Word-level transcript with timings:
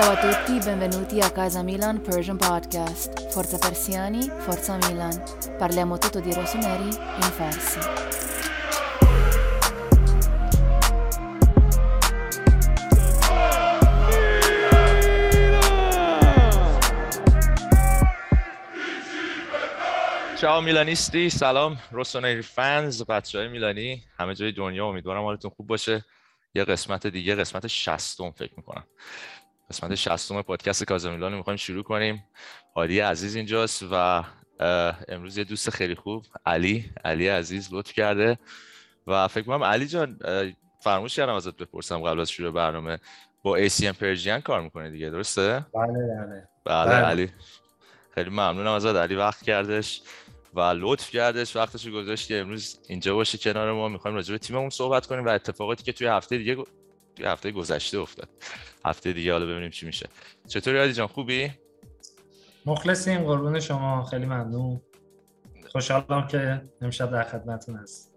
Ciao 0.00 0.12
a 0.12 0.16
tutti, 0.16 0.58
benvenuti 0.64 1.20
a 1.20 1.30
Casa 1.30 1.62
Milan 1.62 2.00
Persian 2.00 2.38
Podcast. 2.38 3.28
Forza 3.32 3.58
Persiani, 3.58 4.30
Forza 4.30 4.78
Milan. 4.88 5.22
Parliamo 5.58 5.98
tutto 5.98 6.20
di 6.20 6.32
rossoneri 6.32 6.88
in 6.88 7.30
farsi. 7.36 7.78
چاو 20.40 20.60
میلانیستی 20.60 21.30
سلام 21.30 21.78
روسونری 21.90 22.42
فنز 22.42 23.02
بچه 23.02 23.38
های 23.38 23.48
میلانی 23.48 24.02
همه 24.18 24.34
جای 24.34 24.52
دنیا 24.52 24.86
امیدوارم 24.86 25.22
حالتون 25.22 25.50
خوب 25.50 25.66
باشه 25.66 26.04
یه 26.54 26.64
قسمت 26.64 27.06
دیگه 27.06 27.34
قسمت 27.34 27.66
شستم 27.66 28.30
فکر 28.30 28.52
می‌کنم 28.56 28.84
قسمت 29.70 29.94
شستم 29.94 30.42
پادکست 30.42 30.84
کازامیلان 30.84 31.34
می‌خوایم 31.34 31.56
شروع 31.56 31.82
کنیم 31.82 32.24
هادی 32.76 33.00
عزیز 33.00 33.36
اینجاست 33.36 33.84
و 33.92 34.24
امروز 35.08 35.38
یه 35.38 35.44
دوست 35.44 35.70
خیلی 35.70 35.94
خوب 35.94 36.26
علی 36.46 36.90
علی 37.04 37.28
عزیز 37.28 37.68
لطف 37.72 37.92
کرده 37.92 38.38
و 39.06 39.28
فکر 39.28 39.44
کنم 39.44 39.64
علی 39.64 39.86
جان 39.86 40.18
اه، 40.24 40.44
فرموش 40.80 41.16
کردم 41.16 41.34
ازت 41.34 41.56
بپرسم 41.56 41.98
قبل 42.02 42.20
از 42.20 42.30
شروع 42.30 42.50
برنامه 42.50 42.98
با 43.42 43.66
ACM 43.66 43.84
پرژین 43.84 44.40
کار 44.40 44.60
می‌کنه 44.60 44.90
دیگه 44.90 45.10
درسته؟ 45.10 45.66
بله 45.74 45.92
بله 45.92 46.48
بله 46.64 46.84
بله. 46.84 46.94
علی 46.94 47.32
خیلی 48.14 48.30
ممنونم 48.30 48.72
ازت 48.72 48.96
علی 48.96 49.14
وقت 49.14 49.42
کردش 49.42 50.02
و 50.54 50.60
لطف 50.60 51.10
کردش 51.10 51.56
وقتش 51.56 51.86
رو 51.86 51.92
گذاشت 51.92 52.28
که 52.28 52.40
امروز 52.40 52.78
اینجا 52.88 53.14
باشه 53.14 53.38
کنار 53.38 53.72
ما 53.72 53.88
می‌خوایم 53.88 54.16
راجع 54.16 54.32
به 54.32 54.38
تیممون 54.38 54.70
صحبت 54.70 55.06
کنیم 55.06 55.24
و 55.24 55.28
اتفاقاتی 55.28 55.84
که 55.84 55.92
توی 55.92 56.06
هفته 56.06 56.38
دیگه 56.38 56.56
توی 57.20 57.28
هفته 57.28 57.50
گذشته 57.50 57.98
افتاد. 57.98 58.28
هفته 58.84 59.12
دیگه 59.12 59.32
حالا 59.32 59.46
ببینیم 59.46 59.70
چی 59.70 59.86
میشه. 59.86 60.08
چطوری 60.48 60.78
علی 60.78 60.92
جان 60.92 61.06
خوبی؟ 61.06 61.50
مخلصیم 62.66 63.24
قربون 63.24 63.60
شما 63.60 64.04
خیلی 64.04 64.26
ممنون. 64.26 64.80
خوشحالم 65.72 66.26
که 66.26 66.62
امشب 66.80 67.10
در 67.10 67.24
خدمتتون 67.24 67.76
هست 67.76 68.14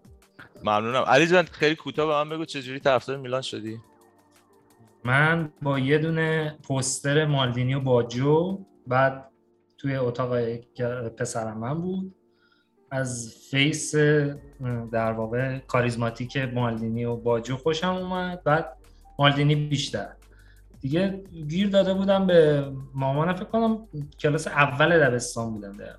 ممنونم. 0.62 1.02
علی 1.02 1.26
جان 1.26 1.44
خیلی 1.44 1.76
کوتاه 1.76 2.06
به 2.06 2.12
من 2.12 2.28
بگو 2.28 2.44
چجوری 2.44 2.80
طرفدار 2.80 3.16
میلان 3.16 3.42
شدی؟ 3.42 3.80
من 5.04 5.52
با 5.62 5.78
یه 5.78 5.98
دونه 5.98 6.58
پوستر 6.62 7.26
مالدینی 7.26 7.74
و 7.74 7.80
باجو 7.80 8.64
بعد 8.86 9.30
توی 9.78 9.96
اتاق 9.96 10.38
پسرم 11.08 11.58
من 11.58 11.80
بود. 11.80 12.14
از 12.90 13.34
فیس 13.50 13.94
در 14.92 15.12
واقع 15.12 15.58
کاریزماتیک 15.58 16.36
مالدینی 16.36 17.04
و 17.04 17.16
باجو 17.16 17.56
خوشم 17.56 17.94
اومد. 17.94 18.42
بعد 18.42 18.76
مالدینی 19.18 19.54
بیشتر. 19.54 20.08
دیگه 20.80 21.22
گیر 21.48 21.68
داده 21.68 21.94
بودم 21.94 22.26
به 22.26 22.64
مامانم 22.94 23.34
فکر 23.34 23.44
کنم 23.44 23.78
کلاس 24.18 24.46
اول 24.46 24.98
دبستان 24.98 25.50
بودم 25.50 25.72
دقیقاً 25.72 25.94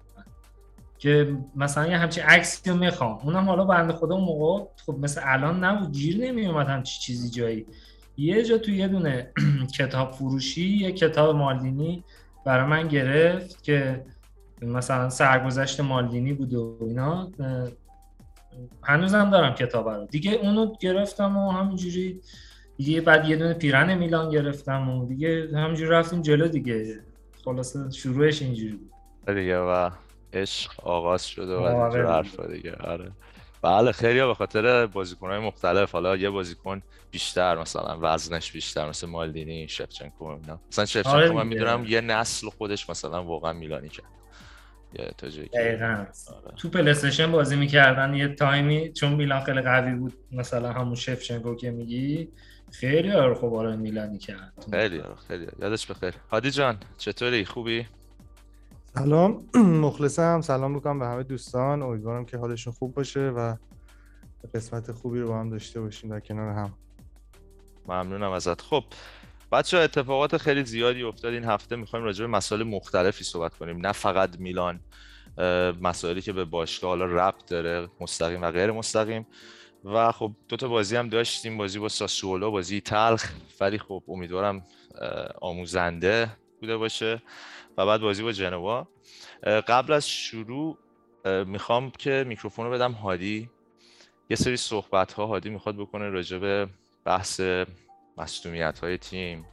که 0.98 1.38
مثلا 1.56 1.88
یه 1.88 1.98
همچین 1.98 2.24
عکسی 2.24 2.70
رو 2.70 2.78
می‌خوام. 2.78 3.20
اونم 3.24 3.46
حالا 3.46 3.66
بنده 3.66 3.94
خدا 3.94 4.16
اون 4.16 4.24
موقع 4.24 4.66
خب 4.86 4.96
مثل 5.00 5.22
الان 5.24 5.64
نبود 5.64 5.92
گیر 5.92 6.18
نمیومد 6.18 6.68
همچی 6.68 7.00
چیزی 7.00 7.30
جایی. 7.30 7.66
یه 8.18 8.44
جا 8.44 8.58
تو 8.58 8.72
یه 8.72 8.88
دونه 8.88 9.32
کتاب 9.78 10.12
فروشی 10.12 10.78
یه 10.78 10.92
کتاب 10.92 11.36
مالدینی 11.36 12.04
برای 12.46 12.66
من 12.66 12.88
گرفت 12.88 13.64
که 13.64 14.06
مثلا 14.62 15.10
سرگذشت 15.10 15.80
مالدینی 15.80 16.34
بود 16.34 16.54
و 16.54 16.78
اینا 16.82 17.32
هنوزم 18.84 19.30
دارم 19.30 19.54
کتاب 19.54 19.90
رو. 19.90 20.06
دیگه 20.06 20.32
اونو 20.32 20.74
گرفتم 20.80 21.38
و 21.38 21.52
همینجوری 21.52 22.22
دیگه 22.78 23.02
بعد 23.02 23.30
یه 23.30 23.36
دونه 23.36 23.54
پیرن 23.54 23.98
میلان 23.98 24.30
گرفتم 24.30 24.90
و 24.90 25.08
دیگه 25.08 25.50
همینجوری 25.54 25.90
رفتیم 25.90 26.22
جلو 26.22 26.48
دیگه. 26.48 27.00
خلاصه 27.46 27.92
شروعش 27.92 28.42
اینجوری 28.42 28.74
بود. 28.74 28.92
دیگه 29.36 29.60
و 29.60 29.90
عشق 30.34 30.72
آغاز 30.84 31.28
شده 31.28 31.56
و 31.56 31.60
آره 31.60 31.76
اینجور. 31.76 32.16
حرفا 32.16 32.48
دیگه. 32.48 32.76
آره. 32.76 33.12
بله 33.62 33.92
خیلی 33.92 34.20
به 34.20 34.34
خاطر 34.34 34.86
بازیکنهای 34.86 35.40
مختلف. 35.40 35.92
حالا 35.92 36.16
یه 36.16 36.30
بازیکن 36.30 36.82
بیشتر 37.12 37.58
مثلا 37.58 37.98
وزنش 38.02 38.52
بیشتر 38.52 38.90
مثل 38.90 39.08
مالدینی 39.08 39.68
شفچنکو 39.68 40.26
اینا. 40.26 40.60
مثلا 40.72 40.86
شفچنکو 40.86 41.16
آره 41.16 41.32
من. 41.32 41.48
می‌دونم 41.48 41.86
یه 41.88 42.02
نسل 42.02 42.50
خودش 42.50 42.90
مثلا 42.90 43.24
واقعا 43.24 43.54
میلانی 43.54 43.90
کرد. 43.90 44.06
یه 45.00 45.06
دقیقاً. 45.54 45.86
آره. 45.86 46.56
تو 46.58 46.70
پلیستشن 46.70 47.32
بازی 47.32 47.56
می‌کردن 47.56 48.14
یه 48.14 48.28
تایمی 48.28 48.94
چون 48.94 49.14
میلان 49.14 49.44
خیلی 49.44 49.62
قوی 49.62 49.96
بود 49.96 50.14
مثلا 50.32 50.72
همون 50.72 50.96
شفچنکو 50.96 51.56
که 51.56 51.72
میگی 51.72 52.30
خیلی 52.80 53.12
رو 53.12 53.36
خب 53.36 53.54
آره 53.54 53.76
میلانی 53.76 54.18
کرد 54.18 54.66
خیلی 54.72 55.00
آره، 55.00 55.16
خیلی 55.28 55.48
یادش 55.62 55.92
بخیر 55.92 56.14
هادی 56.32 56.52
جان 56.52 56.78
چطوری؟ 56.98 57.46
خوبی؟ 57.46 57.88
سلام. 58.96 59.44
مخلصم. 59.88 60.42
سلام 60.42 60.72
می‌کنم 60.72 61.00
به 61.00 61.06
همه 61.06 61.24
دوستان. 61.24 61.82
امیدوارم 61.82 62.26
که 62.26 62.38
حالشون 62.38 62.74
خوب 62.74 62.94
باشه 62.94 63.20
و 63.20 63.56
قسمت 64.54 64.92
خوبی 64.92 65.20
رو 65.20 65.28
با 65.28 65.40
هم 65.40 65.50
داشته 65.50 65.82
باشیم 65.82 66.10
در 66.10 66.20
کنار 66.20 66.54
هم. 66.54 66.74
ممنونم 67.88 68.32
ازت. 68.32 68.62
خب 68.62 68.84
بچه 69.52 69.78
اتفاقات 69.78 70.38
خیلی 70.38 70.66
زیادی 70.66 71.04
افتاد 71.04 71.34
این 71.34 71.44
هفته. 71.44 71.76
می‌خوایم 71.76 72.06
راجع 72.06 72.26
به 72.26 72.32
مسائل 72.32 72.64
مختلفی 72.64 73.24
صحبت 73.24 73.54
کنیم. 73.54 73.86
نه 73.86 73.92
فقط 73.92 74.40
میلان 74.40 74.80
مسائلی 75.82 76.22
که 76.22 76.34
به 76.34 76.46
باشگاه 76.46 76.90
حالا 76.90 77.06
ربط 77.06 77.46
داره 77.46 77.90
مستقیم 78.02 78.42
و 78.42 78.52
غیر 78.52 78.72
مستقیم. 78.72 79.28
و 79.86 80.12
خب 80.12 80.32
دو 80.48 80.56
تا 80.56 80.68
بازی 80.68 80.96
هم 80.96 81.10
داشتیم 81.10 81.58
بازی 81.58 81.80
با 81.80 81.90
ساسولو 81.90 82.52
بازی 82.52 82.82
تلخ. 82.82 83.32
ولی 83.60 83.78
خب 83.78 84.04
امیدوارم 84.08 84.64
آموزنده 85.42 86.30
بوده 86.62 86.78
باشه. 86.78 87.22
و 87.78 87.86
بعد 87.86 88.02
بازی 88.02 88.24
با 88.24 88.32
جنوا. 88.32 88.88
قبل 89.44 89.94
از 89.94 90.10
شروع 90.10 90.78
می‌خوام 91.26 91.92
که 91.92 92.26
میکروفون 92.28 92.66
رو 92.66 92.72
بدم 92.72 92.92
هادی. 92.92 93.50
یه 94.30 94.36
سری 94.36 94.58
صحبت 94.58 95.14
ها 95.14 95.26
هادی 95.26 95.50
می‌خواد 95.50 95.76
بکنه 95.76 96.10
راجع 96.10 96.38
به 96.38 96.68
بحث 97.06 97.42
مصدومیت 98.18 98.80
های 98.80 98.98
تیم 98.98 99.46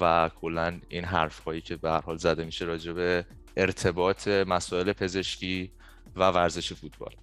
و 0.00 0.30
کلا 0.40 0.80
این 0.88 1.04
حرف 1.04 1.38
هایی 1.38 1.60
که 1.60 1.76
به 1.76 1.90
هر 1.90 2.00
حال 2.00 2.16
زده 2.16 2.44
میشه 2.44 2.64
راجع 2.64 2.92
به 2.92 3.26
ارتباط 3.56 4.28
مسائل 4.28 4.92
پزشکی 4.92 5.72
و 6.16 6.30
ورزش 6.30 6.72
فوتبال. 6.72 7.14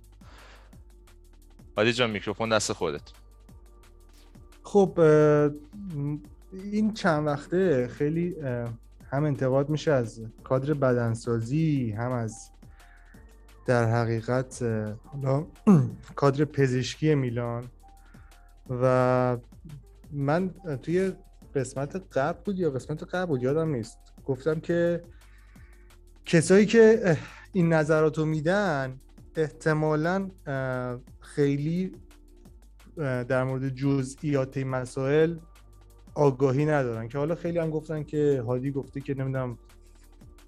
هادی 1.77 1.93
جان 1.93 2.11
میکروفون 2.11 2.49
دست 2.49 2.73
خودت. 2.73 3.01
خب 4.63 4.99
این 6.53 6.93
چند 6.93 7.27
وقته 7.27 7.87
خیلی 7.87 8.35
هم 9.11 9.23
انتقاد 9.23 9.69
میشه 9.69 9.91
از 9.91 10.21
کادر 10.43 10.73
بدنسازی 10.73 11.91
هم 11.91 12.11
از 12.11 12.51
در 13.65 13.85
حقیقت 13.85 14.63
حالا 15.05 15.45
کادر 16.15 16.45
پزشکی 16.45 17.15
میلان. 17.15 17.63
و 18.69 19.38
من 20.11 20.49
توی 20.83 21.13
قسمت 21.55 21.95
قبل 22.17 22.39
بود 22.45 22.59
یا 22.59 22.71
قسمت 22.71 23.03
قبل 23.03 23.25
بود 23.25 23.43
یادم 23.43 23.69
نیست. 23.69 23.97
گفتم 24.25 24.59
که 24.59 25.03
کسایی 26.25 26.65
که 26.65 27.17
این 27.53 27.73
نظرات 27.73 28.17
رو 28.17 28.25
میدن 28.25 28.99
احتمالا 29.36 30.30
خیلی 31.19 31.92
در 32.97 33.44
مورد 33.44 33.69
جزئیات 33.69 34.58
این 34.58 34.68
مسائل 34.68 35.38
آگاهی 36.16 36.66
ندارن. 36.66 37.08
که 37.08 37.18
حالا 37.18 37.36
خیلی 37.36 37.59
هم 37.59 37.69
گفتن 37.69 38.03
که 38.03 38.44
هادی 38.47 38.72
گفته 38.72 39.02
که 39.02 39.14
نمی‌دونم 39.14 39.58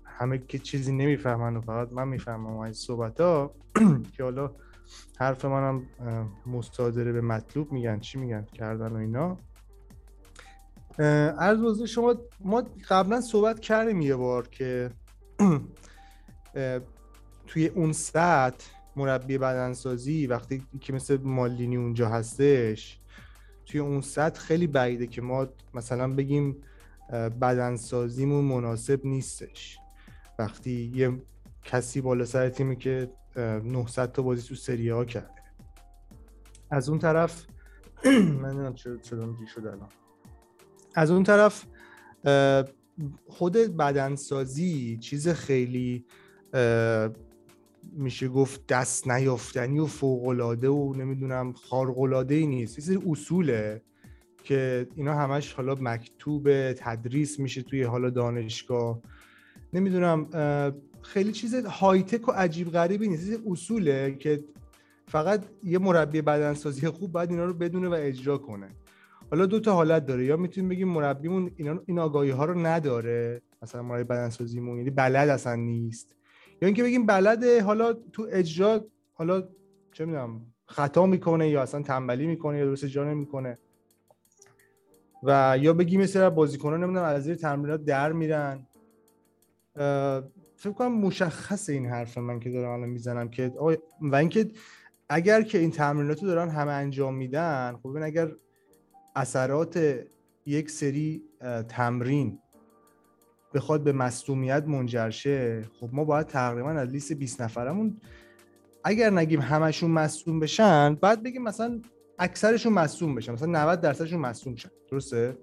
همه 0.04 0.38
که 0.38 0.60
چیزی 0.60 0.92
نمی‌فهمن 0.92 1.58
و 1.58 1.62
فقط 1.62 1.94
من 1.94 2.08
می‌فهمم 2.08 2.58
از 2.58 2.78
صحبت 2.78 3.22
ها 3.22 3.56
که 4.18 4.24
حالا 4.24 4.52
حرف 5.20 5.46
منم 5.46 5.86
مصادره 6.46 7.12
به 7.12 7.22
مطلوب 7.22 7.72
میگن 7.72 8.00
چی 8.00 8.18
میگن 8.18 8.46
کردن 8.53 8.91
و 8.91 8.96
اینا. 8.96 9.38
عرض 11.40 11.59
حضور 11.59 11.88
شما 11.88 12.16
ما 12.40 12.64
قبلا 12.90 13.22
صحبت 13.22 13.59
کردیم 13.59 14.02
یه 14.02 14.16
بار 14.16 14.47
که 14.47 14.90
توی 17.53 17.67
اون 17.67 17.94
سطح 17.94 18.66
مربی 18.96 19.38
بدنسازی 19.38 20.28
وقتی 20.28 20.64
که 20.82 20.94
مثل 20.94 21.17
مالدینی 21.17 21.78
اونجا 21.78 22.09
هستش 22.09 23.00
توی 23.66 23.79
اون 23.79 24.02
سطح 24.02 24.40
خیلی 24.40 24.67
بعیده 24.67 25.08
که 25.08 25.22
ما 25.22 25.47
مثلا 25.73 26.14
بگیم 26.14 26.58
بدنسازیمون 27.41 28.46
مناسب 28.46 29.05
نیستش. 29.05 29.78
وقتی 30.40 30.91
یه 30.96 31.22
کسی 31.64 32.02
بالا 32.02 32.26
سر 32.26 32.50
تیمی 32.50 32.76
که 32.76 33.11
اه، 33.35 33.44
900 33.44 34.11
تا 34.11 34.22
بازی 34.22 34.41
تو 34.41 34.55
سری 34.55 34.90
ها 34.90 35.05
کرده. 35.05 35.44
از 36.72 36.90
اون 36.90 37.00
طرف 37.00 37.46
من 38.05 38.50
نمی‌دونم 38.50 38.73
چرا 38.73 39.34
گیر 39.34 39.47
شد 39.47 39.66
الان. 39.66 39.90
از 40.96 41.11
اون 41.11 41.23
طرف 41.23 41.66
خود 43.28 43.58
بدنسازی 43.58 44.97
چیز 44.97 45.29
خیلی 45.29 46.05
میشه 47.91 48.28
گفت 48.28 48.68
دست 48.68 49.08
نیافتنی 49.08 49.80
و 49.80 49.85
فوقالعاده 49.85 50.70
و 50.70 50.94
نمی‌دونم 50.94 51.53
خارق‌العاده 51.53 52.35
ای 52.35 52.47
نیست. 52.47 52.90
یه 52.90 53.00
اصوله 53.09 53.82
که 54.44 54.88
اینا 54.96 55.14
همش 55.14 55.53
حالا 55.53 55.76
مکتوب 55.82 56.74
تدریس 56.74 57.40
میشه 57.40 57.62
توی 57.62 57.84
حالا 57.84 58.09
دانشگاه. 58.09 59.02
نمی‌دونم 59.74 60.28
خیلی 61.02 61.32
چیز 61.32 61.56
های 61.56 62.03
تک 62.03 62.28
و 62.28 62.32
عجیب 62.32 62.72
غریبی 62.72 63.08
نیست. 63.08 63.40
اصوله 63.47 64.16
که 64.20 64.44
فقط 65.08 65.44
یه 65.64 65.79
مربی 65.79 66.22
بدنسازی 66.22 66.88
خوب 66.88 67.12
باید 67.12 67.32
اینا 67.32 67.46
رو 67.46 67.53
بدونه 67.53 67.88
و 67.88 67.94
اجرا 67.94 68.38
کنه. 68.38 68.70
حالا 69.32 69.46
دو 69.46 69.59
تا 69.59 69.74
حالت 69.74 70.06
داره. 70.06 70.26
یا 70.26 70.38
می‌تونیم 70.38 70.70
بگیم 70.70 70.88
مربیمون 70.88 71.52
اینا 71.56 71.79
این 71.86 72.00
آگاهی 72.00 72.29
ها 72.29 72.46
رو 72.46 72.66
نداره 72.66 73.41
مثلا 73.62 73.82
مربی 73.82 74.03
بدنسازیمون 74.03 74.78
یعنی 74.78 74.90
بلد 74.90 75.29
اصلا 75.29 75.56
نیست. 75.56 76.16
یا 76.64 76.68
اینکه 76.68 76.84
بگیم 76.84 77.06
بلده 77.06 77.62
حالا 77.62 77.94
تو 77.94 78.28
اجرا 78.32 78.86
حالا 79.14 79.44
چه 79.92 80.06
می‌دونم 80.06 80.42
خطا 80.66 81.06
می‌کنه 81.06 81.50
یا 81.50 81.62
اصلا 81.62 81.82
تنبلی 81.82 82.28
می‌کنه 82.28 82.58
یا 82.58 82.66
درست 82.66 82.84
اجرا 82.84 83.10
نمی‌کنه. 83.10 83.58
و 85.24 85.58
یا 85.62 85.74
بگیم 85.74 86.02
مثلا 86.02 86.30
بازیکنان 86.30 86.84
نمی‌دونم 86.84 87.06
از 87.06 87.24
زیر 87.24 87.36
تمرینات 87.36 87.86
در 87.86 88.12
میرن. 88.12 88.68
فکر 90.56 90.74
کنم 90.76 90.92
مشخص 90.92 91.70
این 91.70 91.86
حرف 91.86 92.18
من 92.18 92.40
که 92.40 92.52
دارم 92.52 92.72
الان 92.72 92.90
می‌زنم 92.90 93.30
که 93.30 93.54
و 94.02 94.16
اینکه 94.16 94.52
اگر 95.10 95.42
که 95.42 95.58
این 95.58 95.72
تمرینات 95.72 96.24
رو 96.24 96.28
دارن 96.28 96.50
همه 96.50 96.72
انجام 96.72 97.16
میدن 97.16 97.80
خب 97.84 97.98
اگر 98.04 98.32
اثرات 99.16 100.00
یک 100.46 100.70
سری 100.70 101.24
تمرین 101.70 102.40
بخواد 103.53 103.84
به 103.84 103.91
مصومیت 103.91 104.64
منجر 104.67 105.09
شه 105.09 105.61
خب 105.79 105.90
ما 105.94 106.03
باید 106.03 106.28
تقریبا 106.28 106.70
از 106.70 106.90
لیست 106.90 107.14
20 107.14 107.41
نفرمون 107.41 107.97
اگر 108.84 109.09
نگیم 109.09 109.41
همشون 109.41 109.91
مصوم 109.91 110.40
بشن 110.40 110.96
بعد 110.96 111.23
بگیم 111.23 111.41
مثلا 111.41 111.82
اکثرشون 112.20 112.73
مصوم 112.73 113.16
بشن 113.16 113.32
مثلا 113.32 113.47
90 113.47 113.82
درصدشون 113.82 114.20
مصوم 114.20 114.55
شن. 114.55 114.70
درسته؟ 114.91 115.38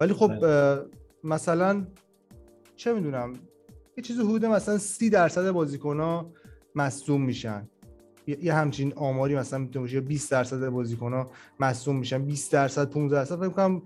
ولی 0.00 0.12
خب 0.12 0.40
بله. 0.40 0.82
مثلا 1.24 1.86
چه 2.76 2.94
می‌دونم 2.94 3.32
یه 3.96 4.04
چیزی 4.04 4.20
حدود 4.20 4.44
مثلا 4.46 4.78
30 4.78 5.10
درصد 5.10 5.50
بازیکن 5.50 6.00
ها 6.00 6.32
مصوم 6.74 7.22
میشن. 7.22 7.68
یه 8.26 8.54
همچین 8.54 8.92
آماری 8.96 9.36
مثلا 9.36 9.58
می‌تونه 9.58 9.82
باشه 9.82 10.00
20 10.00 10.30
درصد 10.30 10.68
بازیکن 10.68 11.12
ها 11.12 11.30
مصوم 11.60 11.96
میشن. 11.96 12.24
20 12.24 12.52
درصد 12.52 12.90
15 12.90 13.16
درصد 13.16 13.36
فکر 13.36 13.48
کنم 13.48 13.82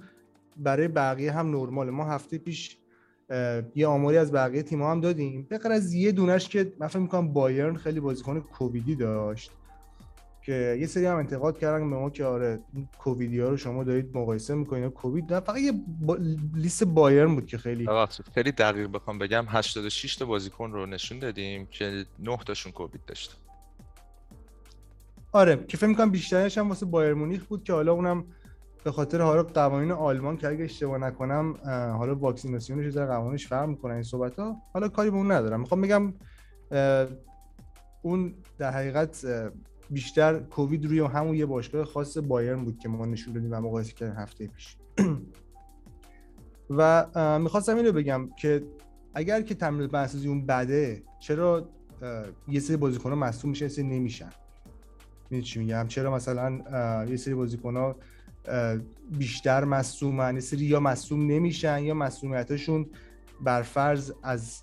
برای 0.56 0.88
بقیه 0.88 1.32
هم 1.32 1.56
نرماله. 1.56 1.90
ما 1.90 2.04
هفته 2.04 2.38
پیش 2.38 2.79
یه 3.74 3.86
آماری 3.86 4.16
از 4.16 4.32
بقیه 4.32 4.62
تیم 4.62 4.82
هم 4.82 5.00
دادیم. 5.00 5.46
به 5.50 5.58
از 5.70 5.94
یه 5.94 6.12
دونش 6.12 6.48
که 6.48 6.72
من 6.78 6.86
فکر 6.86 6.98
می‌کنم 6.98 7.32
بایرن 7.32 7.76
خیلی 7.76 8.00
بازیکن 8.00 8.40
کوویدی 8.40 8.94
داشت 8.94 9.50
که 10.42 10.76
یه 10.80 10.86
سری 10.86 11.06
هم 11.06 11.16
انتقاد 11.16 11.58
کردن 11.58 11.90
به 11.90 11.96
ما 11.96 12.10
که 12.10 12.24
آره 12.24 12.60
کوویدی 12.98 13.40
ها 13.40 13.48
رو 13.48 13.56
شما 13.56 13.84
دارید 13.84 14.16
مقایسه 14.16 14.54
می‌کنید 14.54 14.92
کووید 14.92 15.32
نه 15.32 15.40
فقط 15.40 15.58
یه 15.58 15.72
با... 16.00 16.18
لیست 16.54 16.84
بایرن 16.84 17.34
بود 17.34 17.46
که 17.46 17.58
خیلی 17.58 17.88
خیلی 18.34 18.52
دقیق 18.52 18.90
بخوام 18.92 19.18
بگم. 19.18 19.44
86 19.48 20.16
تا 20.16 20.24
بازیکن 20.24 20.72
رو 20.72 20.86
نشون 20.86 21.18
دادیم 21.18 21.66
که 21.66 22.04
9 22.18 22.36
تاشون 22.36 22.72
کووید 22.72 23.00
داشت. 23.06 23.36
آره 25.32 25.64
که 25.68 25.76
فکر 25.76 25.86
می‌کنم 25.86 26.10
بیشترش 26.10 26.58
هم 26.58 26.68
واسه 26.68 26.86
بایر 26.86 27.14
مونیخ 27.14 27.44
بود 27.44 27.64
که 27.64 27.72
حالا 27.72 27.92
اونم 27.92 28.24
به 28.84 28.92
خاطر 28.92 29.20
حالا 29.20 29.42
قوانین 29.42 29.92
آلمان 29.92 30.36
که 30.36 30.48
اگه 30.48 30.64
اشتباه 30.64 30.98
نکنم 30.98 31.54
حالا 31.98 32.14
واکسیناسیونش 32.14 32.94
در 32.94 33.06
قوانینش 33.06 33.46
فرق 33.46 33.68
می‌کنه 33.68 33.94
این 33.94 34.02
صحبت 34.02 34.38
ها 34.38 34.56
حالا 34.72 34.88
کاری 34.88 35.10
به 35.10 35.16
اون 35.16 35.32
ندارم. 35.32 35.60
می‌خوام 35.60 35.80
بگم 35.80 36.14
اون 38.02 38.34
در 38.58 38.70
حقیقت 38.70 39.26
بیشتر 39.90 40.38
کووید 40.38 40.86
روی 40.86 41.00
همون 41.00 41.34
یه 41.34 41.46
باشگاه 41.46 41.84
خاص 41.84 42.18
بایرن 42.18 42.64
بود 42.64 42.78
که 42.78 42.88
ما 42.88 43.06
نشون 43.06 43.34
دادیم 43.34 43.52
و 43.52 43.60
مقایسه 43.60 43.92
کردیم 43.92 44.16
هفته 44.16 44.46
پیش. 44.46 44.76
و 46.70 47.06
می‌خواستم 47.38 47.76
اینو 47.76 47.92
بگم 47.92 48.28
که 48.36 48.62
اگر 49.14 49.42
که 49.42 49.54
تمرین 49.54 49.86
بنسازی 49.86 50.28
اون 50.28 50.46
بده 50.46 51.02
چرا 51.20 51.68
یه 52.48 52.60
سری 52.60 52.76
بازیکن‌ها 52.76 53.16
مصدوم 53.16 53.50
میشن 53.50 53.68
سری 53.68 53.84
نمیشن؟ 53.84 54.30
می‌دونی 55.24 55.42
چی 55.42 55.58
میگم؟ 55.58 55.86
چرا 55.88 56.14
مثلا 56.14 56.50
یه 57.08 57.16
سری 57.16 57.34
بازیکن‌ها 57.34 57.96
بیشتر 59.19 59.64
مصومن 59.64 60.34
یه 60.34 60.40
سری 60.40 60.64
یا 60.64 60.81
مصوم 60.81 61.26
نمیشن 61.26 61.82
یا 61.82 61.94
مصومیتشون 61.94 62.87
بر 63.40 63.62
فرض 63.62 64.12
از 64.22 64.62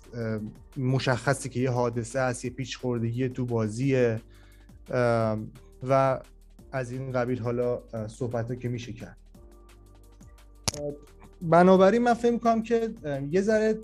مشخصی 0.76 1.48
که 1.48 1.60
یه 1.60 1.70
حادثه 1.70 2.18
است 2.18 2.44
یه 2.44 2.50
پیچ 2.50 2.78
خوردگی 2.78 3.28
تو 3.28 3.46
بازیه. 3.46 4.20
و 5.88 6.20
از 6.72 6.92
این 6.92 7.12
قبیل 7.12 7.38
حالا 7.38 7.82
صحبت 8.08 8.60
که 8.60 8.68
میشه 8.68 8.92
کرد. 8.92 9.16
بنابراین 11.42 12.02
من 12.02 12.14
فکر 12.14 12.32
می‌کنم 12.32 12.62
که 12.62 12.94
یه 13.30 13.40
ذره 13.40 13.78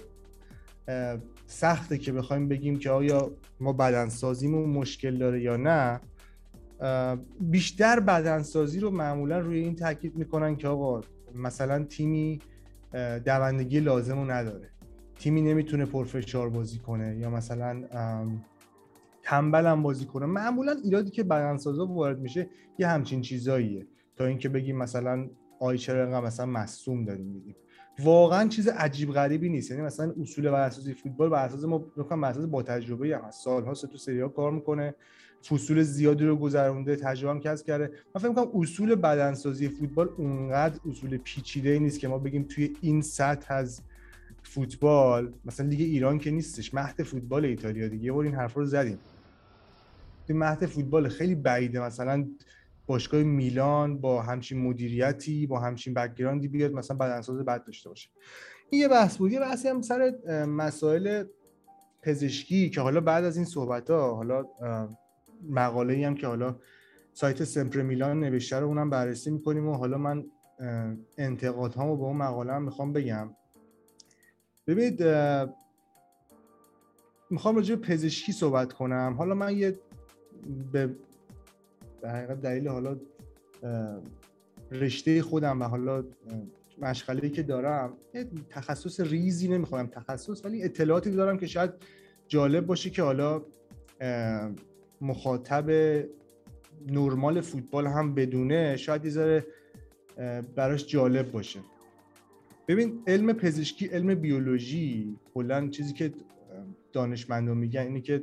سخته 1.46 1.98
که 1.98 2.12
بخوایم 2.12 2.48
بگیم 2.48 2.78
که 2.78 2.90
آیا 2.90 3.30
ما 3.60 3.72
بدنسازیمون 3.72 4.70
مشکل 4.70 5.18
داره 5.18 5.42
یا 5.42 5.56
نه. 5.56 6.00
بیشتر 7.40 8.00
بدنسازی 8.00 8.80
رو 8.80 8.90
معمولا 8.90 9.38
روی 9.38 9.58
این 9.58 9.76
تاکید 9.76 10.16
می‌کنن 10.16 10.56
که 10.56 10.68
آقا 10.68 11.00
مثلا 11.34 11.84
تیمی 11.84 12.38
دوندگی 13.24 13.80
لازم 13.80 14.18
رو 14.18 14.30
نداره. 14.30 14.70
تیمی 15.18 15.42
نمی‌تونه 15.42 15.86
پرفشار 15.86 16.48
بازی 16.48 16.78
کنه 16.78 17.16
یا 17.18 17.30
مثلا 17.30 17.82
تنبل 19.22 19.66
هم 19.66 19.82
بازی 19.82 20.04
کنه. 20.04 20.26
معمولا 20.26 20.72
ایرادی 20.84 21.10
که 21.10 21.22
بدنسازا 21.22 21.86
وارد 21.86 22.18
میشه 22.18 22.48
یه 22.78 22.88
همچین 22.88 23.20
چیزاییه. 23.20 23.86
تا 24.16 24.26
اینکه 24.26 24.48
بگیم 24.48 24.76
مثلا 24.76 25.28
آی 25.60 25.78
چرا 25.78 26.20
مثلا 26.20 26.46
مصوم 26.46 27.04
داریم 27.04 27.26
میدیم 27.26 27.56
واقعا 27.98 28.48
چیز 28.48 28.68
عجیب 28.68 29.12
غریبی 29.12 29.48
نیست. 29.48 29.70
یعنی 29.70 29.82
مثلا 29.82 30.12
اصول 30.20 30.50
بدنسازی 30.50 30.92
فوتبال 30.92 31.28
بر 31.28 31.44
اساس 31.44 31.64
ما 31.64 31.78
بر 31.78 32.24
اساس 32.24 32.46
با 32.46 32.62
تجربه 32.62 33.16
هم 33.16 33.30
سالها 33.30 33.74
تو 33.74 33.98
سری 33.98 34.28
کار 34.28 34.52
می‌کنه. 34.52 34.94
فصول 35.48 35.82
زیادی 35.82 36.24
رو 36.24 36.36
گذرونده 36.36 36.96
تجربه 36.96 37.30
هم 37.30 37.40
کسب 37.40 37.66
کرده. 37.66 37.90
من 38.14 38.20
فکر 38.20 38.28
می‌کنم 38.28 38.50
اصول 38.54 38.94
بدنسازی 38.94 39.68
فوتبال 39.68 40.08
اونقدر 40.16 40.80
اصول 40.90 41.16
پیچیده 41.16 41.78
نیست 41.78 42.00
که 42.00 42.08
ما 42.08 42.18
بگیم 42.18 42.42
توی 42.42 42.76
این 42.80 43.02
سطح 43.02 43.54
از 43.54 43.80
فوتبال 44.42 45.32
مثلا 45.44 45.66
لیگ 45.66 45.80
ایران 45.80 46.18
که 46.18 46.30
نیستش 46.30 46.74
مهد 46.74 47.02
فوتبال 47.02 47.44
ایتالیا 47.44 47.88
دیگه 47.88 48.04
یه 48.04 48.12
بار 48.12 48.24
این 48.24 48.34
حرف 48.34 48.54
رو 48.54 48.64
زدیم. 48.64 48.98
توی 50.26 50.36
مهد 50.36 50.66
فوتبال 50.66 51.08
خیلی 51.08 51.34
بعیده 51.34 51.80
مثلا 51.80 52.28
باشگاه 52.86 53.22
میلان 53.22 53.98
با 53.98 54.22
همچین 54.22 54.60
مدیریتی 54.60 55.46
با 55.46 55.60
همچین 55.60 55.94
بکگراندی 55.94 56.48
بیاد 56.48 56.72
مثلا 56.72 56.96
بدنساز 56.96 57.38
بد 57.38 57.64
داشته 57.64 57.88
باشه. 57.88 58.08
این 58.70 58.80
یه 58.82 58.88
بحث 58.88 59.16
بود. 59.16 59.32
یه 59.32 59.40
بحثی 59.40 59.68
هم 59.68 59.82
سر 59.82 60.14
مسائل 60.46 61.24
پزشکی 62.02 62.70
که 62.70 62.80
حالا 62.80 63.00
بعد 63.00 63.24
از 63.24 63.36
این 63.36 63.46
صحبت 63.46 63.90
ها 63.90 64.14
حالا 64.14 64.44
مقاله 65.48 65.94
ای 65.94 66.04
هم 66.04 66.14
که 66.14 66.26
حالا 66.26 66.56
سایت 67.12 67.44
سمپر 67.44 67.82
میلان 67.82 68.20
نوشته 68.20 68.58
رو 68.58 68.66
اونم 68.66 68.90
بررسی 68.90 69.30
می‌کنیم 69.30 69.68
و 69.68 69.74
حالا 69.74 69.98
من 69.98 70.24
انتقادهامو 71.18 71.96
به 71.96 72.02
اون 72.02 72.16
مقاله 72.16 72.52
هم 72.52 72.62
می‌خوام 72.62 72.92
بگم. 72.92 73.30
ببینید 74.66 75.04
می‌خوام 77.30 77.56
راجع 77.56 77.76
پزشکی 77.76 78.32
صحبت 78.32 78.72
کنم. 78.72 79.14
حالا 79.18 79.34
من 79.34 79.56
یه 79.56 79.78
به 80.72 80.90
حقیقت 82.04 82.40
دلیل 82.40 82.68
حالا 82.68 82.96
رشته 84.72 85.22
خودم 85.22 85.62
و 85.62 85.64
حالا 85.64 86.04
مشغله 86.78 87.28
که 87.28 87.42
دارم 87.42 87.92
تخصص 88.50 89.00
ریزی 89.00 89.48
نمی‌خوام. 89.48 89.86
تخصص 89.86 90.44
ولی 90.44 90.62
اطلاعاتی 90.62 91.10
دارم 91.10 91.38
که 91.38 91.46
شاید 91.46 91.70
جالب 92.28 92.66
باشه 92.66 92.90
که 92.90 93.02
حالا 93.02 93.42
مخاطب 95.00 95.70
نرمال 96.86 97.40
فوتبال 97.40 97.86
هم 97.86 98.14
بدونه 98.14 98.76
شاید 98.76 99.04
یه 99.04 99.46
براش 100.56 100.86
جالب 100.86 101.32
باشه. 101.32 101.60
ببین 102.68 103.02
علم 103.06 103.32
پزشکی 103.32 103.86
علم 103.86 104.14
بیولوژی 104.14 105.16
کلا 105.34 105.68
چیزی 105.68 105.92
که 105.92 106.12
دانشمندان 106.92 107.56
میگن 107.56 107.80
اینه 107.80 108.00
که 108.00 108.22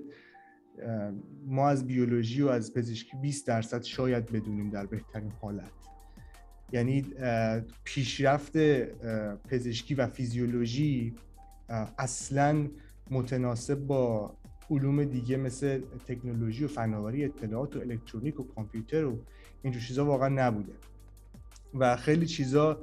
ما 1.45 1.69
از 1.69 1.87
بیولوژی 1.87 2.41
و 2.41 2.47
از 2.47 2.73
پزشکی 2.73 3.17
20 3.17 3.47
درصد 3.47 3.83
شاید 3.83 4.25
بدونیم 4.25 4.69
در 4.69 4.85
بهترین 4.85 5.31
حالت. 5.41 5.71
یعنی 6.73 7.05
پیشرفت 7.83 8.57
پزشکی 9.49 9.95
و 9.95 10.07
فیزیولوژی 10.07 11.15
اصلا 11.97 12.67
متناسب 13.11 13.75
با 13.75 14.33
علوم 14.71 15.03
دیگه 15.03 15.37
مثل 15.37 15.81
تکنولوژی 16.07 16.65
و 16.65 16.67
فناوری 16.67 17.25
اطلاعات 17.25 17.75
و 17.75 17.79
الکترونیک 17.79 18.39
و 18.39 18.43
کامپیوتر 18.43 19.05
و 19.05 19.19
اینجور 19.63 19.81
چیزا 19.81 20.05
واقعا 20.05 20.29
نبوده. 20.29 20.73
و 21.73 21.95
خیلی 21.95 22.25
چیزا 22.25 22.81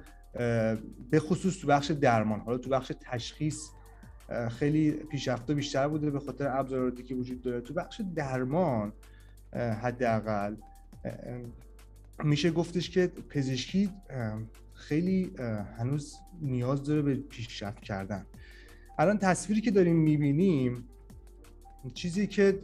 به 1.11 1.18
خصوص 1.18 1.59
تو 1.59 1.66
بخش 1.66 1.90
درمان 1.90 2.40
حالا 2.40 2.59
تو 2.59 2.71
بخش 2.71 2.92
تشخیص 3.00 3.68
خیلی 4.50 4.90
پیشرفته 4.90 5.54
بیشتر 5.54 5.88
بوده 5.88 6.11
به 6.11 6.21
خاطر 6.21 6.59
ابزاراتی 6.59 7.02
که 7.02 7.14
وجود 7.14 7.42
داره. 7.42 7.61
تو 7.61 7.75
بخش 7.75 8.00
درمان 8.14 8.92
حداقل 9.52 10.57
میشه 12.25 12.50
گفتش 12.50 12.90
که 12.90 13.07
پزشکی 13.07 13.90
خیلی 14.75 15.33
هنوز 15.78 16.16
نیاز 16.42 16.85
داره 16.85 17.02
به 17.02 17.14
پیشرفت 17.14 17.83
کردن. 17.83 18.26
الان 18.99 19.18
تصویری 19.18 19.61
که 19.61 19.71
داریم 19.71 19.97
می‌بینیم 19.97 20.88
چیزی 21.94 22.26
که 22.26 22.58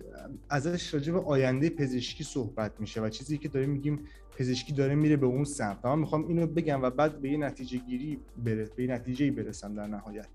ازش 0.50 0.94
راجع 0.94 1.12
به 1.12 1.20
آینده 1.20 1.70
پزشکی 1.70 2.24
صحبت 2.24 2.80
میشه 2.80 3.00
و 3.00 3.08
چیزی 3.08 3.38
که 3.38 3.48
داریم 3.48 3.70
میگیم 3.70 3.98
پزشکی 4.38 4.72
داره 4.72 4.94
میره 4.94 5.16
به 5.16 5.26
اون 5.26 5.44
سمت. 5.44 5.84
من 5.86 5.98
می‌خوام 5.98 6.28
اینو 6.28 6.46
بگم 6.46 6.82
و 6.82 6.90
بعد 6.90 7.20
به 7.20 7.30
یه 7.30 7.38
نتیجه 7.38 7.78
گیری 7.78 8.18
برس 8.44 8.70
به 8.70 8.82
یه 8.82 8.90
نتیجه 8.90 9.30
برسم 9.30 9.74
در 9.74 9.86
نهایت. 9.86 10.26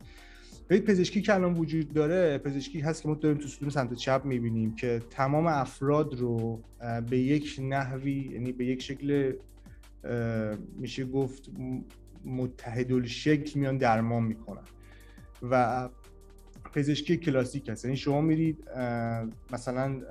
ببین 0.69 0.83
پزشکی 0.83 1.21
که 1.21 1.33
الان 1.33 1.53
وجود 1.53 1.93
داره 1.93 2.37
پزشکی 2.37 2.79
هست 2.79 3.01
که 3.01 3.07
ما 3.07 3.15
داریم 3.15 3.37
تو 3.37 3.47
ستون 3.47 3.69
سمت 3.69 3.93
چپ 3.93 4.21
می‌بینیم 4.25 4.75
که 4.75 5.01
تمام 5.09 5.47
افراد 5.47 6.13
رو 6.13 6.61
به 7.09 7.19
یک 7.19 7.59
نحوی 7.63 8.29
یعنی 8.33 8.51
به 8.51 8.65
یک 8.65 8.81
شکل 8.81 9.33
میشه 10.77 11.05
گفت 11.05 11.49
متحد 12.25 13.05
شکل 13.05 13.59
میان 13.59 13.77
درمان 13.77 14.23
می‌کنن. 14.23 14.63
و 15.41 15.89
پزشکی 16.73 17.17
کلاسیک 17.17 17.69
هست. 17.69 17.85
یعنی 17.85 17.97
شما 17.97 18.21
میرید 18.21 18.69
مثلا 19.53 20.01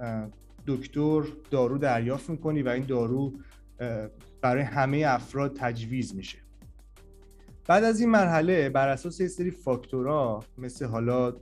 دکتر 0.67 1.23
دارو 1.51 1.79
دریافت 1.79 2.31
می‌کنی 2.31 2.63
و 2.63 2.69
این 2.69 2.85
دارو 2.85 3.33
برای 4.41 4.63
همه 4.63 5.05
افراد 5.07 5.57
تجویز 5.57 6.15
میشه. 6.15 6.39
بعد 7.67 7.85
از 7.85 8.01
این 8.01 8.11
مرحله 8.11 8.69
بر 8.69 8.89
اساس 8.89 9.21
یه 9.21 9.29
سری 9.29 9.51
فاکتورها 9.51 10.45
مثل 10.59 10.85
حالا 10.85 11.37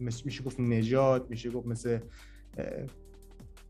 میشه 0.00 0.42
گفت 0.44 0.60
نجات 0.60 1.30
میشه 1.30 1.50
گفت 1.50 1.66
مثل 1.66 1.98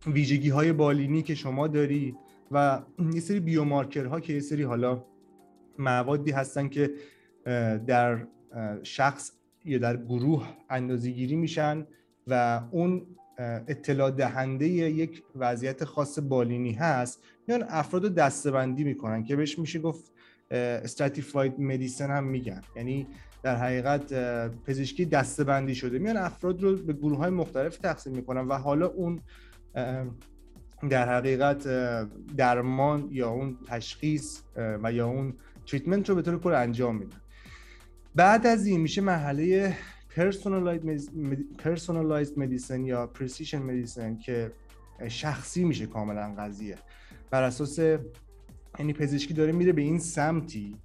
ویژگی 0.07 0.49
های 0.49 0.73
بالینی 0.73 1.23
که 1.23 1.35
شما 1.35 1.69
داری 1.69 2.15
و 2.51 2.83
یه 3.15 3.21
سری 3.21 3.41
بیومارکرها 3.41 4.21
که 4.21 4.33
یه 4.33 4.41
سری 4.41 4.63
حالا 4.63 5.05
موادی 5.79 6.31
هستن 6.31 6.69
که 6.69 6.91
در 7.87 8.27
شخص 8.83 9.33
یا 9.65 9.79
در 9.79 9.97
گروه 9.97 10.49
اندازه 10.71 11.11
گیری 11.11 11.37
میشن 11.37 11.87
و 12.27 12.63
اون 12.71 13.07
اطلاع 13.69 14.11
دهنده 14.11 14.69
یک 14.69 15.23
وضعیت 15.37 15.85
خاص 15.85 16.19
بالینی 16.23 16.73
هست 16.73 17.23
میان 17.49 17.65
افراد 17.69 18.03
رو 18.03 18.09
دستبندی 18.09 18.85
می‌کنن 18.85 19.25
که 19.25 19.37
بهش 19.37 19.59
میشه 19.59 19.79
گفت 19.79 20.13
استراتیفاید 20.51 21.61
مدیسن 21.61 22.11
هم 22.11 22.25
میگن. 22.25 22.63
یعنی 22.77 23.07
در 23.43 23.57
حقیقت 23.57 24.13
پزشکی 24.65 25.05
دستبندی 25.05 25.75
شده. 25.75 25.99
میان 25.99 26.17
افراد 26.17 26.63
رو 26.63 26.77
به 26.77 26.93
گروه 26.93 27.19
های 27.19 27.31
مختلف 27.31 27.79
تقسیم 27.79 28.13
می‌کنن 28.13 28.41
و 28.41 28.55
حالا 28.55 28.87
اون 28.87 29.21
در 30.91 31.09
حقیقت 31.09 31.69
درمان 32.37 33.09
یا 33.11 33.31
اون 33.31 33.59
تشخیص 33.69 34.41
و 34.57 34.93
یا 34.93 35.09
اون 35.09 35.35
treatment 35.67 36.09
رو 36.09 36.15
به 36.15 36.23
طور 36.23 36.41
کل 36.41 36.55
انجام 36.55 36.97
میدن. 36.97 37.22
بعد 38.15 38.47
از 38.47 38.67
این 38.67 38.81
میشه 38.81 39.01
مرحله 39.01 39.77
personalized 41.59 42.39
medicine 42.39 42.85
یا 42.85 43.07
precision 43.07 43.63
medicine 43.63 44.19
که 44.19 44.53
شخصی 45.09 45.65
میشه 45.65 45.87
کاملا 45.87 46.35
قضیه. 46.39 46.79
بر 47.31 47.43
اساس 47.43 47.79
یعنی 48.79 48.93
پزشکی 48.93 49.35
داره 49.35 49.53
میره 49.53 49.73
به 49.73 49.83
این 49.83 49.99
سمتی 49.99 50.77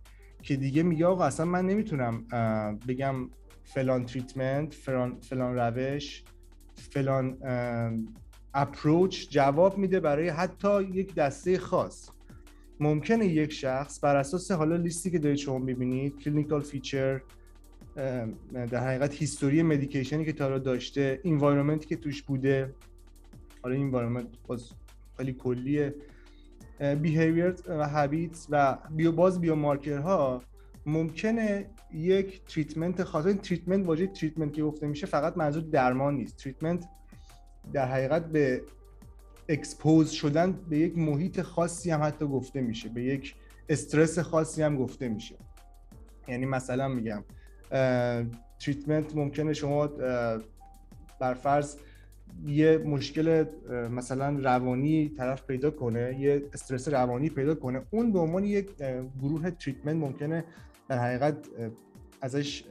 که 0.41 0.55
دیگه 0.55 0.83
میگه 0.83 1.05
آقا 1.05 1.25
اصلا 1.25 1.45
من 1.45 1.65
نمی‌تونم 1.65 2.23
بگم 2.87 3.29
فلان 3.63 4.05
treatment 4.05 4.73
فلان, 4.73 5.19
فلان 5.21 5.55
روش 5.55 6.23
فلان 6.75 7.37
approach 8.53 9.29
جواب 9.29 9.77
میده 9.77 9.99
برای 9.99 10.29
حتی 10.29 10.83
یک 10.83 11.15
دسته 11.15 11.57
خاص. 11.57 12.09
ممکنه 12.79 13.25
یک 13.25 13.53
شخص 13.53 13.99
بر 14.03 14.15
اساس 14.15 14.51
حالا 14.51 14.75
لیستی 14.75 15.11
که 15.11 15.19
دارید 15.19 15.37
شما 15.37 15.57
می‌بینید 15.57 16.19
clinical 16.19 16.61
feature 16.61 17.21
در 18.53 18.87
حقیقت 18.87 19.13
history 19.13 19.63
medication 19.63 20.20
ی 20.20 20.25
که 20.25 20.33
تا 20.33 20.57
داشته 20.57 21.21
environment 21.25 21.82
ی 21.82 21.87
که 21.87 21.95
توش 21.95 22.23
بوده. 22.23 22.73
حالا 23.63 23.75
environment 23.75 24.27
باز 24.47 24.71
خیلی 25.17 25.33
کلیه. 25.33 25.95
behavior 27.01 27.55
و 27.67 27.89
habits 27.89 28.47
و 28.49 28.77
بیو 28.91 29.11
باز 29.11 29.39
ها 29.87 30.41
ممکنه 30.85 31.69
یک 31.93 32.45
treatment 32.45 33.03
خاص 33.03 33.25
این 33.25 33.37
treatment 33.37 33.85
واژه 33.85 34.07
treatment 34.07 34.53
که 34.53 34.63
گفته 34.63 34.87
میشه 34.87 35.07
فقط 35.07 35.37
منظور 35.37 35.63
درمان 35.63 36.15
نیست. 36.15 36.37
treatment 36.37 36.85
در 37.73 37.85
حقیقت 37.85 38.25
به 38.25 38.61
expose 39.49 40.09
شدن 40.09 40.51
به 40.69 40.77
یک 40.77 40.97
محیط 40.97 41.41
خاصی 41.41 41.91
هم 41.91 42.03
حتی 42.03 42.25
گفته 42.25 42.61
میشه 42.61 42.89
به 42.89 43.03
یک 43.03 43.35
استرس 43.69 44.19
خاصی 44.19 44.61
هم 44.61 44.77
گفته 44.77 45.09
میشه. 45.09 45.35
یعنی 46.27 46.45
مثلا 46.45 46.87
میگم 46.87 47.23
treatment 48.59 49.15
ممکنه 49.15 49.53
شما 49.53 49.87
بر 51.19 51.33
فرض 51.33 51.75
یه 52.45 52.77
مشکل 52.77 53.45
مثلا 53.91 54.29
روانی 54.39 55.09
طرف 55.09 55.43
پیدا 55.43 55.71
کنه 55.71 56.19
یه 56.19 56.43
استرس 56.53 56.87
روانی 56.87 57.29
پیدا 57.29 57.55
کنه 57.55 57.81
اون 57.91 58.11
به 58.11 58.19
عنوان 58.19 58.43
یک 58.43 58.69
گروه 59.21 59.51
treatment 59.51 59.95
ممکنه 59.95 60.43
در 60.89 60.97
حقیقت 60.97 61.37
ازش 62.21 62.63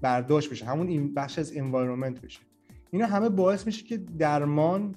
برداشت 0.00 0.50
بشه 0.50 0.64
همون 0.66 0.88
این 0.88 1.14
بخش 1.14 1.38
از 1.38 1.56
environment 1.56 2.20
بشه. 2.20 2.40
اینا 2.90 3.06
همه 3.06 3.28
باعث 3.28 3.66
میشه 3.66 3.84
که 3.84 3.96
درمان 3.96 4.94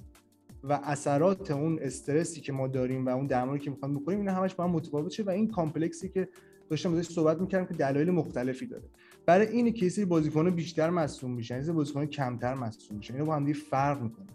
و 0.64 0.72
اثرات 0.72 1.50
اون 1.50 1.78
استرسی 1.82 2.40
که 2.40 2.52
ما 2.52 2.68
داریم 2.68 3.06
و 3.06 3.08
اون 3.08 3.26
درمانی 3.26 3.58
که 3.58 3.70
می‌خوایم 3.70 3.98
بکنیم 3.98 4.18
اینا 4.18 4.32
همش 4.32 4.54
با 4.54 4.64
هم 4.64 4.70
متفاوت 4.70 5.12
شه 5.12 5.22
و 5.22 5.30
این 5.30 5.48
complexity 5.48 6.08
که 6.08 6.28
داشتم 6.70 6.94
ازش 6.94 7.08
صحبت 7.08 7.40
می‌کردم 7.40 7.66
که 7.66 7.74
دلایل 7.74 8.10
مختلفی 8.10 8.66
داره. 8.66 8.84
برای 9.26 9.46
این 9.46 9.72
که 9.72 9.88
سری 9.88 10.04
بازیکن 10.04 10.50
بیشتر 10.50 10.90
مصدوم 10.90 11.30
میشن 11.30 11.64
یه 11.64 11.72
بازیکن 11.72 12.06
کمتر 12.06 12.54
مصدوم 12.54 12.96
میشن. 12.96 13.14
اینا 13.14 13.26
با 13.26 13.36
هم 13.36 13.52
فرق 13.52 14.02
می‌کنه. 14.02 14.26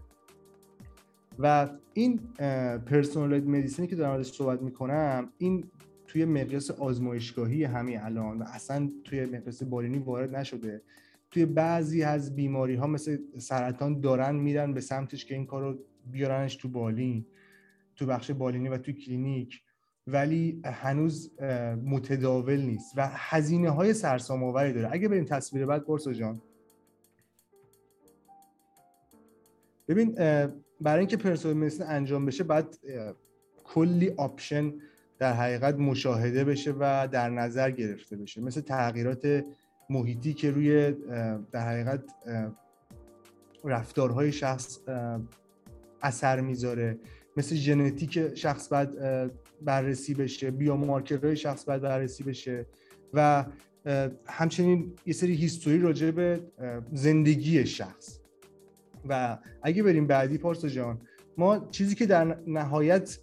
و 1.39 1.69
این 1.93 2.19
personal 2.85 3.41
medicine 3.41 3.82
ی 3.82 3.87
که 3.87 3.95
دارم 3.95 4.19
ازش 4.19 4.31
صحبت 4.31 4.61
می‌کنم 4.61 5.29
این 5.37 5.63
توی 6.07 6.25
مقیاس 6.25 6.71
آزمایشگاهی 6.71 7.63
همین 7.63 7.99
الان 7.99 8.37
و 8.37 8.43
اصلا 8.53 8.91
توی 9.03 9.25
مقیاس 9.25 9.63
بالینی 9.63 9.99
وارد 9.99 10.35
نشده. 10.35 10.81
توی 11.31 11.45
بعضی 11.45 12.03
از 12.03 12.35
بیماری 12.35 12.75
ها 12.75 12.87
مثل 12.87 13.17
سرطان 13.37 13.99
دارن 13.99 14.35
میرن 14.35 14.73
به 14.73 14.81
سمتش 14.81 15.25
که 15.25 15.35
این 15.35 15.45
کار 15.45 15.61
رو 15.61 15.79
بیارنش 16.11 16.55
تو 16.55 16.69
بالین 16.69 17.25
تو 17.95 18.05
بخش 18.05 18.31
بالینی 18.31 18.69
و 18.69 18.77
تو 18.77 18.91
کلینیک. 18.91 19.61
ولی 20.07 20.61
هنوز 20.65 21.41
متداول 21.85 22.61
نیست 22.61 22.93
و 22.97 23.09
هزینه 23.11 23.69
های 23.69 23.93
سرسام 23.93 24.43
آوری 24.43 24.73
داره. 24.73 24.89
اگه 24.91 25.07
بریم 25.07 25.25
تصویر 25.25 25.65
بعد 25.65 25.87
برسا 25.87 26.13
جان. 26.13 26.41
ببین 29.87 30.15
برای 30.81 30.99
اینکه 30.99 31.29
مدیسین 31.45 31.85
انجام 31.87 32.25
بشه 32.25 32.43
بعد 32.43 32.77
کلی 33.63 34.09
option 34.17 34.73
در 35.19 35.33
حقیقت 35.33 35.75
مشاهده 35.75 36.43
بشه 36.43 36.73
و 36.79 37.07
در 37.11 37.29
نظر 37.29 37.71
گرفته 37.71 38.17
بشه. 38.17 38.41
مثل 38.41 38.61
تغییرات 38.61 39.45
محیطی 39.89 40.33
که 40.33 40.51
روی 40.51 40.91
در 41.51 41.67
حقیقت 41.67 42.03
رفتارهای 43.63 44.31
شخص 44.31 44.79
اثر 46.05 46.41
می‌ذاره. 46.41 46.97
مثل 47.37 47.55
ژنتیک 47.55 48.35
شخص 48.35 48.69
باید 48.69 48.89
بررسی 49.61 50.13
بشه 50.13 50.51
biomarker 50.51 51.20
های 51.20 51.35
شخص 51.35 51.65
باید 51.65 51.81
بررسی 51.81 52.23
بشه 52.23 52.65
و 53.13 53.45
همچنین 54.25 54.93
یه 55.05 55.13
سری 55.13 55.33
history 55.35 55.79
راجع 55.79 56.11
به 56.11 56.39
زندگی 56.93 57.65
شخص. 57.65 58.19
و 59.09 59.37
اگه 59.61 59.83
بریم 59.83 60.07
بعدی 60.07 60.37
پارسا 60.37 60.67
جان 60.67 61.01
ما 61.37 61.67
چیزی 61.71 61.95
که 61.95 62.05
در 62.05 62.37
نهایت 62.47 63.19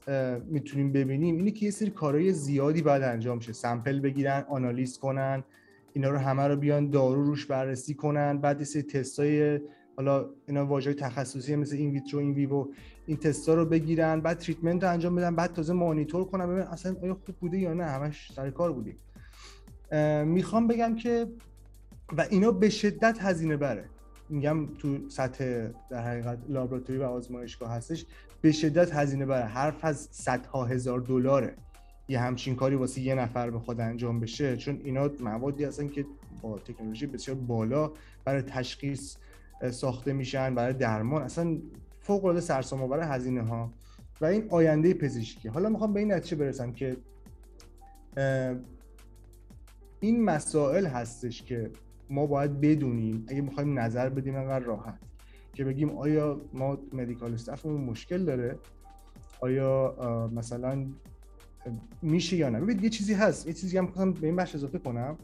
می‌تونیم 0.47 0.93
ببینیم 0.93 1.37
اینه 1.37 1.51
که 1.51 1.65
یه 1.65 1.71
سری 1.71 1.91
کارهای 1.91 2.33
زیادی 2.33 2.83
باید 2.83 3.03
انجام 3.03 3.41
شه. 3.41 3.53
سمپل 3.53 4.01
بگیرن 4.01 4.45
آنالیز 4.49 4.99
کنن 4.99 5.45
اینا 5.93 6.11
رو 6.11 6.19
همه 6.19 6.43
رو 6.43 6.57
بیان 6.57 6.91
دارو 6.91 7.25
روش 7.25 7.47
بررسی 7.47 7.95
کنن 7.95 8.39
بعد 8.39 8.59
یه 8.59 8.65
سری 8.65 8.83
تستای 8.83 9.61
حالا 9.97 10.27
اینا 10.47 10.67
واژه 10.67 10.95
تخصصی 10.95 11.57
مثل 11.57 11.77
این 11.77 11.91
ویترو 11.91 12.19
این 12.19 12.33
ویوو 12.33 12.67
این 13.07 13.17
تستا 13.17 13.55
رو 13.55 13.65
بگیرن 13.65 14.21
بعد 14.21 14.39
تریتمنت 14.39 14.85
رو 14.85 14.91
انجام 14.91 15.15
بدن 15.15 15.37
بعد 15.37 15.53
تازه 15.53 15.73
مانیتور 15.73 16.25
کنن 16.25 16.47
ببین 16.47 16.63
اصلا 16.63 16.97
آیا 17.03 17.15
خوب 17.15 17.37
بوده 17.37 17.59
یا 17.59 17.75
نه 17.75 17.85
همش 17.85 18.33
سر 18.37 18.51
کار 18.51 18.73
بودیم. 18.73 18.97
می‌خوام 20.25 20.67
بگم 20.67 20.97
که 20.97 21.27
و 22.17 22.27
اینا 22.31 22.51
به 22.51 22.69
شدت 22.69 23.19
هزینه 23.21 23.57
بره. 23.57 23.85
میگم 24.29 24.67
تو 24.79 25.09
سطح 25.09 25.69
در 25.91 26.03
حقیقت 26.03 26.39
لابراتوری 26.49 26.99
و 26.99 27.03
آزمایشگاه 27.03 27.71
هستش 27.71 28.07
به 28.41 28.53
شدت 28.53 28.95
هزینه 28.95 29.27
بره. 29.27 29.45
حرف 29.45 29.85
از 29.85 30.09
صدها 30.11 30.65
هزار 30.65 31.01
دلاره 31.01 31.55
یه 32.09 32.21
همچین 32.21 32.57
کاری 32.57 32.77
واسه 32.77 33.01
یه 33.01 33.15
نفر 33.15 33.51
به 33.51 33.59
خود 33.59 33.81
انجام 33.81 34.21
بشه 34.21 34.57
چون 34.57 34.81
اینا 34.85 35.11
موادی 35.21 35.65
هستن 35.65 35.89
که 35.89 36.07
با 36.43 36.59
تکنولوژی 36.59 37.07
بسیار 37.07 37.37
بالا 37.37 37.93
برای 38.25 38.43
تشخیص 38.43 39.17
ساخته 39.71 40.13
میشن 40.13 40.55
برای 40.55 40.73
درمان. 40.73 41.23
اصلا 41.23 41.59
فوق 42.01 42.25
العاده 42.25 42.41
سرسام 42.41 42.93
هزینه 42.93 43.43
ها 43.43 43.73
و 44.21 44.25
این 44.25 44.47
آینده 44.51 44.95
پزشکی. 44.95 45.49
حالا 45.49 45.69
می‌خوام 45.69 45.93
به 45.93 46.01
این 46.01 46.13
نتیجه 46.13 46.37
برسم 46.37 46.73
که 46.73 46.97
این 50.01 50.25
مسائل 50.25 50.87
هستش 50.87 51.43
که 51.43 51.71
ما 52.11 52.27
باید 52.27 52.61
بدونیم. 52.61 53.25
اگه 53.29 53.41
می‌خوایم 53.41 53.79
نظر 53.79 54.09
بدیم 54.09 54.37
انقدر 54.37 54.65
راحت. 54.65 54.99
که 55.55 55.65
بگیم 55.65 55.91
آیا 55.91 56.41
ما 56.53 56.79
مدیکال 56.93 57.35
استافمون 57.35 57.81
مشکل 57.81 58.25
داره؟ 58.25 58.59
آیا 59.41 60.31
مثلا 60.35 60.87
میشه 62.03 62.37
یا 62.37 62.49
نه؟ 62.49 62.61
ببینید 62.61 62.85
یه 62.85 62.91
چیزی 62.91 63.15
هست. 63.15 63.47
یه 63.47 63.53
چیزی 63.53 63.79
هم 63.79 64.13
به 64.13 64.27
این 64.27 64.37
بخش 64.37 64.55
اضافه 64.55 64.79
کنم. 64.79 65.17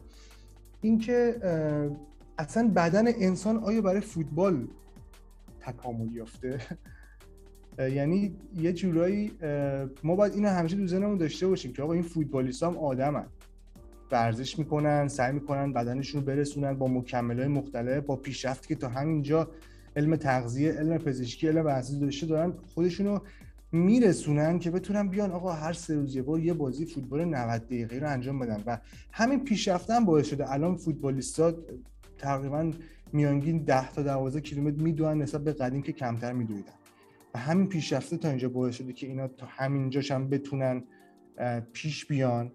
اینکه 0.81 1.35
اصلا 2.39 2.71
بدن 2.75 3.07
انسان 3.07 3.57
آیا 3.57 3.81
برای 3.81 4.01
فوتبال 4.01 4.67
تکامل 5.59 6.11
یافته؟ 6.13 6.59
یعنی 7.97 8.35
یه 8.55 8.73
جورایی 8.73 9.31
ما 10.03 10.15
باید 10.15 10.33
اینو 10.33 10.49
همیشه 10.49 10.75
تو 10.75 10.87
ذهنمون 10.87 11.17
داشته 11.17 11.47
باشیم 11.47 11.73
که 11.73 11.83
آقا 11.83 11.93
این 11.93 12.03
فوتبالیست 12.03 12.63
هم 12.63 12.77
آدمن. 12.77 13.25
ورزش 14.11 14.59
می‌کنن 14.59 15.07
سعی 15.07 15.33
می‌کنن 15.33 15.73
بدنشون 15.73 16.21
رو 16.21 16.27
برسونن 16.27 16.73
با 16.73 16.87
مکملهای 16.87 17.47
مختلف 17.47 18.05
با 18.05 18.15
پیشرفتی 18.15 18.67
که 18.67 18.75
تا 18.75 18.89
همینجا 18.89 19.51
علم 19.95 20.15
تغذیه 20.15 20.71
علم 20.71 20.97
پزشکی 20.97 21.47
علم 21.47 21.65
ورزشی 21.65 21.99
داشته 21.99 22.27
دارن 22.27 22.53
خودشونو 22.73 23.19
میرسونن 23.71 24.59
که 24.59 24.71
بتونن 24.71 25.07
بیان 25.07 25.31
آقا 25.31 25.51
هر 25.51 25.73
سه 25.73 25.95
روز 25.95 26.15
یه 26.15 26.21
بار 26.21 26.39
یه 26.39 26.53
بازی 26.53 26.85
فوتبال 26.85 27.25
90 27.25 27.65
دقیقه 27.65 27.99
رو 27.99 28.09
انجام 28.09 28.39
بدن. 28.39 28.63
و 28.65 28.77
همین 29.11 29.43
پیشرفتن 29.43 30.05
باعث 30.05 30.27
شده 30.27 30.51
الان 30.51 30.75
فوتبالیستا 30.75 31.53
تقریبا 32.19 32.71
میانگین 33.13 33.57
10 33.57 33.91
تا 33.91 34.03
12 34.03 34.41
کیلومتر 34.41 34.81
میدوئن 34.81 35.17
نسبت 35.21 35.43
به 35.43 35.53
قدیم 35.53 35.81
که 35.81 35.91
کمتر 35.91 36.33
میدویدن 36.33 36.73
و 37.33 37.39
همین 37.39 37.67
پیشرفته 37.67 38.17
تا 38.17 38.29
اینجا 38.29 38.49
باعث 38.49 38.75
شده 38.75 38.93
که 38.93 39.07
اینا 39.07 39.27
تا 39.27 39.45
همینجاش 39.49 40.11
هم 40.11 40.29
بتونن 40.29 40.83
پیش 41.73 42.05
بیان. 42.05 42.51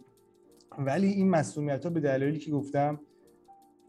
ولی 0.78 1.06
این 1.06 1.30
مسئولیت 1.30 1.84
ها 1.84 1.90
به 1.90 2.00
دلایلی 2.00 2.38
که 2.38 2.50
گفتم 2.50 3.00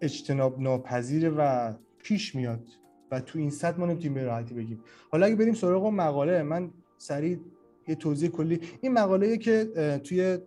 اجتناب 0.02 0.62
ناپذیره 0.62 1.30
و 1.30 1.74
پیش 1.98 2.36
میاد 2.36 2.68
و 3.12 3.20
تو 3.20 3.40
این 3.40 3.50
صد 3.50 3.80
ما 3.80 3.86
نمی‌تونیم 3.86 4.14
به 4.14 4.24
راحتی 4.24 4.54
بگیم. 4.54 4.80
حالا 5.12 5.26
اگه 5.26 5.36
بریم 5.36 5.54
سراغ 5.54 5.86
مقاله 5.86 6.44
من 6.44 6.72
سریع 6.98 7.40
یه 7.88 7.96
توضیح 7.96 8.30
کلی. 8.30 8.60
این 8.82 8.94
مقاله 8.94 9.38
که 9.38 9.66
توی 10.04 10.38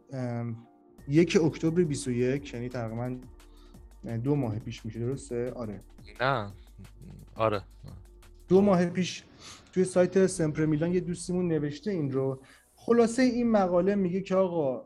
یک 1.08 1.38
اکتبر 1.44 1.82
21 1.82 2.54
یعنی 2.54 2.68
تقریبا 2.68 3.16
دو 4.24 4.34
ماه 4.34 4.58
پیش 4.58 4.84
میشه 4.84 5.00
درسته؟ 5.00 5.50
آره. 5.50 5.80
نه. 6.20 6.52
آره. 7.34 7.62
دو 8.48 8.60
ماه 8.60 8.86
پیش 8.86 9.24
توی 9.72 9.84
سایت 9.84 10.26
سمپر 10.26 10.64
میلان 10.64 10.92
یه 10.92 11.00
دوستیمون 11.00 11.48
نوشته 11.48 11.90
این 11.90 12.10
رو. 12.10 12.40
خلاصه 12.74 13.22
این 13.22 13.50
مقاله 13.50 13.94
میگه 13.94 14.20
که 14.20 14.36
آقا 14.36 14.84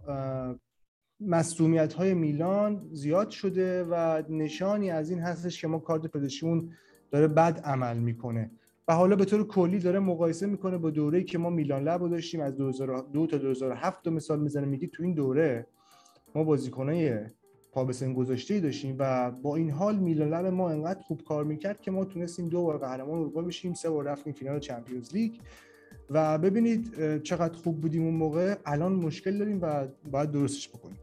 مصومیت 1.21 1.93
های 1.93 2.15
میلان 2.15 2.89
زیاد 2.93 3.31
شده 3.31 3.85
و 3.85 4.23
نشانی 4.29 4.91
از 4.91 5.11
این 5.11 5.21
هستش 5.21 5.61
که 5.61 5.69
ما 5.69 5.79
کارت 5.79 6.07
پزشکیمون 6.07 6.73
داره 7.11 7.29
بد 7.29 7.61
عمل 7.65 7.99
می‌کنه. 7.99 8.51
و 8.89 8.95
حالا 8.95 9.17
به 9.17 9.25
طور 9.25 9.47
کلی 9.47 9.79
داره 9.79 9.99
مقایسه 9.99 10.47
می‌کنه 10.47 10.79
با 10.79 10.91
دوره‌ای 10.91 11.25
که 11.25 11.39
ما 11.39 11.51
میلان 11.51 11.83
لب 11.83 12.11
داشتیم 12.11 12.41
از 12.41 12.57
2002 12.57 13.27
تا 13.27 13.39
2007 13.39 14.09
مثال 14.09 14.41
می‌زنه 14.41 14.67
میگه 14.67 14.87
تو 14.87 15.03
این 15.03 15.15
دوره 15.15 15.67
ما 16.35 16.45
بازیکنای 16.45 17.19
پا 17.73 17.85
به 17.85 17.93
سن 17.93 18.15
گذاشته 18.15 18.61
داشتیم 18.61 18.97
و 18.99 19.31
با 19.31 19.57
این 19.57 19.71
حال 19.71 19.97
میلان 19.97 20.51
ما 20.51 20.71
انقدر 20.71 21.01
خوب 21.01 21.25
کار 21.25 21.45
می‌کرد 21.45 21.81
که 21.81 21.91
ما 21.91 22.05
تونستیم 22.05 22.49
دو 22.49 22.63
بار 22.63 22.79
قهرمان 22.79 23.19
اروپا 23.19 23.43
بشیم 23.43 23.75
سه 23.75 23.91
بار 23.91 24.05
رفتیم 24.05 24.33
فینال 24.33 24.61
چمپیونز 24.61 25.15
لیگ. 25.15 25.33
و 26.11 26.39
ببینید 26.39 27.23
چقدر 27.23 27.55
خوب 27.55 27.81
بودیم 27.81 28.05
اون 28.05 28.15
موقع. 28.15 28.55
الان 28.67 28.93
مشکل 28.93 29.39
داریم 29.39 29.59
و 29.63 29.87
باید 30.11 30.31
درستش 30.31 30.69
بکنیم. 30.69 30.99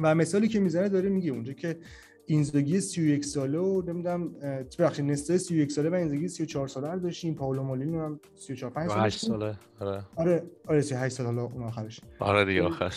و 0.00 0.14
مثالی 0.14 0.48
که 0.48 0.60
می‌زنه 0.60 0.88
داره 0.88 1.08
میگه 1.08 1.30
اونجا 1.30 1.52
که 1.52 1.78
اینزاگی 2.26 2.80
31 2.80 3.24
ساله 3.24 3.58
و 3.58 3.82
نمی‌دونم 3.86 4.32
ببخشید 4.78 5.04
نستا 5.04 5.38
31 5.38 5.72
ساله 5.72 5.90
و 5.90 5.94
اینزاگی 5.94 6.28
34 6.28 6.68
ساله 6.68 6.88
رو 6.88 6.98
داشتیم. 6.98 7.34
پائولو 7.34 7.62
مالینی 7.62 7.96
هم 7.96 8.20
34 8.36 8.70
5 8.70 8.90
ساله 8.90 9.10
ساله 9.10 9.54
آره. 9.80 10.04
آره 10.16 10.42
آره 10.68 10.80
38 10.80 11.14
سال 11.16 11.26
حالا 11.26 11.42
اون 11.42 11.62
آخرش. 11.62 12.00
آره 12.18 12.44
دیگه 12.44 12.62
آخر 12.62 12.92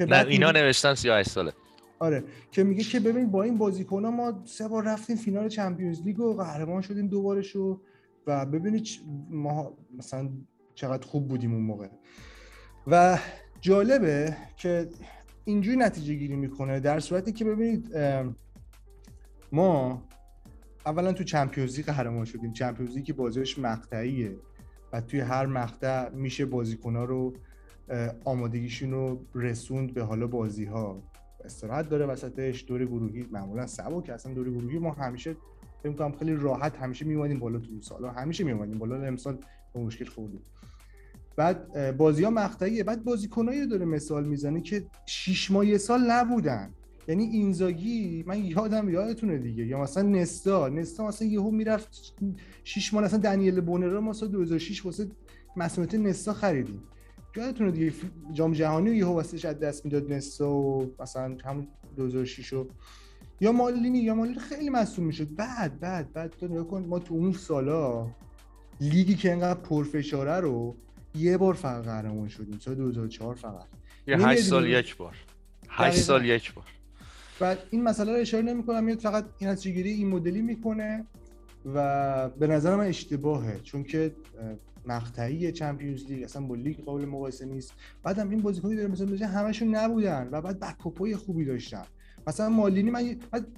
نه 0.00 0.26
اینا 0.28 0.50
نوشتن 0.50 0.94
38 0.94 1.30
ساله. 1.30 1.52
آره 1.98 2.24
که 2.50 2.64
میگه 2.64 2.82
که 2.82 3.00
ببین 3.00 3.30
با 3.30 3.42
این 3.42 3.58
بازیکن‌ها 3.58 4.10
ما 4.10 4.42
سه 4.44 4.68
بار 4.68 4.84
رفتیم 4.84 5.16
فینال 5.16 5.48
چمپیونز 5.48 6.02
لیگ 6.02 6.20
و 6.20 6.34
قهرمان 6.34 6.82
شدیم 6.82 7.08
دوبارشو 7.08 7.80
و 8.26 8.46
ببینید 8.46 8.88
ما 9.30 9.76
مثلا 9.98 10.28
چقدر 10.74 11.06
خوب 11.06 11.28
بودیم 11.28 11.54
اون 11.54 11.62
موقع. 11.62 11.88
و 12.86 13.18
جالبه 13.60 14.36
که 14.56 14.88
اینجوری 15.44 15.76
نتیجه 15.76 16.14
گیری 16.14 16.36
می‌کنه 16.36 16.80
در 16.80 17.00
صورتی 17.00 17.32
که 17.32 17.44
ببینید 17.44 17.96
ما 19.52 20.02
اولا 20.86 21.12
تو 21.12 21.24
چمپیونز 21.24 21.76
لیگ 21.76 21.86
قهرمان 21.86 22.24
شدیم. 22.24 22.52
چمپیونز 22.52 22.98
که 22.98 23.12
بازیش 23.12 23.58
مقطعیه 23.58 24.36
و 24.92 25.00
توی 25.00 25.20
هر 25.20 25.46
مقطع 25.46 26.08
میشه 26.08 26.46
بازیکن‌ها 26.46 27.04
رو 27.04 27.34
آمادگیشون 28.24 28.90
رو 28.90 29.26
رسوند 29.34 29.94
به 29.94 30.02
حالا 30.02 30.26
بازی 30.26 30.64
ها 30.64 31.02
استراحت 31.46 31.88
داره 31.88 32.06
وسطش 32.06 32.64
دور 32.68 32.84
گروهی 32.84 33.26
معمولا 33.30 33.66
که 34.06 34.12
اصلا 34.12 34.34
دور 34.34 34.50
گروهی 34.50 34.78
ما 34.78 34.90
همیشه 34.90 35.36
فکر 35.82 35.92
کنم 35.92 36.12
خیلی 36.18 36.34
راحت 36.34 36.76
همیشه 36.76 37.04
میومدیم 37.04 37.38
بالا 37.38 37.58
تو 37.58 37.80
سالا 37.80 38.10
همیشه 38.10 38.44
میومدیم 38.44 38.78
بالا 38.78 39.02
امسال 39.02 39.38
به 39.74 39.80
مشکل 39.80 40.04
خوردیم. 40.04 40.40
بعد 41.36 41.96
بازی 41.96 42.24
ها 42.24 42.30
مقطعیه. 42.30 42.84
بعد 42.84 43.04
بازیکنایی 43.04 43.66
داره 43.66 43.84
مثال 43.84 44.24
می‌زنه 44.24 44.60
که 44.60 44.86
شش 45.06 45.50
ماه 45.50 45.66
یه 45.66 45.78
سال 45.78 46.10
نبودن. 46.10 46.70
یعنی 47.08 47.24
اینزاگی 47.24 48.24
من 48.26 48.44
یادم 48.44 48.88
یادتونه 48.88 49.38
دیگه. 49.38 49.66
یا 49.66 49.80
مثلا 49.80 50.02
نستا. 50.02 50.68
نستا 50.68 51.06
مثلا 51.06 51.28
یهو 51.28 51.50
می‌رفت 51.50 52.14
6 52.64 52.94
ماه 52.94 53.04
مثلا 53.04 53.18
دنیل 53.18 53.60
بونر 53.60 53.98
ما 53.98 54.12
سال 54.12 54.28
2006 54.28 54.86
واسه 54.86 55.06
مسئولیت 55.56 55.94
نستا 55.94 56.32
خریدیم. 56.32 56.82
یادتونه 57.36 57.70
دیگه 57.70 57.92
جام 58.32 58.52
جهانی 58.52 58.90
و 58.90 58.94
یهو 58.94 59.12
واسه 59.12 59.48
از 59.48 59.58
دست 59.58 59.84
می‌داد 59.84 60.12
نستا 60.12 60.50
و 60.50 60.94
مثلا 61.00 61.36
همون 61.44 61.68
2006 61.96 62.52
و 62.52 62.66
یا 63.40 63.52
مالینی 63.52 63.98
یا 63.98 64.14
مالینی 64.14 64.38
خیلی 64.38 64.70
مسئول 64.70 65.06
می‌شد. 65.06 65.34
بعد 65.34 65.80
بعد 65.80 66.12
بعد 66.12 66.30
تو 66.40 66.46
نگاه 66.48 66.68
کن 66.68 66.84
ما 66.88 66.98
تو 66.98 67.14
اون 67.14 67.32
سالا 67.32 68.06
لیگی 68.80 69.14
که 69.14 69.32
انقدر 69.32 69.60
پرفشاره 69.60 70.40
رو 70.40 70.76
یه 71.14 71.36
بار 71.36 71.54
فقط 71.54 71.84
قهرمان 71.84 72.28
شدیم. 72.28 72.58
سال 72.58 72.74
2004 72.74 73.34
فقط. 73.34 73.66
یه 74.06 74.26
8 74.26 74.42
سال 74.42 74.68
یک 74.68 74.96
بار. 74.96 75.14
8 75.68 75.98
سال 75.98 76.24
یک 76.24 76.54
بار. 76.54 76.64
و 77.40 77.56
این 77.70 77.82
مسئله 77.82 78.12
رو 78.12 78.18
اشاره 78.18 78.44
نمی‌کنم. 78.44 78.84
میاد 78.84 78.98
فقط 78.98 79.24
این 79.38 79.50
از 79.50 79.62
چگیری 79.62 79.90
این 79.90 80.08
مدلی 80.08 80.42
می‌کنه. 80.42 81.06
و 81.74 82.28
به 82.28 82.46
نظر 82.46 82.76
من 82.76 82.86
اشتباهه 82.86 83.60
چون 83.62 83.84
که 83.84 84.14
مقطعی 84.86 85.52
چمپیونز 85.52 86.04
لیگ 86.04 86.24
اصلا 86.24 86.46
با 86.46 86.54
لیگ 86.54 86.80
قابل 86.80 87.04
مقایسه 87.04 87.46
نیست. 87.46 87.72
بعدم 88.02 88.30
این 88.30 88.42
بازیکنی 88.42 88.76
داره 88.76 88.88
مثلا 88.88 89.26
همشون 89.26 89.74
نبودن 89.74 90.28
و 90.32 90.40
بعد 90.40 90.60
backup 90.60 91.08
ای 91.08 91.16
خوبی 91.16 91.44
داشتن. 91.44 91.82
مثلا 92.26 92.48
مالینی 92.48 92.90
من 92.90 93.16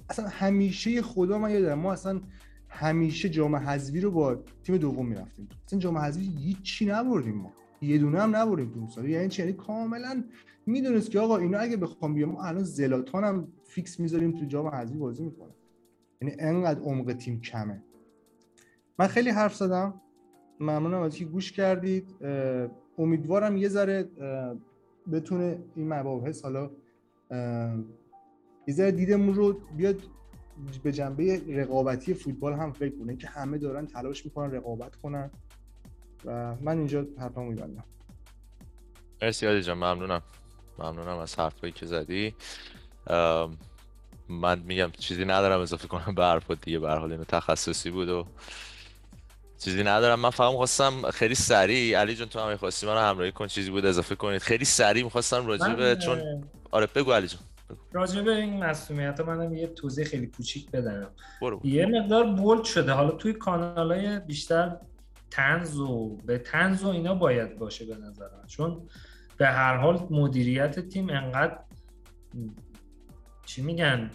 اصلا 0.09 0.27
همیشه 0.27 1.01
خدا 1.01 1.37
من 1.37 1.51
یادم 1.51 1.73
ما 1.73 1.93
اصلا 1.93 2.21
همیشه 2.69 3.29
جام 3.29 3.55
حذفی 3.55 4.01
رو 4.01 4.11
با 4.11 4.35
تیم 4.63 4.77
دوم 4.77 5.07
می‌رفتیم. 5.07 5.49
اصلا 5.67 5.79
جام 5.79 5.97
حذفی 5.97 6.33
هیچی 6.37 6.85
نبردیم 6.85 7.35
ما. 7.35 7.53
یه 7.81 7.97
دونه 7.97 8.21
هم 8.21 8.35
نبردیم 8.35 8.71
تو 8.71 8.87
سال. 8.87 9.09
یعنی 9.09 9.29
چی 9.29 9.41
یعنی 9.41 9.53
کاملا 9.53 10.23
می‌دونست 10.65 11.11
که 11.11 11.19
آقا 11.19 11.37
اینا 11.37 11.57
اگه 11.57 11.77
بخوام 11.77 12.13
بیام 12.13 12.35
الان 12.35 12.63
زلاتان 12.63 13.23
هم 13.23 13.47
fix 13.63 13.99
می‌ذاریم 13.99 14.31
تو 14.31 14.45
جام 14.45 14.67
حذفی 14.67 14.97
بازی 14.97 15.23
می‌کنه 15.23 15.51
یعنی 16.21 16.35
انقدر 16.39 16.79
عمق 16.81 17.13
تیم 17.13 17.41
کمه. 17.41 17.83
من 18.99 19.07
خیلی 19.07 19.29
حرف 19.29 19.55
زدم. 19.55 20.01
ممنونم 20.59 21.01
از 21.01 21.15
اینکه 21.15 21.31
گوش 21.31 21.51
کردید. 21.51 22.15
امیدوارم 22.97 23.57
یه 23.57 23.67
ذره 23.67 24.09
بتونه 25.11 25.63
این 25.75 25.93
مباحث 25.93 26.43
حالا 26.43 26.71
یه 28.67 28.73
ذره 28.73 28.91
دیدمون 28.91 29.35
رو 29.35 29.53
بیاد 29.53 30.01
به 30.83 30.91
جنبه 30.91 31.41
رقابتی 31.47 32.13
فوتبال 32.13 32.53
هم 32.53 32.71
فکر 32.71 32.99
کنه. 32.99 33.15
که 33.15 33.27
همه 33.27 33.57
دارن 33.57 33.85
تلاش 33.85 34.25
می‌کنن 34.25 34.51
رقابت 34.51 34.95
کنن. 34.95 35.31
و 36.25 36.55
من 36.61 36.77
اینجا 36.77 37.05
حرفمو 37.17 37.49
میبندم. 37.49 37.83
مرسی 39.21 39.45
عادی 39.45 39.61
جان. 39.61 39.77
ممنونم. 39.77 40.21
ممنونم 40.79 41.17
از 41.17 41.39
حرفایی 41.39 41.73
که 41.73 41.85
زدی. 41.85 42.35
من 44.29 44.59
میگم 44.59 44.91
چیزی 44.91 45.25
ندارم 45.25 45.61
اضافه 45.61 45.87
کنم. 45.87 46.15
به 46.15 46.23
حرفات 46.23 46.61
دیگه. 46.61 46.79
به 46.79 46.89
حال 46.89 47.11
اینو 47.11 47.23
تخصصی 47.23 47.91
بود 47.91 48.09
و 48.09 48.25
چیزی 49.59 49.83
ندارم. 49.83 50.19
من 50.19 50.29
فقط 50.29 50.51
می‌خواستم 50.51 51.11
خیلی 51.11 51.35
سریع 51.35 51.99
علی 51.99 52.15
جون 52.15 52.27
تو 52.27 52.39
هم 52.39 52.49
می‌خواستی 52.49 52.87
من 52.87 53.09
همراهی 53.09 53.31
کن 53.31 53.47
چیزی 53.47 53.71
بود 53.71 53.85
اضافه 53.85 54.15
کنید. 54.15 54.41
خیلی 54.41 54.65
سریع 54.65 55.03
می‌خواستم 55.03 55.47
راجع 55.47 55.73
به 55.73 55.95
چون 55.95 56.43
آره 56.71 56.87
بگو 56.95 57.11
علی 57.11 57.27
جون. 57.27 57.39
راجع 57.93 58.21
به 58.21 58.35
این 58.35 58.63
مسئولیت 58.63 59.19
منم 59.19 59.53
یه 59.53 59.67
توضیح 59.67 60.05
خیلی 60.05 60.27
کوچیک 60.27 60.71
بدم. 60.71 61.07
برو. 61.41 61.61
یه 61.63 61.85
مقدار 61.85 62.23
بولد 62.23 62.63
شده. 62.63 62.91
حالا 62.91 63.11
توی 63.11 63.33
کانال 63.33 63.91
های 63.91 64.19
بیشتر 64.19 64.75
تنز 65.31 65.77
و 65.77 66.17
به 66.25 66.37
تنز 66.37 66.83
و 66.83 66.87
اینا 66.87 67.15
باید 67.15 67.57
باشه 67.57 67.85
به 67.85 67.95
نظر 67.95 68.25
من. 68.25 68.47
چون 68.47 68.89
به 69.37 69.47
هر 69.47 69.77
حال 69.77 70.07
مدیریت 70.09 70.79
تیم 70.79 71.09
انقدر 71.09 71.57
چی 73.45 73.61
میگن؟ 73.61 74.11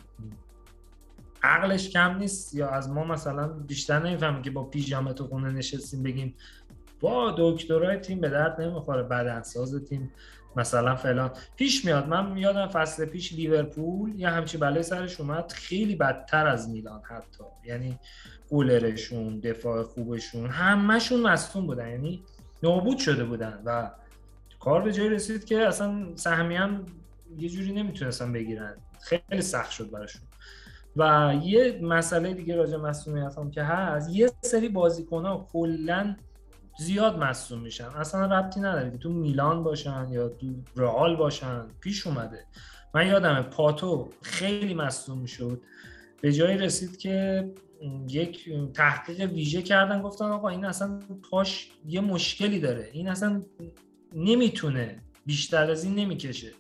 عقلش 1.44 1.90
کم 1.90 2.18
نیست 2.18 2.54
یا 2.54 2.70
از 2.70 2.90
ما 2.90 3.04
مثلا 3.04 3.48
بیشتر 3.48 4.06
نمی‌فهمه 4.06 4.42
که 4.42 4.50
با 4.50 4.64
پیژامه 4.64 5.12
تو 5.12 5.26
خونه 5.26 5.50
نشستیم 5.50 6.02
بگیم 6.02 6.34
با 7.00 7.34
دکترای 7.38 7.96
تیم 7.96 8.20
به 8.20 8.28
درد 8.28 8.60
نمی‌خوره 8.60 9.02
بدنساز 9.02 9.84
تیم 9.88 10.12
مثلا 10.56 10.96
فلان. 10.96 11.30
پیش 11.56 11.84
میاد 11.84 12.08
من 12.08 12.36
یادم 12.36 12.66
فصل 12.68 13.04
پیش 13.04 13.32
لیورپول 13.32 14.20
یه 14.20 14.28
همچی 14.28 14.58
بله 14.58 14.82
سرش 14.82 15.20
اومد. 15.20 15.52
خیلی 15.52 15.96
بدتر 15.96 16.46
از 16.46 16.68
میلان 16.68 17.00
حتی. 17.04 17.44
یعنی 17.64 17.98
گولرشون 18.48 19.40
دفاع 19.40 19.82
خوبشون 19.82 20.50
همهشون 20.50 21.20
مصدوم 21.20 21.66
بودن. 21.66 21.88
یعنی 21.88 22.22
نابود 22.62 22.98
شده 22.98 23.24
بودن 23.24 23.62
و 23.64 23.90
کار 24.60 24.82
به 24.82 24.92
جایی 24.92 25.08
رسید 25.08 25.44
که 25.44 25.58
اصلا 25.58 26.16
سهمی 26.16 26.56
هم 26.56 26.86
یه 27.38 27.48
جوری 27.48 27.72
نمی‌تونستن 27.72 28.32
بگیرن. 28.32 28.76
خیلی 29.00 29.42
سخت 29.42 29.70
شد 29.70 29.90
براشون. 29.90 30.22
و 30.96 31.34
یه 31.42 31.80
مسئله 31.82 32.34
دیگه 32.34 32.56
راجع 32.56 32.76
مسئولیت 32.76 33.38
هم 33.38 33.50
که 33.50 33.62
هست 33.62 34.10
یه 34.10 34.30
سری 34.40 34.68
بازیکن 34.68 35.24
ها 35.24 35.48
کلا 35.52 36.16
زیاد 36.78 37.18
مصوم 37.18 37.60
میشن. 37.60 37.84
اصلا 37.84 38.26
ربطی 38.26 38.60
نداره 38.60 38.90
که 38.90 38.98
تو 38.98 39.10
میلان 39.10 39.64
باشن 39.64 40.06
یا 40.10 40.28
تو 40.28 40.46
رئال 40.76 41.16
باشن 41.16 41.62
پیش 41.80 42.06
اومده. 42.06 42.44
من 42.94 43.06
یادمه 43.06 43.42
پاتو 43.42 44.08
خیلی 44.22 44.74
مصوم 44.74 45.18
می‌شد. 45.18 45.60
به 46.20 46.32
جایی 46.32 46.58
رسید 46.58 46.96
که 46.96 47.48
یک 48.08 48.50
تحقیق 48.74 49.20
ویژه 49.20 49.62
کردن 49.62 50.02
گفتن 50.02 50.24
آقا 50.24 50.48
این 50.48 50.64
اصلا 50.64 51.00
پاش 51.30 51.70
یه 51.86 52.00
مشکلی 52.00 52.60
داره. 52.60 52.88
این 52.92 53.08
اصلا 53.08 53.42
نمی‌تونه 54.14 55.02
بیشتر 55.26 55.70
از 55.70 55.84
این 55.84 55.94
نمی‌کشه. 55.94 56.50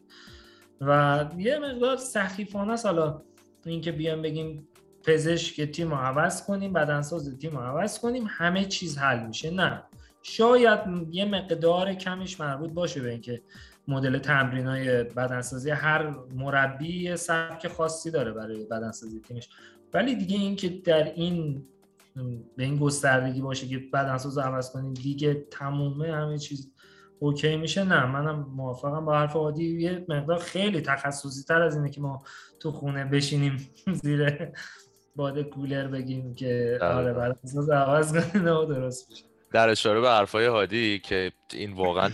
و 0.80 1.24
یه 1.38 1.58
مقدار 1.58 1.96
سخیفانه 1.96 2.72
است. 2.72 2.86
حالا 2.86 3.22
اینکه 3.70 3.92
بیان 3.92 4.22
بگیم 4.22 4.68
پزشک 5.04 5.62
تیم 5.62 5.90
رو 5.90 5.96
عوض 5.96 6.46
کنیم 6.46 6.72
بدنساز 6.72 7.38
تیم 7.38 7.50
رو 7.50 7.58
عوض 7.58 7.98
کنیم 7.98 8.26
همه 8.28 8.64
چیز 8.64 8.98
حل 8.98 9.26
میشه. 9.26 9.50
نه. 9.50 9.82
شاید 10.22 10.80
یه 11.10 11.24
مقدار 11.24 11.94
کمیش 11.94 12.40
مربوط 12.40 12.70
باشه 12.70 13.00
به 13.00 13.10
اینکه 13.10 13.42
مدل 13.88 14.18
تمرین 14.18 14.66
های 14.66 15.02
بدنسازی 15.02 15.70
هر 15.70 16.14
مربی 16.34 17.16
سبک 17.16 17.68
خاصی 17.68 18.10
داره 18.10 18.32
برای 18.32 18.64
بدنسازی 18.64 19.20
تیمش. 19.20 19.48
ولی 19.94 20.14
دیگه 20.14 20.36
اینکه 20.36 20.68
در 20.68 21.04
این 21.04 21.66
به 22.56 22.64
این 22.64 22.76
گستردگی 22.76 23.40
باشه 23.40 23.66
که 23.66 23.78
بدنساز 23.78 24.38
عوض 24.38 24.70
کنیم 24.70 24.94
دیگه 24.94 25.34
تمومه 25.50 26.12
همه 26.12 26.38
چیز 26.38 26.72
اوکی 27.24 27.56
میشه؟ 27.56 27.84
نه 27.84 28.06
منم 28.06 28.46
موافقم 28.56 29.04
با 29.04 29.18
حرف 29.18 29.36
عادی. 29.36 29.64
یه 29.64 30.04
مقدار 30.08 30.38
خیلی 30.38 30.80
تخصصی 30.80 31.44
تر 31.44 31.62
از 31.62 31.76
اینه 31.76 31.90
که 31.90 32.00
ما 32.00 32.22
تو 32.60 32.72
خونه 32.72 33.04
بشینیم 33.04 33.70
زیر 34.02 34.52
باد 35.16 35.42
کولر 35.42 35.88
بگیم 35.88 36.34
که 36.34 36.78
آره 36.82 37.12
بدنساز 37.12 37.70
عوض 37.70 38.12
کنیم 38.12 38.46
و 38.46 38.64
درست 38.64 39.10
بشه 39.12 39.33
در 39.54 39.68
اشاره 39.68 40.00
به 40.00 40.08
حرفای 40.08 40.46
هادی 40.46 40.98
که 40.98 41.32
این 41.52 41.72
واقعا 41.72 42.10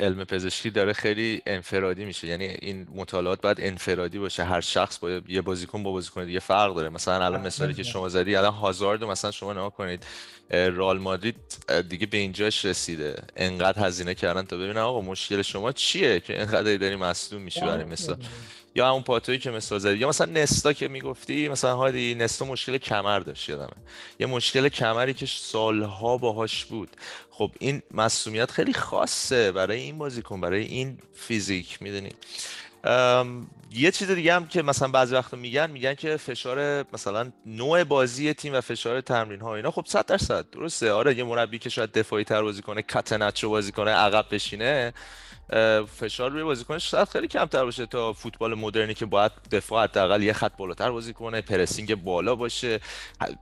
علم 0.00 0.24
پزشکی 0.24 0.70
داره 0.70 0.92
خیلی 0.92 1.42
انفرادی 1.46 2.04
میشه. 2.04 2.26
یعنی 2.26 2.44
این 2.44 2.88
مطالعات 2.94 3.40
باید 3.40 3.56
انفرادی 3.60 4.18
باشه. 4.18 4.44
هر 4.44 4.60
شخص 4.60 4.98
با 4.98 5.10
یه 5.28 5.40
بازیکن 5.40 5.82
با 5.82 5.92
بازیکن 5.92 6.24
دیگه 6.24 6.40
فرق 6.40 6.74
داره. 6.74 6.88
مثلا 6.88 7.24
الان 7.24 7.46
مثالی 7.46 7.74
که 7.74 7.82
شما 7.82 8.08
زدی 8.08 8.36
الان 8.36 8.52
هازارد 8.52 9.04
مثلا 9.04 9.30
شما 9.30 9.52
نگاه 9.52 9.70
کنید 9.70 10.06
رال 10.50 10.98
مادرید 10.98 11.36
دیگه 11.88 12.06
به 12.06 12.16
اینجاش 12.16 12.64
رسیده. 12.64 13.22
انقدر 13.36 13.86
هزینه 13.86 14.14
کردن 14.14 14.42
تا 14.42 14.56
ببینن 14.56 14.78
آقا 14.78 15.00
مشکل 15.00 15.42
شما 15.42 15.72
چیه 15.72 16.20
که 16.20 16.40
انقدر 16.40 16.76
داری 16.76 16.96
مصدوم 16.96 17.42
میشی 17.42 17.60
برای 17.60 17.84
مثلا 17.84 18.16
یا 18.74 18.88
همون 18.88 19.02
پاتویی 19.02 19.38
که 19.38 19.50
مثال 19.50 19.78
زدی. 19.78 19.98
یا 19.98 20.08
مثلا 20.08 20.32
نستا 20.32 20.72
که 20.72 20.88
می‌گفتی 20.88 21.48
مثلا 21.48 21.76
هادی 21.76 22.14
نستا 22.14 22.44
مشکل 22.44 22.78
کمر 22.78 23.18
داشت 23.18 23.48
یادمه. 23.48 23.68
یه 24.20 24.26
مشکل 24.26 24.68
کمری 24.68 25.14
که 25.14 25.26
سالها 25.26 26.18
باهاش 26.18 26.64
بود. 26.64 26.88
خب 27.30 27.50
این 27.58 27.82
مسئولیت 27.90 28.50
خیلی 28.50 28.72
خاصه 28.72 29.52
برای 29.52 29.80
این 29.80 29.98
بازیکن 29.98 30.40
برای 30.40 30.64
این 30.64 30.98
فیزیک 31.14 31.82
می‌دونی. 31.82 32.10
یه 33.74 33.90
چیز 33.90 34.10
دیگه 34.10 34.34
هم 34.34 34.46
که 34.46 34.62
مثلا 34.62 34.88
بعضی 34.88 35.14
وقتا 35.14 35.36
میگن 35.36 35.70
میگن 35.70 35.94
که 35.94 36.16
فشار 36.16 36.86
مثلا 36.92 37.32
نوع 37.46 37.84
بازی 37.84 38.34
تیم 38.34 38.54
و 38.54 38.60
فشار 38.60 39.00
تمرین 39.00 39.40
ها 39.40 39.56
اینا 39.56 39.70
خب 39.70 39.84
100 39.86 40.06
درصد 40.06 40.50
درسته. 40.50 40.92
آره 40.92 41.18
یه 41.18 41.24
مربی 41.24 41.58
که 41.58 41.70
شاید 41.70 41.92
دفاعی 41.92 42.24
تر 42.24 42.42
بازی 42.42 42.62
کنه 42.62 42.82
کاتنچو 42.82 43.50
بازی 43.50 43.72
کنه 43.72 43.90
عقب 43.90 44.26
بشینه 44.30 44.94
فشار 45.98 46.30
روی 46.30 46.42
بازیکنش 46.42 46.90
شاید 46.90 47.08
خیلی 47.08 47.28
کمتر 47.28 47.64
باشه 47.64 47.86
تا 47.86 48.12
فوتبال 48.12 48.54
مدرنی 48.54 48.94
که 48.94 49.06
باید 49.06 49.32
دفاع 49.50 49.84
حداقل 49.84 50.22
یه 50.22 50.32
خط 50.32 50.56
بالاتر 50.56 50.90
بازی 50.90 51.12
کنه 51.12 51.40
پرسینگ 51.40 51.94
بالا 51.94 52.34
باشه. 52.34 52.80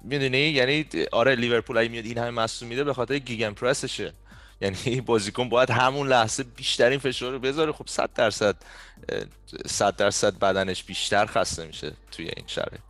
می‌دونی؟ 0.03 0.39
یعنی 0.39 0.87
آره 1.13 1.35
لیورپول 1.35 1.79
اگه 1.79 1.89
میاد 1.89 2.05
این 2.05 2.19
همه 2.19 2.31
مصدوم 2.31 2.69
میده 2.69 2.85
به 2.85 2.95
خاطر 2.95 3.19
گیگن 3.19 3.51
پرسشه. 3.51 4.13
یعنی 4.63 5.01
بازیکن 5.01 5.49
باید 5.49 5.71
همون 5.71 6.09
لحظه 6.09 6.43
بیشترین 6.43 6.99
فشار 6.99 7.33
رو 7.33 7.39
بذاره. 7.39 7.73
خب 7.73 7.89
100 7.89 8.11
درصد 8.15 8.57
100 9.67 9.97
درصد 9.97 10.39
بدنش 10.39 10.85
بیشتر 10.85 11.27
خسته 11.27 11.67
میشه 11.67 11.93
توی 12.13 12.25
این 12.25 12.45
شرایط. 12.47 12.81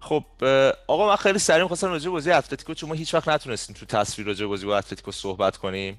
خب 0.00 0.24
آقا 0.86 1.08
من 1.08 1.16
خیلی 1.16 1.38
سریع 1.38 1.66
خواستم 1.66 1.88
راجع 1.88 2.10
بازی 2.10 2.30
اتلتیکو 2.30 2.74
چون 2.74 2.88
ما 2.88 2.94
هیچ 2.94 3.14
وقت 3.14 3.28
نتونستیم 3.28 3.76
تو 3.76 3.86
تصویر 3.86 4.28
راجع 4.28 4.46
بازی 4.46 4.66
با 4.66 4.78
اتلتیکو 4.78 5.12
صحبت 5.12 5.56
کنیم. 5.56 5.96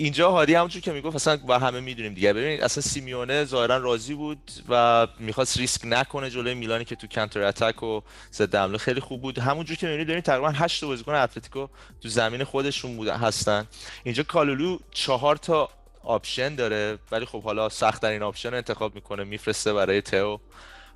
اینجا 0.00 0.30
هادی 0.30 0.54
همونجور 0.54 0.82
که 0.82 0.92
می‌گفت 0.92 1.16
اصلا 1.16 1.36
با 1.36 1.58
همه 1.58 1.80
می‌دونیم 1.80 2.14
دیگه. 2.14 2.32
ببینید 2.32 2.60
اصلا 2.60 2.82
سیمیونه 2.82 3.44
ظاهرا 3.44 3.76
راضی 3.76 4.14
بود 4.14 4.50
و 4.68 5.06
می‌خواست 5.18 5.58
ریسک 5.58 5.80
نکنه 5.84 6.30
جلوی 6.30 6.54
میلانی 6.54 6.84
که 6.84 6.96
تو 6.96 7.06
counter 7.06 7.42
attack 7.42 7.82
و 7.82 8.00
ضد 8.32 8.54
حمله 8.54 8.78
خیلی 8.78 9.00
خوب 9.00 9.22
بود. 9.22 9.38
همونجور 9.38 9.76
که 9.76 9.86
می‌بینید 9.86 10.08
دارین 10.08 10.22
تقریبا 10.22 10.50
8 10.50 10.84
بازیکن 10.84 11.14
اتلتیکو 11.14 11.66
تو 12.00 12.08
زمین 12.08 12.44
خودشون 12.44 12.96
بودن 12.96 13.16
هستن. 13.16 13.66
اینجا 14.04 14.22
کالولو 14.22 14.78
چهار 14.90 15.36
تا 15.36 15.68
option 16.02 16.54
داره 16.54 16.98
ولی 17.10 17.24
خب 17.24 17.42
حالا 17.42 17.68
سخت 17.68 18.04
این 18.04 18.22
option 18.22 18.54
انتخاب 18.54 18.94
می‌کنه 18.94 19.24
میفرسته 19.24 19.72
برای 19.72 20.00
تئو. 20.00 20.38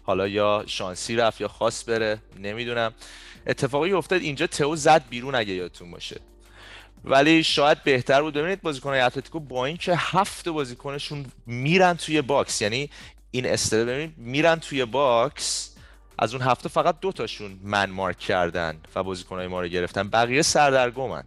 حالا 0.03 0.29
یا 0.29 0.65
شانسی 0.67 1.17
رفت 1.17 1.41
یا 1.41 1.49
خاص 1.49 1.89
بره 1.89 2.19
نمی‌دونم. 2.41 2.95
اتفاقی 3.47 3.93
افتاد 3.93 4.21
اینجا 4.21 4.47
تئو 4.47 4.77
زد 4.77 5.03
بیرون 5.11 5.35
اگه 5.35 5.53
یادتون 5.53 5.91
باشه. 5.91 6.21
ولی 7.05 7.43
شاید 7.43 7.83
بهتر 7.83 8.23
بود 8.23 8.35
ببینید 8.35 8.63
بازیکن‌های 8.63 9.01
اتلتیکو 9.01 9.41
با 9.41 9.67
اینکه 9.67 9.95
هفت 9.97 10.49
بازیکنشون 10.49 11.27
میرن 11.47 11.95
توی 11.95 12.23
box. 12.23 12.63
یعنی 12.63 12.91
این 13.31 13.47
استره 13.47 13.85
ببینید 13.85 14.15
میرن 14.17 14.57
توی 14.57 14.85
box 14.85 15.77
از 16.19 16.35
اون 16.35 16.43
هفته 16.43 16.69
فقط 16.69 17.01
دو 17.01 17.13
تاشون 17.13 17.61
man 17.63 17.91
mark 17.91 18.19
کردن 18.19 18.81
و 18.95 19.03
بازیکن‌های 19.03 19.47
ما 19.47 19.61
رو 19.61 19.69
گرفتن. 19.69 20.09
بقیه 20.09 20.43
سردرگمن. 20.43 21.25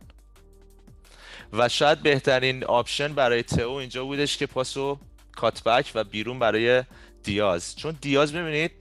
و 1.54 1.70
شاید 1.70 2.04
بهترین 2.04 2.64
option 2.64 3.14
برای 3.14 3.44
تئو 3.44 3.72
اینجا 3.72 4.06
بودش 4.06 4.38
که 4.38 4.46
پاسو 4.46 5.00
cut 5.36 5.60
back 5.60 5.92
و 5.96 6.04
بیرون 6.04 6.40
برای 6.40 6.84
دیاز. 7.24 7.76
چون 7.76 7.98
دیاز 8.02 8.34
ببینید 8.34 8.72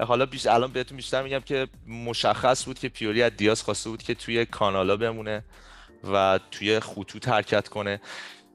حالا 0.00 0.26
بیش 0.26 0.46
الان 0.46 0.72
بهتون 0.72 0.96
بیشتر 0.96 1.22
میگم 1.22 1.40
که 1.40 1.68
مشخص 1.86 2.64
بود 2.64 2.78
که 2.78 2.88
پیولی 2.88 3.22
از 3.22 3.36
دیاز 3.36 3.62
خواسته 3.62 3.90
بود 3.90 4.02
که 4.02 4.14
توی 4.14 4.46
کانالا 4.46 4.96
بمونه. 4.96 5.44
و 6.12 6.40
توی 6.50 6.80
خطوط 6.80 7.28
حرکت 7.28 7.68
کنه. 7.68 8.00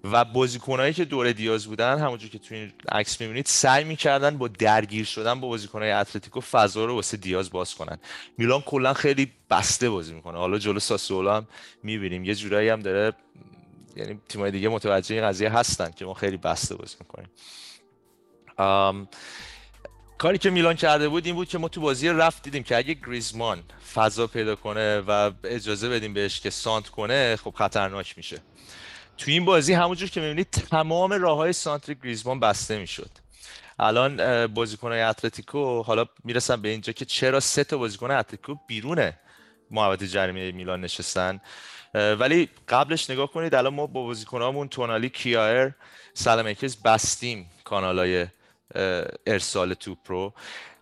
و 0.03 0.25
بازیکنایی 0.25 0.93
که 0.93 1.05
دور 1.05 1.31
دیاز 1.31 1.67
بودن 1.67 1.99
همونجور 1.99 2.29
که 2.29 2.39
توی 2.39 2.57
این 2.57 2.71
عکس 2.91 3.21
می‌بینید 3.21 3.45
سعی 3.45 3.83
می‌کردن 3.83 4.37
با 4.37 4.47
درگیر 4.47 5.05
شدن 5.05 5.39
با 5.39 5.47
بازیکنای 5.47 5.91
اتلتیکو 5.91 6.41
فضا 6.41 6.85
رو 6.85 6.95
واسه 6.95 7.17
دیاز 7.17 7.49
باز 7.49 7.75
کنن. 7.75 7.97
میلان 8.37 8.61
کلا 8.61 8.93
خیلی 8.93 9.31
بسته 9.49 9.89
بازی 9.89 10.13
می‌کنه. 10.13 10.37
حالا 10.37 10.57
جلو 10.57 10.79
ساسولو 10.79 11.31
هم 11.31 11.47
می‌بینیم. 11.83 12.23
یه 12.23 12.35
جورایی 12.35 12.69
هم 12.69 12.79
داره 12.79 13.13
یعنی 13.95 14.19
تیمای 14.29 14.51
دیگه 14.51 14.69
متوجه 14.69 15.15
این 15.15 15.23
قضیه 15.23 15.49
هستن 15.49 15.91
که 15.91 16.05
ما 16.05 16.13
خیلی 16.13 16.37
بسته 16.37 16.75
بازی 16.75 16.95
می‌کنیم. 16.99 17.29
کاری 20.19 20.37
که 20.37 20.49
میلان 20.49 20.75
کرده 20.75 21.09
بود 21.09 21.25
این 21.25 21.35
بود 21.35 21.49
که 21.49 21.57
ما 21.57 21.67
تو 21.67 21.81
بازی 21.81 22.09
رفت 22.09 22.43
دیدیم 22.43 22.63
که 22.63 22.77
اگه 22.77 22.93
گریزمان 22.93 23.63
فضا 23.93 24.27
پیدا 24.27 24.55
کنه 24.55 24.99
و 25.07 25.31
اجازه 25.43 25.89
بدیم 25.89 26.13
بهش 26.13 26.39
که 26.39 26.49
سانت 26.49 26.89
کنه 26.89 27.35
خب 27.35 27.53
خطرناک 27.57 28.17
میشه. 28.17 28.41
تو 29.17 29.31
این 29.31 29.45
بازی 29.45 29.73
همونجور 29.73 30.09
که 30.09 30.21
می‌بینید 30.21 30.49
تمام 30.51 31.13
راه 31.13 31.37
های 31.37 31.53
سانتر 31.53 31.93
گریزمان 31.93 32.39
بسته 32.39 32.79
می‌شد. 32.79 33.09
الان 33.79 34.47
بازیکن 34.47 34.91
های 34.91 35.01
اتلتیکو 35.01 35.81
حالا 35.83 36.05
می‌رسم 36.23 36.61
به 36.61 36.69
اینجا 36.69 36.93
که 36.93 37.05
چرا 37.05 37.39
سه 37.39 37.63
تا 37.63 37.77
بازیکن 37.77 38.11
اتلتیکو 38.11 38.55
بیرونه 38.67 39.19
محوطه 39.71 40.07
جریمه 40.07 40.51
میلان 40.51 40.81
نشستن. 40.81 41.41
ولی 41.93 42.49
قبلش 42.67 43.09
نگاه 43.09 43.31
کنید 43.31 43.55
الان 43.55 43.73
ما 43.73 43.87
با 43.87 44.03
بازیکنامون 44.03 44.67
تونالی 44.67 45.09
کیایر 45.09 45.71
سلامکز 46.13 46.81
بستیم 46.81 47.49
کانالای 47.63 48.27
ارسال 49.27 49.73
توپ 49.73 49.97
رو 50.07 50.33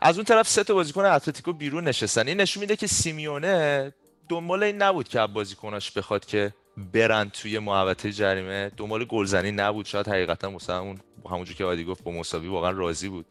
از 0.01 0.17
اون 0.17 0.25
طرف 0.25 0.47
سه 0.47 0.63
تا 0.63 0.73
بازیکن 0.73 1.05
اتلتیکو 1.05 1.53
بیرون 1.53 1.87
نشستن. 1.87 2.27
این 2.27 2.41
نشون 2.41 2.61
میده 2.61 2.75
که 2.75 2.87
سیمیونه 2.87 3.93
دنبال 4.29 4.63
این 4.63 4.81
نبود 4.81 5.07
که 5.07 5.27
بازیکناش 5.27 5.91
بخواد 5.91 6.25
که 6.25 6.53
برن 6.93 7.29
توی 7.29 7.59
محوطه 7.59 8.11
جریمه. 8.11 8.71
دنبال 8.77 9.05
گلزنی 9.05 9.51
نبود. 9.51 9.85
شاید 9.85 10.07
حقیقتا 10.07 10.49
مثلا 10.49 10.79
اون 10.79 10.99
همونجور 11.25 11.55
که 11.55 11.63
عادی 11.63 11.83
گفت 11.83 12.03
با 12.03 12.11
مساوی 12.11 12.47
واقعا 12.47 12.71
راضی 12.71 13.09
بود. 13.09 13.25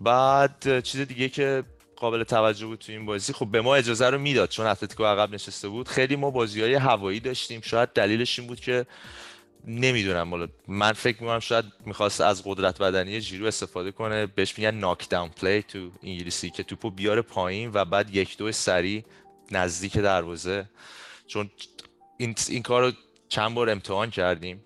بعد 0.00 0.80
چیز 0.80 1.00
دیگه 1.00 1.28
که 1.28 1.64
قابل 1.96 2.24
توجه 2.24 2.66
بود 2.66 2.78
تو 2.78 2.92
این 2.92 3.06
بازی 3.06 3.32
خب 3.32 3.46
به 3.46 3.60
ما 3.60 3.74
اجازه 3.74 4.06
رو 4.06 4.18
می‌داد 4.18 4.48
چون 4.48 4.66
اتلتیکو 4.66 5.04
عقب 5.04 5.34
نشسته 5.34 5.68
بود. 5.68 5.88
خیلی 5.88 6.16
ما 6.16 6.30
بازی 6.30 6.60
های 6.62 6.74
هوایی 6.74 7.20
داشتیم. 7.20 7.60
شاید 7.60 7.88
دلیلش 7.88 8.38
این 8.38 8.48
بود 8.48 8.60
که 8.60 8.86
نمی‌دونم 9.64 10.30
بالا 10.30 10.48
من 10.68 10.92
فکر 10.92 11.22
می‌کنم 11.22 11.40
شاید 11.40 11.64
می‌خواست 11.86 12.20
از 12.20 12.42
قدرت 12.44 12.78
بدنی 12.78 13.20
جیرو 13.20 13.46
استفاده 13.46 13.92
کنه. 13.92 14.26
بهش 14.26 14.58
میگن 14.58 14.70
ناک 14.70 15.08
داون 15.08 15.28
پلی 15.28 15.62
تو 15.62 15.90
انگلیسی 16.02 16.50
که 16.50 16.62
توپو 16.62 16.90
بیاره 16.90 17.22
پایین 17.22 17.70
و 17.74 17.84
بعد 17.84 18.14
یک 18.14 18.36
دو 18.36 18.52
سری 18.52 19.04
نزدیک 19.50 19.98
دروازه. 19.98 20.68
چون 21.26 21.50
این, 22.18 22.34
این 22.48 22.62
کار 22.62 22.82
رو 22.82 22.92
چند 23.28 23.54
بار 23.54 23.70
امتحان 23.70 24.10
کردیم. 24.10 24.64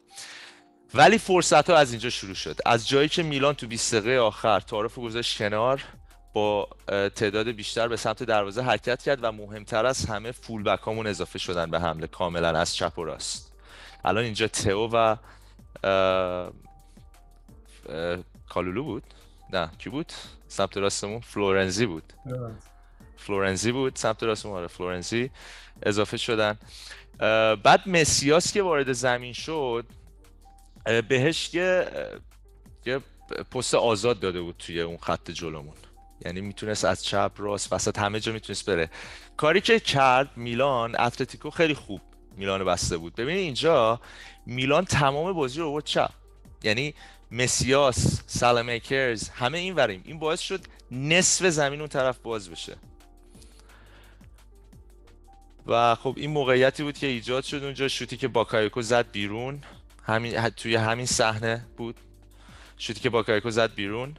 ولی 0.95 1.19
فرصت 1.19 1.71
ها 1.71 1.77
از 1.77 1.91
اینجا 1.91 2.11
شروع 2.11 2.35
شد. 2.35 2.59
از 2.67 2.89
جایی 2.89 3.09
که 3.09 3.23
میلان 3.23 3.55
تو 3.55 3.67
20 3.67 3.95
دقیقه 3.95 4.19
آخر 4.19 4.61
تعارف 4.61 4.99
گذاشت 4.99 5.39
کنار 5.39 5.85
با 6.33 6.69
تعداد 6.87 7.49
بیشتر 7.49 7.89
به 7.89 7.97
سمت 7.97 8.23
دروازه 8.23 8.63
حرکت 8.63 9.03
کرد 9.03 9.25
و 9.25 9.33
مهمتر 9.33 9.87
از 9.87 10.07
همه 10.07 10.33
فول 10.33 10.63
بک 10.63 10.89
اضافه 10.89 11.39
شدن 11.39 11.71
به 11.71 11.81
حمله. 11.81 12.07
کاملا 12.07 12.49
از 12.49 12.77
چپ 12.77 12.99
و 12.99 13.05
راست. 13.05 13.54
الان 14.05 14.25
اینجا 14.25 14.49
تئو 14.49 14.89
و 14.93 15.17
کالولو 18.49 18.85
بود؟ 18.85 19.03
نه 19.53 19.71
کی 19.79 19.91
بود؟ 19.91 20.13
سمت 20.49 20.77
راستمون 20.77 21.21
فلورنزی 21.21 21.87
بود. 21.87 22.13
فلورنزی 23.17 23.73
بود 23.73 23.97
سمت 23.97 24.23
راستمون 24.23 24.57
آره 24.57 24.67
فلورنزی 24.67 25.31
اضافه 25.83 26.17
شدن. 26.17 26.59
بعد 27.57 27.89
مسیاس 27.89 28.53
که 28.53 28.63
وارد 28.63 28.93
زمین 28.93 29.33
شد 29.33 29.87
بهش 31.09 31.55
یه 31.55 31.87
یه 32.87 33.01
پست 33.51 33.75
آزاد 33.75 34.21
داده 34.21 34.41
بود 34.41 34.57
توی 34.59 34.81
اون 34.81 34.97
خط 34.97 35.31
جلومون. 35.31 35.75
یعنی 36.25 36.41
می‌تونست 36.41 36.85
از 36.85 37.05
چپ 37.05 37.33
راست 37.37 37.73
وسط 37.73 37.99
همه 37.99 38.21
جا 38.21 38.33
می‌تونست 38.33 38.71
بره. 38.71 38.91
کاری 39.37 39.61
که 39.61 39.81
کرد 39.81 40.37
میلان 40.37 41.01
اتلتیکو 41.01 41.51
خیلی 41.51 41.75
خوب 41.75 42.01
میلان 42.37 42.65
بسته 42.65 42.97
بود. 42.97 43.15
ببینید 43.15 43.43
اینجا 43.43 44.01
میلان 44.47 44.85
تمام 44.85 45.33
بازی 45.33 45.61
رو 45.61 45.71
بود 45.71 45.85
چپ. 45.85 46.11
یعنی 46.63 46.95
مسیاس 47.31 48.21
سالمیکرز 48.27 49.29
همه 49.29 49.59
این 49.59 49.75
وریم. 49.75 50.03
این 50.05 50.19
باعث 50.19 50.41
شد 50.41 50.61
نصف 50.91 51.47
زمین 51.47 51.81
اون 51.81 51.89
طرف 51.89 52.19
باز 52.19 52.51
بشه. 52.51 52.77
و 55.67 55.95
خب 55.95 56.15
این 56.17 56.31
موقعیتی 56.31 56.83
بود 56.83 56.99
که 56.99 57.07
ایجاد 57.07 57.45
شد 57.45 57.65
اونجا. 57.65 57.89
شوتی 57.89 58.17
که 58.17 58.29
باکایوکو 58.29 58.83
زد 58.83 59.11
بیرون. 59.11 59.63
همین 60.07 60.49
توی 60.49 60.77
همین 60.77 61.07
صحنه 61.07 61.67
بود. 61.77 61.97
شوتی 62.79 63.01
که 63.01 63.11
باکایوکو 63.11 63.51
زد 63.51 63.75
بیرون. 63.75 64.17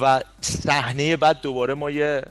و 0.00 0.22
صحنه 0.40 1.16
بعد 1.16 1.40
دوباره 1.40 1.74
ما 1.74 1.90
یه 1.90 2.22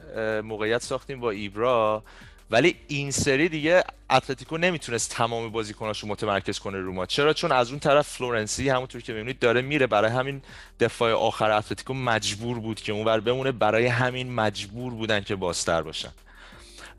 موقعیت 0.43 0.81
ساختیم 0.81 1.19
با 1.19 1.31
ایبرا. 1.31 2.03
ولی 2.51 2.75
این 2.87 3.11
سری 3.11 3.49
دیگه 3.49 3.83
اتلتیکو 4.09 4.57
نمی‌تونست 4.57 5.11
تمام 5.11 5.49
بازیکناشو 5.49 6.07
متمرکز 6.07 6.59
کنه 6.59 6.77
رو 6.77 6.93
ما 6.93 7.05
چرا؟ 7.05 7.33
چون 7.33 7.51
از 7.51 7.69
اون 7.69 7.79
طرف 7.79 8.07
فلورنسی 8.07 8.69
همونطور 8.69 9.01
که 9.01 9.13
می‌بینید 9.13 9.39
داره 9.39 9.61
میره. 9.61 9.87
برای 9.87 10.11
همین 10.11 10.41
دفاع 10.79 11.13
آخر 11.13 11.51
اتلتیکو 11.51 11.93
مجبور 11.93 12.59
بود 12.59 12.81
که 12.81 12.91
اونور 12.91 13.19
بمونه. 13.19 13.51
برای 13.51 13.85
همین 13.85 14.33
مجبور 14.33 14.93
بودن 14.93 15.21
که 15.21 15.35
بازتر 15.35 15.81
باشن. 15.81 16.11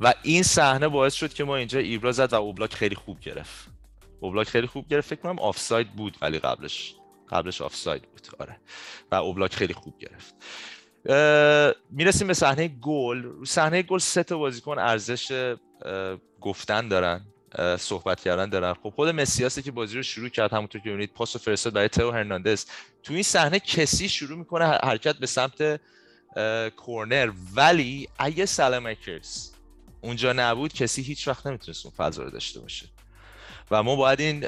و 0.01 0.15
این 0.23 0.43
صحنه 0.43 0.89
باعث 0.89 1.15
شد 1.15 1.35
که 1.35 1.45
ما 1.45 1.57
اینجا 1.57 1.79
ایبرا 1.79 2.13
زد 2.13 2.33
و 2.33 2.37
اوبلاک 2.37 2.75
خیلی 2.75 2.95
خوب 2.95 3.21
گرفت. 3.21 3.69
اوبلاک 4.21 4.49
خیلی 4.49 4.67
خوب 4.67 4.89
گرفت. 4.89 5.09
فکر 5.09 5.21
کنم 5.21 5.39
آفساید 5.39 5.93
بود 5.93 6.17
ولی 6.21 6.39
قبلش. 6.39 6.95
قبلش 7.31 7.61
آفساید 7.61 8.03
بود. 8.03 8.29
آره. 8.39 8.57
و 9.13 9.15
اوبلاک 9.15 9.55
خیلی 9.55 9.75
خوب 9.75 9.99
گرفت. 9.99 10.35
می‌رسیم 11.91 12.27
به 12.27 12.35
صحنه 12.35 12.69
گل. 12.69 13.23
رو 13.23 13.45
صحنه 13.45 13.83
گل 13.83 13.99
سه 13.99 14.23
تا 14.23 14.39
بازیکن 14.39 14.79
ارزش 14.79 15.55
گفتن 16.41 16.89
دارن 16.89 17.21
صحبت 17.79 18.21
کردن 18.21 18.49
دارن. 18.49 18.75
خب 18.75 18.91
خود 18.91 19.09
مسیاسی 19.09 19.63
که 19.63 19.71
بازی 19.71 19.97
رو 19.97 20.03
شروع 20.03 20.29
کرد 20.29 20.53
همونطور 20.53 20.81
که 20.81 20.89
می‌بینید 20.89 21.15
پاس 21.15 21.37
فرستاد 21.37 21.73
برای 21.73 21.89
تئو 21.89 22.11
هرناندز. 22.11 22.65
تو 23.03 23.15
این 23.15 23.23
صحنه 23.23 23.61
کسی 23.61 24.09
شروع 24.09 24.39
می‌کنه 24.39 24.65
حرکت 24.65 25.17
به 25.17 25.27
سمت 25.27 25.81
کورنر. 26.77 27.33
ولی 27.55 28.09
اگه 28.19 28.47
سلامکرز 28.47 29.51
اونجا 30.01 30.33
نبود 30.33 30.73
کسی 30.73 31.03
هیچ 31.03 31.29
وقت 31.29 31.47
نمی‌تونست 31.47 31.87
اون 31.87 31.95
فضا 31.97 32.23
رو 32.23 32.31
داشته 32.31 32.61
باشه. 32.61 32.87
و 33.71 33.83
ما 33.83 33.97
باید 33.97 34.21
این 34.21 34.47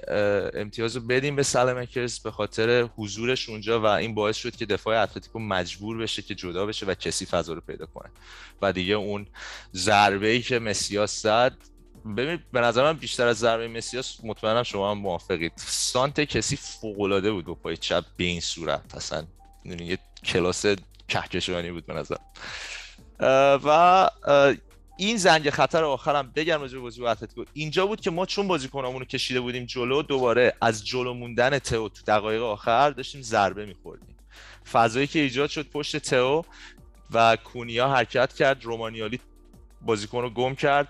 امتیاز 0.55 0.97
رو 0.97 1.03
بدیم 1.03 1.37
به 1.37 1.43
سلمکرز 1.43 2.19
به 2.19 2.31
خاطر 2.31 2.83
حضورش 2.83 3.49
اونجا 3.49 3.81
و 3.81 3.87
این 3.87 4.15
باعث 4.15 4.37
شد 4.37 4.57
که 4.57 4.67
دفاع 4.67 5.03
اتلتیکو 5.03 5.39
مجبور 5.39 5.99
بشه 5.99 6.23
که 6.23 6.35
جدا 6.35 6.67
بشه 6.67 6.87
و 6.87 6.95
کسی 6.95 7.27
فضا 7.27 7.53
رو 7.53 7.61
پیدا 7.61 7.87
کنه. 7.87 8.11
و 8.63 8.73
دیگه 8.73 8.95
اون 8.95 9.27
ضربه 9.75 10.29
ای 10.29 10.43
که 10.43 10.59
مسیاس 10.59 11.23
زد 11.23 11.57
ببین 12.17 12.39
به 12.53 12.61
نظر 12.61 12.83
من 12.83 12.93
بیشتر 12.93 13.27
از 13.27 13.39
ضربه 13.39 13.69
مسیاس 13.69 14.19
مطمئنم 14.25 14.63
شما 14.63 14.91
هم 14.91 14.99
موافقید. 14.99 15.53
سانت 15.57 16.21
کسی 16.21 16.57
فوق 16.57 17.01
العاده 17.01 17.33
بود 17.33 17.45
با 17.45 17.55
پای 17.55 17.77
چپ 17.77 18.05
به 18.17 18.25
این 18.25 18.41
صورت. 18.41 18.95
اصلا 18.95 19.25
یه 19.65 19.99
کلاس 20.25 20.67
کهکشانی 21.09 21.71
بود 21.71 21.87
به 21.87 21.95
نظر. 21.95 22.17
و 23.65 24.11
این 25.01 25.17
زنگ 25.17 25.51
خطر 25.51 25.85
آخرم 25.85 26.33
بگم 26.35 26.61
راجع 26.61 26.75
به 26.75 26.81
بازی 26.81 27.07
اتلتیکو. 27.07 27.45
اینجا 27.53 27.87
بود 27.87 28.01
که 28.01 28.11
ما 28.11 28.27
چون 28.27 28.49
بازیکنامون 28.49 29.01
رو 29.01 29.07
کشیده 29.07 29.41
بودیم 29.41 29.65
جلو 29.65 30.03
دوباره 30.03 30.55
از 30.61 30.87
جلو 30.87 31.15
موندن 31.15 31.59
تئو 31.59 31.89
تو 31.89 32.03
دقایق 32.07 32.43
آخر 32.43 32.91
داشتیم 32.91 33.23
ضربه 33.23 33.67
میخوردیم. 33.67 34.17
فضایی 34.73 35.07
که 35.07 35.19
ایجاد 35.19 35.51
شد 35.51 35.67
پشت 35.71 35.97
تئو 35.97 36.43
و 37.11 37.37
کونیا 37.37 37.89
حرکت 37.89 38.33
کرد 38.33 38.65
رومانیالی 38.65 39.21
بازیکن 39.83 40.23
رو 40.23 40.31
گم 40.31 40.55
کرد. 40.55 40.89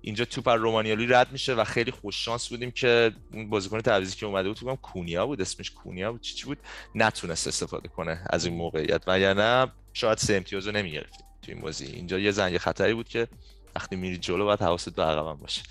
اینجا 0.00 0.24
توپ 0.24 0.48
از 0.48 0.60
رومانیالی 0.60 1.06
رد 1.06 1.32
میشه 1.32 1.54
و 1.54 1.64
خیلی 1.64 1.90
خوش 1.90 2.24
شانس 2.24 2.48
بودیم 2.48 2.70
که 2.70 3.12
اون 3.32 3.50
بازیکن 3.50 3.80
تعویضی 3.80 4.16
که 4.16 4.26
اومده 4.26 4.48
بود 4.48 4.56
تو 4.56 4.76
کونیا 4.76 5.26
بود 5.26 5.40
اسمش 5.40 5.70
کونیا 5.70 6.12
بود 6.12 6.20
چی 6.20 6.34
چی 6.34 6.44
بود؟ 6.44 6.58
نتونست 6.94 7.48
استفاده 7.48 7.88
کنه 7.88 8.24
از 8.30 8.44
این 8.44 8.54
موقعیت. 8.54 9.02
و 9.06 9.18
یا 9.18 9.32
نه 9.32 9.72
شاید 9.92 10.18
سه 10.18 10.34
امتیاز 10.34 10.66
رو 10.66 10.72
نمی‌گرفتیم 10.72 11.26
تو 11.42 11.52
این 11.52 11.60
بازی. 11.60 11.86
اینجا 11.86 12.18
یه 12.18 12.30
زنگ 12.30 12.58
خطری 12.58 12.94
بود 12.94 13.08
که 13.08 13.28
وقتی 13.76 13.96
میری 13.96 14.18
جلو 14.18 14.44
باید 14.44 14.62
حواست 14.62 14.88
به 14.88 15.02
عقبم 15.02 15.36
باشه. 15.36 15.62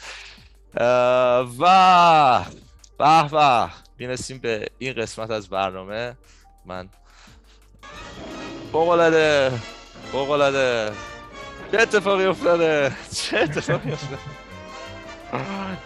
و 1.59 2.45
به 2.97 3.29
به 3.31 3.69
می‌رسیم 3.97 4.37
به 4.37 4.67
این 4.77 4.93
قسمت 4.93 5.31
از 5.31 5.49
برنامه. 5.49 6.17
من 6.65 6.89
بقلاده 8.73 9.59
بقلاده 10.13 10.91
چه 11.71 11.81
اتفاقی 11.81 12.25
افتاده؟ 12.25 12.95
چه 13.15 13.37
اتفاقی 13.37 13.91
افتاده؟ 13.91 14.21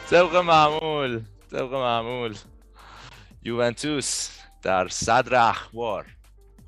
طبق 0.09 0.35
معمول 0.35 1.21
طبق 1.51 1.73
معمول. 1.73 2.35
یوونتوس 3.43 4.29
در 4.61 4.87
صدر 4.87 5.49
اخبار. 5.49 6.05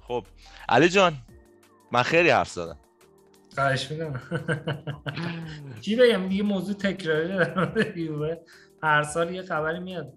خب 0.07 0.25
علی 0.69 0.89
جان 0.89 1.17
من 1.91 2.03
خیلی 2.03 2.29
حرف 2.29 2.49
زدم. 2.49 2.77
خواهش 3.57 3.91
می‌کنم. 3.91 4.21
چی 5.81 5.95
بگم؟ 5.95 6.27
دیگه 6.27 6.43
موضوع 6.43 6.75
تکراری 6.75 7.27
در 7.27 7.97
یووه 7.97 8.35
هر 8.83 9.03
سال 9.03 9.33
یه 9.33 9.41
خبری 9.41 9.79
میاد 9.79 10.13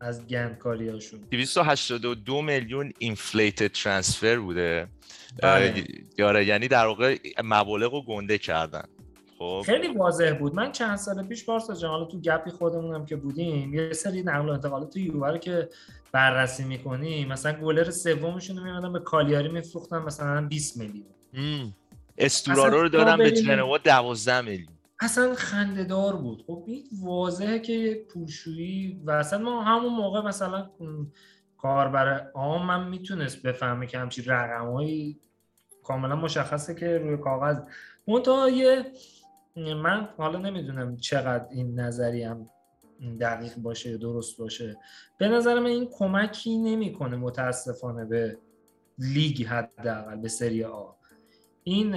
از 0.00 0.26
گند 0.26 0.58
کاری 0.58 0.88
هاشون 0.88 1.20
282 1.30 2.42
میلیون 2.42 2.92
اینفلیتد 2.98 3.72
ترانسفر 3.72 4.38
بوده. 4.38 4.88
بله. 5.42 5.84
یاره 6.18 6.44
یعنی 6.44 6.68
در 6.68 6.86
واقع 6.86 7.18
مبالغ 7.44 7.92
رو 7.92 8.02
گنده 8.02 8.38
کردن. 8.38 8.84
خب. 9.38 9.62
خیلی 9.66 9.88
واضح 9.88 10.32
بود. 10.38 10.54
من 10.54 10.72
چند 10.72 10.96
سال 10.96 11.26
پیش 11.26 11.44
پارسا 11.46 11.74
جان 11.74 11.90
حالا 11.90 12.04
تو 12.04 12.20
گپی 12.20 12.50
خودمونم 12.50 13.06
که 13.06 13.16
بودیم 13.16 13.74
یه 13.74 13.92
سری 13.92 14.22
نقل 14.22 14.48
و 14.48 14.52
انتقالات 14.52 14.92
تو 14.92 14.98
یووه 14.98 15.30
رو 15.30 15.38
که 15.38 15.68
بررسی 16.12 16.64
می‌کنیم 16.64 17.28
مثلا 17.28 17.52
گلر 17.52 17.90
سومشون 17.90 18.56
رو 18.56 18.64
میمدن 18.64 18.92
به 18.92 19.00
کالیاری 19.00 19.48
میفروختن 19.48 19.98
مثلا 19.98 20.46
20 20.46 20.76
میلیون. 20.76 21.06
استورارو 22.18 22.82
رو 22.82 22.88
دادم 22.88 23.18
به 23.18 23.30
جنوا 23.30 23.78
12 23.78 24.40
میلیون. 24.40 24.68
اصلا 25.00 25.34
خندهدار 25.34 26.16
بود. 26.16 26.44
خب 26.46 26.64
این 26.66 26.84
واضحه 27.02 27.58
که 27.58 28.06
پولشویی 28.10 29.02
و 29.04 29.10
اصلا 29.10 29.38
ما 29.38 29.62
همون 29.62 29.92
موقع 29.92 30.20
مثلا 30.20 30.70
کاربر 31.58 32.30
عام 32.34 32.66
من 32.66 32.88
می‌تونست 32.88 33.42
بفهمه 33.42 33.86
که 33.86 33.98
همچین 33.98 34.24
رقمهایی 34.24 35.20
کاملا 35.82 36.16
مشخصه 36.16 36.74
که 36.74 36.98
روی 36.98 37.16
کاغذ. 37.16 37.56
منتها 38.08 38.50
یه 38.50 38.92
من 39.56 40.08
حالا 40.16 40.38
نمی‌دونم 40.38 40.96
چقدر 40.96 41.46
این 41.50 41.80
نظری 41.80 42.22
هم 42.22 42.50
دقیق 43.20 43.54
باشه 43.56 43.98
درست 43.98 44.38
باشه. 44.38 44.76
به 45.18 45.28
نظر 45.28 45.58
من 45.58 45.66
این 45.66 45.88
کمکی 45.92 46.58
نمی‌کنه 46.58 47.16
متاسفانه 47.16 48.04
به 48.04 48.38
لیگ 48.98 49.46
حداقل 49.46 50.16
به 50.16 50.28
سری 50.28 50.64
آ. 50.64 50.97
این 51.70 51.94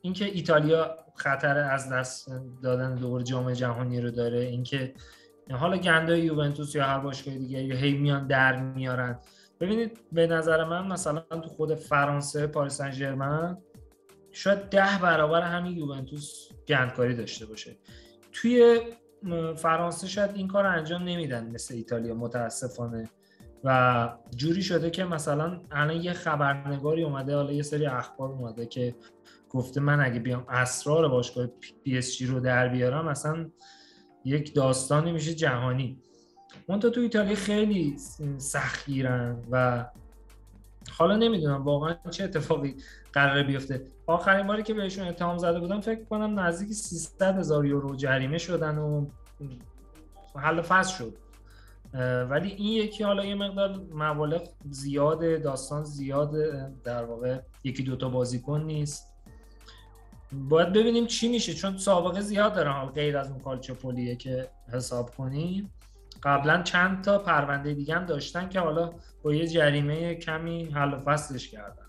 اینکه 0.00 0.24
ایتالیا 0.24 0.96
خطر 1.14 1.58
از 1.58 1.92
دست 1.92 2.32
دادن 2.62 2.94
دوباره 2.94 3.24
جام 3.24 3.52
جهانی 3.52 4.00
رو 4.00 4.10
داره 4.10 4.38
اینکه 4.38 4.94
حالا 5.50 5.76
گنده 5.76 6.18
یوونتوس 6.20 6.74
یا 6.74 6.84
هر 6.84 6.98
باشگاه 6.98 7.34
دیگه 7.34 7.58
هی 7.58 7.92
میان 7.92 8.26
در 8.26 8.60
میارن. 8.62 9.18
ببینید 9.60 10.00
به 10.12 10.26
نظر 10.26 10.64
من 10.64 10.86
مثلا 10.86 11.20
تو 11.20 11.48
خود 11.48 11.74
فرانسه 11.74 12.46
پاریس 12.46 12.72
سن 12.72 13.58
شاید 14.32 14.58
ده 14.58 14.98
برابر 15.02 15.42
همین 15.42 15.76
یوونتوس 15.76 16.48
گندکاری 16.68 17.14
داشته 17.14 17.46
باشه. 17.46 17.76
توی 18.32 18.80
فرانسه 19.56 20.06
شاید 20.06 20.30
این 20.34 20.48
کار 20.48 20.66
انجام 20.66 21.02
نمیدن 21.02 21.50
مثل 21.50 21.74
ایتالیا 21.74 22.14
متاسفانه. 22.14 23.08
و 23.64 24.08
جوری 24.36 24.62
شده 24.62 24.90
که 24.90 25.04
مثلا 25.04 25.60
الان 25.70 25.96
یه 25.96 26.12
خبرنگاری 26.12 27.02
اومده 27.02 27.36
حالا 27.36 27.52
یه 27.52 27.62
سری 27.62 27.86
اخبار 27.86 28.28
اومده 28.30 28.66
که 28.66 28.94
گفته 29.50 29.80
من 29.80 30.00
اگه 30.00 30.20
بیام 30.20 30.44
اسرار 30.48 31.08
باشگاه 31.08 31.46
پی 31.46 31.98
اس 31.98 32.16
جی 32.16 32.26
رو 32.26 32.40
در 32.40 32.68
بیارم 32.68 33.08
مثلا 33.08 33.50
یک 34.24 34.54
داستانی 34.54 35.12
میشه 35.12 35.34
جهانی. 35.34 35.98
منتها 36.68 36.90
تو 36.90 37.00
ایتالیا 37.00 37.34
خیلی 37.34 37.96
سختگیرن 38.38 39.42
و 39.50 39.86
حالا 40.98 41.16
نمی‌دونم 41.16 41.64
واقعا 41.64 41.96
چه 42.10 42.24
اتفاقی 42.24 42.76
قراره 43.12 43.42
بیفته. 43.42 43.86
آخرین 44.06 44.46
باری 44.46 44.62
که 44.62 44.74
بهشون 44.74 45.08
اتهام 45.08 45.38
زده 45.38 45.60
بودم 45.60 45.80
فکر 45.80 46.04
کنم 46.04 46.40
نزدیک 46.40 46.72
300 46.72 47.38
هزار 47.38 47.66
یورو 47.66 47.96
جریمه 47.96 48.38
شدن 48.38 48.78
و 48.78 49.06
حل 50.36 50.62
فصل 50.62 50.98
شد. 50.98 51.18
ولی 52.30 52.50
این 52.52 52.72
یکی 52.72 53.04
حالا 53.04 53.24
یه 53.24 53.34
مقدار 53.34 53.80
مبالغ 53.92 54.48
زیاده 54.70 55.38
داستان 55.38 55.84
زیاده 55.84 56.72
در 56.84 57.04
واقع 57.04 57.38
یکی 57.64 57.82
دوتا 57.82 58.08
بازیکن 58.08 58.60
نیست. 58.60 59.12
باید 60.32 60.72
ببینیم 60.72 61.06
چی 61.06 61.28
میشه 61.28 61.54
چون 61.54 61.76
سابقه 61.76 62.20
زیاد 62.20 62.58
حال 62.58 62.86
غیر 62.86 63.18
از 63.18 63.30
اون 63.30 63.40
کالچوپولیه 63.40 64.16
که 64.16 64.50
حساب 64.72 65.14
کنیم. 65.14 65.72
قبلا 66.22 66.62
چند 66.62 67.04
تا 67.04 67.18
پرونده 67.18 67.74
دیگه 67.74 67.94
هم 67.94 68.06
داشتن 68.06 68.48
که 68.48 68.60
حالا 68.60 68.92
با 69.22 69.34
یه 69.34 69.46
جریمه 69.46 70.14
کمی 70.14 70.64
حل 70.64 70.94
و 70.94 71.00
فصلش 71.00 71.48
کردن. 71.48 71.86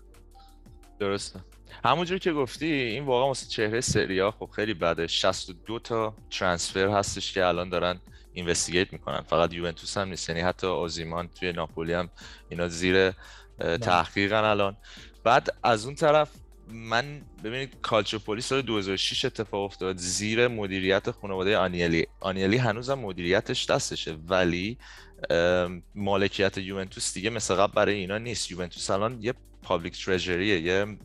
درسته. 0.98 1.40
همونجور 1.84 2.18
که 2.18 2.32
گفتی 2.32 2.66
این 2.66 3.04
واقعا 3.04 3.26
واسه 3.26 3.46
چهره 3.46 3.80
سریا 3.80 4.30
خب 4.30 4.50
خیلی 4.56 4.74
بده. 4.74 5.06
62 5.06 5.78
تا 5.78 6.14
ترانسفر 6.30 6.88
هستش 6.88 7.32
که 7.32 7.46
الان 7.46 7.68
دارن 7.68 8.00
investigate 8.32 8.92
می‌کنن. 8.92 9.20
فقط 9.20 9.54
یوونتوس 9.54 9.98
هم 9.98 10.08
نیست. 10.08 10.28
یعنی 10.28 10.40
حتی 10.40 10.66
اوسیمن 10.66 11.28
توی 11.28 11.52
ناپولی 11.52 11.92
هم 11.92 12.10
اینا 12.48 12.68
زیر 12.68 13.10
بله. 13.58 13.78
تحقیقن 13.78 14.44
الان. 14.44 14.76
بعد 15.24 15.48
از 15.62 15.84
اون 15.84 15.94
طرف 15.94 16.30
من 16.70 17.20
ببینید 17.44 17.76
کالچوپولی 17.82 18.40
سال 18.40 18.62
2006 18.62 19.24
اتفاق 19.24 19.64
افتاد 19.64 19.96
زیر 19.96 20.48
مدیریت 20.48 21.10
خانواده 21.10 21.56
آنیلی. 21.56 22.06
آنیلی 22.20 22.56
هنوزم 22.56 22.98
مدیریتش 22.98 23.66
دستشه 23.66 24.16
ولی 24.28 24.78
مالکیت 25.94 26.58
یوونتوس 26.58 27.14
دیگه 27.14 27.30
مثل 27.30 27.54
قبل 27.54 27.72
برای 27.72 27.94
اینا 27.94 28.18
نیست. 28.18 28.50
یوونتوس 28.50 28.90
الان 28.90 29.18
یه 29.22 29.34
public 29.68 30.04
treasury 30.04 30.54
ه 30.54 30.60
یه 30.60 30.98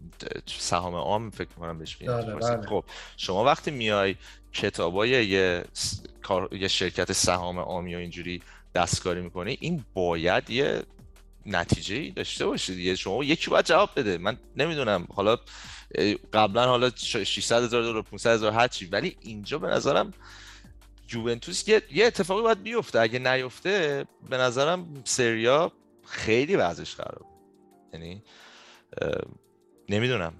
سهام 0.45 0.95
عام 0.95 1.29
فکر 1.29 1.49
کنم 1.59 1.79
بهش 1.79 1.95
بله، 1.95 2.35
بله. 2.35 2.67
خب 2.67 2.83
شما 3.17 3.43
وقتی 3.43 3.71
میای 3.71 4.15
کتابای 4.53 5.09
یه 5.09 5.65
یه 6.51 6.67
شرکت 6.67 7.11
سهام 7.11 7.59
عامی 7.59 7.95
و 7.95 7.97
اینجوری 7.97 8.41
دستکاری 8.75 9.21
می‌کنی 9.21 9.57
این 9.59 9.85
باید 9.93 10.49
یه 10.49 10.83
نتیجه 11.45 12.09
داشته 12.09 12.45
باشه 12.45 12.73
دیگه. 12.73 12.95
شما 12.95 13.23
یکی 13.23 13.49
باید 13.49 13.65
جواب 13.65 13.89
بده. 13.95 14.17
من 14.17 14.37
نمی‌دونم. 14.57 15.07
حالا 15.15 15.37
قبلا 16.33 16.65
حالا 16.65 16.89
600 16.95 17.63
هزار 17.63 17.83
دلار 17.83 18.01
500 18.01 18.29
هزار 18.29 18.51
هر 18.51 18.67
چی. 18.67 18.85
ولی 18.85 19.17
اینجا 19.21 19.57
به 19.57 19.67
نظرم 19.67 20.13
یوونتوس 21.13 21.67
یه, 21.67 21.81
یه 21.91 22.05
اتفاقی 22.05 22.41
باید 22.41 22.63
بیفته. 22.63 22.99
اگه 22.99 23.19
نیفته 23.19 24.05
به 24.29 24.37
نظرم 24.37 25.01
سریا 25.05 25.71
خیلی 26.05 26.55
وضعش 26.55 26.95
خراب 26.95 27.25
یعنی 27.93 28.23
نمی‌دونم. 29.89 30.33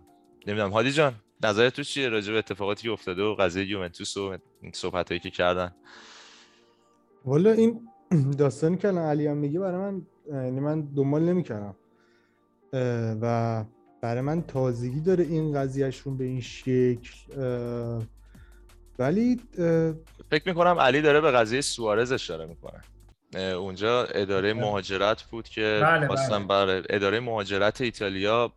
نمی‌دونم. 0.48 0.72
هادی 0.72 0.92
جان 0.92 1.14
نظرت 1.44 1.76
تو 1.76 1.84
چیه 1.84 2.10
راجع 2.10 2.32
به 2.32 2.38
اتفاقاتی 2.38 2.84
که 2.84 2.92
افتاده 2.92 3.24
و 3.24 3.36
قضیه 3.36 3.66
یوونتوس 3.66 4.18
و 4.18 4.38
صحبت 4.74 5.10
هایی 5.10 5.20
که 5.20 5.30
کردن؟ 5.30 5.72
والا 7.26 7.52
این 7.52 7.90
داستانی 8.38 8.78
که 8.78 8.88
الان 8.88 9.04
علی 9.04 9.28
هم 9.28 9.38
میگه 9.38 9.60
برای 9.60 9.78
من 9.78 10.02
یعنی 10.28 10.60
من 10.60 10.82
دنبال 10.82 11.24
نمی‌کردم. 11.24 11.76
و 13.22 13.66
برای 14.02 14.22
من 14.22 14.42
تازگی 14.42 15.02
داره 15.02 15.24
این 15.24 15.54
قضیهشون 15.54 16.18
به 16.18 16.24
این 16.24 16.42
شکل 16.42 17.14
ولی 19.00 19.42
فکر 20.32 20.44
می‌کنم 20.46 20.80
علی 20.80 21.02
داره 21.02 21.22
به 21.22 21.32
قضیه 21.32 21.62
سوارز 21.62 22.12
اشاره 22.12 22.46
می‌کنه. 22.46 22.82
اونجا 23.36 24.04
اداره 24.04 24.54
بله. 24.54 24.64
مهاجرت 24.64 25.24
بود 25.24 25.50
که 25.50 25.80
بله 25.84 26.08
بله. 26.08 26.40
بر 26.40 26.84
اداره 26.90 27.20
مهاجرت 27.20 27.82
ایتالیا 27.82 28.54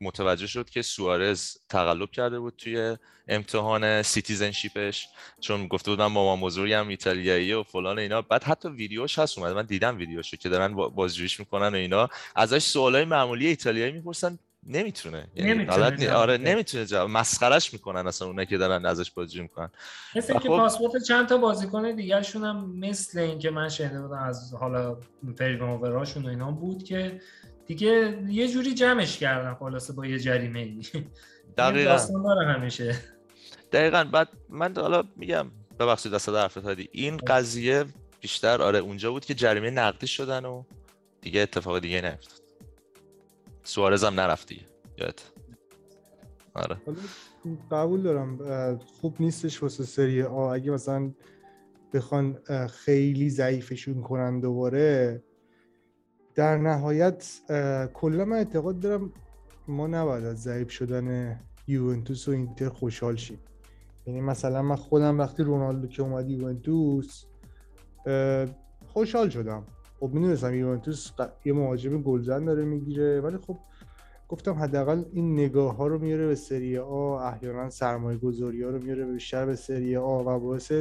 متوجه 0.00 0.46
شد 0.46 0.70
که 0.70 0.82
سوارز 0.82 1.56
تقلب 1.68 2.10
کرده 2.10 2.38
بود 2.38 2.54
توی 2.58 2.96
امتحان 3.28 4.02
citizenship 4.02 4.92
ش 4.92 5.08
چون 5.40 5.68
گفته 5.68 5.90
بودم 5.90 6.06
مامان 6.06 6.40
بزرگم 6.40 6.88
ایتالیایی 6.88 7.52
و 7.52 7.62
فلان 7.62 7.98
اینا 7.98 8.22
بعد 8.22 8.44
حتی 8.44 8.68
ویدیوش 8.68 9.18
هست 9.18 9.38
اومد 9.38 9.52
من 9.52 9.66
دیدم 9.66 9.98
ویدیوشو 9.98 10.36
که 10.36 10.48
دارن 10.48 10.74
بازجوییش 10.74 11.40
می‌کنن 11.40 11.68
و 11.68 11.74
اینا 11.74 12.08
ازش 12.36 12.62
سوالای 12.62 13.04
معمولی 13.04 13.46
ایتالیایی 13.46 13.92
می‌پرسن 13.92 14.38
نمی‌تونه. 14.68 15.26
یعنی 15.34 15.54
نمی‌تونه 15.54 16.12
آره 16.12 16.38
نمی‌تونه 16.38 16.86
جواب. 16.86 17.10
مسخرش 17.10 17.72
می‌کنن 17.72 18.06
اصلا 18.06 18.28
اونایی 18.28 18.46
که 18.46 18.58
دارن 18.58 18.86
ازش 18.86 19.10
بازجویی 19.10 19.42
می‌کنن. 19.42 19.70
مثل 20.16 20.32
اینکه 20.32 20.48
خب... 20.48 20.56
پاسپورت 20.56 21.02
چند 21.02 21.28
تا 21.28 21.36
بازیکن 21.36 21.92
دیگهشون 21.92 22.44
هم 22.44 22.70
مثل 22.78 23.18
اینکه 23.18 23.50
من 23.50 23.68
شنیده 23.68 24.02
بودم 24.02 24.22
از 24.22 24.54
حالا 24.60 24.98
پریماوراشون 25.38 26.26
و 26.26 26.28
اینا 26.28 26.50
بود 26.50 26.84
که 26.84 27.20
دیگه 27.66 28.18
یه 28.28 28.48
جوری 28.48 28.74
جمعش 28.74 29.18
کردن 29.18 29.54
خلاصه 29.54 29.92
با 29.92 30.06
یه 30.06 30.18
جریمه 30.18 30.58
ای. 30.58 30.82
دقیقاً. 31.56 31.90
داستان 31.90 32.22
داره 32.22 32.46
همیشه. 32.46 32.96
دقیقاً. 33.72 34.04
بعد 34.04 34.28
من 34.48 34.74
حالا 34.76 35.04
میگم 35.16 35.50
ببخشید 35.80 36.12
دست 36.12 36.28
حرفت 36.28 36.64
هادی. 36.64 36.88
این 36.92 37.16
قضیه 37.16 37.84
بیشتر 38.20 38.62
آره 38.62 38.78
اونجا 38.78 39.10
بود 39.10 39.24
که 39.24 39.34
جریمه 39.34 39.70
نقدی 39.70 40.06
شدن 40.06 40.44
و 40.44 40.64
دیگه 41.20 41.40
اتفاق 41.40 41.78
دیگه 41.78 42.00
نیفتاد. 42.00 42.45
سوارز 43.66 44.04
هم 44.04 44.20
نرفت 44.20 44.48
دیگه. 44.48 44.62
یادت. 44.98 45.22
آره. 46.54 46.76
قبول 47.70 48.02
دارم 48.02 48.38
خوب 48.78 49.16
نیستش 49.20 49.62
واسه 49.62 49.84
سری 49.84 50.22
آ 50.22 50.54
اگه 50.54 50.70
مثلا 50.70 51.12
بخوان 51.94 52.38
خیلی 52.70 53.30
ضعیفشون 53.30 54.02
کنن 54.02 54.40
دوباره 54.40 55.22
در 56.34 56.58
نهایت 56.58 57.40
کلا 57.94 58.24
من 58.24 58.36
اعتقاد 58.36 58.80
دارم 58.80 59.12
ما 59.68 59.86
نباید 59.86 60.24
از 60.24 60.42
ضعیف 60.42 60.70
شدن 60.70 61.40
یوونتوس 61.66 62.28
و 62.28 62.30
اینتر 62.30 62.68
خوشحال 62.68 63.16
شیم. 63.16 63.38
یعنی 64.06 64.20
مثلا 64.20 64.62
من 64.62 64.76
خودم 64.76 65.18
وقتی 65.18 65.42
رونالدو 65.42 65.86
که 65.86 66.02
اومد 66.02 66.30
یوونتوس 66.30 67.24
خوشحال 68.86 69.28
شدم. 69.28 69.66
خب 70.00 70.10
می‌دونستم 70.12 70.54
یوونتوس 70.54 71.10
یه 71.44 71.52
مهاجم 71.52 72.02
گلزن 72.02 72.44
داره 72.44 72.64
می‌گیره 72.64 73.20
ولی 73.20 73.38
خب 73.38 73.58
گفتم 74.28 74.52
حداقل 74.52 75.04
این 75.12 75.32
نگاه 75.32 75.76
ها 75.76 75.86
رو 75.86 75.98
میاره 75.98 76.26
به 76.26 76.34
سری 76.34 76.78
آ 76.78 77.18
احیانا 77.28 77.70
سرمایه 77.70 78.18
گذاری 78.18 78.62
ها 78.62 78.70
رو 78.70 78.82
میاره 78.82 79.04
بیشتر 79.04 79.46
به 79.46 79.56
سری 79.56 79.96
آ 79.96 80.22
و 80.22 80.40
باعث 80.40 80.72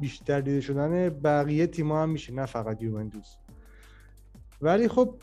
بیشتر 0.00 0.40
دیده 0.40 0.60
شدن 0.60 1.08
بقیه 1.08 1.66
تیما 1.66 2.02
هم 2.02 2.10
میشه 2.10 2.32
نه 2.32 2.46
فقط 2.46 2.82
یوونتوس 2.82 3.36
ولی 4.62 4.88
خب 4.88 5.14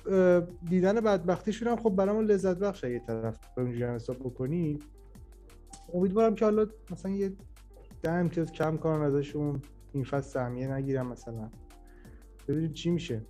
دیدن 0.69 1.01
بدبختیشون 1.01 1.67
هم 1.67 1.75
خب 1.75 1.89
برامون 1.89 2.25
لذت 2.25 2.57
بخش 2.57 2.83
یه 2.83 2.99
طرف 2.99 3.39
اونجوری 3.57 3.83
حساب 3.83 4.19
بکنی. 4.19 4.79
امیدوارم 5.93 6.35
که 6.35 6.45
حالا 6.45 6.67
مثلا 6.91 7.11
یه 7.11 7.33
ده 8.01 8.11
امتیاز 8.11 8.51
کم 8.51 8.77
کنن 8.77 9.01
ازشون 9.01 9.61
این 9.93 10.03
فصل 10.03 10.29
سهمیه 10.29 10.73
نگیرم 10.73 11.07
مثلا. 11.07 11.49
ببینیم 12.47 12.73
چی 12.73 12.89
میشه. 12.89 13.21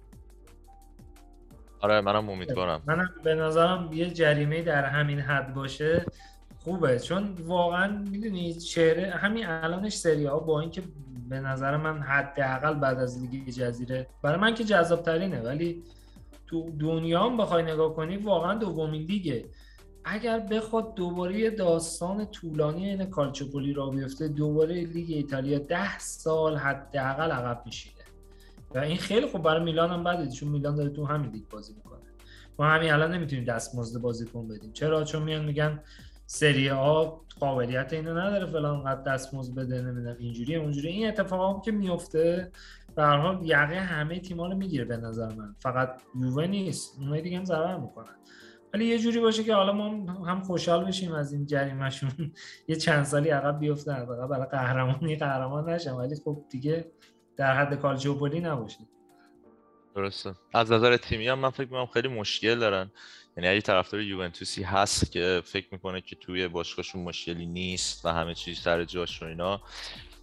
آره 1.80 2.02
منم 2.02 2.30
امیدوارم. 2.30 2.82
منم 2.88 3.10
به 3.24 3.36
نظرم 3.36 3.94
یه 3.94 4.10
جریمه 4.10 4.62
در 4.62 4.86
همین 4.86 5.20
حد 5.20 5.54
باشه 5.54 6.06
خوبه. 6.58 7.00
چون 7.00 7.36
واقعا 7.46 8.04
می‌دونی 8.12 8.54
چهره 8.54 9.12
همین 9.12 9.46
الانش 9.46 9.96
سری 9.96 10.26
ها 10.26 10.40
با 10.40 10.62
اینکه 10.62 10.84
به 11.30 11.40
نظر 11.40 11.78
من 11.78 12.02
حداقل 12.02 12.74
بعد 12.74 13.00
از 13.00 13.22
لیگ 13.22 13.50
جزیره 13.50 14.08
برای 14.22 14.40
من 14.40 14.54
که 14.54 14.64
جذاب 14.64 15.02
ترینه 15.02 15.42
ولی 15.42 15.84
تو 16.48 16.72
دنیا 16.80 17.24
هم 17.24 17.38
بخوای 17.38 17.64
نگاه 17.64 17.96
کنی 17.96 18.18
واقعا 18.18 18.54
دومین 18.54 19.02
لیگه. 19.02 19.46
اگر 20.06 20.40
بخواد 20.40 20.96
دوباره 20.96 21.50
داستان 21.50 22.26
طولانی 22.26 22.90
این 22.90 23.06
کالچوپولی 23.06 23.74
را 23.74 23.90
بیفته 23.90 24.28
دوباره 24.28 24.76
لیگ 24.76 25.12
ایتالیا 25.12 25.60
ده 25.60 26.00
سال 26.00 26.58
حداقل 26.58 27.32
عقب 27.32 27.62
میشینه. 27.66 27.95
و 28.76 28.78
این 28.78 28.98
خیلی 28.98 29.26
خوب 29.28 29.44
برای 29.44 29.64
میلان 29.64 29.90
هم 29.90 30.04
بده 30.04 30.32
چون 30.32 30.50
میلان 30.50 30.76
داره 30.76 30.90
تو 30.90 31.06
همین 31.06 31.32
لیگ 31.32 31.44
بازی 31.50 31.74
می‌کنه. 31.74 32.02
ما 32.60 32.66
همین 32.66 32.92
الان 32.92 33.14
نمی‌تونیم 33.14 33.46
دستمزد 33.46 34.02
بازیکن 34.02 34.48
بدیم. 34.48 34.74
چرا؟ 34.74 35.04
چون 35.04 35.24
میان 35.24 35.46
میگن 35.46 35.80
سری 36.26 36.70
آ 36.70 37.06
قابلیت 37.40 37.94
اینو 37.94 38.18
نداره 38.18 38.46
فلان 38.46 38.84
قد 38.84 39.04
دستمزد 39.04 39.56
بده 39.56 39.82
نمی‌دونم 39.82 40.16
اینجوری 40.20 40.56
اونجوری 40.56 40.88
این 40.88 41.08
اتفاقا 41.08 41.62
که 41.62 41.72
میفته 41.72 42.52
به 42.96 43.04
هر 43.04 43.18
حال 43.18 43.40
یقه 43.46 43.80
همه 43.80 44.20
تیم‌ها 44.20 44.48
رو 44.48 44.58
می‌گیره 44.58 44.86
به 44.86 44.98
نظر 44.98 45.34
من. 45.34 45.56
فقط 45.60 46.02
یووه 46.16 46.48
نیست 46.48 46.98
اونای 47.00 47.22
دیگه 47.22 47.38
هم 47.38 47.46
ضرر 47.46 47.78
می‌کنن. 47.78 48.16
ولی 48.74 48.86
یه 48.86 49.00
جوری 49.00 49.20
باشه 49.20 49.44
که 49.44 49.54
حالا 49.56 49.72
ما 49.74 50.14
هم 50.24 50.42
خوشحال 50.42 50.86
بشیم 50.86 51.12
از 51.12 51.34
این 51.34 51.46
جریمهشون. 51.46 52.12
یه 52.70 52.76
چند 52.76 53.04
سالی 53.04 53.30
عقب 53.30 53.60
بیفتن 53.60 54.06
برای 54.06 54.46
قهرمانی 54.46 55.16
قهرمان 55.16 55.70
نشن. 55.70 55.92
ولی 55.92 56.16
خب 56.16 56.44
دیگه 56.50 56.92
در 57.38 57.58
حد 57.58 57.80
کالچوپولی 57.82 58.40
نباشه. 58.40 58.80
درسته. 59.96 60.34
از 60.54 60.72
نظر 60.72 60.98
تیمی 60.98 61.28
هم 61.28 61.40
من 61.40 61.50
فکر 61.50 61.62
می‌کنم 61.64 61.86
خیلی 61.86 62.08
مشکل 62.08 62.60
دارن. 62.60 62.92
یعنی 63.38 63.50
اگه 63.50 63.62
طرفدار 63.62 64.02
یوونتوسی 64.02 64.64
هست 64.64 65.12
که 65.12 65.42
فکر 65.46 65.68
می‌کنه 65.72 66.02
که 66.02 66.16
توی 66.16 66.48
باشگاهشون 66.48 67.04
مشکلی 67.04 67.46
نیست 67.46 68.06
و 68.06 68.10
همه 68.10 68.34
چیز 68.34 68.60
سر 68.60 68.84
جاش 68.84 69.22
و 69.22 69.26
اینا 69.26 69.62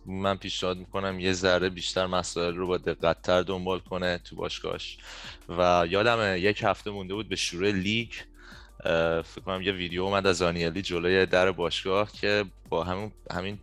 من 0.07 0.37
پیشنهاد 0.37 0.77
می‌کنم 0.77 1.21
یه 1.21 1.33
ذره 1.33 1.69
بیشتر 1.69 2.07
مسائل 2.07 2.55
رو 2.55 2.67
با 2.67 2.77
دقتتر 2.77 3.43
دنبال 3.43 3.79
کنه 3.79 4.19
تو 4.19 4.37
باشگاهش. 4.37 4.99
و 5.49 5.87
یادم 5.89 6.37
یک 6.37 6.63
هفته 6.63 6.91
مونده 6.91 7.15
بود 7.15 7.29
به 7.29 7.37
شروع 7.37 7.71
لیگ 7.71 8.11
فکر 9.25 9.41
کنم 9.45 9.63
یه 9.63 9.73
ویدیو 9.73 10.03
اومد 10.03 10.27
از 10.27 10.43
آنیلی 10.43 10.83
جلوی 10.83 11.27
در 11.27 11.53
باشگاه 11.53 12.13
که 12.13 12.45
با 12.69 12.85
همین 12.85 13.13
همین 13.31 13.59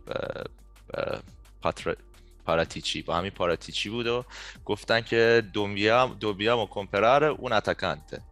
پاراتیچی 2.46 3.02
با 3.02 3.16
همین 3.16 3.30
پاراتیچی 3.30 3.88
بود 3.90 4.06
و 4.06 4.24
گفتن 4.64 5.00
که 5.00 5.42
دومبیا 5.52 6.06
دوبیا 6.06 6.58
و 6.58 6.66
کمپرار 6.66 7.24
اون 7.24 7.52
اتکانته 7.52 8.22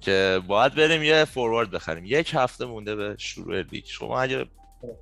که 0.00 0.42
باید 0.46 0.74
بریم 0.74 1.02
یه 1.02 1.24
فوروارد 1.24 1.70
بخریم. 1.70 2.04
یک 2.06 2.30
هفته 2.34 2.64
مونده 2.64 2.96
به 2.96 3.14
شروع 3.18 3.62
لیگ. 3.62 3.84
شما 3.86 4.20
اگه 4.20 4.46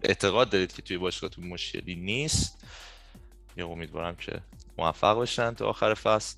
اعتقاد 0.03 0.51
دارید 0.51 0.73
که 0.73 0.83
توی 0.83 0.99
باشگاهتون 0.99 1.47
مشکلی 1.47 1.95
نیست 1.95 2.65
یه 3.57 3.67
امیدوارم 3.67 4.17
که 4.17 4.41
موفق 4.79 5.15
باشن 5.15 5.55
تا 5.55 5.67
آخر 5.67 5.95
فصل. 5.95 6.37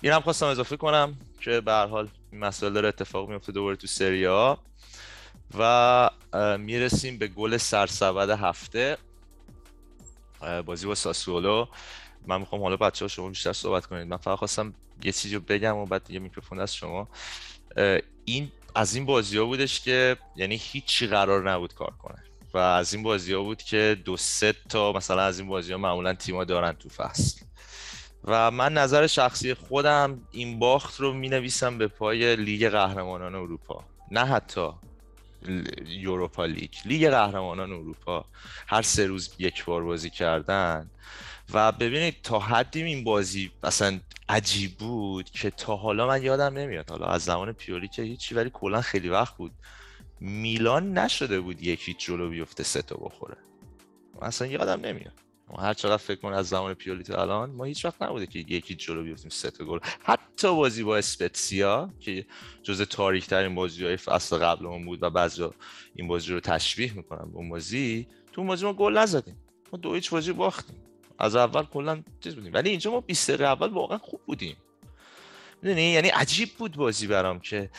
اینم 0.00 0.20
خواستم 0.20 0.46
اضافه 0.46 0.76
کنم 0.76 1.16
که 1.40 1.60
به 1.60 1.72
هر 1.72 1.86
حال 1.86 2.08
این 2.32 2.40
مسئله 2.40 2.70
داره 2.70 2.88
اتفاق 2.88 3.30
میفته 3.30 3.52
دوباره 3.52 3.76
تو 3.76 3.86
سری 3.86 4.26
و 5.58 6.10
می‌رسیم 6.58 7.18
به 7.18 7.28
گل 7.28 7.56
سرسبد 7.56 8.30
هفته. 8.30 8.98
بازی 10.40 10.86
با 10.86 10.94
ساسولو. 10.94 11.66
من 12.26 12.40
می‌خوام 12.40 12.62
حالا 12.62 12.76
بچه 12.76 13.04
ها 13.04 13.08
شما 13.08 13.28
بیشتر 13.28 13.52
صحبت 13.52 13.86
کنید. 13.86 14.08
من 14.08 14.16
فقط 14.16 14.38
خواستم 14.38 14.74
یه 15.02 15.12
چیزی 15.12 15.34
رو 15.34 15.40
بگم 15.40 15.76
و 15.76 15.86
بعد 15.86 16.10
یه 16.10 16.18
میکروفون 16.18 16.60
از 16.60 16.74
شما. 16.74 17.08
این 18.24 18.52
از 18.74 18.94
این 18.94 19.06
بازی 19.06 19.38
ها 19.38 19.44
بودش 19.44 19.80
که 19.80 20.16
یعنی 20.36 20.56
هیچی 20.62 21.06
قرار 21.06 21.50
نبود 21.50 21.74
کار 21.74 21.94
کنه. 22.02 22.24
و 22.54 22.58
از 22.58 22.94
این 22.94 23.02
بازی 23.02 23.32
ها 23.32 23.42
بود 23.42 23.62
که 23.62 23.96
دو 24.04 24.16
سه 24.16 24.54
تا 24.68 24.92
مثلا 24.92 25.22
از 25.22 25.38
این 25.38 25.48
بازی 25.48 25.72
ها 25.72 25.78
معمولا 25.78 26.14
تیما 26.14 26.44
دارن 26.44 26.72
تو 26.72 26.88
فصل. 26.88 27.44
و 28.24 28.50
من 28.50 28.72
نظر 28.72 29.06
شخصی 29.06 29.54
خودم 29.54 30.20
این 30.30 30.58
باخت 30.58 31.00
رو 31.00 31.12
می 31.12 31.28
نویسم 31.28 31.78
به 31.78 31.88
پای 31.88 32.36
لیگ 32.36 32.68
قهرمانان 32.68 33.34
اروپا. 33.34 33.84
نه 34.10 34.24
حتی 34.24 34.70
یوروپا 35.86 36.44
لیگ 36.44 36.70
لیگ 36.84 37.10
قهرمانان 37.10 37.72
اروپا 37.72 38.24
هر 38.66 38.82
سه 38.82 39.06
روز 39.06 39.34
یک 39.38 39.64
بار 39.64 39.84
بازی 39.84 40.10
کردن. 40.10 40.90
و 41.54 41.72
ببینید 41.72 42.22
تا 42.22 42.38
حدی 42.38 42.82
این 42.82 43.04
بازی 43.04 43.50
اصلا 43.62 44.00
عجیب 44.28 44.78
بود 44.78 45.30
که 45.30 45.50
تا 45.50 45.76
حالا 45.76 46.06
من 46.06 46.22
یادم 46.22 46.58
نمیاد. 46.58 46.90
حالا 46.90 47.06
از 47.06 47.24
زمان 47.24 47.52
پیولی 47.52 47.88
که 47.88 48.02
هیچی 48.02 48.34
ولی 48.34 48.50
کلا 48.54 48.80
خیلی 48.80 49.08
وقت 49.08 49.36
بود. 49.36 49.52
میلان 50.20 50.98
نشده 50.98 51.40
بود 51.40 51.62
یکی 51.62 51.94
جلو 51.94 52.30
بیفته 52.30 52.62
سه 52.62 52.82
تا 52.82 52.96
بخوره. 52.96 53.36
اصلا 54.22 54.48
یادم 54.48 54.80
نمیاد. 54.86 55.23
ما 55.50 55.62
هر 55.62 55.74
چقدر 55.74 55.96
فکر 55.96 56.20
کنم 56.20 56.32
از 56.32 56.48
زمان 56.48 56.74
پیولی 56.74 57.12
الان 57.12 57.50
ما 57.50 57.64
هیچ 57.64 57.84
وقت 57.84 58.02
نبوده 58.02 58.26
که 58.26 58.38
یکی 58.38 58.74
جلو 58.74 59.02
بیفتیم 59.02 59.30
سه 59.30 59.50
تا 59.50 59.64
گل. 59.64 59.78
حتی 60.02 60.48
بازی 60.48 60.82
با 60.82 60.96
اسپتسیا 60.96 61.90
که 62.00 62.26
جز 62.62 62.82
تاریک 62.82 63.26
ترین 63.26 63.54
بازی 63.54 63.84
های 63.84 63.96
فصل 63.96 64.36
قبلمون 64.36 64.84
بود 64.84 65.02
و 65.02 65.10
بعضی 65.10 65.48
این 65.94 66.08
بازی 66.08 66.32
رو 66.32 66.40
تشبیه 66.40 66.92
می‌کنم 66.92 67.30
به 67.30 67.36
اون 67.36 67.48
بازی 67.48 68.06
تو 68.32 68.40
اون 68.40 68.48
بازی 68.48 68.64
ما 68.64 68.72
گل 68.72 68.98
نزدیم. 68.98 69.36
ما 69.72 69.78
دو 69.78 69.94
هیچ 69.94 70.10
بازی 70.10 70.32
باختیم. 70.32 70.76
از 71.18 71.36
اول 71.36 71.62
کلا 71.62 72.02
چیز 72.20 72.34
بودیم. 72.34 72.52
ولی 72.52 72.70
اینجا 72.70 72.90
ما 72.90 73.00
20 73.00 73.30
دقیقه 73.30 73.44
اول 73.44 73.68
واقعا 73.68 73.98
خوب 73.98 74.20
بودیم. 74.26 74.56
می‌دونی؟ 75.62 75.82
یعنی 75.82 76.08
عجیب 76.08 76.48
بود 76.58 76.76
بازی 76.76 77.06
برام 77.06 77.40
که 77.40 77.70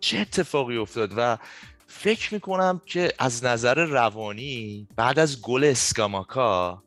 چه 0.00 0.18
اتفاقی 0.18 0.76
افتاد 0.76 1.12
و 1.16 1.38
فکر 1.86 2.34
می‌کنم 2.34 2.80
که 2.86 3.12
از 3.18 3.44
نظر 3.44 3.84
روانی 3.84 4.88
بعد 4.96 5.18
از 5.18 5.42
گل 5.42 5.64
اسکاماکا 5.64 6.82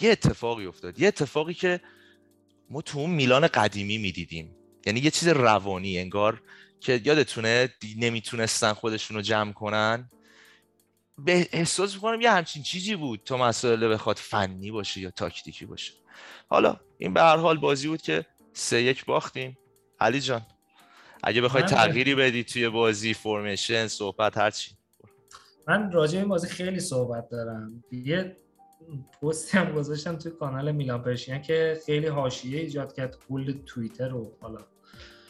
یه 0.00 0.10
اتفاقی 0.10 0.66
افتاد. 0.66 1.00
یه 1.00 1.08
اتفاقی 1.08 1.54
که 1.54 1.80
ما 2.70 2.82
تو 2.82 2.98
اون 2.98 3.10
میلان 3.10 3.46
قدیمی 3.46 3.98
می‌دیدیم. 3.98 4.56
یعنی 4.86 5.00
یه 5.00 5.10
چیز 5.10 5.28
روانی 5.28 5.98
انگار 5.98 6.42
که 6.80 7.00
یادتونه 7.04 7.68
نمی‌تونستن 7.96 8.72
خودشون 8.72 9.16
رو 9.16 9.22
جمع 9.22 9.52
کنن. 9.52 10.10
به 11.18 11.48
احساس 11.52 11.94
می‌کنم 11.94 12.20
یه 12.20 12.30
همچین 12.30 12.62
چیزی 12.62 12.96
بود 12.96 13.20
تا 13.24 13.36
مسئله 13.36 13.88
بخواد 13.88 14.16
فنی 14.16 14.70
باشه 14.70 15.00
یا 15.00 15.10
تاکتیکی 15.10 15.66
باشه. 15.66 15.92
حالا 16.48 16.80
این 16.98 17.14
به 17.14 17.20
هر 17.20 17.36
حال 17.36 17.58
بازی 17.58 17.88
بود 17.88 18.02
که 18.02 18.26
سه 18.52 18.82
یک 18.82 19.04
باختیم. 19.04 19.58
علی 20.00 20.20
جان 20.20 20.46
اگه 21.22 21.40
بخوای 21.40 21.62
تغییری 21.62 22.14
بدی 22.14 22.44
توی 22.44 22.68
بازی 22.68 23.14
فرمیشن 23.14 23.86
صحبت 23.86 24.38
هرچی 24.38 24.70
من 25.68 25.92
راجع 25.92 26.18
این 26.18 26.28
بازی 26.28 26.48
خیلی 26.48 26.80
صحبت 26.80 27.28
دارم. 27.28 27.84
یه 27.92 28.36
پستی 29.22 29.58
هم 29.58 29.72
گذاشتم 29.72 30.16
توی 30.16 30.32
کانال 30.32 30.72
میلان 30.72 31.02
پرشین 31.02 31.42
که 31.42 31.80
خیلی 31.86 32.06
حاشیه 32.06 32.60
ایجاد 32.60 32.92
کرد 32.92 33.16
کل 33.28 33.52
توییتر 33.66 34.14
و 34.14 34.32
حالا 34.40 34.58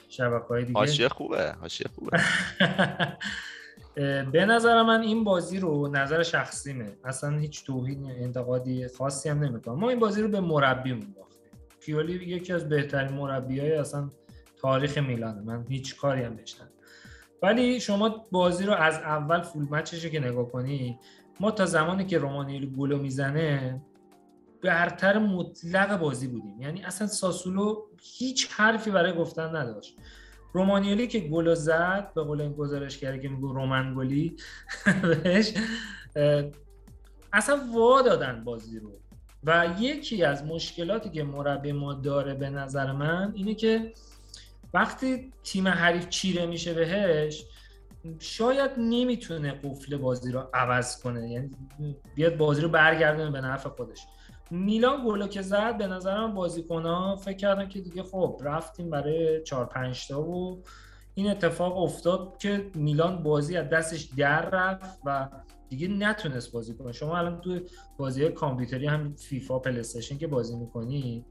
شبکه 0.08 0.46
های 0.46 0.64
دیگه. 0.64 0.78
حاشیه 0.78 1.08
خوبه 1.08 1.52
حاشیه 1.60 1.86
خوبه. 1.94 2.20
به 4.32 4.46
نظر 4.46 4.82
من 4.82 5.00
این 5.00 5.24
بازی 5.24 5.60
رو 5.60 5.88
نظر 5.88 6.22
شخصیمه. 6.22 6.96
اصلا 7.04 7.38
هیچ 7.38 7.64
توهین 7.64 8.10
انتقادی 8.10 8.88
خاصی 8.88 9.28
هم 9.28 9.44
نمی‌کنم. 9.44 9.78
ما 9.78 9.90
این 9.90 9.98
بازی 9.98 10.22
رو 10.22 10.28
به 10.28 10.40
مربی 10.40 10.94
باختیم 10.94 11.42
پیولی 11.80 12.12
یکی 12.12 12.52
از 12.52 12.68
بهترین 12.68 13.12
مربیای 13.12 13.72
اصلا 13.72 14.10
تاریخ 14.56 14.98
میلانه 14.98 15.40
من 15.40 15.66
هیچ 15.68 15.96
کاری 15.96 16.22
هم 16.22 16.38
نشتم 16.42 16.68
ولی 17.42 17.80
شما 17.80 18.26
بازی 18.30 18.64
رو 18.64 18.72
از 18.72 18.94
اول 18.94 19.42
فول 19.42 19.62
مچش 19.70 20.06
که 20.06 20.20
نگاه 20.20 20.50
کنی 20.50 20.98
ما 21.40 21.50
تا 21.50 21.66
زمانی 21.66 22.06
که 22.06 22.18
رومانیلو 22.18 22.70
گلو 22.70 22.98
می‌زنه 22.98 23.80
برتر 24.62 25.18
مطلق 25.18 25.98
بازی 25.98 26.28
بودیم. 26.28 26.60
یعنی 26.60 26.82
اصلا 26.82 27.06
ساسولو 27.06 27.82
هیچ 28.02 28.48
حرفی 28.50 28.90
برای 28.90 29.12
گفتن 29.12 29.56
نداشت. 29.56 29.96
رومانیالی 30.52 31.06
که 31.06 31.20
گل 31.20 31.54
زد 31.54 32.12
به 32.14 32.22
قول 32.22 32.40
این 32.40 32.52
گزارشگری 32.52 33.20
که 33.20 33.28
میگو 33.28 33.52
رومن 33.52 33.94
گلی 33.94 34.36
بهش 35.02 35.54
اصلا 37.32 37.60
وا 37.74 38.02
دادن 38.02 38.44
بازی 38.44 38.78
رو. 38.78 38.90
و 39.44 39.66
یکی 39.78 40.24
از 40.24 40.44
مشکلاتی 40.44 41.10
که 41.10 41.24
مربی 41.24 41.72
ما 41.72 41.94
داره 41.94 42.34
به 42.34 42.50
نظر 42.50 42.92
من 42.92 43.32
اینه 43.34 43.54
که 43.54 43.92
وقتی 44.74 45.32
تیم 45.44 45.68
حریف 45.68 46.08
چیره 46.08 46.46
میشه 46.46 46.74
بهش 46.74 47.44
شاید 48.18 48.70
نمی‌تونه 48.78 49.52
قفل 49.52 49.96
بازی 49.96 50.32
رو 50.32 50.48
عوض 50.54 51.02
کنه. 51.02 51.30
یعنی 51.30 51.50
بیاد 52.14 52.36
بازی 52.36 52.60
رو 52.60 52.68
برگردونه 52.68 53.30
به 53.30 53.40
نفع 53.40 53.68
خودش. 53.68 54.06
میلان 54.50 55.04
گلو 55.06 55.26
که 55.26 55.42
زد 55.42 55.78
به 55.78 55.86
نظرم 55.86 56.34
بازیکن 56.34 56.82
ها 56.82 57.16
فکر 57.16 57.36
کردن 57.36 57.68
که 57.68 57.80
دیگه 57.80 58.02
خب 58.02 58.40
رفتیم 58.44 58.90
برای 58.90 59.42
4 59.42 59.66
5 59.66 60.08
تا 60.08 60.22
و 60.22 60.62
این 61.14 61.30
اتفاق 61.30 61.78
افتاد 61.78 62.36
که 62.38 62.70
میلان 62.74 63.22
بازی 63.22 63.56
از 63.56 63.68
دستش 63.68 64.02
در 64.16 64.50
رفت 64.50 64.98
و 65.04 65.28
دیگه 65.68 65.88
نتونست 65.88 66.52
بازی 66.52 66.74
کنه. 66.74 66.92
شما 66.92 67.18
الان 67.18 67.40
تو 67.40 67.60
بازی 67.98 68.28
کامپیوتری 68.28 68.86
هم 68.86 69.14
فیفا 69.16 69.58
پلیستشن 69.58 70.18
که 70.18 70.26
بازی 70.26 70.56
می‌کنی 70.56 71.24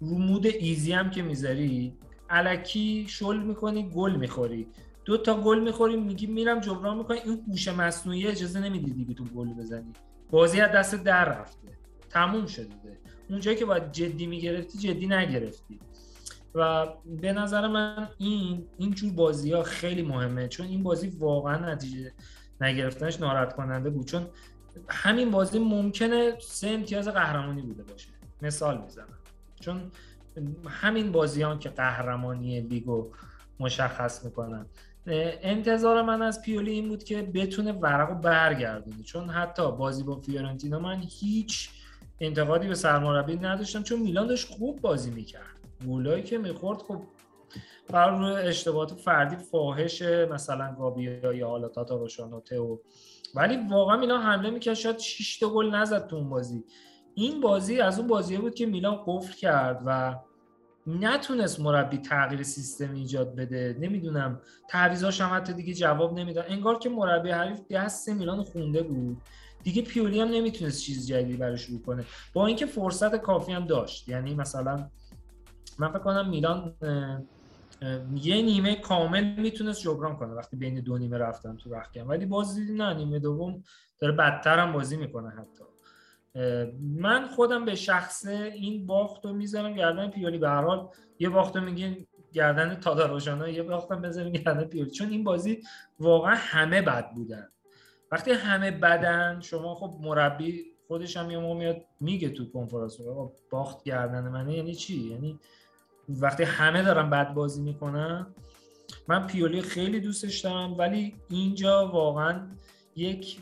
رو 0.00 0.18
مود 0.18 0.46
ایزی 0.46 0.92
هم 0.92 1.10
که 1.10 1.22
می‌ذاری 1.22 1.96
علکی 2.30 3.06
شل 3.08 3.38
می‌کنی 3.38 3.90
گل 3.90 4.16
می‌خوری. 4.16 4.66
دو 5.04 5.16
تا 5.16 5.40
گل 5.40 5.60
می‌خوری 5.60 5.96
میگی 5.96 6.26
میرم 6.26 6.60
جبران 6.60 6.98
می‌کنی 6.98 7.18
این 7.18 7.44
هوش 7.48 7.68
مصنوعی 7.68 8.26
اجازه 8.26 8.60
نمیدی 8.60 8.92
دیگه 8.92 9.14
تو 9.14 9.24
گل 9.24 9.48
بزنی. 9.48 9.92
بازی 10.30 10.60
از 10.60 10.72
دست 10.72 10.94
در 10.94 11.24
رفته. 11.24 11.68
تموم 12.10 12.46
شده. 12.46 12.68
اونجایی 13.30 13.56
که 13.56 13.64
باید 13.64 13.92
جدی 13.92 14.26
می‌گرفتی 14.26 14.78
جدی 14.78 15.06
نگرفتی. 15.06 15.80
و 16.54 16.86
به 17.20 17.32
نظر 17.32 17.68
من 17.68 18.08
این 18.18 18.66
اینجور 18.78 19.12
بازی 19.12 19.52
ها 19.52 19.62
خیلی 19.62 20.02
مهمه. 20.02 20.48
چون 20.48 20.66
این 20.66 20.82
بازی 20.82 21.08
واقعا 21.08 21.72
نتیجه 21.72 22.12
نگرفتنش 22.60 23.20
ناراحت 23.20 23.56
کننده 23.56 23.90
بود. 23.90 24.06
چون 24.06 24.26
همین 24.88 25.30
بازی 25.30 25.58
ممکنه 25.58 26.36
سه 26.40 26.68
امتیاز 26.68 27.08
قهرمانی 27.08 27.62
بوده 27.62 27.82
باشه. 27.82 28.08
مثال 28.42 28.82
می‌زنم. 28.82 29.18
چون 29.60 29.90
همین 30.68 31.12
بازیان 31.12 31.58
که 31.58 31.68
قهرمانی 31.68 32.60
لیگو 32.60 33.10
مشخص 33.60 34.24
می‌کنن. 34.24 34.66
انتظار 35.06 36.02
من 36.02 36.22
از 36.22 36.42
پیولی 36.42 36.70
این 36.70 36.88
بود 36.88 37.04
که 37.04 37.22
بتونه 37.22 37.72
ورق 37.72 38.08
رو 38.08 38.14
برگردونه. 38.14 39.02
چون 39.02 39.28
حتی 39.28 39.72
بازی 39.72 40.02
با 40.02 40.20
فیورنتینا 40.20 40.78
من 40.78 41.02
هیچ 41.20 41.70
انتقادی 42.20 42.68
به 42.68 42.74
سرمربی 42.74 43.36
نداشتم 43.36 43.82
چون 43.82 44.00
میلان 44.00 44.26
داشت 44.26 44.48
خوب 44.48 44.80
بازی 44.80 45.10
می‌کرد. 45.10 45.60
گولایی 45.84 46.22
که 46.22 46.38
می‌خورد 46.38 46.78
خب 46.78 47.02
بر 47.88 48.10
روی 48.10 48.32
اشتباهات 48.32 48.92
فردی 48.92 49.36
فاحش 49.36 50.02
مثلا 50.02 50.74
گابیا 50.78 51.32
یا 51.32 51.48
حالا 51.48 51.68
تاتا 51.68 51.96
روشان 51.96 52.32
و 52.32 52.40
ولی 53.34 53.58
واقعا 53.70 53.96
میلان 53.96 54.22
حمله 54.22 54.50
می‌کرد. 54.50 54.74
شاید 54.74 54.98
6 54.98 55.38
تا 55.38 55.48
گل 55.48 55.74
نزد 55.74 56.06
تو 56.06 56.16
اون 56.16 56.28
بازی. 56.28 56.64
این 57.14 57.40
بازی 57.40 57.80
از 57.80 57.98
اون 57.98 58.08
بازی 58.08 58.36
بود 58.36 58.54
که 58.54 58.66
میلان 58.66 59.04
قفل 59.06 59.32
کرد 59.36 59.82
و 59.86 60.14
نتونست 60.86 61.60
مربی 61.60 61.98
تغییر 61.98 62.42
سیستم 62.42 62.94
ایجاد 62.94 63.36
بده. 63.36 63.76
نمی‌دونم. 63.80 64.40
تعویضاش 64.68 65.20
هم 65.20 65.36
حتی 65.36 65.52
دیگه 65.52 65.74
جواب 65.74 66.18
نمی‌داد. 66.18 66.44
انگار 66.48 66.78
که 66.78 66.88
مربی 66.88 67.30
حریف 67.30 67.60
دست 67.70 68.08
میلان 68.08 68.42
خونده 68.42 68.82
بود. 68.82 69.22
دیگه 69.62 69.82
پیولی 69.82 70.20
هم 70.20 70.28
نمی‌تونست 70.28 70.82
چیز 70.82 71.06
جدیدی 71.06 71.36
براش 71.36 71.60
شروع 71.60 71.82
کنه. 71.82 72.04
با 72.32 72.46
اینکه 72.46 72.66
فرصت 72.66 73.16
کافی 73.16 73.52
هم 73.52 73.66
داشت. 73.66 74.08
یعنی 74.08 74.34
مثلا 74.34 74.88
من 75.78 75.88
فکر 75.88 75.98
کنم 75.98 76.28
میلان 76.28 76.74
یه 78.14 78.42
نیمه 78.42 78.74
کامل 78.74 79.40
می‌تونست 79.40 79.82
جبران 79.82 80.16
کنه 80.16 80.32
وقتی 80.32 80.56
بین 80.56 80.80
دو 80.80 80.98
نیمه 80.98 81.18
رفتن 81.18 81.56
تو 81.56 81.74
رخکن. 81.74 82.00
ولی 82.00 82.26
باز 82.26 82.54
دیدی 82.54 82.72
نه 82.72 82.94
نیمه 82.94 83.18
دوم 83.18 83.62
داره 83.98 84.12
بدتر 84.12 84.58
هم 84.58 84.72
بازی 84.72 84.96
می‌کنه 84.96 85.30
حتی. 85.30 85.64
من 86.80 87.26
خودم 87.26 87.64
به 87.64 87.74
شخصه 87.74 88.52
این 88.54 88.86
باخت 88.86 89.24
رو 89.24 89.32
می‌ذارم 89.32 89.74
گردن 89.74 90.10
پیولی. 90.10 90.38
به 90.38 90.48
هر 90.48 90.62
حال 90.62 90.88
یه 91.18 91.28
باخت 91.28 91.56
رو 91.56 91.62
میگین 91.62 92.06
گردن 92.32 92.74
تاداروژانا 92.74 93.48
یه 93.48 93.62
باختم 93.62 94.02
بذاریم 94.02 94.32
گردن 94.32 94.64
پیولی. 94.64 94.90
چون 94.90 95.10
این 95.10 95.24
بازی 95.24 95.62
واقعا 95.98 96.34
همه 96.34 96.82
بد 96.82 97.10
بودن. 97.14 97.48
وقتی 98.12 98.30
همه 98.30 98.70
بدن 98.70 99.40
شما 99.40 99.74
خب 99.74 99.98
مربی 100.00 100.64
خودش 100.88 101.16
هم 101.16 101.30
یه 101.30 101.38
میاد 101.38 101.84
میگه 102.00 102.28
تو 102.28 102.50
کنفرانس 102.50 102.98
باخت 103.50 103.84
گردن 103.84 104.28
منه 104.28 104.56
یعنی 104.56 104.74
چی؟ 104.74 105.00
یعنی 105.10 105.38
وقتی 106.08 106.42
همه 106.42 106.82
دارن 106.82 107.10
بد 107.10 107.34
بازی 107.34 107.62
می‌کنن 107.62 108.26
من 109.08 109.26
پیولی 109.26 109.62
خیلی 109.62 110.00
دوستش 110.00 110.40
دارم 110.40 110.78
ولی 110.78 111.14
اینجا 111.28 111.88
واقعا 111.88 112.48
یک 112.96 113.40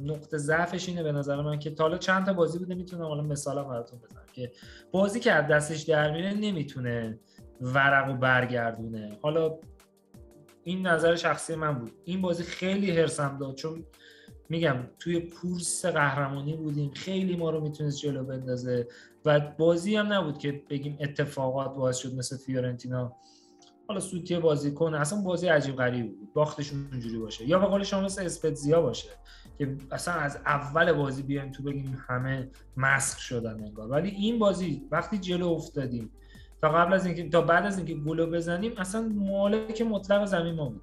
نقطه 0.00 0.38
ضعفش 0.38 0.88
اینه 0.88 1.02
به 1.02 1.12
نظر 1.12 1.42
من 1.42 1.58
که 1.58 1.70
تا 1.70 1.84
حالا 1.84 1.98
چند 1.98 2.26
تا 2.26 2.32
بازی 2.32 2.58
بوده 2.58 2.74
می‌تونم 2.74 3.04
حالا 3.04 3.22
مثالم 3.22 3.68
براتون 3.68 3.98
بزنم 3.98 4.24
که 4.32 4.52
بازی 4.92 5.20
که 5.20 5.32
از 5.32 5.48
دستش 5.50 5.82
در 5.82 6.10
میره 6.12 6.34
نمی‌تونه 6.34 7.18
ورق 7.60 8.10
و 8.10 8.14
برگردونه. 8.14 9.18
حالا 9.22 9.58
این 10.64 10.86
نظر 10.86 11.16
شخصی 11.16 11.54
من 11.54 11.78
بود. 11.78 11.92
این 12.04 12.22
بازی 12.22 12.42
خیلی 12.42 12.90
هرسم 12.90 13.38
داد 13.40 13.54
چون 13.54 13.84
میگم 14.48 14.76
توی 14.98 15.20
کورس 15.20 15.86
قهرمانی 15.86 16.56
بودیم. 16.56 16.90
خیلی 16.90 17.36
ما 17.36 17.50
رو 17.50 17.60
می‌تونست 17.60 17.98
جلو 17.98 18.24
بندازه 18.24 18.88
و 19.24 19.40
بازی 19.40 19.96
هم 19.96 20.12
نبود 20.12 20.38
که 20.38 20.62
بگیم 20.70 20.98
اتفاقات 21.00 21.74
باعث 21.74 21.96
شد 21.96 22.14
مثل 22.14 22.36
فیورنتینا 22.36 23.16
حالا 23.90 24.00
سوتی 24.00 24.38
بازی 24.38 24.74
کنه 24.74 25.00
اصلا 25.00 25.20
بازی 25.20 25.48
عجیب 25.48 25.76
غریب 25.76 26.18
بود. 26.18 26.32
باختشون 26.34 26.88
اونجوری 26.92 27.18
باشه. 27.18 27.48
یا 27.48 27.58
به 27.58 27.66
قول 27.66 27.82
شما 27.82 28.00
مثل 28.00 28.24
اسپتزیا 28.24 28.82
باشه 28.82 29.08
که 29.58 29.76
اصلا 29.90 30.14
از 30.14 30.36
اول 30.46 30.92
بازی 30.92 31.22
بیایم 31.22 31.52
تو 31.52 31.62
بگیم 31.62 32.04
همه 32.08 32.50
مسخ 32.76 33.18
شدن 33.18 33.64
انگار. 33.64 33.88
ولی 33.88 34.08
این 34.08 34.38
بازی 34.38 34.82
وقتی 34.90 35.18
جلو 35.18 35.48
افتادیم 35.48 36.10
تا 36.62 36.68
قبل 36.68 36.92
از 36.92 37.06
اینکه 37.06 37.28
تا 37.28 37.40
بعد 37.40 37.66
از 37.66 37.78
اینکه 37.78 37.94
گلو 37.94 38.26
بزنیم 38.26 38.72
اصلا 38.78 39.08
مالک 39.14 39.82
مطلق 39.82 40.24
زمین 40.24 40.54
ما 40.54 40.64
بود. 40.64 40.82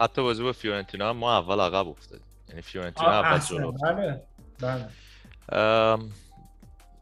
حتی 0.00 0.22
بازی 0.22 0.42
با 0.42 0.52
فیورنتینا 0.52 1.12
ما 1.12 1.38
اول 1.38 1.60
عقب 1.60 1.88
افتادیم. 1.88 2.26
یعنی 2.48 2.62
فیورنتینا 2.62 3.10
اول 3.10 3.38
جلو 3.38 3.72
بله 3.72 4.22
بله. 4.60 4.88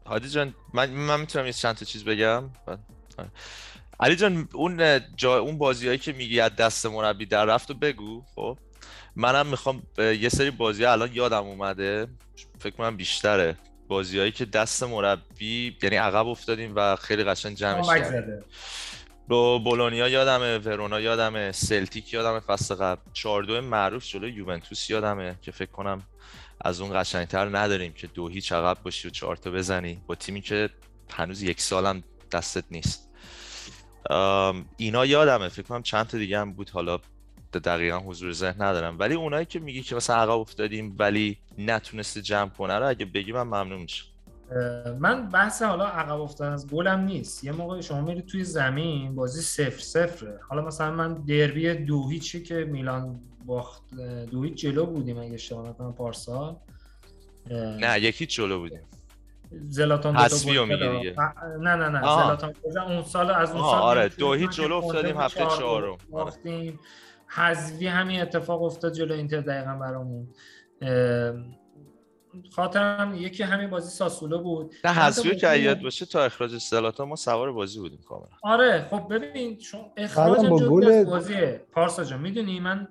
هادی 0.05 0.29
جان 0.29 0.53
من 0.73 0.89
من 0.89 1.19
می‌تونم 1.19 1.45
یه 1.45 1.53
چند 1.53 1.75
تا 1.75 1.85
چیز 1.85 2.03
بگم؟ 2.03 2.43
علی 3.99 4.15
جان 4.15 4.49
اون 4.53 5.01
جا 5.15 5.39
اون 5.39 5.57
بازیایی 5.57 5.97
که 5.97 6.13
میگی 6.13 6.39
از 6.39 6.55
دست 6.55 6.85
مربی 6.85 7.25
در 7.25 7.45
رفت 7.45 7.71
و 7.71 7.73
بگو 7.73 8.23
خب. 8.35 8.57
منم 9.15 9.47
می‌خوام 9.47 9.83
یه 9.97 10.29
سری 10.29 10.51
بازی 10.51 10.85
الان 10.85 11.09
یادم 11.13 11.43
اومده. 11.43 12.07
فکر 12.59 12.75
کنم 12.75 12.97
بیشتره. 12.97 13.57
بازیایی 13.87 14.31
که 14.31 14.45
دست 14.45 14.83
مربی 14.83 15.77
یعنی 15.83 15.95
عقب 15.95 16.27
افتادیم 16.27 16.73
و 16.75 16.95
خیلی 16.95 17.23
قشنگ 17.23 17.57
جمعش 17.57 17.87
کردیم. 17.87 18.43
با 19.27 19.57
بولونیا 19.57 20.07
یادمه 20.07 20.57
ورونا 20.57 20.99
یادمه 20.99 21.51
سلتیک 21.51 22.13
یادمه 22.13 22.39
فصل 22.39 22.75
قبل. 22.75 23.01
4 23.13 23.59
معروف 23.59 24.05
جلوی 24.05 24.31
یوونتوس 24.31 24.89
یادمه 24.89 25.35
که 25.41 25.51
فکر 25.51 25.71
کنم 25.71 26.03
از 26.61 26.81
اون 26.81 27.01
قشنگتر 27.01 27.57
نداریم 27.57 27.93
که 27.93 28.07
دو 28.07 28.27
هیچ 28.27 28.51
عقب 28.51 28.83
باشی 28.83 29.07
و 29.07 29.11
چهار 29.11 29.35
تا 29.35 29.51
بزنی. 29.51 30.01
با 30.07 30.15
تیمی 30.15 30.41
که 30.41 30.69
هنوز 31.09 31.43
یک 31.43 31.61
سالم 31.61 32.03
دستت 32.31 32.63
نیست. 32.71 33.06
اینا 34.77 35.05
یادمه 35.05 35.47
فکر 35.47 35.67
کنم 35.67 35.83
چند 35.83 36.07
تا 36.07 36.17
دیگه 36.17 36.39
هم 36.39 36.53
بود 36.53 36.69
حالا 36.69 36.99
دقیقا 37.63 37.97
حضور 37.97 38.31
ذهن 38.31 38.61
ندارم. 38.61 38.99
ولی 38.99 39.15
اونایی 39.15 39.45
که 39.45 39.59
میگی 39.59 39.81
که 39.81 39.95
مثلا 39.95 40.15
عقب 40.15 40.29
افتادیم 40.29 40.95
ولی 40.99 41.37
نتونسته 41.57 42.21
جمع 42.21 42.49
کنه 42.49 42.73
رو 42.79 42.87
اگه 42.87 43.05
بگی 43.05 43.31
من 43.31 43.43
ممنون 43.43 43.81
میشم. 43.81 44.05
من 44.99 45.29
بحث 45.29 45.61
حالا 45.61 45.85
عقب 45.87 46.21
افتادن 46.21 46.53
از 46.53 46.67
گلم 46.67 46.99
نیست. 46.99 47.43
یه 47.43 47.51
موقع 47.51 47.81
شما 47.81 48.01
میری 48.01 48.21
توی 48.21 48.43
زمین 48.43 49.15
بازی 49.15 49.41
صفر 49.41 49.79
صفره. 49.79 50.39
حالا 50.49 50.61
مثلا 50.61 50.91
من 50.91 51.13
دربی 51.13 51.73
دو 51.73 52.09
هیچی 52.09 52.43
که 52.43 52.55
میلان 52.55 53.19
باخت 53.45 53.81
دو 54.31 54.43
هیچ 54.43 54.61
جلو 54.61 54.85
بودیم 54.85 55.17
اگه 55.17 55.33
اشتباه 55.33 55.69
نکنم 55.69 55.93
پارسال. 55.93 56.55
نه 57.51 57.99
یکی 57.99 58.25
جلو 58.25 58.59
بودیم. 58.59 58.81
زلاتان 59.51 60.15
حسبی 60.15 60.65
میگی 60.65 60.89
دیگه. 60.89 61.15
نه 61.59 61.75
نه 61.75 61.89
نه 61.89 62.01
زلاتان 62.01 62.53
اون 62.87 63.03
سال 63.03 63.31
از 63.31 63.51
اون 63.51 63.61
سال 63.61 63.81
آره 63.81 64.09
دو 64.09 64.33
هیچ 64.33 64.49
جلو 64.49 64.75
افتادیم 64.75 65.17
هفته 65.17 65.39
چهارم. 65.39 65.97
باختیم. 66.09 66.79
حذفی 67.27 67.87
همین 67.87 68.21
اتفاق 68.21 68.63
افتاد 68.63 68.93
جلو 68.93 69.13
اینتر 69.13 69.41
دقیقا 69.41 69.75
برامون. 69.75 70.27
خاطرم 72.55 73.15
یکی 73.15 73.43
همین 73.43 73.69
بازی 73.69 73.89
ساسولو 73.89 74.39
بود. 74.39 74.75
نه 74.83 74.91
حذفی 74.91 75.35
که 75.35 75.57
یاد 75.57 75.81
باشه 75.81 76.05
تا 76.05 76.23
اخراج 76.23 76.57
زلاتان 76.57 77.07
ما 77.07 77.15
سوار 77.15 77.51
بازی 77.51 77.79
بودیم 77.79 77.99
کاملا. 78.09 78.27
آره 78.43 78.87
خب 78.91 79.13
ببین 79.13 79.57
چون 79.57 79.81
اخراج 79.97 80.39
جزء 80.39 81.03
بازیه 81.03 81.61
پارسا 81.71 82.03
جان 82.03 82.19
می‌دونی 82.19 82.59
من 82.59 82.87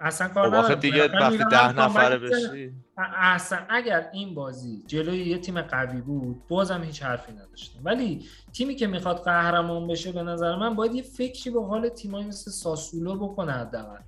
اصلا 0.00 0.28
کار 0.28 0.50
خب 0.50 0.56
ندارم. 0.56 0.74
دیگه 0.74 1.08
وقتی 1.08 1.38
ده 1.50 1.72
نفره 1.72 2.18
بشی. 2.18 2.72
اصلا 3.16 3.58
اگر 3.68 4.08
این 4.12 4.34
بازی 4.34 4.84
جلوی 4.86 5.18
یه 5.18 5.38
تیم 5.38 5.60
قوی 5.60 6.00
بود 6.00 6.48
بازم 6.48 6.82
هیچ 6.82 7.02
حرفی 7.02 7.32
نداشتم. 7.32 7.80
ولی 7.84 8.26
تیمی 8.52 8.74
که 8.74 8.86
می‌خواد 8.86 9.24
قهرمان 9.24 9.86
بشه 9.86 10.12
به 10.12 10.22
نظر 10.22 10.56
من 10.56 10.74
باید 10.74 10.94
یه 10.94 11.02
فکری 11.02 11.50
به 11.50 11.64
حال 11.64 11.88
تیمایی 11.88 12.26
مثل 12.26 12.50
ساسولو 12.50 13.16
بکنه 13.16 13.52
حداقل. 13.52 14.00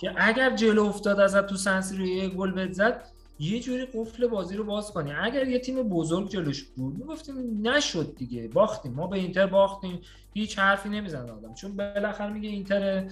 که 0.00 0.14
اگر 0.16 0.56
جلو 0.56 0.84
افتاد 0.84 1.20
ازت 1.20 1.46
تو 1.46 1.56
سنسی 1.56 1.96
رو 1.96 2.06
یه 2.06 2.28
گل 2.28 2.52
بزد 2.52 3.04
یه 3.38 3.60
جوری 3.60 3.86
قفل 3.94 4.26
بازی 4.26 4.56
رو 4.56 4.64
باز 4.64 4.90
کنی. 4.90 5.12
اگر 5.12 5.48
یه 5.48 5.58
تیم 5.58 5.88
بزرگ 5.88 6.28
جلوش 6.28 6.62
بود 6.62 6.98
می‌گفتیم 6.98 7.68
نشد 7.68 8.14
دیگه 8.16 8.48
باختیم. 8.48 8.92
ما 8.92 9.06
به 9.06 9.18
اینتر 9.18 9.46
باختیم. 9.46 10.00
هیچ 10.34 10.58
حرفی 10.58 10.88
نمی‌زنه 10.88 11.32
آدم. 11.32 11.54
چون 11.54 11.76
بالاخره 11.76 12.32
میگه 12.32 12.48
اینتر 12.48 13.04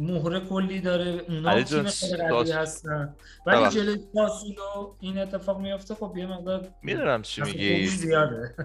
مهره 0.00 0.40
کلی 0.40 0.80
داره 0.80 1.20
اونا 1.28 1.62
تیم 1.62 1.84
خیلی 1.84 2.52
هستن. 2.52 3.14
ولی 3.46 3.68
جلوی 3.68 3.98
ساسولو 4.14 4.94
این 5.00 5.18
اتفاق 5.18 5.60
میفته 5.60 5.94
خب 5.94 6.16
یه 6.16 6.26
مقدار 6.26 6.68
می‌دونم 6.82 7.22
چی 7.22 7.42
میگی. 7.42 7.90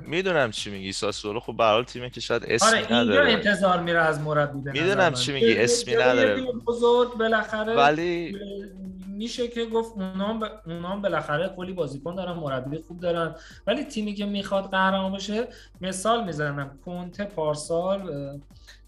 می‌دونم 0.07 0.51
چی 0.51 0.71
میگی. 0.71 0.91
ساسولو 0.91 1.39
خب 1.39 1.57
به 1.57 1.83
تیمه 1.87 2.09
که 2.09 2.21
شاید 2.21 2.45
اسمی 2.47 2.69
آره 2.69 2.93
نداره. 2.93 3.31
انتظار 3.31 3.81
میره 3.81 3.99
از 3.99 4.21
مربی 4.21 4.71
می‌دونم 4.71 5.13
چی 5.13 5.33
میگی. 5.33 5.57
اسمی 5.57 5.93
نداره. 5.93 6.41
بزرگ 6.67 7.13
بالاخره 7.13 7.75
ولی 7.75 8.37
میشه 9.07 9.47
که 9.47 9.65
گفت 9.65 9.91
اونا 9.95 10.33
ب... 10.33 10.43
اونا 10.65 10.95
بالاخره 10.95 11.53
کلی 11.57 11.73
بازیکن 11.73 12.15
دارن 12.15 12.33
مربی 12.33 12.77
خوب 12.87 12.99
دارن. 12.99 13.35
ولی 13.67 13.83
تیمی 13.83 14.13
که 14.13 14.25
می‌خواد 14.25 14.71
قهرمان 14.71 15.13
بشه 15.13 15.47
مثال 15.81 16.23
می‌زنم 16.23 16.79
کنته 16.85 17.23
پارسال 17.23 18.01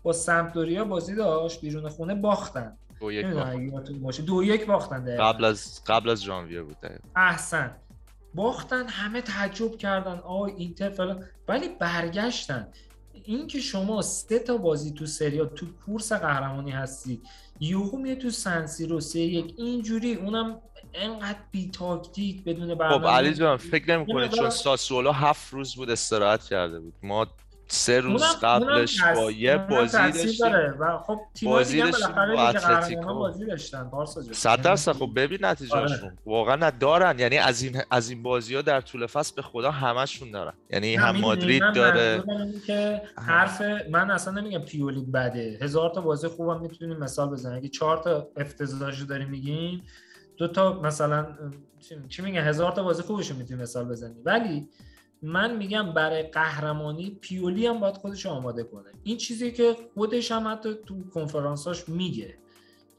با 0.08 0.14
سمپدوریا 0.14 0.86
بازی 0.86 1.16
داشت 1.16 1.62
بیرون 1.62 1.89
خونه 1.89 2.16
باختن. 2.16 2.78
دو 2.99 3.12
یک 3.12 3.26
باختن. 3.26 4.26
دو 4.26 4.43
یک 4.43 4.66
باختن 4.66 5.18
قبل 5.18 5.45
از 5.45 5.82
قبل 5.88 6.10
از 6.10 6.24
ژانویه 6.24 6.62
بود 6.62 6.78
احسن. 7.16 7.76
باختن 8.34 8.88
همه 8.88 9.22
تعجب 9.22 9.78
کردن. 9.78 10.20
آ 10.20 10.45
اینتر 10.45 10.89
فلان. 10.89 11.24
ولی 11.47 11.70
برگشتن. 11.80 12.68
این 13.24 13.47
که 13.47 13.60
شما 13.60 14.01
سه 14.01 14.39
تا 14.39 14.58
بازی 14.58 14.91
تو 14.91 15.05
سریا 15.05 15.45
تو 15.45 15.66
کورس 15.86 16.14
قهرمانی 16.14 16.72
هستی 16.72 17.22
یوهو 17.60 17.97
میاد 17.97 18.18
تو 18.18 18.30
سنسی 18.30 18.86
رو 18.86 18.99
سه 18.99 19.20
یک 19.20 19.53
اینجوری 19.58 20.14
اونم 20.14 20.62
انقدر 20.93 21.39
بی 21.51 21.70
تاکتیک 21.70 22.43
بدون 22.43 22.76
برنامه 22.76 23.08
خب 23.08 23.14
علی 23.14 23.34
جان 23.34 23.58
فکر 23.58 23.97
نمی 23.97 24.14
کنید 24.14 24.32
چون 24.32 24.49
ساسولو 24.49 25.12
هفت 25.12 25.53
روز 25.53 25.76
بود 25.76 25.89
استراحت 25.89 26.43
کرده 26.43 26.80
بود. 26.80 26.93
ما 27.03 27.28
سه 27.68 27.99
روز 27.99 28.24
قبلش 28.24 29.03
با 29.15 29.32
یه 29.32 29.57
بازی 29.57 30.11
داشتیم. 30.11 30.51
و 30.80 30.97
خب 30.97 31.20
تیم‌های 31.34 31.57
بازی 31.57 31.82
دیگه. 31.82 33.01
بازی 33.01 33.45
داشتن 33.45 33.89
پارسا 33.89 34.24
جان. 34.24 34.34
صد 34.34 34.61
درصد. 34.61 34.91
خب 34.91 35.09
ببین 35.15 35.39
نتیجهشون. 35.41 36.18
واقعا 36.26 36.55
ندارن 36.55 37.20
یعنی 37.20 37.38
از 37.38 37.61
این 37.61 37.82
از 37.91 38.09
این 38.09 38.24
بازی 38.24 38.55
ها 38.55 38.61
در 38.61 38.82
طول 38.82 39.07
فصل 39.07 39.36
به 39.36 39.41
خدا 39.41 39.72
همشون 39.72 40.32
دارن. 40.32 40.53
یعنی 40.70 40.95
هم 40.95 41.18
مادرید 41.18 41.63
داره. 41.76 42.24
که 42.68 43.01
حرف 43.28 43.61
من 43.91 44.11
اصلا 44.11 44.41
نمیگم 44.41 44.59
پیولی 44.59 45.01
بده. 45.01 45.59
هزار 45.61 45.89
تا 45.89 46.01
بازی 46.01 46.28
خوبم 46.28 46.61
می‌تونیم 46.61 46.97
مثال 46.97 47.30
بزنیم. 47.30 47.57
اگه 47.57 47.70
چهار 47.70 47.97
تا 47.97 48.28
افتضاحشو 48.38 49.05
داریم 49.05 49.30
میگیم 49.30 49.84
دو 50.38 50.47
تا 50.47 50.82
مثلا 50.82 51.28
چی- 52.09 52.22
میگه 52.22 52.41
هزار 52.41 52.72
تا 52.72 52.84
بازی 52.84 53.03
خوبشو 53.03 53.36
می‌تونیم 53.36 53.63
مثال 53.63 53.86
بزنیم. 53.86 54.18
ولی 54.26 54.70
من 55.22 55.57
میگم 55.57 55.93
برای 55.93 56.24
قهرمانی 56.24 57.18
پیولی 57.22 57.68
هم 57.68 57.80
باید 57.80 57.95
خودش 57.95 58.26
آماده 58.26 58.63
کنه. 58.63 58.89
این 59.03 59.18
چیزی 59.18 59.51
که 59.51 59.76
خودش 59.93 60.32
هم 60.32 60.47
حتی 60.47 60.76
تو 60.86 61.09
کنفرانساش 61.13 61.89
میگه. 61.89 62.38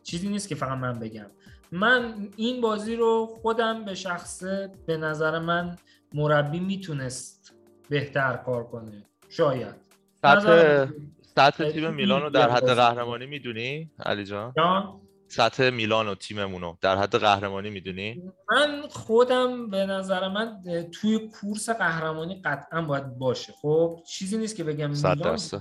چیزی 0.02 0.28
نیست 0.28 0.48
که 0.48 0.54
فقط 0.54 0.78
من 0.78 0.98
بگم. 0.98 1.26
من 1.72 2.28
این 2.36 2.60
بازی 2.60 2.96
رو 2.96 3.26
خودم 3.42 3.84
به 3.84 3.94
شخصه 3.94 4.72
به 4.86 4.96
نظر 4.96 5.38
من 5.38 5.76
مربی 6.14 6.60
می‌تونست 6.60 7.54
بهتر 7.88 8.36
کار 8.36 8.64
کنه. 8.64 9.06
شاید. 9.28 9.74
سطح 10.22 10.86
سطح 11.22 11.70
تیم 11.70 11.94
میلان 11.94 12.22
رو 12.22 12.30
در 12.30 12.50
حد. 12.50 12.70
قهرمانی 12.70 13.26
می‌دونی 13.26 13.90
علی 14.06 14.24
جان 14.24 14.52
جان؟ 14.56 15.00
سطح 15.28 15.70
میلان 15.70 16.08
و 16.08 16.14
تیممون 16.14 16.62
رو 16.62 16.78
در 16.80 16.96
حد 16.96 17.16
قهرمانی 17.16 17.70
می‌دونی 17.70 18.22
من 18.50 18.82
خودم 18.90 19.70
به 19.70 19.86
نظر 19.86 20.28
من 20.28 20.62
توی 21.00 21.18
کورس 21.28 21.70
قهرمانی 21.70 22.42
قطعا 22.44 22.82
باید 22.82 23.18
باشه 23.18 23.52
خب 23.62 24.02
چیزی 24.06 24.38
نیست 24.38 24.56
که 24.56 24.64
بگم 24.64 24.94
صد 24.94 25.16
میلان 25.16 25.32
درصد. 25.32 25.60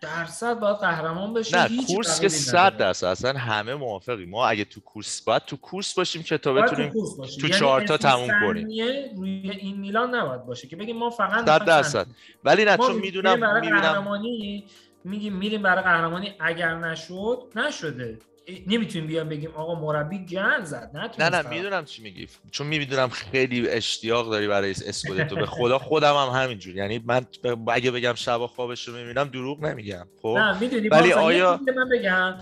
درصد 0.00 0.60
باید 0.60 0.76
قهرمان 0.76 1.34
بشه 1.34 1.62
نه 1.62 1.68
هیچ 1.68 1.86
کورس 1.86 2.20
که 2.20 2.28
صد. 2.28 2.76
درصد 2.76 3.06
اصلا 3.06 3.38
همه 3.38 3.74
موافقیم 3.74 4.30
ما 4.30 4.46
اگه 4.46 4.64
تو 4.64 4.80
کورس 4.80 5.22
باید 5.22 5.42
تو 5.44 5.56
کورس 5.56 5.94
باشیم 5.94 6.22
که 6.22 6.38
تا 6.38 6.54
تو 6.54 6.62
بتونیم 6.62 6.92
باشه. 7.18 7.40
تو 7.40 7.46
یعنی 7.46 7.58
چهار 7.60 7.86
تا 7.86 7.94
اسم 7.94 8.08
تموم 8.08 8.28
کنیم. 8.46 8.66
روی 9.16 9.50
این 9.50 9.80
میلان 9.80 10.14
نباید 10.14 10.44
باشه 10.44 10.68
که 10.68 10.76
بگیم 10.76 10.96
ما 10.96 11.10
فقط 11.10 11.44
صد 11.44 11.64
درصد. 11.64 12.06
ولی 12.44 12.64
نه 12.64 12.76
چون 12.76 12.96
می‌دونم 12.96 13.60
می‌بینم 13.60 14.20
میگیم 15.04 15.36
میریم 15.36 15.62
برای 15.62 15.82
قهرمانی 15.82 16.34
اگر 16.40 16.74
نشد 16.74 17.52
نشده 17.56 18.18
نمی‌تونیم 18.66 19.06
بیان 19.08 19.28
بگیم 19.28 19.50
آقا 19.54 19.80
مربی 19.80 20.18
گن 20.18 20.64
زد 20.64 20.90
نه 20.94 21.00
نه 21.02 21.08
طرف. 21.08 21.46
می‌دونم 21.46 21.84
چی 21.84 22.02
میگی. 22.02 22.28
چون 22.50 22.66
می‌دونم 22.66 23.08
خیلی 23.08 23.68
اشتیاق 23.68 24.30
داری 24.30 24.48
برای 24.48 24.70
اسکودتو. 24.70 25.36
به 25.36 25.46
خدا 25.46 25.78
خودم 25.78 26.14
هم 26.14 26.42
همینجور. 26.42 26.76
یعنی 26.76 27.02
من 27.06 27.26
اگه 27.68 27.90
بگم 27.90 28.14
شبا 28.14 28.46
خوابش 28.46 28.88
رو 28.88 28.94
می‌بینم 28.94 29.24
دروغ 29.24 29.64
نمیگم. 29.64 30.06
خب؟ 30.22 30.34
نه 30.38 30.60
می‌دونی 30.60 30.88
ولی 30.88 31.12
آیا- 31.12 31.60
من 31.76 31.88
بگم. 31.88 32.34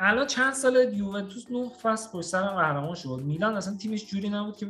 الان 0.00 0.26
چند 0.26 0.52
سال 0.52 0.94
یوونتوس 0.94 1.44
نه 1.50 1.68
فصل 1.82 2.10
پشت 2.12 2.26
سر 2.26 2.42
قهرمان 2.42 2.94
شد. 2.94 3.20
میلان 3.24 3.56
اصلا 3.56 3.76
تیمش 3.76 4.06
جوری 4.06 4.28
نبود 4.28 4.56
که 4.56 4.66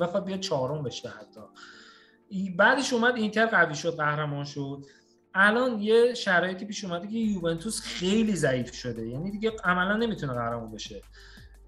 بخواد 0.00 0.24
بیاد 0.24 0.40
چهارم 0.40 0.82
بشه 0.82 1.08
حتی. 1.08 1.40
بعدش 2.56 2.92
اومد 2.92 3.16
اینتر 3.16 3.46
قوی 3.46 3.74
شد 3.74 3.96
قهرمان 3.96 4.44
شد. 4.44 4.84
الان 5.34 5.80
یه 5.80 6.14
شرایطی 6.14 6.64
پیش 6.64 6.84
اومده 6.84 7.06
که 7.06 7.18
یوونتوس 7.18 7.80
خیلی 7.80 8.36
ضعیف 8.36 8.74
شده. 8.74 9.06
یعنی 9.06 9.30
دیگه 9.30 9.52
عملا 9.64 9.96
نمی‌تونه 9.96 10.32
قهرمان 10.32 10.70
بشه. 10.70 11.02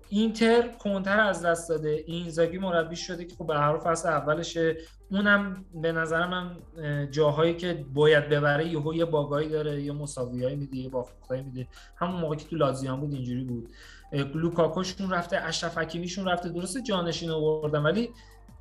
اینتر 0.09 0.69
کنتر 0.69 1.21
از 1.21 1.45
دست 1.45 1.69
داده. 1.69 2.05
اینزاگی 2.07 2.59
مربی 2.59 2.97
شده 2.97 3.25
که 3.25 3.35
خب 3.37 3.47
به 3.47 3.57
حال 3.57 3.79
فصل 3.79 4.09
اولشه. 4.09 4.77
اونم 5.11 5.65
به 5.75 5.93
نظر 5.93 6.27
من 6.27 6.57
اه، 6.79 7.07
جاهایی 7.07 7.55
که 7.55 7.85
باید 7.95 8.29
ببره 8.29 8.69
یهو 8.69 8.95
یه 8.95 9.05
باگایی 9.05 9.49
داره 9.49 9.83
یه 9.83 9.93
مساویایی 9.93 10.57
میده 10.57 10.77
یه 10.77 10.89
باختایی 10.89 11.43
میده. 11.43 11.69
همون 11.97 12.21
موقع 12.21 12.37
که 12.37 12.45
تو 12.45 12.57
لازیان 12.57 13.01
بود 13.01 13.13
اینجوری 13.13 13.45
بود. 13.45 13.69
لوکاکوشون 14.35 15.11
رفته 15.11 15.45
اشرف 15.45 15.79
حکیمیشون 15.79 16.29
رفته. 16.29 16.49
درسته 16.49 16.83
جانشین 16.83 17.31
آوردن 17.31 17.83
ولی 17.83 18.11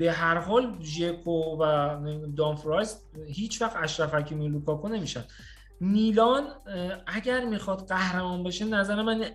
به 0.02 0.12
هر 0.12 0.38
حال 0.38 0.78
ژکو 0.84 1.58
و 1.60 1.98
دامفرایز 2.38 2.98
هیچ 3.28 3.62
وقت 3.62 3.76
اشرف 3.76 4.14
حکیمی 4.14 4.50
لوکاکو 4.50 4.88
نمیشن. 4.88 5.24
میلان 5.80 6.44
اگر 7.08 7.46
می‌خواد 7.46 7.88
قهرمان 7.88 8.44
بشه 8.44 8.66
نظر 8.66 9.02
من 9.02 9.26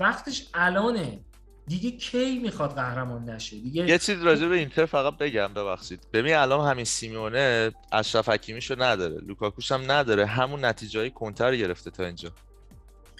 وقتش 0.00 0.48
الانه. 0.54 1.20
دیگه 1.66 1.90
کی 1.90 2.38
می‌خواد 2.38 2.74
قهرمان 2.74 3.30
نشه؟ 3.30 3.56
دیگه 3.56 3.88
یه 3.88 3.98
چیز 3.98 4.22
راجع 4.22 4.46
به 4.46 4.56
اینتر 4.56 4.86
فقط 4.86 5.18
بگم 5.18 5.54
ببخشید. 5.54 6.06
ببین 6.12 6.34
الان 6.34 6.68
همین 6.70 6.84
سیمیونه 6.84 7.72
اشرف 7.92 8.28
حکیمیشو 8.28 8.82
نداره. 8.82 9.20
لوکاکوش 9.20 9.72
هم 9.72 9.92
نداره. 9.92 10.26
همون 10.26 10.64
نتیجه 10.64 11.00
های 11.00 11.10
کنتر 11.10 11.56
گرفته 11.56 11.90
تا 11.90 12.04
اینجا. 12.04 12.30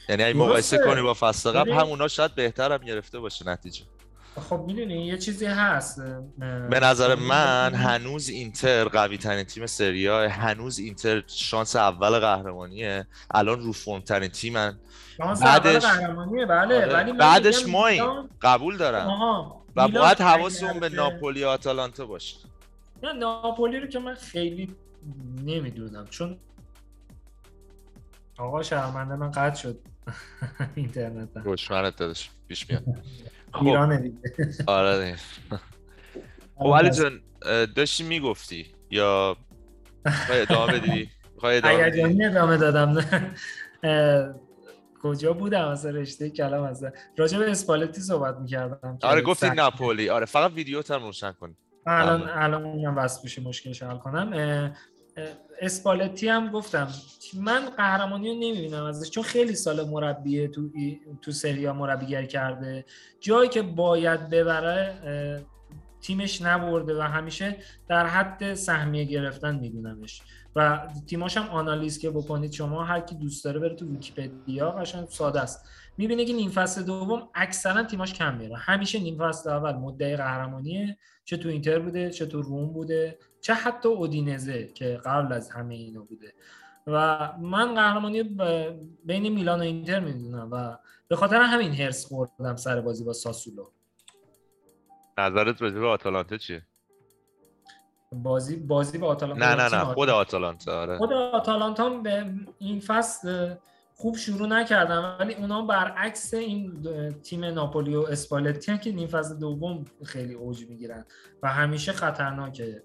یعنی 0.09 0.23
اگه 0.23 0.39
مقایسه. 0.39 0.79
کنی 0.79 1.03
با 1.03 1.15
فصل 1.15 1.51
قبل 1.51 1.73
همونا 1.73 2.09
شاید 2.09 2.35
بهتر 2.35 2.73
هم 2.73 2.85
گرفته 2.85 3.19
باشه 3.19 3.49
نتیجه. 3.49 3.83
خب 4.41 4.65
می‌دونی 4.67 5.07
یه 5.07 5.19
چیزی 5.19 5.47
هست 5.47 6.01
به 6.71 6.81
نظر 6.83 7.17
خب، 7.17 7.23
من 7.23 7.75
هنوز 7.75 8.29
اینتر 8.29 8.85
قوی 8.85 9.19
ترین 9.19 9.45
تیم 9.45 9.67
سریا 9.67 10.29
هنوز 10.29 10.79
اینتر 10.79 11.23
شانس 11.27 11.77
اول 11.77 12.19
قهرمانیه. 12.19 13.07
الان 13.31 13.61
رو 13.63 13.73
فرم 13.73 14.01
ترین 14.01 14.29
تیمن. 14.29 14.79
شانس 15.17 15.43
بعدش- 15.43 15.85
اول 15.85 15.97
قهرمانیه 15.97 16.47
بله 16.47 16.77
آره. 16.85 16.93
ولی 16.95 17.13
من 17.13 17.19
بعدش. 17.19 17.65
میلان- 17.67 18.29
قبول 18.43 18.77
دارم. 18.77 19.07
آها 19.07 19.63
و 19.77 19.89
باید 19.89 20.21
حواسمون 20.21 20.81
به 20.81 20.89
ناپولی 20.89 21.45
و 21.45 21.49
آتالانتا 21.49 22.07
باشه. 22.07 22.37
نه 23.03 23.13
ناپولی 23.13 23.81
رو 23.81 23.87
که 23.87 23.99
من 23.99 24.15
خیلی 24.15 24.75
نمی‌دونم 25.45 26.07
چون 26.11 26.37
آقا 28.39 28.63
شرمنده 28.63 29.15
من 29.17 29.31
قطع 29.31 29.55
شد 29.63 29.79
اینترنت. 30.75 31.29
دشمنت 31.45 31.97
دادش 31.97 32.31
پیش 32.49 32.71
میاد. 32.71 32.85
ایرانه 33.63 33.97
دیگه. 33.97 34.19
آره 34.67 35.05
دیگه. 35.05 35.17
خب 36.59 36.75
علی 36.75 36.91
جان 36.91 37.21
اه، 37.43 37.67
داشتی 37.67 38.05
می‌گفتی 38.05 38.75
یا 38.91 39.37
ادامه 40.31 40.73
بدی؟ 40.73 41.11
می‌خوای 41.35 41.61
ادامه 41.65 42.57
دادم 42.57 43.05
کجا 45.03 45.33
بودم 45.33 45.69
از 45.69 45.87
رشته 45.87 46.31
کلام 46.31 46.65
از 46.65 46.85
راجع 47.17 47.39
به 47.39 47.51
اسپالتی 47.51 48.01
صحبت 48.01 48.37
می‌کردم 48.37 48.99
آره 49.03 49.23
گفتی 49.23 49.51
ناپولی. 49.51 50.09
آره 50.09 50.27
فقط 50.27 50.53
ویدیوت 50.53 50.91
هم 50.91 51.03
روشن 51.03 51.33
کن. 51.33 51.57
الان 51.87 52.21
ممنون. 52.21 52.39
الان 52.39 52.65
اونم 52.65 53.07
بشه 53.25 53.43
مشکلش 53.43 53.83
حل 53.83 53.99
کنم. 53.99 54.33
اسپالتی 55.61 56.29
هم 56.29 56.51
گفتم. 56.51 56.89
من 57.35 57.71
قهرمانی 57.77 58.29
رو 58.29 58.35
نمی‌بینم 58.35 58.85
ازش 58.85 59.11
چون 59.11 59.23
خیلی 59.23 59.55
سال 59.55 59.89
مربیه 59.89 60.49
تو 60.49 60.71
تو 61.23 61.33
سریا 61.33 61.73
مربیگری 61.73 62.27
کرده. 62.27 62.85
جایی 63.21 63.49
که 63.49 63.63
باید 63.63 64.31
ببره 64.31 64.95
تیمش 66.01 66.43
نبرده 66.43 66.99
و 66.99 67.03
همیشه 67.03 67.57
در 67.89 68.07
حد 68.07 68.55
سهمیه 68.55 69.05
گرفتن 69.05 69.57
میدونمش. 69.59 70.23
و 70.57 70.89
تیماش 71.07 71.37
هم 71.37 71.49
آنالیز 71.49 71.99
که 71.99 72.11
بکنید 72.11 72.53
شما 72.53 72.85
هر 72.85 73.01
کی 73.01 73.15
دوست 73.15 73.45
داره 73.45 73.61
بره 73.61 73.75
تو 73.75 73.87
ویکی‌پدیا 73.87 74.71
قشنگ 74.71 75.09
ساده 75.09 75.41
است. 75.41 75.69
می‌بینه 75.99 76.25
که 76.25 76.33
نیم 76.33 76.51
فصل 76.51 76.83
دوم 76.83 77.29
اکثرا 77.35 77.83
تیماش 77.83 78.15
کم 78.15 78.37
میره. 78.37 78.57
همیشه 78.57 78.99
نیم 78.99 79.19
فصل 79.19 79.51
اول 79.51 79.73
مدعی 79.73 80.17
قهرمانیه 80.17 80.99
چه 81.25 81.37
تو 81.37 81.49
اینتر 81.49 81.79
بوده 81.79 82.11
چه 82.11 82.27
تو 82.27 82.43
روم 82.43 82.73
بوده. 82.73 83.19
چه 83.47 83.55
حتی 83.55 83.89
اودینزه 83.89 84.73
که 84.75 85.01
قبل 85.05 85.33
از 85.33 85.51
همه 85.51 85.75
اینا 85.75 86.03
بوده. 86.03 86.33
و 86.87 87.19
من 87.41 87.75
قهرمانی 87.75 88.23
بین 89.05 89.29
میلان 89.29 89.59
و 89.59 89.63
اینتر 89.63 90.01
می‌دونم 90.01 90.49
و 90.53 90.77
به 91.09 91.17
خاطر 91.17 91.43
همین 91.43 91.75
هرس 91.75 92.07
خوردم 92.07 92.57
سر 92.57 92.81
بازی 92.81 93.05
با 93.05 93.13
ساسولو. 93.13 93.71
نظرت 95.19 95.63
راجع 95.63 95.79
به 95.79 95.87
آتالانتا 95.87 96.37
چیه؟ 96.37 96.63
بازی 98.13 98.57
بازی 98.57 98.99
با 98.99 99.07
آتالانتا 99.07 99.55
نه 99.55 99.63
نه 99.63 99.69
تیم 99.71 99.79
نه 99.79 99.85
خود 99.85 100.09
آتالانتا 100.09 100.81
آره. 100.81 100.99
خود 100.99 101.13
آتالانتا 101.13 101.91
به 101.91 102.35
این 102.59 102.81
فصل 102.81 103.55
خوب 103.99 104.17
شروع 104.17 104.49
نکردن 104.49 105.17
ولی 105.21 105.35
اونا 105.35 105.63
برعکس 105.63 106.35
این 106.35 106.83
تیم 107.23 107.45
ناپولی 107.45 107.95
و 107.95 108.01
اسپالتی 108.01 108.79
که 108.79 108.93
نیم 108.93 109.09
فصل 109.09 109.39
دوم 109.39 109.85
خیلی 110.05 110.35
اوج 110.35 110.67
می‌گیرن 110.69 111.05
و 111.43 111.53
همیشه 111.53 111.93
خطرناکه. 111.93 112.83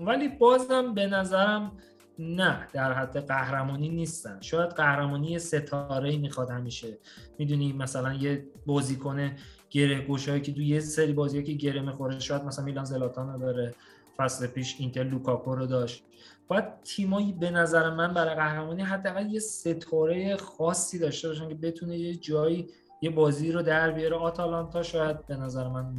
ولی 0.00 0.28
بازم 0.28 0.94
به 0.94 1.06
نظرم 1.06 1.72
نه 2.18 2.68
در 2.72 2.92
حد 2.92 3.26
قهرمانی 3.26 3.88
نیستن. 3.88 4.40
شاید 4.40 4.70
قهرمانی 4.70 5.38
ستاره 5.38 6.16
می‌خواد 6.16 6.50
همیشه. 6.50 6.98
می‌دونی 7.38 7.72
مثلا 7.72 8.14
یه 8.14 8.46
بازیکن 8.66 9.36
گره 9.70 10.00
گوشایی 10.00 10.40
که 10.40 10.52
تو 10.52 10.62
یه 10.62 10.80
سری 10.80 11.12
بازی 11.12 11.42
که 11.42 11.52
گره 11.52 11.80
می‌خوره 11.80 12.18
شاید 12.18 12.42
مثلا 12.42 12.64
میلان 12.64 12.84
زلاتان 12.84 13.32
رو 13.32 13.38
داره 13.38 13.74
فصل 14.16 14.46
پیش 14.46 14.76
اینتر 14.78 15.02
لوکاکو 15.02 15.54
رو 15.54 15.66
داشت. 15.66 16.04
باید 16.48 16.64
تیمایی 16.84 17.32
به 17.32 17.50
نظر 17.50 17.90
من 17.90 18.14
برای 18.14 18.34
قهرمانی 18.34 18.82
حداقل 18.82 19.26
یه 19.26 19.40
ستاره 19.40 20.36
خاصی 20.36 20.98
داشته 20.98 21.28
باشن 21.28 21.48
که 21.48 21.54
بتونه 21.54 21.98
یه 21.98 22.14
جایی 22.14 22.68
یه 23.02 23.10
بازی 23.10 23.52
رو 23.52 23.62
در 23.62 23.90
بیاره. 23.90 24.16
آتالانتا 24.16 24.82
شاید 24.82 25.26
به 25.26 25.36
نظر 25.36 25.68
من 25.68 25.94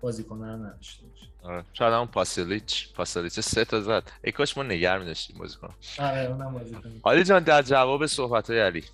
بازیکن 0.00 0.38
رو 0.38 0.44
نداشته 0.44 1.06
باشه. 1.06 1.26
آره. 1.42 1.64
شاید 1.72 1.94
همون 1.94 2.06
پاسیلیچ. 2.06 2.92
پاسیلیچ 2.92 3.40
سه 3.40 3.64
تا 3.64 3.80
زد. 3.80 4.02
ای 4.24 4.32
کاش 4.32 4.56
ما 4.56 4.62
نگر 4.62 4.98
می‌داشتیم 4.98 5.38
بازیکن 5.38 5.74
آره 5.98 6.30
اونم 6.30 6.52
بازیکن 6.52 6.92
علی 7.04 7.24
جان 7.24 7.42
در 7.42 7.62
جواب 7.62 8.06
صحبت 8.06 8.50
های 8.50 8.60
علی 8.60 8.84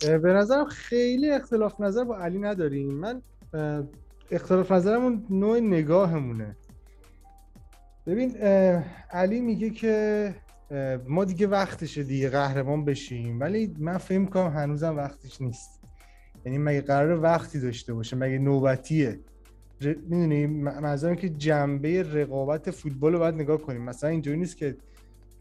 به 0.00 0.32
نظرم 0.32 0.64
خیلی 0.66 1.30
اختلاف 1.30 1.80
نظر 1.80 2.04
با 2.04 2.18
علی 2.18 2.38
نداریم. 2.38 2.94
من 2.94 3.22
اختلاف 4.30 4.72
نظرمون 4.72 5.26
نوع 5.30 5.60
نگاهمونه. 5.60 6.56
ببین 8.06 8.36
علی 9.10 9.40
میگه 9.40 9.70
که 9.70 10.34
ما 11.08 11.24
دیگه 11.24 11.46
وقتشه 11.46 12.02
دیگه 12.02 12.28
قهرمان 12.30 12.84
بشیم 12.84 13.40
ولی 13.40 13.74
من 13.78 13.98
فکر 13.98 14.18
می‌کنم 14.18 14.48
هنوزم 14.48 14.96
وقتش 14.96 15.40
نیست. 15.40 15.80
یعنی 16.44 16.58
مگه 16.58 16.80
قرار 16.80 17.20
وقتی 17.20 17.60
داشته 17.60 17.94
باشه؟ 17.94 18.16
مگه 18.16 18.38
نوبتیه؟ 18.38 19.20
ر... 19.80 19.94
می‌دونی 20.08 20.46
منظورم 20.46 21.14
که 21.14 21.28
جنبه 21.28 22.02
رقابت 22.02 22.70
فوتبال 22.70 23.12
رو 23.12 23.18
باید 23.18 23.34
نگاه 23.34 23.58
کنیم. 23.58 23.82
مثلا 23.82 24.10
اینجوری 24.10 24.38
نیست 24.38 24.56
که 24.56 24.76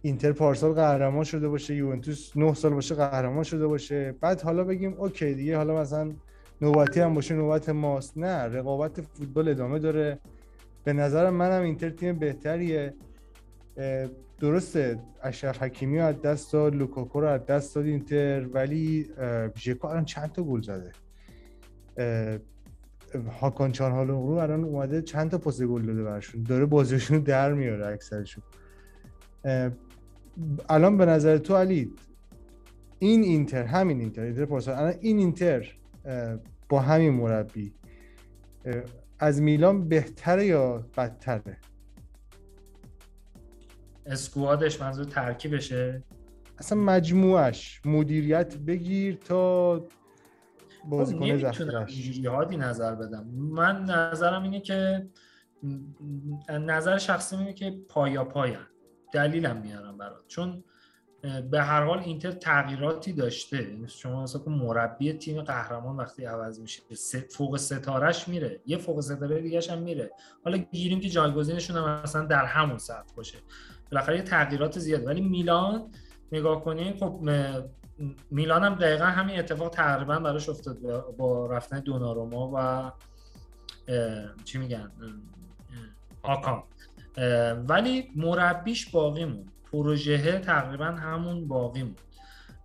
اینتر 0.02 0.32
پارسال 0.32 0.74
قهرمان 0.74 1.24
شده 1.24 1.48
باشه 1.48 1.76
یوونتوس 1.76 2.38
9 2.38 2.54
سال 2.54 2.74
باشه 2.74 2.96
قهرمان 2.96 3.44
شده 3.44 3.68
باشه. 3.68 4.16
بعد 4.22 4.42
حالا 4.42 4.64
بگیم 4.64 4.94
okay 4.94 5.34
دیگه 5.34 5.58
حالا 5.58 5.82
مثلا 5.82 6.14
نوبتی 6.62 7.00
هم 7.00 7.14
باشه 7.14 7.36
نوبت 7.36 7.70
ماست. 7.70 8.18
نه 8.18 8.44
رقابت 8.44 9.02
فوتبال 9.02 9.50
ادامه 9.50 9.80
داره. 9.80 10.20
به 10.86 10.94
نظرم 10.94 11.34
منم 11.34 11.64
اینتر 11.64 11.90
تیم 11.90 12.20
بهتریه. 12.20 12.94
درسته 14.40 15.00
اشرف 15.24 15.64
حکیمی 15.64 15.98
رو 15.98 16.06
از 16.06 16.22
دست 16.22 16.54
داد 16.54 16.76
لوکاکو 16.76 17.22
رو 17.22 17.28
از 17.28 17.46
دست 17.46 17.76
داد 17.76 17.86
اینتر 17.86 18.46
ولی 18.54 19.10
ژکو 19.58 19.88
الان 19.88 20.06
چند 20.06 20.32
تا 20.32 20.44
گل 20.44 20.62
زده؟ 20.62 20.92
هاکان 23.42 23.72
چانهالوغلو 23.72 24.38
الان 24.38 24.64
اومده 24.64 25.02
چند 25.02 25.32
تا 25.32 25.38
پاس 25.38 25.62
گل 25.62 25.82
داده 25.82 26.04
براشون؟ 26.04 26.44
داره 26.44 26.66
بازیشون 26.66 27.18
رو 27.18 27.24
در 27.24 27.54
میاره 27.54 27.88
اکثرشون. 27.88 28.44
الان 30.70 30.98
به 30.98 31.06
نظر 31.06 31.38
تو 31.38 31.56
علی 31.56 31.92
این 33.00 33.24
اینتر 33.24 33.64
همین 33.64 34.00
اینتر 34.00 34.22
اینتر 34.22 34.46
پارسال. 34.46 34.76
الان 34.76 34.94
این 35.02 35.18
اینتر 35.18 35.76
با 36.70 36.80
همین 36.80 37.14
مربی 37.14 37.74
از 39.20 39.42
میلان 39.42 39.90
بهتره 39.90 40.46
یا 40.46 40.86
بدتره؟ 40.98 41.58
اسکوادش 44.06 44.82
منظور 44.82 45.06
ترکیبشه؟ 45.06 46.04
اصلا 46.58 46.80
مجموعش. 46.80 47.82
مدیریت 47.86 48.58
بگیر 48.58 49.16
تا 49.16 49.82
بازیکن 50.90 51.20
خب، 51.20 51.26
نمی‌تونم 51.26 51.52
ذخیرش 51.52 52.18
اینجوری 52.18 52.58
نظر 52.58 52.96
بدم. 52.96 53.26
من 53.34 53.84
نظرم 53.84 54.44
اینه 54.44 54.60
که 54.60 55.08
نظر 56.50 56.98
شخصی 56.98 57.36
اینه 57.36 57.54
که 57.54 57.80
پایا 57.90 58.26
پایان 58.26 58.68
دلیلم 59.14 59.58
میارم 59.58 59.98
برات. 59.98 60.28
چون 60.28 60.64
به 61.52 61.62
هر 61.62 61.84
حال 61.84 62.00
اینتر 62.00 62.32
تغییراتی 62.32 63.14
داشته. 63.14 63.64
یعنی 63.64 63.88
شما 63.88 64.24
مثلا 64.24 64.42
مربی 64.48 65.14
تیم 65.14 65.42
قهرمان 65.42 65.98
وقتی 65.98 66.26
عوض 66.26 66.60
میشه 66.60 66.82
فوق 67.32 67.58
ستارش 67.58 68.28
میره. 68.28 68.60
یه 68.66 68.78
فوق 68.78 69.02
ستاره 69.02 69.42
دیگه 69.42 69.62
هم 69.72 69.80
میره. 69.80 70.12
حالا 70.44 70.58
گیریم 70.58 71.00
که 71.00 71.10
جایگزینشون 71.10 71.78
هم 71.78 72.02
مثلا 72.04 72.26
در 72.26 72.46
همون 72.46 72.78
سطح 72.78 73.14
باشه. 73.16 73.38
بالاخره 73.92 74.16
یه 74.16 74.22
تغییرات 74.22 74.80
زیاده. 74.80 75.06
ولی 75.06 75.22
میلان 75.22 75.92
نگاه 76.32 76.64
کنید 76.64 76.98
خب 76.98 77.20
میلان 78.32 78.64
هم 78.64 78.76
دقیقا 78.76 79.06
همین 79.06 79.40
اتفاق 79.40 79.70
تقریبا 79.70 80.20
براش 80.20 80.50
افتاد 80.50 80.78
با- 81.18 81.46
رفتن 81.48 81.80
دوناروما 81.80 82.52
و 82.56 82.92
چی 84.44 84.58
میگن؟ 84.58 84.92
آکان 86.24 86.64
ولی 87.68 88.12
مربیش 88.16 88.90
باقی 88.90 89.26
موند. 89.26 89.52
پروژه 89.72 90.40
تقریبا 90.40 90.86
همون 90.86 91.48
باقی 91.48 91.96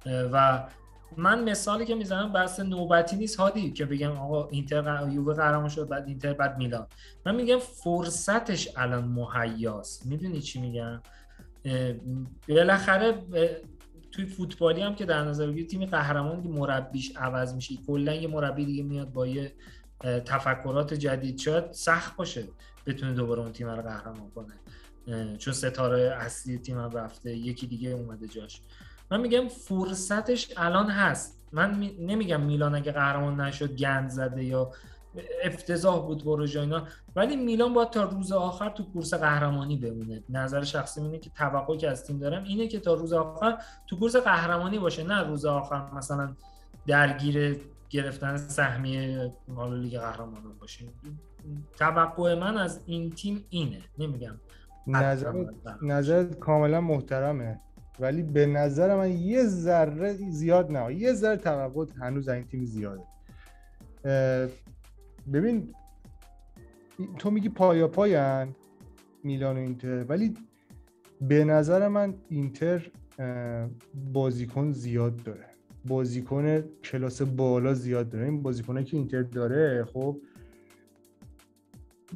اه، 0.07 0.23
و 0.33 0.69
من 1.17 1.45
مثالی 1.45 1.85
که 1.85 1.95
می‌زنم 1.95 2.33
بحث 2.33 2.61
نوبتی 2.61 3.17
نیست 3.17 3.37
هادی 3.37 3.71
که 3.71 3.85
بگم 3.85 4.11
آقا 4.11 4.49
اینتر 4.49 5.09
یووه 5.11 5.35
قهرمان 5.35 5.69
شد 5.69 5.89
بعد 5.89 6.07
اینتر 6.09 6.33
بعد 6.33 6.59
میلان. 6.59 6.87
من 7.27 7.35
میگم 7.35 7.59
فرصتش 7.59 8.69
الان 8.77 9.05
مهیاست. 9.05 10.07
می‌دونی 10.07 10.41
چی 10.41 10.61
میگم؟ 10.61 11.03
بالاخره 12.49 13.15
توی 14.13 14.27
فوتبالی 14.27 14.81
هم 14.81 14.95
که 14.95 15.05
در 15.05 15.25
نظر 15.25 15.47
بگیری 15.47 15.67
تیم 15.67 15.85
قهرمان 15.85 16.43
که 16.43 16.49
مربیش 16.49 17.17
عوض 17.17 17.55
میشه. 17.55 17.75
کلا 17.87 18.15
یه 18.15 18.29
مربی 18.29 18.65
دیگه 18.65 18.83
میاد 18.83 19.13
با 19.13 19.27
یه 19.27 19.53
تفکرات 20.25 20.95
جدید. 20.95 21.39
شاید 21.39 21.73
سخت 21.73 22.17
باشه 22.17 22.45
بتونه 22.87 23.13
دوباره 23.13 23.41
اون 23.41 23.53
تیم 23.53 23.69
رو 23.69 23.83
قهرمان 23.83 24.31
کنه. 24.35 24.55
چون 25.39 25.55
ستاره 25.55 26.01
اصلی 26.21 26.59
تیم 26.59 26.79
هم 26.79 26.91
رفته 26.91 27.37
یکی 27.37 27.67
دیگه 27.67 27.91
اومده 27.91 28.29
جاش. 28.29 28.61
من 29.11 29.21
میگم 29.21 29.49
فرصتش 29.49 30.53
الان 30.57 30.91
هست. 30.91 31.41
من 31.53 31.75
می- 31.79 31.97
نمیگم 32.01 32.41
میلان 32.41 32.75
اگه 32.75 32.93
قهرمان 32.93 33.41
نشد 33.41 33.77
گند 33.77 34.09
زده 34.11 34.45
یا 34.45 34.71
افتضاح 35.45 36.07
بود 36.07 36.25
پروژه 36.25 36.61
اینا 36.61 36.87
ولی 37.17 37.37
میلان 37.37 37.75
باید 37.75 37.91
تا 37.91 38.03
روز 38.05 38.33
آخر 38.33 38.69
تو 38.69 38.85
کورس 38.85 39.15
قهرمانی 39.15 39.77
بمونه. 39.77 40.23
نظر 40.29 40.65
شخصی 40.65 41.01
اینه 41.01 41.19
که 41.19 41.31
توقعی 41.31 41.77
که 41.79 41.91
از 41.91 42.05
تیم 42.05 42.19
دارم 42.19 42.45
اینه 42.45 42.69
که 42.69 42.81
تا 42.81 42.95
روز 42.95 43.13
آخر 43.13 43.59
تو 43.87 43.99
کورس 43.99 44.17
قهرمانی 44.17 44.79
باشه. 44.79 45.03
نه 45.05 45.23
روز 45.23 45.45
آخر 45.45 45.91
مثلا 45.95 46.35
درگیر 46.87 47.61
گرفتن 47.91 48.37
سهمیه 48.37 49.33
حالا 49.57 49.75
لیگ 49.77 49.99
قهرمانان 49.99 50.59
باشه. 50.61 50.85
توقع 51.79 52.35
من 52.35 52.57
از 52.59 52.81
این 52.87 53.11
تیم 53.11 53.45
اینه. 53.51 53.81
نمیگم 53.99 54.35
نظر. 54.87 55.45
نظرت 55.83 56.39
کاملا 56.39 56.81
محترمه. 56.81 57.61
ولی 58.01 58.23
به 58.23 58.47
نظر 58.47 58.97
من 58.97 59.11
یه 59.13 59.45
ذره 59.45 60.13
زیاد 60.13 60.73
نه. 60.73 60.95
یه 60.95 61.13
ذره 61.13 61.37
توقع 61.37 61.87
هنوز 62.01 62.29
این 62.29 62.45
تیم 62.45 62.65
زیاده. 62.65 63.03
ببین 65.33 65.75
تو 67.19 67.31
میگی 67.31 67.49
پایا 67.49 67.89
پایان 67.89 68.55
میلان 69.25 69.57
و 69.57 69.61
اینتر. 69.61 70.05
ولی 70.05 70.35
به 71.21 71.45
نظر 71.45 71.89
من 71.89 72.15
اینتر 72.29 72.91
بازیکن 74.13 74.73
زیاد 74.73 75.23
داره. 75.23 75.47
بازیکن 75.85 76.61
کلاس 76.61 77.23
بالا 77.23 77.75
زیاد 77.75 78.09
داره. 78.09 78.25
این 78.25 78.43
بازیکنایی 78.43 78.87
که 78.87 78.97
اینتر 78.97 79.23
داره 79.23 79.85
خب 79.85 80.17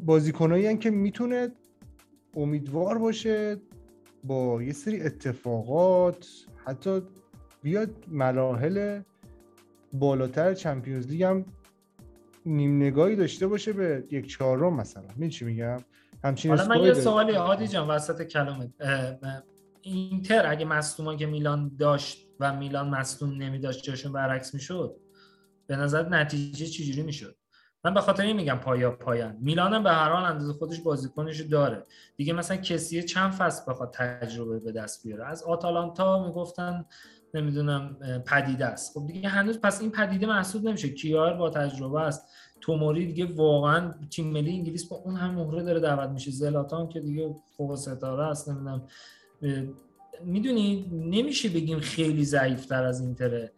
بازیکنایی 0.04 0.76
که 0.78 0.90
می‌تونه 0.90 1.48
امیدوار 2.36 2.98
باشه 2.98 3.56
با 4.24 4.62
یه 4.62 4.72
سری 4.72 5.00
اتفاقات 5.02 6.26
حتی 6.66 7.02
بیاد 7.62 7.90
مراحل 8.08 9.00
بالاتر 9.92 10.54
چمپیونز 10.54 11.06
لیگ 11.06 11.22
هم 11.22 11.44
نیم 12.46 12.76
نگاهی 12.76 13.16
داشته 13.16 13.46
باشه 13.46 13.72
به 13.72 14.04
یک 14.10 14.26
چهارم 14.26 14.74
مثلا. 14.74 15.02
می‌دونی 15.02 15.30
چی 15.30 15.44
میگم؟ 15.44 15.76
همچین 16.24 16.50
حالا 16.50 16.68
من 16.68 16.84
یه. 16.84 16.94
سوالی 16.94 17.32
هادی 17.32 17.68
جان 17.68 17.88
وسط 17.88 18.22
کلامت. 18.22 18.70
اینتر 19.82 20.46
اگه 20.46 20.64
مصدوما 20.64 21.16
که 21.16 21.26
میلان 21.26 21.76
داشت 21.78 22.28
و 22.40 22.56
میلان 22.56 22.88
مصدوم 22.88 23.42
نمی 23.42 23.58
داشت 23.58 23.84
جاشون 23.84 24.12
برعکس 24.12 24.54
می‌شد 24.54 24.96
به 25.66 25.76
نظر 25.76 26.08
نتیجه 26.08 26.66
چجوری 26.66 27.02
می‌شد؟ 27.02 27.36
من 27.84 27.94
به 27.94 28.00
خاطر 28.00 28.22
این 28.22 28.36
میگم 28.36 28.54
پایا 28.54 28.90
پایان. 28.90 29.36
میلان 29.40 29.82
به 29.82 29.90
هر 29.90 30.10
حال 30.10 30.24
اندازه 30.24 30.52
خودش 30.52 30.80
بازیکنش 30.80 31.40
داره. 31.40 31.86
دیگه 32.16 32.32
مثلا 32.32 32.56
کسی 32.56 33.02
چند 33.02 33.32
فصل 33.32 33.72
بخواد 33.72 33.94
تجربه 33.94 34.58
به 34.58 34.72
دست 34.72 35.02
بیاره؟ 35.06 35.26
از 35.26 35.42
آتالانتا 35.42 36.26
می‌گفتن 36.26 36.84
نمی‌دونم 37.34 37.96
پدیده 38.26 38.66
است. 38.66 38.94
خب 38.94 39.06
دیگه 39.06 39.28
هنوز 39.28 39.60
پس 39.60 39.80
این 39.80 39.90
پدیده 39.90 40.26
محسوب 40.26 40.68
نمیشه. 40.68 40.88
کیار 40.88 41.34
با 41.34 41.50
تجربه 41.50 42.00
است. 42.00 42.28
توموری 42.60 43.06
دیگه 43.06 43.34
واقعا 43.34 43.94
تیم 44.10 44.32
ملی 44.32 44.52
انگلیس 44.52 44.88
با 44.88 44.96
اون 44.96 45.16
هم 45.16 45.34
مهره 45.34 45.62
داره 45.62 45.80
دعوت 45.80 46.10
میشه. 46.10 46.30
زلاتان 46.30 46.88
که 46.88 47.00
دیگه 47.00 47.36
فوق 47.56 47.74
ستاره 47.74 48.24
است 48.24 48.48
نمی‌دونم. 48.48 48.82
می‌دونی 50.24 50.90
نمیشه 50.92 51.48
بگیم 51.48 51.80
خیلی 51.80 52.24
ضعیفتر 52.24 52.84
از 52.84 53.00
اینتره. 53.00 53.52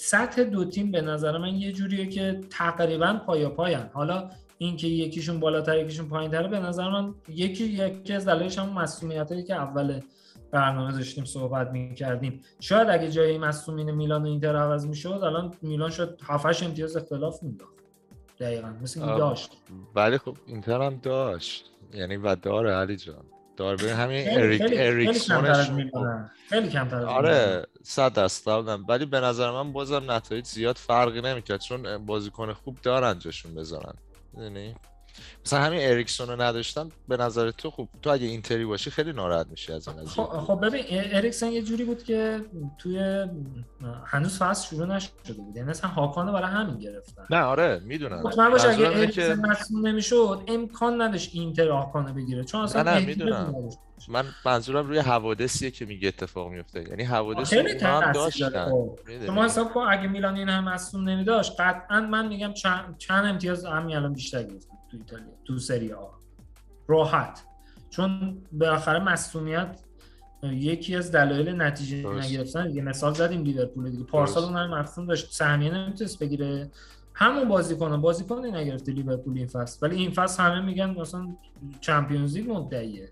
سطح 0.00 0.42
دو 0.42 0.64
تیم 0.64 0.90
به 0.90 1.00
نظر 1.00 1.38
من 1.38 1.54
یه 1.54 1.72
جوریه 1.72 2.06
که 2.06 2.40
تقریبا 2.50 3.20
پایا 3.26 3.50
پایان 3.50 3.90
حالا 3.92 4.30
اینکه 4.58 4.86
یکیشون 4.86 5.40
بالاتر 5.40 5.78
یکیشون 5.78 6.08
پایینتره 6.08 6.48
به 6.48 6.60
نظر 6.60 6.90
من 6.90 7.14
یکی 7.28 7.64
یکی 7.64 8.12
از 8.12 8.24
دلایلش 8.24 8.58
هم 8.58 8.68
مسئولیتایی 8.68 9.44
که 9.44 9.54
اول 9.54 10.00
برنامه 10.50 10.92
داشتیم 10.92 11.24
صحبت 11.24 11.70
می‌کردیم. 11.70 12.40
شاید 12.60 12.88
اگه 12.90 13.10
جای 13.10 13.38
مصومین 13.38 13.90
میلان 13.90 14.22
و 14.22 14.26
اینتر 14.26 14.56
عوض 14.56 14.86
می‌شد 14.86 15.08
الان 15.08 15.54
میلان 15.62 15.90
شد 15.90 16.20
7 16.26 16.62
امتیاز 16.62 16.96
اختلاف 16.96 17.42
مینداخت 17.42 17.74
دقیقا 18.40 18.68
مثل. 18.82 19.00
داشت. 19.00 19.56
ولی 19.94 20.18
خب 20.18 20.36
اینتر 20.46 20.82
هم 20.82 20.96
داشت. 21.02 21.70
یعنی 21.94 22.16
و 22.16 22.34
داره 22.34 22.70
علی 22.70 22.96
جان. 22.96 23.24
داره 23.58 23.76
ببین 23.76 23.94
همین 23.94 24.28
اریک 24.30 24.62
خیلی 24.62 24.76
خیلی 24.76 25.18
کمتر 25.18 25.68
خیلی 26.48 26.68
کمتر. 26.68 27.04
آره 27.04 27.66
صد 27.82 28.12
درصد 28.12 28.50
قبولم 28.50 28.84
ولی 28.88 29.06
به 29.06 29.20
نظر 29.20 29.50
من 29.50 29.72
بازم 29.72 30.10
نتایج 30.10 30.44
زیاد 30.44 30.76
فرقی 30.76 31.20
نمی‌کرد 31.20 31.60
چون 31.60 32.06
بازیکن 32.06 32.52
خوب 32.52 32.78
دارن 32.82 33.18
جاشون 33.18 33.54
بذارن 33.54 33.94
می‌دونی؟ 34.32 34.74
مثلا 35.46 35.60
همین 35.60 35.80
اریکسون 35.82 36.28
رو 36.28 36.42
نداشتن 36.42 36.88
به 37.08 37.16
نظر 37.16 37.50
تو 37.50 37.70
خوب 37.70 37.88
تو 38.02 38.10
اگه 38.10 38.26
اینتری 38.26 38.64
باشی 38.64 38.90
خیلی 38.90 39.12
ناراحت 39.12 39.46
میشی 39.46 39.72
از 39.72 39.88
این 39.88 40.06
خب, 40.06 40.24
خب 40.24 40.66
ببین 40.66 40.84
اریکسون 40.88 41.52
یه 41.52 41.62
جوری 41.62 41.84
بود 41.84 42.02
که 42.02 42.40
توی 42.78 43.26
هنوز 44.04 44.38
فصل 44.38 44.68
شروع 44.68 44.86
نشده 44.86 45.32
بود. 45.32 45.56
یعنی 45.56 45.70
مثلا 45.70 45.90
هاکانو 45.90 46.32
برای 46.32 46.50
همین 46.50 46.78
گرفتن. 46.78 47.26
نه 47.30 47.40
آره 47.40 47.80
می‌دونم. 47.84 48.22
مطمئن 48.22 48.50
باش 48.50 48.64
اگه 48.64 48.86
اریکسون 48.86 49.46
مصدوم 49.46 49.86
نمی‌شد 49.86 50.42
امکان 50.48 51.02
نداشت 51.02 51.30
اینتر 51.32 51.68
هاکانو 51.68 52.12
بگیره. 52.12 52.44
چون 52.44 52.60
اصلا 52.60 52.82
نه, 52.82 52.90
نه 52.90 53.06
می‌دونم. 53.06 53.54
من 54.08 54.24
منظورم 54.46 54.86
روی 54.86 54.98
حوادثیه 54.98 55.70
که 55.70 55.84
میگه 55.84 56.08
اتفاق 56.08 56.50
میفته 56.50 56.88
یعنی 56.88 57.02
حوادث 57.02 57.52
هم 57.52 58.12
داشتن. 58.12 58.72
شما 59.26 59.44
حساب 59.44 59.72
کن 59.72 59.80
اگه 59.80 60.08
میلان 60.08 60.36
این 60.36 60.48
هم 60.48 60.64
مصدوم 60.64 61.08
نمیداشت 61.08 61.60
قطعا 61.60 62.00
من 62.00 62.28
میگم 62.28 62.52
چند, 62.52 62.98
چند 62.98 63.24
امتیاز 63.24 63.64
همین 63.64 63.96
الان 63.96 64.12
بیشتر 64.12 64.42
گرفت 64.42 64.68
تو 64.90 64.96
ایتالیا 64.96 65.26
تو 65.44 65.58
سری 65.58 65.92
آ. 65.92 66.06
راحت. 66.88 67.44
چون 67.90 68.38
بالاخره 68.52 68.98
مصونیت 68.98 69.80
یکی 70.42 70.96
از 70.96 71.12
دلایل 71.12 71.62
نتیجه 71.62 72.08
نگرفتن 72.08 72.68
دیگه. 72.68 72.82
مثال 72.82 73.14
زدیم 73.14 73.42
لیورپول 73.42 73.90
دیگه. 73.90 74.04
پارسال 74.04 74.44
اون 74.44 74.56
هم 74.56 74.70
مصون 74.70 75.06
داشت. 75.06 75.32
سهمیه 75.32 75.74
نمی‌تونست 75.74 76.18
بگیره. 76.18 76.70
همون 77.14 77.48
بازیکن 77.48 78.00
بازیکنی 78.00 78.50
نگرفته 78.50 78.92
لیورپول 78.92 79.38
این 79.38 79.46
فصل. 79.46 79.78
ولی 79.82 79.96
این 79.96 80.10
فصل 80.10 80.42
همه 80.42 80.60
میگن 80.60 80.90
مثلا 80.90 81.36
چمپیونز 81.80 82.36
لیگ 82.36 82.50
مدعیه. 82.50 83.10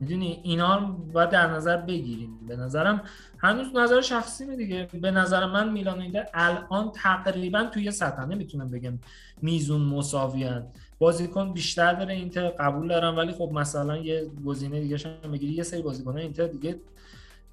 می‌دونی؟ 0.00 0.40
اینا 0.42 0.78
رو 0.78 0.86
باید 0.86 1.30
در 1.30 1.50
نظر 1.50 1.76
بگیریم. 1.76 2.38
به 2.48 2.56
نظرم 2.56 3.02
هنوز 3.38 3.76
نظر 3.76 4.00
شخصی 4.00 4.44
می 4.44 4.56
دیگه. 4.56 4.88
به 5.00 5.10
نظر 5.10 5.46
من 5.46 5.72
میلان 5.72 6.00
اینتر 6.00 6.26
الان 6.34 6.92
تقریبا 6.92 7.64
توی 7.64 7.90
سطح. 7.90 8.24
نمی‌تونم 8.24 8.70
بگم 8.70 8.98
میزون 9.42 9.80
مساویان 9.80 10.66
بازیکن 11.04 11.52
بیشتر 11.52 11.94
داره 11.94 12.14
اینتر 12.14 12.48
قبول 12.48 12.88
دارم 12.88 13.16
ولی 13.16 13.32
خب 13.32 13.50
مثلا 13.54 13.96
یه 13.96 14.30
گزینه 14.44 14.80
دیگه 14.80 14.98
هم 15.24 15.32
بگیری 15.32 15.52
یه 15.52 15.62
سری 15.62 15.82
بازیکن 15.82 16.16
اینتر 16.16 16.46
دیگه 16.46 16.80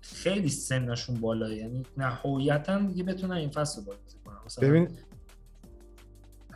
خیلی 0.02 0.49
سنشون 0.49 1.16
بالاه 1.16 1.56
یعنی 1.56 1.84
نهایتا 1.97 2.80
دیگه 2.80 3.04
بتونن 3.04 3.34
این 3.34 3.49
فصل 3.49 3.82
بازی 3.86 4.18
کنن. 4.26 4.70
ببین 4.70 4.88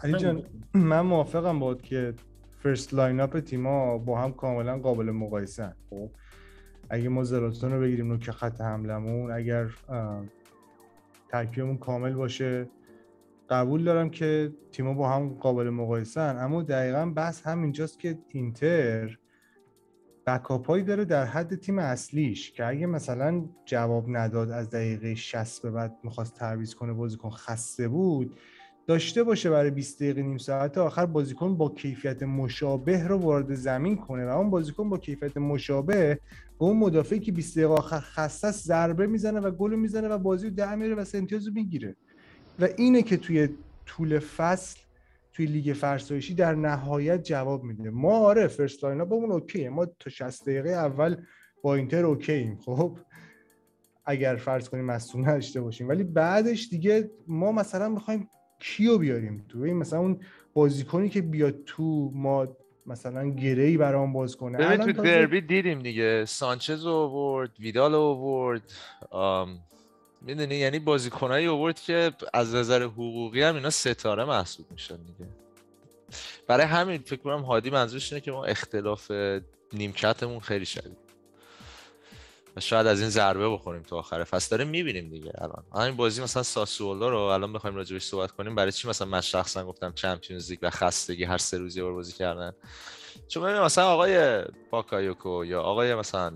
علی 0.03 0.17
جان 0.17 0.43
من 0.73 1.01
موافقم 1.01 1.59
بود 1.59 1.81
که 1.81 2.13
first 2.63 2.93
lineup 2.93 3.39
تیما 3.39 3.97
با 3.97 4.21
هم 4.21 4.33
کاملا 4.33 4.79
قابل 4.79 5.11
مقایسه 5.11 5.73
خب 5.89 6.09
اگه 6.89 7.09
ما 7.09 7.23
زلاتان 7.23 7.71
رو 7.71 7.81
بگیریم 7.81 8.07
نوک 8.07 8.31
خط 8.31 8.61
حملمون 8.61 9.31
اگر 9.31 9.69
ترکیبمون 11.29 11.77
کامل 11.77 12.13
باشه 12.13 12.67
قبول 13.49 13.83
دارم 13.83 14.09
که 14.09 14.53
تیما 14.71 14.93
با 14.93 15.09
هم 15.09 15.29
قابل 15.29 15.69
مقایسه 15.69 16.21
اما 16.21 16.63
دقیقا 16.63 17.05
بحث 17.05 17.41
همینجاست 17.47 17.99
که 17.99 18.17
اینتر 18.29 19.17
بکاپ 20.27 20.85
داره 20.85 21.05
در 21.05 21.25
حد 21.25 21.55
تیم 21.55 21.79
اصلیش 21.79 22.51
که 22.51 22.65
اگه 22.65 22.85
مثلا 22.85 23.45
جواب 23.65 24.05
نداد 24.07 24.51
از 24.51 24.69
دقیقه 24.69 25.15
60 25.15 25.61
به 25.61 25.71
بعد 25.71 25.97
می‌خواست 26.03 26.35
تعویض 26.35 26.75
کنه 26.75 26.93
بازیکن 26.93 27.29
خسته 27.29 27.87
بود 27.87 28.35
داشته 28.87 29.23
باشه 29.23 29.49
برای 29.49 29.71
20 29.71 29.99
دقیقه 30.03 30.21
نیم 30.21 30.37
ساعت 30.37 30.77
آخر 30.77 31.05
بازیکن 31.05 31.57
با 31.57 31.69
کیفیت 31.69 32.23
مشابه 32.23 33.07
رو 33.07 33.17
وارد 33.17 33.55
زمین 33.55 33.97
کنه 33.97 34.25
و 34.25 34.29
اون 34.29 34.49
بازیکن 34.49 34.89
با 34.89 34.97
کیفیت 34.97 35.37
مشابه 35.37 36.19
به 36.59 36.65
اون 36.65 36.77
مدافعی 36.77 37.19
که 37.19 37.31
20 37.31 37.57
دقیقه 37.57 37.73
آخر 37.73 37.99
خسته 37.99 38.51
ضربه 38.51 39.07
می‌زنه 39.07 39.39
و 39.39 39.51
گل 39.51 39.75
می‌زنه 39.75 40.07
و 40.07 40.17
بازی 40.17 40.49
رو 40.49 40.55
در 40.55 40.75
میاره 40.75 40.95
و 40.95 41.03
سه 41.03 41.17
امتیازو 41.17 41.51
می‌گیره. 41.51 41.95
و 42.59 42.67
اینه 42.77 43.01
که 43.01 43.17
توی 43.17 43.49
طول 43.85 44.19
فصل 44.19 44.79
توی 45.33 45.45
لیگ 45.45 45.73
فرسایشی 45.73 46.33
در 46.33 46.55
نهایت 46.55 47.23
جواب 47.23 47.63
میده. 47.63 47.89
ما 47.89 48.17
آره 48.17 48.47
first 48.47 48.83
line 48.83 49.03
با 49.03 49.15
اون 49.15 49.31
okay 49.31 49.61
ه 49.61 49.69
ما 49.69 49.85
تا 49.85 50.09
60 50.09 50.43
دقیقه 50.43 50.69
اول 50.69 51.17
با 51.61 51.75
اینتر 51.75 52.05
okay 52.05 52.36
ییم 52.36 52.59
خب 52.65 52.97
اگر 54.05 54.35
فرض 54.35 54.69
کنیم 54.69 54.85
مصدوم 54.85 55.29
نداشته 55.29 55.61
باشیم. 55.61 55.89
ولی 55.89 56.03
بعدش 56.03 56.67
دیگه 56.71 57.09
ما 57.27 57.51
مثلا 57.51 57.89
می‌خوایم 57.89 58.29
کیو 58.59 58.97
بیاریم 58.97 59.45
تو؟ 59.49 59.61
این 59.61 59.77
مثلا 59.77 59.99
اون 59.99 60.19
بازیکنی 60.53 61.09
که 61.09 61.21
بیاد 61.21 61.63
تو 61.65 62.11
ما 62.13 62.47
مثلا 62.85 63.29
گری 63.29 63.77
برام 63.77 64.13
باز 64.13 64.35
کنه. 64.35 64.57
ببین 64.57 64.93
تو 64.93 65.01
دربی 65.01 65.41
دیدیم 65.41 65.79
دیگه. 65.79 66.25
سانچز 66.25 66.85
اوورد 66.85 67.51
ویدال 67.59 67.95
اوورد 67.95 68.73
می‌دونی؟ 70.25 70.55
یعنی 70.55 70.79
بازیکنایی 70.79 71.45
اوورد 71.45 71.79
که 71.79 72.11
از 72.33 72.55
نظر 72.55 72.83
حقوقی 72.83 73.41
هم 73.41 73.55
اینا 73.55 73.69
ستاره 73.69 74.25
محسوب 74.25 74.71
میشن 74.71 74.95
دیگه. 74.95 75.29
برای 76.47 76.65
همین 76.65 76.97
فکر 76.97 77.21
کنم 77.21 77.41
هادی 77.41 77.69
منظورش 77.69 78.13
اینه 78.13 78.21
که 78.21 78.31
ما 78.31 78.45
اختلاف 78.45 79.11
نیمکتمون 79.73 80.39
خیلی 80.39 80.65
شدید. 80.65 80.97
و 82.55 82.59
شاید 82.59 82.87
از 82.87 83.01
این 83.01 83.09
ضربه 83.09 83.49
بخوریم 83.49 83.81
تو 83.81 83.95
آخر 83.95 84.23
فصل. 84.23 84.57
داریم 84.57 84.67
می‌بینیم 84.67 85.09
دیگه 85.09 85.31
الان. 85.37 85.63
همین 85.75 85.95
بازی 85.95 86.23
مثلا 86.23 86.43
ساسولو 86.43 87.09
رو 87.09 87.17
الان 87.17 87.53
بخوایم 87.53 87.75
راجعش 87.75 88.03
صحبت 88.03 88.31
کنیم 88.31 88.55
برای 88.55 88.71
چی 88.71 88.87
مثلا 88.87 89.07
من 89.07 89.21
شخصا 89.21 89.65
گفتم 89.65 89.93
چمپیونز 89.93 90.49
لیگ 90.49 90.59
و 90.61 90.69
خستگی 90.69 91.23
هر 91.23 91.37
سه 91.37 91.57
روزی 91.57 91.81
بار 91.81 91.93
بازی 91.93 92.13
کردن؟ 92.13 92.53
چون 93.27 93.43
ببین 93.43 93.61
مثلا 93.61 93.87
آقای 93.87 94.43
پاکایوکو 94.71 95.45
یا 95.45 95.61
آقای 95.61 95.95
مثلا 95.95 96.33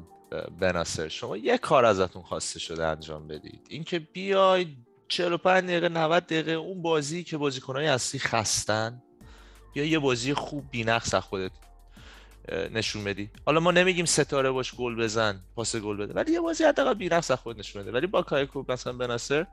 بناسر 0.59 1.07
شما 1.07 1.37
یه 1.37 1.57
کار 1.57 1.85
ازتون 1.85 2.21
خواسته 2.21 2.59
شده 2.59 2.85
انجام 2.85 3.27
بدید. 3.27 3.67
اینکه 3.69 3.99
بیاید 3.99 4.77
45 5.07 5.63
دقیقه 5.63 5.89
90 5.89 6.23
دقیقه 6.25 6.51
اون 6.51 6.81
بازی 6.81 7.23
که 7.23 7.37
بازیکنهای 7.37 7.87
اصلی 7.87 8.19
خستن 8.19 9.01
یا 9.75 9.85
یه 9.85 9.99
بازی 9.99 10.33
خوب 10.33 10.65
بی‌نقص 10.71 11.13
از 11.13 11.23
خودت 11.23 11.51
نشون 12.71 13.03
بدی. 13.03 13.29
حالا 13.45 13.59
ما 13.59 13.71
نمیگیم 13.71 14.05
ستاره 14.05 14.51
باش 14.51 14.75
گل 14.75 14.95
بزن 14.95 15.39
پاس 15.55 15.75
گل 15.75 15.97
بده 15.97 16.13
ولی 16.13 16.31
یه 16.31 16.39
بازی 16.39 16.63
حداقل 16.63 16.93
بی‌نقص 16.93 17.31
از 17.31 17.37
خود 17.37 17.59
نشون 17.59 17.81
بده. 17.81 17.91
ولی 17.91 18.07
با 18.07 18.21
کایکو 18.21 18.65
مثلا 18.69 18.93
بناسر 18.93 19.47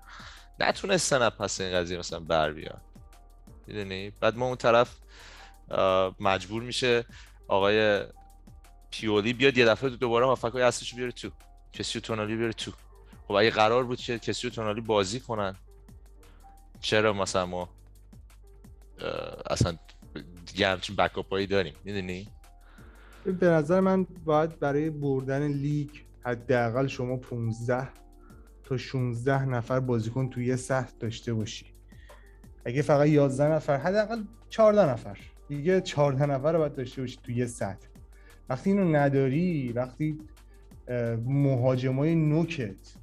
نتونستن 0.61 1.23
از 1.23 1.31
پس 1.31 1.61
این 1.61 1.75
قضیه 1.75 1.99
مثلا 1.99 2.21
بر 2.21 2.53
بیان. 2.53 2.81
می‌دونی؟ 3.67 4.11
بعد 4.21 4.37
ما 4.37 4.47
اون 4.47 4.57
طرف 4.57 4.97
مجبور 6.21 6.63
میشه 6.63 7.05
آقای 7.49 8.01
پیولی 8.91 9.33
بیاد 9.33 9.59
یه 9.59 9.65
دفعه 9.65 9.91
دوباره 9.91 10.27
هافکای 10.27 10.63
اصلیش 10.63 10.95
بیاره 10.95 11.13
تو. 11.13 11.31
کسی 11.73 12.01
تونالی 12.01 12.37
بیاره 12.37 12.53
تو. 12.53 12.73
خب 13.29 13.35
اگه 13.35 13.51
قرار 13.51 13.85
بود 13.85 13.99
که 13.99 14.19
کسی 14.19 14.51
تونالی 14.51 14.81
بازی 14.81 15.21
کنن 15.21 15.55
چرا 16.81 17.13
مثلا 17.13 17.47
ما 17.47 17.69
اصلا 19.51 19.79
دیگه 20.47 20.69
همچین 20.69 20.97
بکاپ 20.97 21.33
هایی 21.33 21.47
داریم 21.47 21.75
می‌دونی؟ 21.85 22.29
به 23.25 23.47
نظر 23.47 23.81
من 23.81 24.05
باید 24.25 24.59
برای 24.59 24.91
بردن 24.91 25.49
لیگ 25.49 25.91
حداقل 26.25 26.87
شما 26.87 27.17
15 27.17 27.89
تا 28.65 28.77
16 28.77 29.45
نفر 29.45 29.81
بازیکن 29.81 30.31
توی 30.31 30.47
یه 30.47 30.57
سطح 30.57 30.93
داشته 31.01 31.35
باشی. 31.35 31.67
اگه 32.65 32.83
فقط 32.83 33.09
11 33.09 33.49
نفر 33.49 33.77
حداقل 33.77 34.23
14 34.49 34.91
نفر. 34.91 35.19
دیگه 35.49 35.81
14 35.81 36.27
نفر 36.27 36.53
رو 36.53 36.59
باید 36.59 36.75
داشته 36.75 37.01
باشی 37.03 37.19
توی 37.23 37.35
یه 37.35 37.47
سطح 37.47 37.87
وقتی 38.49 38.71
اینو 38.71 38.97
نداری 38.97 39.73
وقتی 39.73 40.19
مهاجمای 41.27 42.15
نوکت 42.15 42.95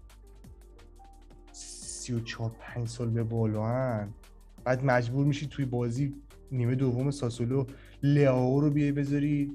34 1.52 2.52
5 2.60 2.88
سال 2.88 3.10
به 3.10 3.24
بالا 3.24 4.08
بعد 4.64 4.86
مجبور 4.86 5.26
میشی 5.26 5.48
توی 5.48 5.66
بازی 5.66 6.14
نیمه 6.52 6.76
دوم 6.76 7.12
ساسولو 7.12 7.66
لیاو 8.04 8.62
رو 8.62 8.70
بیای 8.70 8.92
بذاری 8.92 9.52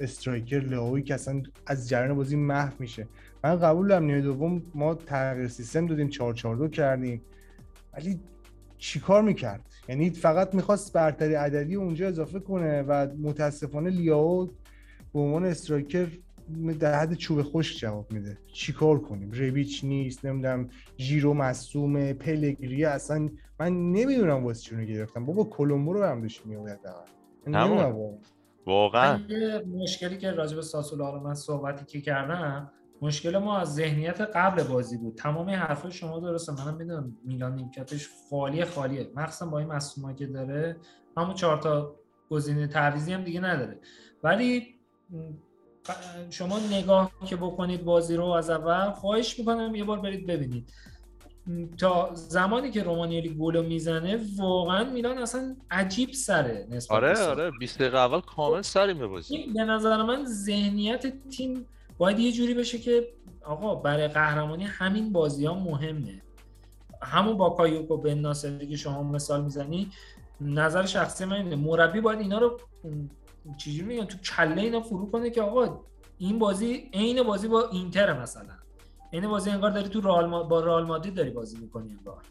استرایکر 0.00 0.58
لیاوی 0.60 1.02
که 1.02 1.14
اصلا 1.14 1.42
از 1.66 1.88
جریان 1.88 2.16
بازی 2.16 2.36
محو 2.36 2.72
میشه. 2.78 3.06
من 3.44 3.56
قبول 3.56 3.88
دارم 3.88 4.04
نیمه 4.04 4.20
دوم 4.20 4.62
ما 4.74 4.94
تغییر 4.94 5.48
سیستم 5.48 5.86
دادیم 5.86 6.08
4 6.08 6.34
4 6.34 6.56
2 6.56 6.68
کردیم. 6.68 7.22
ولی 7.94 8.20
چیکار 8.78 9.22
می‌کرد؟ 9.22 9.60
یعنی 9.88 10.10
فقط 10.10 10.54
می‌خواست 10.54 10.92
برتری 10.92 11.34
عددی 11.34 11.74
اونجا 11.74 12.08
اضافه 12.08 12.40
کنه 12.40 12.82
و 12.82 13.06
متاسفانه 13.22 13.90
لیاو 13.90 14.50
به 15.16 15.22
عنوان 15.22 15.44
استرایکر 15.44 16.08
در 16.80 16.94
حد 17.00 17.14
چوب 17.14 17.42
خوش 17.42 17.80
جواب 17.80 18.12
میده. 18.12 18.38
چیکار 18.52 18.98
کنیم؟ 18.98 19.30
رویچ 19.30 19.84
نیست 19.84 20.24
نمی‌دونم 20.24 20.68
ژیرو 20.98 21.34
مصوم 21.34 22.12
پلگری 22.12 22.84
اصلا 22.84 23.28
من 23.60 23.92
نمی‌دونم 23.92 24.44
واسه 24.44 24.62
چونو 24.62 24.84
گرفتم. 24.84 25.26
بابا 25.26 25.44
کلمبو 25.44 25.92
رو 25.92 26.04
هم 26.04 26.20
داشت 26.20 26.46
میآید 26.46 26.78
واقعا. 28.66 29.20
مشکلی 29.74 30.18
که 30.18 30.30
راجب 30.30 30.60
ساسولا 30.60 31.14
رو 31.14 31.20
من 31.20 31.34
صحبتی 31.34 31.84
که 31.84 32.00
کردم 32.00 32.70
مشکل 33.02 33.38
ما 33.38 33.58
از 33.58 33.74
ذهنیت 33.74 34.20
قبل 34.20 34.62
بازی 34.62 34.96
بود. 34.96 35.14
تمام 35.14 35.50
حرف 35.50 35.92
شما 35.92 36.20
درسته 36.20 36.52
منم 36.52 36.76
می‌دونم 36.76 37.16
میلان 37.24 37.54
نیمکتش 37.54 38.08
خالیه 38.30 38.64
خالیه. 38.64 39.10
مخصوصا 39.14 39.46
با 39.46 39.58
این 39.58 39.68
مصومایی 39.68 40.16
که 40.16 40.26
داره 40.26 40.76
همون 41.16 41.34
چهار 41.34 41.56
تا 41.56 41.96
گزینه 42.30 42.66
تعویضی 42.66 43.12
هم 43.12 43.24
دیگه 43.24 43.40
نداره. 43.40 43.78
ولی 44.22 44.75
شما 46.30 46.58
نگاه 46.58 47.10
که 47.26 47.36
بکنید 47.36 47.84
بازی 47.84 48.16
رو 48.16 48.24
از 48.24 48.50
اول 48.50 48.90
خواهش 48.90 49.38
می‌کنم 49.38 49.74
یه 49.74 49.84
بار 49.84 50.00
برید 50.00 50.26
ببینید. 50.26 50.72
تا 51.78 52.10
زمانی 52.14 52.70
که 52.70 52.82
رومانیالی 52.82 53.28
گلو 53.34 53.62
می‌زنه 53.62 54.20
واقعا 54.36 54.90
میلان 54.90 55.18
اصلا 55.18 55.56
عجیب 55.70 56.12
سره 56.12 56.66
نسبت 56.70 56.92
آره 56.92 57.14
سال. 57.14 57.40
آره 57.40 57.50
20 57.50 57.78
دقیقه 57.78 57.98
اول 57.98 58.20
کامل 58.20 58.62
سریم 58.62 58.98
به 58.98 59.06
بازی. 59.06 59.36
این 59.36 59.54
به 59.54 59.64
نظر 59.64 60.02
من 60.02 60.24
ذهنیت 60.24 61.28
تیم 61.28 61.66
باید 61.98 62.18
یه 62.18 62.32
جوری 62.32 62.54
بشه 62.54 62.78
که 62.78 63.08
آقا 63.44 63.74
برای 63.74 64.08
قهرمانی 64.08 64.64
همین 64.64 65.12
بازی 65.12 65.46
ها 65.46 65.54
مهمه. 65.54 66.22
همون 67.02 67.36
با 67.36 67.50
کایوکو 67.50 67.96
بن 67.96 68.18
ناصری 68.18 68.68
که 68.68 68.76
شما 68.76 69.02
مثال 69.02 69.44
می‌زنی 69.44 69.90
نظر 70.40 70.86
شخصی 70.86 71.24
من 71.24 71.36
اینه. 71.36 71.56
مربی 71.56 72.00
باید 72.00 72.20
اینا 72.20 72.38
رو 72.38 72.60
چجوری 73.58 73.82
میگن؟ 73.82 74.04
تو 74.04 74.18
کله 74.18 74.62
اینا 74.62 74.80
فرو 74.80 75.10
کنه 75.10 75.30
که 75.30 75.42
آقا 75.42 75.80
این 76.18 76.38
بازی 76.38 76.90
عین 76.92 77.22
بازی 77.22 77.48
با 77.48 77.68
اینتر 77.72 78.20
مثلا. 78.22 78.52
عین 79.12 79.28
بازی 79.28 79.50
انگار 79.50 79.70
داری 79.70 79.88
تو 79.88 80.00
رئال 80.00 80.26
ما- 80.26 80.42
با 80.42 80.60
رئال 80.60 80.84
مادرید 80.84 81.14
داری 81.14 81.30
بازی 81.30 81.56
می‌کنی 81.56 81.90
انگار. 81.98 82.22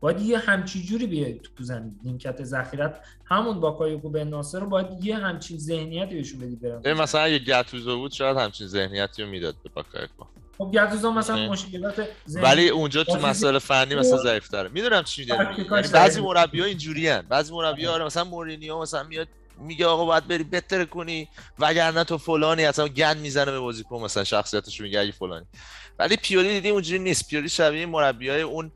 باید 0.00 0.20
یه 0.20 0.38
همچین 0.38 0.82
جوری 0.82 1.06
بیای 1.06 1.40
تو 1.56 1.64
زمین. 1.64 2.00
نیمکت 2.04 2.44
ذخیرت 2.44 3.00
همون 3.24 3.60
با 3.60 3.70
کایوکو 3.70 4.08
بن 4.08 4.28
ناصر 4.28 4.60
رو 4.60 4.66
باید 4.66 4.86
یه 5.04 5.16
همچین 5.16 5.58
ذهنیتی 5.58 6.14
بهشون 6.14 6.40
بدی 6.40 6.56
برن. 6.56 7.00
مثلا 7.00 7.20
اگه 7.20 7.38
گتوسو 7.38 7.96
بود 7.98 8.12
شاید 8.12 8.36
همچین 8.36 8.66
ذهنیتی 8.66 9.22
رو 9.22 9.28
می‌داد 9.28 9.54
به 9.64 9.70
باکایوکو 9.74 10.24
خب 10.58 10.70
گتوسو 10.74 11.10
مثلا 11.10 11.36
اه. 11.36 11.48
مشکلات 11.48 12.08
ذهنی 12.28 12.44
ولی 12.44 12.68
اونجا 12.68 13.04
تو 13.04 13.14
مسائل 13.16 13.58
فنی 13.58 13.94
مثلا 13.94 14.16
ضعیف‌تره. 14.16 14.68
می‌دونم 14.68 15.02
چی 15.02 15.26
تاکتیکاش 15.26 15.84
یعنی 15.84 15.92
بعضی. 15.92 16.20
مربی‌ها 16.20 16.66
اینجوریان. 16.66 17.22
بعضی 17.28 17.54
مربی‌ها 17.54 18.06
مثلا 18.06 18.24
مورینیو 18.24 18.78
مثلا 18.78 19.02
میاد 19.02 19.28
میگه 19.62 19.86
آقا 19.86 20.04
باید 20.04 20.28
بری 20.28 20.44
بهتر 20.44 20.84
کنی 20.84 21.28
وگرنه 21.58 22.04
تو 22.04 22.18
فلانی 22.18 22.64
اصلا 22.64 22.88
گند 22.88 23.16
می‌زنه 23.16 23.52
به 23.52 23.60
بازیکن 23.60 24.02
مثلا 24.02 24.24
شخصیتش 24.24 24.80
میگه 24.80 25.00
اگه 25.00 25.12
فلانی. 25.12 25.46
ولی 25.98 26.16
پیولی 26.16 26.48
دیدی 26.48 26.68
اونجوری 26.68 26.98
نیست. 26.98 27.28
پیولی 27.28 27.48
شبیه 27.48 27.86
مربیای 27.86 28.42
اون 28.42 28.72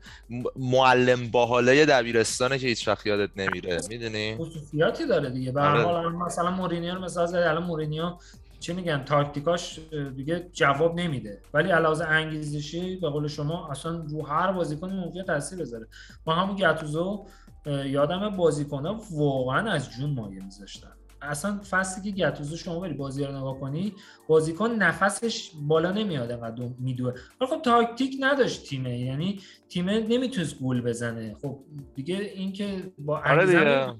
معلم 0.55 1.27
باحاله 1.31 1.85
دبیرستانه 1.85 2.59
که 2.59 2.67
هیچ 2.67 2.87
وقت 2.87 3.05
یادت 3.05 3.29
نمیره. 3.35 3.79
می‌دونی؟ 3.89 4.37
خصوصیاتی 4.37 5.07
داره 5.07 5.29
دیگه. 5.29 5.51
به 5.51 5.61
هر 5.61 5.67
آره. 5.67 5.83
حال 5.83 6.15
مثلا 6.15 6.51
مورینیو 6.51 6.95
رو 6.95 7.01
مثلا 7.01 7.49
الان 7.49 7.63
مورینیو 7.63 8.17
چه 8.59 8.73
میگن 8.73 9.03
تاکتیکاش 9.03 9.79
دیگه 10.15 10.49
جواب 10.53 10.99
نمیده. 10.99 11.41
ولی 11.53 11.69
علاوه 11.69 12.05
انگیزشی 12.05 12.95
به 12.95 13.09
قول 13.09 13.27
شما 13.27 13.67
اصلا 13.71 14.05
رو 14.09 14.25
هر 14.25 14.51
بازیکنی 14.51 14.93
ممکنه 14.93 15.23
تاثیر 15.23 15.59
بذاره. 15.59 15.87
ما 16.25 16.33
همون 16.35 16.55
گتوزو 16.55 17.25
یادم 17.65 18.37
بازیکن‌ها 18.37 19.01
واقعا 19.11 19.71
از 19.71 19.91
جون 19.91 20.09
مایه 20.09 20.43
میذاشتن. 20.43 20.91
اصلا 21.21 21.59
فصلی 21.69 22.11
که 22.11 22.17
گتوزو 22.17 22.57
شما 22.57 22.79
بری 22.79 22.93
بازی 22.93 23.23
رو 23.23 23.37
نگاه 23.37 23.59
کنی 23.59 23.93
بازیکن 24.27 24.71
نفسش 24.71 25.51
بالا 25.61 25.91
نمیاد 25.91 26.31
انقدر 26.31 26.69
میدوه 26.79 27.13
ولی 27.41 27.49
خب 27.49 27.61
تاکتیک 27.61 28.17
نداشت 28.19 28.65
تیمه 28.65 28.99
یعنی 28.99 29.41
تیمه 29.69 29.99
نمی‌تونست 29.99 30.59
گل 30.59 30.81
بزنه. 30.81 31.35
خب 31.41 31.59
دیگه 31.95 32.15
اینکه 32.15 32.93
با 32.97 33.17
آره 33.25 33.95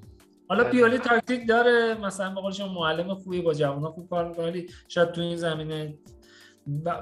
حالا 0.49 0.63
آره. 0.63 0.71
پیولی 0.71 0.97
تاکتیک 0.97 1.47
داره 1.47 1.97
مثلا 2.01 2.33
به 2.33 2.41
قول 2.41 2.53
معلم 2.75 3.15
خوبی 3.15 3.41
با 3.41 3.53
جوونا 3.53 3.91
خوب 3.91 4.09
کار 4.09 4.29
می‌کنه 4.29 4.45
ولی 4.45 4.67
شاید 4.87 5.11
تو 5.11 5.21
این 5.21 5.37
زمینه 5.37 5.97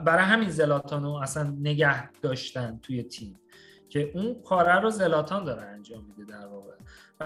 برای 0.05 0.25
همین 0.25 0.49
زلاتانو 0.49 1.13
اصلا 1.13 1.55
نگه 1.59 2.11
داشتن 2.11 2.79
توی 2.81 3.03
تیم. 3.03 3.39
که 3.89 4.11
اون 4.13 4.41
کاره 4.43 4.79
رو 4.79 4.89
زلاتان 4.89 5.43
داره 5.43 5.61
انجام 5.61 6.05
میده 6.05 6.31
در 6.31 6.47
واقع. 6.47 6.71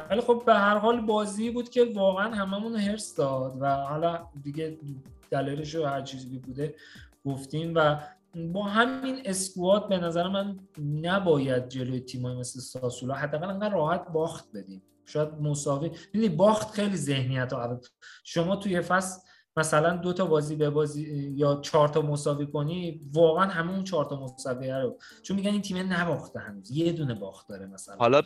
ولی 0.09 0.21
خب 0.21 0.43
به 0.45 0.53
هر 0.53 0.77
حال 0.77 1.01
بازی 1.01 1.51
بود 1.51 1.69
که 1.69 1.85
واقعا 1.95 2.35
هممون 2.35 2.75
هرس 2.75 3.15
داد 3.15 3.57
و 3.59 3.75
حالا 3.75 4.27
دیگه 4.43 4.77
دلایلش 5.31 5.75
رو 5.75 5.85
هر 5.85 6.01
چیزی 6.01 6.39
بوده 6.39 6.75
گفتیم 7.25 7.73
و 7.75 7.99
با 8.53 8.63
همین 8.63 9.21
اسکواد 9.25 9.89
به 9.89 9.97
نظر 9.97 10.27
من 10.27 10.59
نباید 11.01 11.67
جلوی 11.67 11.99
تیمای 11.99 12.35
مثل 12.35 12.59
ساسولا 12.59 13.13
حداقل 13.13 13.49
انقدر 13.49 13.73
راحت 13.73 14.07
باخت 14.07 14.45
بدیم. 14.53 14.81
شاید 15.05 15.29
مساوی. 15.41 15.91
می‌دونی 16.13 16.35
باخت 16.35 16.71
خیلی 16.71 16.97
ذهنیت 16.97 17.53
رو 17.53 17.79
شما 18.23 18.55
توی 18.55 18.81
فصل 18.81 19.21
مثلا 19.59 19.95
دو 19.95 20.13
تا 20.13 20.25
بازی 20.25 20.55
به 20.55 20.69
بازی 20.69 21.33
یا 21.35 21.59
چهار 21.61 21.87
تا 21.87 22.01
مساوی 22.01 22.47
کنی 22.47 23.01
واقعا 23.13 23.45
همه 23.45 23.71
اون 23.71 23.83
چهار 23.83 24.05
تا 24.05 24.23
مساوی 24.23 24.71
رو. 24.71 24.97
چون 25.23 25.37
میگن 25.37 25.51
این 25.51 25.61
تیم 25.61 25.93
نباخته 25.93 26.39
هنوز 26.39 26.71
یه 26.71 26.91
دونه 26.91 27.13
باخت 27.13 27.47
داره 27.47 27.65
مثلا. 27.65 27.95
حالا 27.95 28.21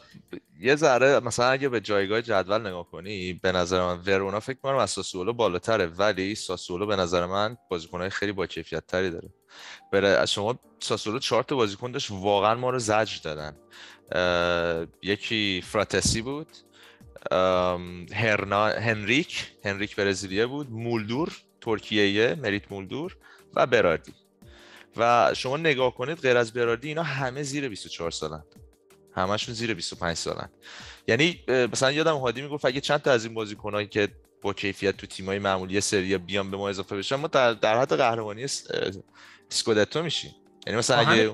یه 0.60 0.76
ذره 0.76 1.20
مثلا 1.20 1.46
اگه 1.46 1.70
به 1.70 1.82
جایگاه 1.82 2.22
جدول 2.22 2.62
نگاه 2.68 2.90
کنی 2.92 3.34
به 3.34 3.52
نظر 3.52 3.82
من 3.82 4.00
ورونا 4.06 4.40
فکر 4.40 4.58
کنم 4.64 4.76
از 4.76 4.90
ساسولو 4.90 5.34
بالاتره 5.34 5.86
ولی 5.88 6.36
ساسولو 6.36 6.86
به 6.86 6.96
نظر 6.96 7.26
من 7.26 7.58
بازیکنهای 7.70 8.10
خیلی 8.10 8.32
با 8.32 8.48
کیفیت 8.48 8.88
تری 8.88 9.10
داره. 9.10 9.30
بره 9.92 10.08
از 10.08 10.32
شما 10.32 10.60
ساسولو 10.80 11.20
چهار 11.20 11.44
تا 11.44 11.56
بازیکن 11.56 11.92
داشت 11.92 12.12
واقعا 12.12 12.56
ما 12.56 12.70
رو 12.70 12.80
زجر 12.80 13.18
دادن. 13.24 13.56
یکی 15.02 15.64
فراتسی 15.66 16.22
بود. 16.22 16.48
هرنا 18.14 18.68
هنریک 18.68 19.52
هنریک 19.66 19.96
برزیلیه 19.96 20.46
بود 20.46 20.72
مولدور 20.72 21.38
ترکیه 21.62 22.36
مریت 22.36 22.72
مولدور 22.72 23.18
و 23.54 23.68
براردی 23.68 24.14
و 24.98 25.32
شما 25.34 25.58
نگاه 25.58 25.96
کنید 25.96 26.20
غیر 26.20 26.38
از 26.38 26.54
براردی 26.54 26.88
اینا 26.88 27.04
همه 27.04 27.44
زیر 27.44 27.70
24 27.70 28.12
سالن. 28.12 28.44
همشون 29.16 29.56
زیر 29.56 29.74
25 29.74 30.18
سالن. 30.18 30.50
یعنی 31.08 31.40
مثلا 31.48 31.92
یادم 31.92 32.18
هادی 32.18 32.42
می‌گفت 32.42 32.66
اگه 32.66 32.82
چند 32.82 33.02
تا 33.02 33.12
از 33.12 33.26
این 33.26 33.34
بازیکنایی 33.34 33.88
که 33.88 34.08
با 34.42 34.54
کیفیت 34.54 34.98
تو 34.98 35.08
تیمای 35.08 35.40
معمولی 35.40 35.82
سری 35.82 36.18
بیان 36.18 36.52
به 36.52 36.58
ما 36.58 36.70
اضافه 36.70 36.98
بشن 36.98 37.16
ما 37.16 37.28
در, 37.28 37.54
در 37.54 37.82
حد 37.82 37.94
قهرمانی 37.94 38.46
اسکودتو 39.52 40.04
میشیم. 40.04 40.36
یعنی 40.68 40.80
مثلا 40.80 40.98
اگه 40.98 41.32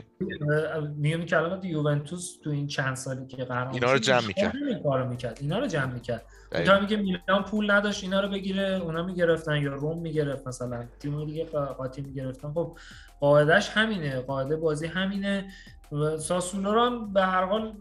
میگم 0.97 1.25
کلمات 1.25 1.65
یوونتوس 1.65 2.38
تو 2.43 2.49
این 2.49 2.67
چند 2.67 2.95
سالی 2.95 3.27
که 3.27 3.43
قهرمان 3.43 3.73
اینا 3.73 3.91
رو 3.91 3.99
جمع 3.99 4.27
می‌کرد. 4.27 4.55
همین 4.55 4.84
کارو 4.84 5.09
می‌کرد 5.09 5.38
اینا 5.41 5.59
رو 5.59 5.67
جمع 5.67 5.93
می‌کرد. 5.93 6.25
تا 6.65 6.80
میگه 6.80 6.97
میلان 6.97 7.43
پول 7.43 7.71
نداشت 7.71 8.03
اینا 8.03 8.21
رو 8.21 8.27
بگیره 8.27 8.80
اونا 8.84 9.03
می‌گرفتن 9.03 9.61
یا 9.61 9.73
روم 9.73 10.01
می‌گرفت 10.01 10.47
مثلا 10.47 10.86
تیم 10.99 11.25
دیگه 11.25 11.45
قا- 11.45 11.73
قاطی 11.77 12.01
می‌گرفتن 12.01 12.53
خب 12.53 12.77
قاعدش 13.19 13.69
همینه 13.69 14.19
قاعده 14.21 14.55
بازی 14.55 14.88
همینه 14.88 15.51
و 15.91 16.17
ساسولو 16.17 16.73
رو 16.73 16.81
هم 16.81 17.13
به 17.13 17.21
هر 17.21 17.43
حال 17.43 17.73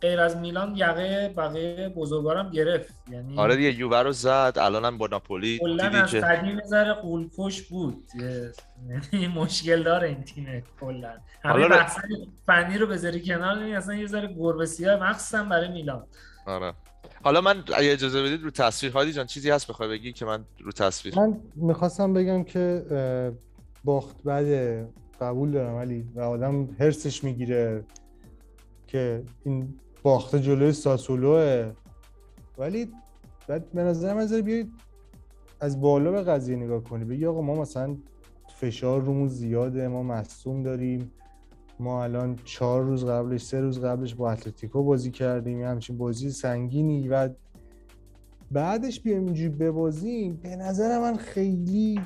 غیر 0.00 0.20
از 0.20 0.36
میلان 0.36 0.76
یقه 0.76 1.34
بقیه 1.36 1.88
بزرگوارم 1.88 2.50
گرفت. 2.50 2.94
یعنی 3.10 3.38
آره 3.38 3.56
دیگه 3.56 3.78
یووه 3.78 3.98
رو 3.98 4.12
زد 4.12 4.52
الانم 4.56 4.98
با 4.98 5.06
ناپولی 5.06 5.58
کلا 5.58 5.84
دیدی 5.84 5.96
از 5.96 6.10
که 6.10 6.20
قدیم 6.20 6.60
ذره 6.66 6.92
قولکش 6.92 7.62
بود. 7.62 8.04
یعنی 9.12 9.26
مشکل 9.26 9.82
داره 9.82 10.08
این 10.08 10.22
تیم 10.22 10.62
کلا. 10.80 11.12
همه 11.42 11.68
بحث 11.68 11.98
فنی 12.46 12.78
رو 12.78 12.86
بذاری 12.86 13.22
کنار 13.22 13.58
این 13.58 13.76
اصلا 13.76 13.94
یه 13.94 14.06
ذره 14.06 14.34
گربه 14.38 14.66
سیاه 14.66 15.10
مخصوصا 15.10 15.44
برای 15.44 15.68
میلان. 15.68 16.06
آره. 16.46 16.72
حالا 17.22 17.40
من 17.40 17.64
اگه 17.76 17.92
اجازه 17.92 18.22
بدید 18.22 18.42
رو 18.42 18.50
تصویر 18.50 18.92
هادی 18.92 19.12
جان 19.12 19.26
چیزی 19.26 19.50
هست 19.50 19.68
بخوای 19.68 19.88
بگی 19.88 20.12
که 20.12 20.24
من 20.24 20.44
رو 20.60 20.72
تصویر؟ 20.72 21.18
من 21.18 21.40
می‌خواستم 21.56 22.14
بگم 22.14 22.44
که 22.44 22.82
باخت 23.84 24.22
بده 24.22 24.88
قبول 25.20 25.50
دارم 25.50 25.74
ولی 25.74 26.06
و 26.14 26.20
آدم 26.20 26.68
هرسش 26.78 27.24
می‌گیره 27.24 27.84
که 28.86 29.22
این 29.44 29.74
باخت 30.02 30.36
جلوی 30.36 30.72
ساسولوه. 30.72 31.72
ولی 32.58 32.92
بعد 33.48 33.72
به 33.72 33.82
نظر 33.82 34.14
من 34.14 34.28
از 35.60 35.80
بالا 35.80 36.12
به 36.12 36.22
قضیه 36.22 36.56
نگاه 36.56 36.84
کنی. 36.84 37.04
بگی 37.04 37.26
آقا 37.26 37.40
ما 37.40 37.54
مثلا 37.54 37.96
فشار 38.60 39.02
رومون 39.02 39.28
زیاده 39.28 39.88
ما 39.88 40.02
مصوم 40.02 40.62
داریم. 40.62 41.12
ما 41.80 42.04
الان 42.04 42.38
چهار 42.44 42.82
روز 42.82 43.04
قبلش 43.04 43.42
سه 43.42 43.60
روز 43.60 43.80
قبلش 43.80 44.14
با 44.14 44.30
اتلتیکو 44.30 44.82
بازی 44.82 45.10
کردیم. 45.10 45.60
همچین 45.60 45.98
بازی 45.98 46.30
سنگینی. 46.30 47.08
و 47.08 47.28
بعدش 48.50 49.00
بیایم 49.00 49.24
اینجوری 49.24 49.48
ببازیم. 49.48 50.40
به 50.42 50.56
نظر 50.56 50.98
من 50.98 51.16
خیلی 51.16 52.00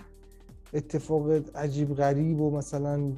اتفاق 0.74 1.30
عجیب 1.54 1.94
غریب 1.94 2.40
و 2.40 2.50
مثلا 2.50 3.12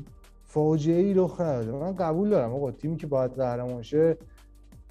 فاجعه 0.44 1.02
ای 1.02 1.14
رخ 1.14 1.40
نداده 1.40 1.72
من 1.72 1.94
قبول 1.94 2.28
دارم 2.28 2.52
آقا. 2.54 2.70
تیمی 2.70 2.96
که 2.96 3.06
باید 3.06 3.30
قهرمان 3.30 3.82
شه 3.82 4.16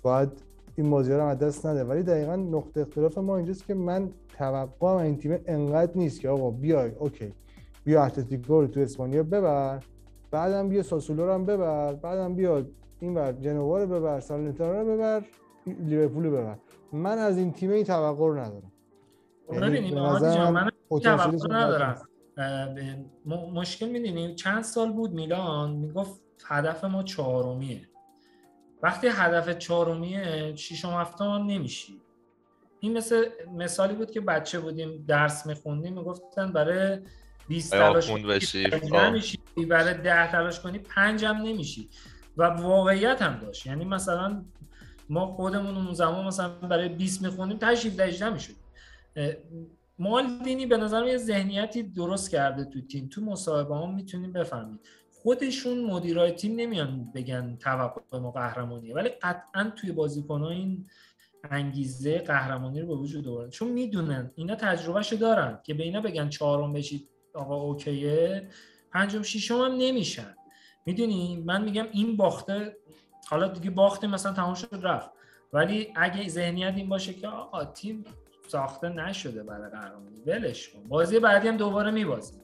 باید 0.02 0.30
این 0.76 0.90
بازی 0.90 1.14
رو 1.14 1.26
از 1.26 1.40
دست 1.40 1.66
نده. 1.66 1.84
ولی 1.84 2.04
دقیقا 2.04 2.36
نقطه 2.36 2.82
اختلاف 2.82 3.18
ما 3.18 3.38
اینجاست 3.38 3.66
که 3.66 3.74
من 3.74 4.10
توقعم 4.38 4.98
این 4.98 5.18
تیم 5.18 5.38
انقدر 5.46 5.92
نیست 5.96 6.22
که 6.22 6.30
آقا 6.30 6.52
بیای 6.52 6.92
اوکی. 7.00 7.34
بیا 7.84 8.04
اتلتیکو 8.04 8.62
رو 8.62 8.68
تو 8.68 8.80
اسپانیا 8.80 9.24
ببر 9.24 9.84
بعدم 10.32 10.70
بیا 10.70 10.84
ساسولو 10.84 11.26
رو 11.26 11.34
هم 11.34 11.46
ببر 11.46 11.94
بعدم 11.94 12.36
بیا 12.36 12.66
این 13.00 13.14
بر 13.14 13.32
جنوا 13.32 13.84
رو 13.84 13.88
ببر 13.88 14.20
سالنتانا 14.20 14.82
رو 14.82 14.94
ببر 14.94 15.24
لیورپول 15.80 16.26
رو 16.26 16.32
ببر. 16.32 16.56
من 16.94 17.18
از 17.18 17.38
این 17.38 17.52
تیم 17.52 17.72
این 17.72 17.84
توقع 17.84 18.28
رو 18.28 18.34
ندارم. 18.34 18.72
یعنی 19.54 19.92
نظر 19.96 20.36
جان 20.36 20.54
من 20.54 20.70
توقع 20.90 21.48
ندارم. 21.50 22.02
مشکل 23.54 23.90
می‌دونیم 23.90 24.36
چند 24.36 24.64
سال 24.64 24.92
بود 24.92 25.12
میلان 25.12 25.72
می‌گفت 25.72 26.22
هدف 26.48 26.84
ما 26.84 27.04
چهارمیه. 27.04 27.90
وقتی 28.84 29.08
هدف 29.08 29.50
چهارمیه 29.50 30.56
ششم 30.56 30.90
هفتم 30.90 31.46
نمیشی. 31.48 32.02
این 32.80 32.98
مثل 32.98 33.26
مثالی 33.54 33.94
بود 33.94 34.12
که 34.12 34.22
بچه 34.22 34.60
بودیم 34.60 35.06
درس 35.08 35.46
میخوندیم 35.46 35.94
می‌گفتن 35.94 36.52
برای 36.52 37.00
20 37.48 37.74
آیا 37.74 37.90
تلاش 37.90 38.10
کنی. 38.10 38.24
نمیشی. 38.92 39.38
برای 39.70 39.94
10 39.94 40.32
تلاش 40.32 40.60
کنی 40.60 40.80
پنج 40.80 41.26
هم 41.26 41.36
نمیشی. 41.38 41.90
و 42.38 42.44
واقعیت 42.44 43.22
هم 43.22 43.40
داشت. 43.40 43.66
یعنی 43.66 43.86
مثلا 43.86 44.46
ما 45.10 45.28
خودمون 45.28 45.76
اون 45.76 45.94
زمان 45.94 46.26
مثلا 46.26 46.50
برای 46.50 46.90
20 46.90 47.22
می‌خونیم 47.22 47.58
تشریف 47.58 48.00
18 48.00 48.30
می‌شد 48.30 48.54
مالدینی 50.00 50.66
به 50.66 50.78
نظر 50.78 51.08
یه 51.08 51.18
ذهنیتی 51.18 51.84
درست 51.84 52.32
کرده 52.32 52.66
تو 52.66 52.82
تیم. 52.82 53.08
تو 53.08 53.22
مصاحبه 53.22 53.76
هم 53.76 53.96
می‌تونیم 53.96 54.34
بفهمید 54.34 54.80
خودشون 55.12 55.84
مدیرای 55.84 56.32
تیم 56.32 56.56
نمیان 56.56 57.12
بگن 57.16 57.58
توقع 57.58 58.20
ما 58.20 58.32
قهرمانیه 58.32 58.96
ولی 58.96 59.10
قطعا 59.10 59.72
توی 59.76 59.92
بازیکن 59.92 60.44
این 60.44 60.88
انگیزه 61.52 62.20
قهرمانی 62.20 62.82
رو 62.82 62.88
به 62.88 62.96
وجود 62.96 63.28
آورد 63.28 63.50
چون 63.50 63.72
می‌دونن 63.72 64.32
اینا 64.36 64.56
تجربهشو 64.56 65.16
دارن 65.16 65.60
که 65.64 65.74
به 65.74 65.84
اینا 65.84 66.02
بگن 66.02 66.30
چهارم 66.30 66.74
بشید 66.74 67.10
آقا 67.34 67.56
اوکیه. 67.56 68.50
پنجم 68.92 69.22
ششم 69.22 69.62
هم 69.62 69.72
نمیشن. 69.78 70.36
می‌دونی؟ 70.86 71.44
من 71.46 71.64
میگم 71.64 71.88
این 71.92 72.18
باخته 72.18 72.78
حالا 73.28 73.48
دیگه 73.48 73.70
باخته 73.70 74.08
مثلا 74.08 74.34
تمام 74.34 74.54
شد 74.54 74.80
رفت. 74.82 75.10
ولی 75.54 75.94
اگه 75.96 76.30
ذهنیت 76.30 76.74
این 76.76 76.90
باشه 76.90 77.14
که 77.14 77.28
آقا 77.28 77.66
تیم 77.66 78.04
ساخته 78.48 78.90
نشده 78.90 79.44
برای 79.44 79.70
قهرمانی. 79.70 80.22
ولش 80.26 80.70
کن. 80.70 80.84
بازی 80.84 81.20
بعدی 81.20 81.48
هم 81.48 81.58
دوباره 81.58 81.92
میبازیم. 81.92 82.42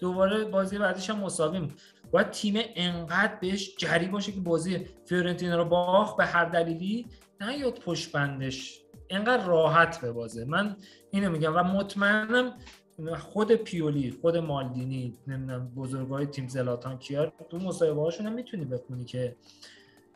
دوباره 0.00 0.44
بازی 0.44 0.78
بعدیش 0.78 1.10
هم 1.10 1.18
مساویم 1.18 1.74
باید 2.10 2.30
تیم 2.30 2.54
انقدر 2.74 3.34
بهش 3.40 3.76
جری 3.76 4.06
باشه 4.06 4.32
که 4.32 4.40
بازی 4.40 4.86
فیورنتینا 5.06 5.56
رو 5.56 5.64
باخت 5.64 6.16
به 6.16 6.24
هر 6.24 6.44
دلیلی 6.44 7.06
نیاد 7.40 7.78
پشت 7.78 8.12
بندش 8.12 8.80
انقدر 9.10 9.46
راحت 9.46 10.00
به 10.00 10.12
بازه. 10.12 10.44
من 10.44 10.76
اینو 11.10 11.30
میگم 11.30 11.56
و 11.56 11.62
مطمئنم 11.62 12.54
خود 13.18 13.52
پیولی 13.54 14.18
خود 14.20 14.36
مالدینی 14.36 15.18
نمی‌دونم 15.26 15.68
بزرگای 15.68 16.26
تیم 16.26 16.48
زلاتان 16.48 16.98
کیار 16.98 17.32
تو 17.50 17.58
مصاحبه 17.58 18.00
هاشون 18.00 18.26
هم 18.26 18.32
می‌تونی 18.32 18.64
بخونی 18.64 19.04
که 19.04 19.36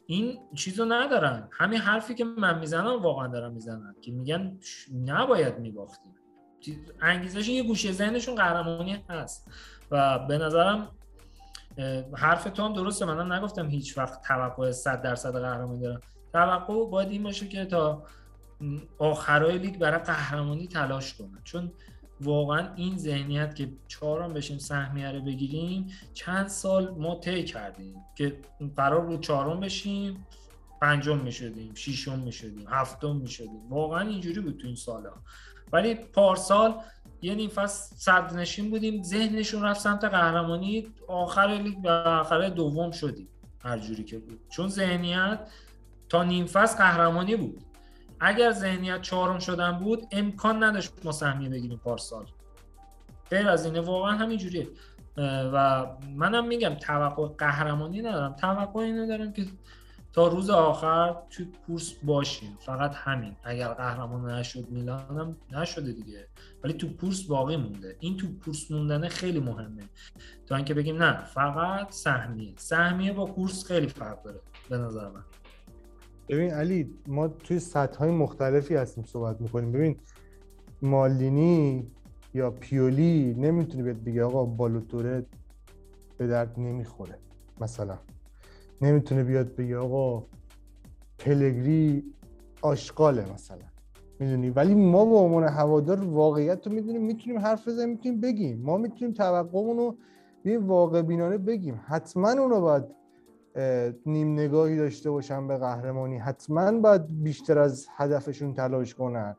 این 0.06 0.38
چیزو 0.54 0.84
ندارن. 0.84 1.48
همین 1.52 1.78
حرفی 1.78 2.14
که 2.14 2.24
من 2.24 2.58
می‌زنم 2.58 3.02
واقعا 3.02 3.26
دارم 3.26 3.52
می‌زنم 3.52 3.94
که 4.00 4.12
میگن 4.12 4.58
نباید 5.04 5.58
میباختیم. 5.58 6.14
انگیزش 7.00 7.48
یه 7.48 7.62
گوشه 7.62 7.92
ذهنشون 7.92 8.34
قهرمانی 8.34 9.04
هست. 9.08 9.50
و 9.90 10.18
به 10.18 10.38
نظرم 10.38 10.88
حرف 12.16 12.44
تو 12.44 12.62
هم 12.62 12.72
درسته. 12.72 13.04
منم 13.04 13.32
نگفتم 13.32 13.68
هیچ 13.68 13.98
وقت 13.98 14.22
توقع 14.22 14.70
100 14.70 15.02
درصد 15.02 15.40
قهرمانی 15.40 15.80
دارم. 15.80 16.00
توقع 16.32 16.86
باید 16.86 17.10
این 17.10 17.22
باشه 17.22 17.48
که 17.48 17.64
تا 17.64 18.02
آخرای 18.98 19.58
لیگ 19.58 19.78
برای 19.78 19.98
قهرمانی 19.98 20.68
تلاش 20.68 21.14
کنن. 21.14 21.40
چون 21.44 21.72
واقعا 22.20 22.74
این 22.74 22.98
ذهنیت 22.98 23.54
که 23.54 23.68
چهارم 23.88 24.32
بشیم 24.32 24.58
سهمیه 24.58 25.10
رو 25.10 25.20
بگیریم 25.20 25.86
چند 26.14 26.48
سال 26.48 26.90
ما 26.90 27.14
طی 27.14 27.44
کردیم 27.44 27.94
که 28.16 28.40
قرار 28.76 29.00
بود 29.00 29.20
چهارم 29.20 29.60
بشیم 29.60 30.26
پنجم 30.80 31.18
می‌شدیم 31.18 31.74
ششم 31.74 32.18
می‌شدیم 32.18 32.66
هفتم 32.68 33.16
می‌شدیم. 33.16 33.68
واقعا 33.68 34.08
اینجوری 34.08 34.40
بود 34.40 34.58
تو 34.58 34.66
این 34.66 34.76
سالا 34.76 35.12
ولی 35.72 35.94
پارسال 35.94 36.74
یه 37.22 37.34
نیم 37.34 37.50
فصل 37.50 37.96
صدرنشین 37.96 38.70
بودیم 38.70 39.02
ذهنشون 39.02 39.62
رفت 39.62 39.80
سمت 39.80 40.04
قهرمانی 40.04 40.86
آخر 41.08 41.48
لیگ 41.48 41.78
و 41.84 41.88
آخر 41.88 42.48
دوم 42.48 42.90
شدیم. 42.90 43.28
هر 43.60 43.78
جوری 43.78 44.04
که 44.04 44.18
بود. 44.18 44.40
چون 44.50 44.68
ذهنیت 44.68 45.40
تا 46.08 46.22
نیم 46.24 46.46
فصل 46.46 46.78
قهرمانی 46.78 47.36
بود. 47.36 47.63
اگر 48.24 48.52
ذهنیت 48.52 49.02
چهارم 49.02 49.38
شدن 49.38 49.72
بود 49.72 50.06
امکان 50.10 50.62
نداشت 50.62 50.92
ما 51.04 51.12
سهمیه 51.12 51.48
بگیریم 51.48 51.80
پارسال. 51.84 52.26
غیر 53.30 53.48
از 53.48 53.66
اینه 53.66 53.80
واقعا 53.80 54.12
همینجوریه. 54.12 54.68
و 55.52 55.86
منم 56.16 56.46
میگم 56.46 56.74
توقع 56.74 57.28
قهرمانی 57.38 58.02
ندارم. 58.02 58.32
توقع 58.32 58.80
اینو 58.80 59.06
دارم 59.06 59.32
که 59.32 59.46
تا 60.12 60.28
روز 60.28 60.50
آخر 60.50 61.16
تو 61.30 61.44
کورس 61.66 61.92
باشیم. 62.02 62.58
فقط 62.60 62.94
همین. 62.94 63.36
اگر 63.44 63.68
قهرمان 63.68 64.30
نشد 64.30 64.68
میلان 64.70 65.18
هم 65.18 65.36
نشده 65.52 65.92
دیگه. 65.92 66.28
ولی 66.64 66.72
تو 66.72 66.96
کورس 66.96 67.22
باقی 67.22 67.56
مونده. 67.56 67.96
این 68.00 68.16
تو 68.16 68.26
کورس 68.44 68.70
موندن 68.70 69.08
خیلی 69.08 69.40
مهمه. 69.40 69.82
تا 70.46 70.56
اینکه 70.56 70.74
بگیم 70.74 71.02
نه 71.02 71.24
فقط 71.24 71.92
سهمیه. 71.92 72.54
سهمیه 72.56 73.12
با 73.12 73.26
کورس 73.26 73.66
خیلی 73.66 73.88
فرق 73.88 74.22
داره 74.22 74.40
به 74.68 74.78
نظر 74.78 75.08
من. 75.08 75.24
ببین 76.28 76.50
علی 76.50 76.90
ما 77.06 77.28
توی 77.28 77.58
سطح 77.58 77.98
های 77.98 78.10
مختلفی 78.10 78.74
هستیم 78.74 79.04
صحبت 79.04 79.40
می‌کنیم. 79.40 79.72
ببین 79.72 79.96
مالینی 80.82 81.86
یا 82.34 82.50
پیولی 82.50 83.34
نمی‌تونی 83.38 83.82
بهت 83.82 83.96
بگی 83.96 84.20
آقا 84.20 84.44
بالوتوره 84.44 85.26
به 86.18 86.26
درد 86.26 86.60
نمی‌خوره 86.60 87.18
مثلا. 87.60 87.98
نمی‌تونه 88.82 89.24
بیاد 89.24 89.54
بگه 89.54 89.76
آقا 89.76 90.26
پلگری 91.18 92.04
آشغاله 92.62 93.32
مثلا. 93.32 93.58
می‌دونی؟ 94.18 94.50
ولی 94.50 94.74
ما 94.74 95.04
به 95.04 95.16
عنوان 95.16 95.44
هوادار 95.44 96.04
واقعیت 96.04 96.66
رو 96.66 96.72
می‌دونیم 96.72 97.02
می‌تونیم 97.02 97.38
حرف 97.38 97.68
بزنیم 97.68 97.88
می‌تونیم 97.88 98.20
بگیم. 98.20 98.62
ما 98.62 98.76
می‌تونیم 98.76 99.14
توقعمون 99.14 99.76
رو 99.76 99.96
به 100.42 100.58
واقع 100.58 101.02
بینانه 101.02 101.38
بگیم. 101.38 101.80
حتما 101.86 102.30
اونو 102.30 102.60
باید 102.60 102.84
نیم 104.06 104.32
نگاهی 104.32 104.76
داشته 104.76 105.10
باشن 105.10 105.48
به 105.48 105.56
قهرمانی. 105.56 106.18
حتما 106.18 106.72
باید 106.72 107.22
بیشتر 107.22 107.58
از 107.58 107.86
هدفشون 107.96 108.54
تلاش 108.54 108.94
کنن. 108.94 109.36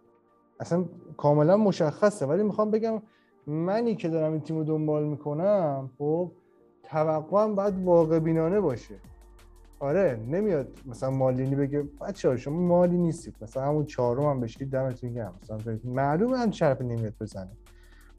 اصلا 0.59 0.85
کاملا 1.17 1.57
مشخصه. 1.57 2.25
ولی 2.25 2.43
می‌خوام 2.43 2.71
بگم 2.71 3.01
منی 3.47 3.95
که 3.95 4.09
دارم 4.09 4.31
این 4.31 4.41
تیم 4.41 4.57
رو 4.57 4.63
دنبال 4.63 5.03
می‌کنم 5.03 5.89
خب 5.97 6.31
توقعم 6.83 7.55
باید 7.55 7.83
واقع 7.83 8.19
بینانه 8.19 8.59
باشه. 8.59 8.95
آره 9.79 10.19
نمیاد 10.27 10.67
مثلا 10.85 11.09
مالینی 11.09 11.55
بگه 11.55 11.83
بچه 12.01 12.29
ها 12.29 12.37
شما 12.37 12.59
مالی 12.59 12.97
نیستید. 12.97 13.35
مثلا 13.41 13.63
همون 13.63 13.85
چهارم 13.85 14.23
هم 14.23 14.39
بشید 14.39 14.69
دمتون 14.69 15.13
گرم. 15.13 15.33
مثلا 15.43 15.77
معلومه 15.83 16.37
هم 16.37 16.51
شرف 16.51 16.81
نمیاد 16.81 17.13
بزنه. 17.21 17.51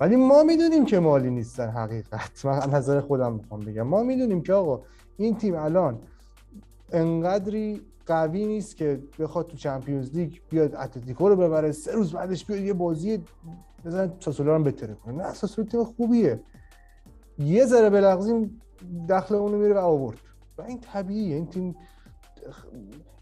ولی 0.01 0.17
ما 0.17 0.43
می‌دونیم 0.43 0.85
که 0.85 0.99
مالی 0.99 1.31
نیستن 1.31 1.69
حقیقت. 1.69 2.45
من 2.45 2.59
نظر 2.75 3.01
خودم 3.01 3.33
می‌خوام 3.33 3.61
بگم. 3.61 3.83
ما 3.83 4.03
می‌دونیم 4.03 4.43
که 4.43 4.53
آقا 4.53 4.83
این 5.17 5.37
تیم 5.37 5.55
الان 5.55 5.99
انقدری 6.93 7.81
قوی 8.07 8.47
نیست 8.47 8.77
که 8.77 9.03
بخواد 9.19 9.47
تو 9.47 9.57
چمپیونز 9.57 10.17
لیگ 10.17 10.33
بیاد 10.51 10.75
اتلتیکو 10.75 11.29
رو 11.29 11.37
ببره 11.37 11.73
سه 11.73 11.93
روز 11.93 12.13
بعدش 12.13 12.45
بیاد 12.45 12.61
یه 12.61 12.73
بازی 12.73 13.25
بزن 13.85 14.13
ساسولو 14.21 14.57
رو 14.57 14.65
بتره 14.65 14.95
کنه. 14.95 15.15
نه 15.15 15.35
ساسولو 15.35 15.69
تیم 15.69 15.85
خوبیه. 15.85 16.41
یه 17.39 17.67
ذره 17.67 17.91
بلغزیم 17.91 18.61
دخل 19.09 19.35
اونو 19.35 19.59
میره 19.59 19.75
و 19.75 19.79
آورد. 19.79 20.19
و 20.59 20.63
این 20.63 20.81
طبیعیه. 20.81 21.37
این 21.37 21.47
تیم 21.47 21.77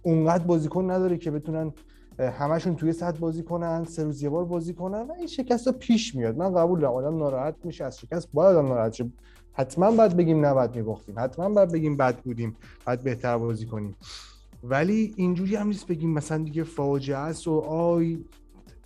اونقدر 0.03 0.45
بازیکن 0.45 0.91
نداره 0.91 1.19
که 1.19 1.31
بتونن 1.31 1.73
همشون 2.19 2.77
توی 2.77 2.93
سطح 2.93 3.19
بازی 3.19 3.43
کنن 3.43 3.85
سه 3.85 4.05
روز 4.05 4.23
یه 4.23 4.29
بار 4.29 4.45
بازی 4.45 4.75
کنن 4.75 5.03
و 5.03 5.13
این 5.13 5.27
شکست 5.27 5.67
ها 5.67 5.73
پیش 5.73 6.15
میاد. 6.15 6.37
من 6.37 6.55
قبول 6.55 6.81
دارم 6.81 6.95
آدم 6.95 7.19
ناراحت 7.19 7.55
میشه 7.65 7.85
از 7.85 7.99
شکست 7.99 8.29
باید 8.33 8.57
آدم 8.57 8.69
ناراحت 8.69 8.93
شه. 8.93 9.11
حتما 9.55 9.91
باید 9.91 10.17
بگیم 10.17 10.47
نباید 10.47 10.77
میباختیم. 10.77 11.15
حتما 11.19 11.49
باید 11.49 11.73
بگیم 11.73 11.97
بد 11.97 12.17
بودیم 12.17 12.57
باید 12.87 13.03
بهتر 13.03 13.39
بازی 13.39 13.67
کنیم. 13.67 13.97
ولی 14.63 15.15
اینجوری 15.17 15.57
هم 15.57 15.67
نیست 15.67 15.87
بگیم 15.87 16.11
مثلا 16.11 16.39
دیگه 16.39 16.65
فاجعه 16.65 17.17
است 17.17 17.49
و 17.49 17.59
آی 17.61 18.19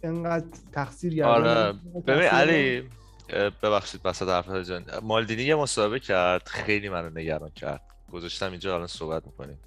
انقدر 0.02 0.46
تقصیر 0.72 1.24
آره. 1.24 1.72
ببین 2.06 2.22
علی 2.22 2.88
ببخشید 3.62 4.00
وسط 4.04 4.28
حرف 4.28 4.68
جان. 4.68 4.84
مالدینی 5.02 5.42
یه 5.42 5.54
مصاحبه 5.54 6.00
کرد 6.00 6.48
خیلی 6.48 6.88
منو 6.88 7.10
نگران 7.10 7.50
کرد. 7.50 7.80
گذاشتم 8.12 8.50
اینجا 8.50 8.74
الان 8.74 8.86
صحبت 8.86 9.26
می‌کنیم. 9.26 9.58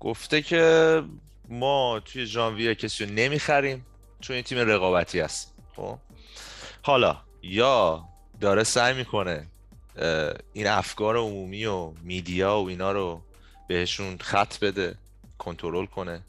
گفته 0.00 0.42
که 0.42 1.02
ما 1.48 2.00
توی 2.04 2.26
ژانویه 2.26 2.74
کسی 2.74 3.04
رو 3.04 3.12
نمی‌خریم 3.12 3.86
چون 4.20 4.34
این 4.34 4.42
تیم 4.42 4.58
رقابتی 4.58 5.20
است 5.20 5.54
خب؟ 5.76 5.98
حالا 6.82 7.16
یا 7.42 8.04
داره 8.40 8.64
سعی 8.64 8.94
می‌کنه 8.94 9.46
این 10.52 10.66
افکار 10.66 11.16
عمومی 11.16 11.66
و 11.66 11.92
میدیا 12.02 12.60
و 12.60 12.68
اینا 12.68 12.92
رو 12.92 13.22
بهشون 13.68 14.18
خط 14.18 14.58
بده 14.58 14.94
کنترل 15.38 15.86
کنه. 15.86 16.22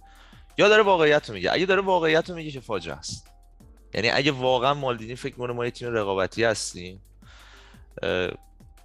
یا 0.57 0.69
داره 0.69 0.83
واقعیت 0.83 1.29
رو 1.29 1.35
میگه. 1.35 1.53
اگه 1.53 1.65
داره 1.65 1.81
واقعیت 1.81 2.29
رو 2.29 2.35
میگه 2.35 2.51
که 2.51 2.59
فاجعه 2.59 2.95
است. 2.95 3.27
یعنی 3.93 4.09
اگه 4.09 4.31
واقعا 4.31 4.73
مالدینی 4.73 5.15
فکر 5.15 5.35
کنه 5.35 5.53
ما 5.53 5.65
یه 5.65 5.71
تیم 5.71 5.87
رقابتی 5.87 6.43
هستیم 6.43 7.01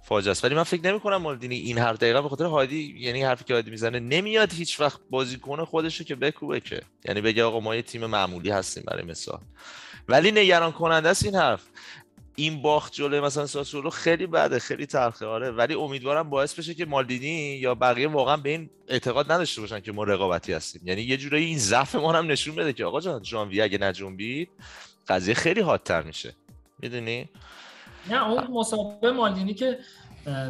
فاجعه 0.03 0.31
است. 0.31 0.43
ولی 0.45 0.55
من 0.55 0.63
فکر 0.63 0.81
نمی 0.81 0.99
کنم 0.99 1.17
مالدینی 1.17 1.55
این 1.55 1.77
هر 1.77 1.93
دقیقه 1.93 2.21
به 2.21 2.29
خاطر 2.29 2.45
هادی 2.45 2.95
یعنی 2.97 3.23
حرفی 3.23 3.43
که 3.43 3.53
هادی 3.53 3.71
می‌زنه 3.71 3.99
نمیاد 3.99 4.53
هیچ 4.53 4.79
وقت 4.79 4.99
بازیکن 5.09 5.65
خودش 5.65 5.97
رو 5.97 6.05
که 6.05 6.15
بکوبه 6.15 6.59
که. 6.59 6.81
یعنی 7.05 7.21
بگه 7.21 7.43
آقا 7.43 7.59
ما 7.59 7.75
یه 7.75 7.81
تیم 7.81 8.05
معمولی 8.05 8.49
هستیم 8.49 8.83
برای 8.87 9.03
مثال. 9.03 9.39
ولی 10.07 10.31
نگران 10.31 10.71
کننده 10.71 11.09
است 11.09 11.25
این 11.25 11.35
حرف. 11.35 11.63
این 12.35 12.61
باخت 12.61 12.93
جلوی 12.93 13.19
مثلا 13.19 13.45
ساسولو 13.45 13.89
خیلی 13.89 14.27
بده 14.27 14.59
خیلی 14.59 14.85
تلخه 14.85 15.25
آره. 15.25 15.51
ولی 15.51 15.73
امیدوارم 15.73 16.29
باعث 16.29 16.59
بشه 16.59 16.73
که 16.73 16.85
مالدینی 16.85 17.55
یا 17.55 17.75
بقیه 17.75 18.07
واقعا 18.07 18.37
به 18.37 18.49
این 18.49 18.69
اعتقاد 18.87 19.31
نداشته 19.31 19.61
باشن 19.61 19.79
که 19.79 19.91
ما 19.91 20.03
رقابتی 20.03 20.53
هستیم. 20.53 20.81
یعنی 20.85 21.01
یه 21.01 21.17
جورایی 21.17 21.45
این 21.45 21.57
ضعف 21.57 21.95
ما 21.95 22.13
هم 22.13 22.31
نشون 22.31 22.55
بده 22.55 22.73
که 22.73 22.85
آقا 22.85 23.01
جان 23.01 23.23
ژانویه 23.23 23.63
اگه 23.63 23.77
نجنبید 23.77 24.49
قضیه 25.07 25.33
خیلی 25.33 25.61
حادتر 25.61 26.03
میشه. 26.03 26.35
می‌دونی؟ 26.79 27.29
نه 28.09 28.29
اون 28.29 28.47
مسابقه 28.51 29.11
مالدینی 29.11 29.53
که 29.53 29.79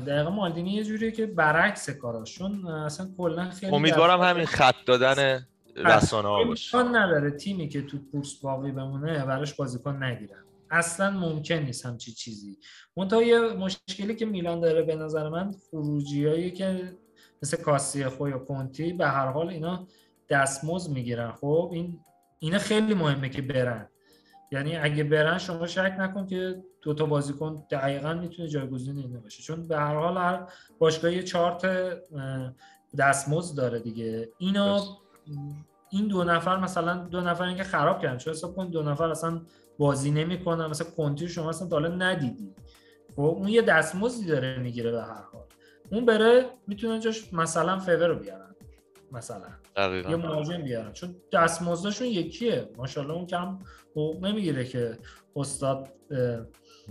دقیقا 0.07 0.29
مالدینی 0.29 0.73
یه 0.73 0.83
جوریه 0.83 1.11
که 1.11 1.25
برعکس 1.25 1.89
کاراشون 1.89 2.67
اصلا 2.67 3.09
کلا 3.17 3.49
خیلی 3.49 3.75
امیدوارم 3.75 4.21
همین 4.21 4.45
خط 4.45 4.75
دادن 4.85 5.47
رسانه 5.75 6.27
ها 6.27 6.43
باشه. 6.43 6.77
نداره 6.77 7.31
تیمی 7.31 7.69
که 7.69 7.81
تو 7.81 7.97
کورس 8.11 8.35
باقی 8.35 8.71
بمونه 8.71 9.25
براش 9.25 9.53
بازیکن 9.53 10.03
نگیرن. 10.03 10.43
اصلا 10.71 11.11
ممکن 11.11 11.55
نیست 11.55 11.85
همچی 11.85 12.11
چیزی. 12.11 12.57
منتها 12.97 13.23
یه 13.23 13.39
مشکلی 13.39 14.15
که 14.15 14.25
میلان 14.25 14.59
داره 14.59 14.81
به 14.81 14.95
نظر 14.95 15.29
من 15.29 15.51
خروجیایی 15.71 16.51
که 16.51 16.97
مثل 17.43 17.57
کاسیخو 17.57 18.29
یا 18.29 18.39
کنتی 18.39 18.93
به 18.93 19.07
هر 19.07 19.27
حال 19.27 19.49
اینا 19.49 19.87
دستمزد 20.29 20.91
می‌گیرن. 20.91 21.31
خب 21.31 21.69
این 21.73 21.99
اینا 22.39 22.57
خیلی 22.57 22.93
مهمه 22.93 23.29
که 23.29 23.41
برن. 23.41 23.89
یعنی 24.51 24.77
اگه 24.77 25.03
برن 25.03 25.37
شما 25.37 25.67
شک 25.67 25.95
نکن 25.99 26.27
که 26.27 26.63
دو 26.81 26.93
تا 26.93 27.05
بازیکن 27.05 27.65
دقیقا 27.71 28.13
می‌تونه 28.13 28.47
جایگزین 28.47 28.97
اینه 28.97 29.17
باشه. 29.19 29.43
چون 29.43 29.67
به 29.67 29.77
هر 29.77 29.95
حال 29.95 30.17
هر 30.17 30.53
باشگاه 30.79 31.13
یه 31.13 31.23
چارت 31.23 31.65
دستمزد 32.97 33.57
داره 33.57 33.79
دیگه. 33.79 34.29
اینا 34.37 34.83
این 35.89 36.07
دو 36.07 36.23
نفر 36.23 36.57
مثلا 36.57 36.97
دو 36.97 37.21
نفر 37.21 37.53
که 37.53 37.63
خراب 37.63 38.01
کردن. 38.01 38.17
چون 38.17 38.33
حساب 38.33 38.55
کن 38.55 38.69
دو 38.69 38.83
نفر 38.83 39.09
اصلا 39.09 39.41
بازی 39.79 40.11
نمی‌کنن. 40.11 40.65
مثلا 40.65 40.87
کنتی 40.97 41.29
شما 41.29 41.49
اصلا 41.49 41.67
حالا 41.67 41.87
ندیدی. 41.95 42.55
خب 43.15 43.21
اون 43.21 43.47
یه 43.47 43.61
دستمزدی 43.61 44.25
داره 44.25 44.59
می‌گیره 44.59 44.91
به 44.91 45.01
هر 45.01 45.23
حال. 45.33 45.45
اون 45.91 46.05
بره 46.05 46.45
می‌تونه 46.67 46.99
جاش 46.99 47.33
مثلا 47.33 47.79
فیور 47.79 48.07
رو 48.07 48.15
بیارن. 48.15 48.55
مثلا. 49.11 49.47
یه 50.09 50.15
مهاجم 50.15 50.61
بیارن. 50.61 50.91
چون 50.91 51.15
دستمزدشون 51.33 52.07
یکیه. 52.07 52.69
ماشاءالله 52.77 53.15
اون 53.15 53.27
کم 53.27 53.59
حقوق 53.91 54.25
نمی‌گیره 54.25 54.65
که 54.65 54.97
استاد 55.35 55.89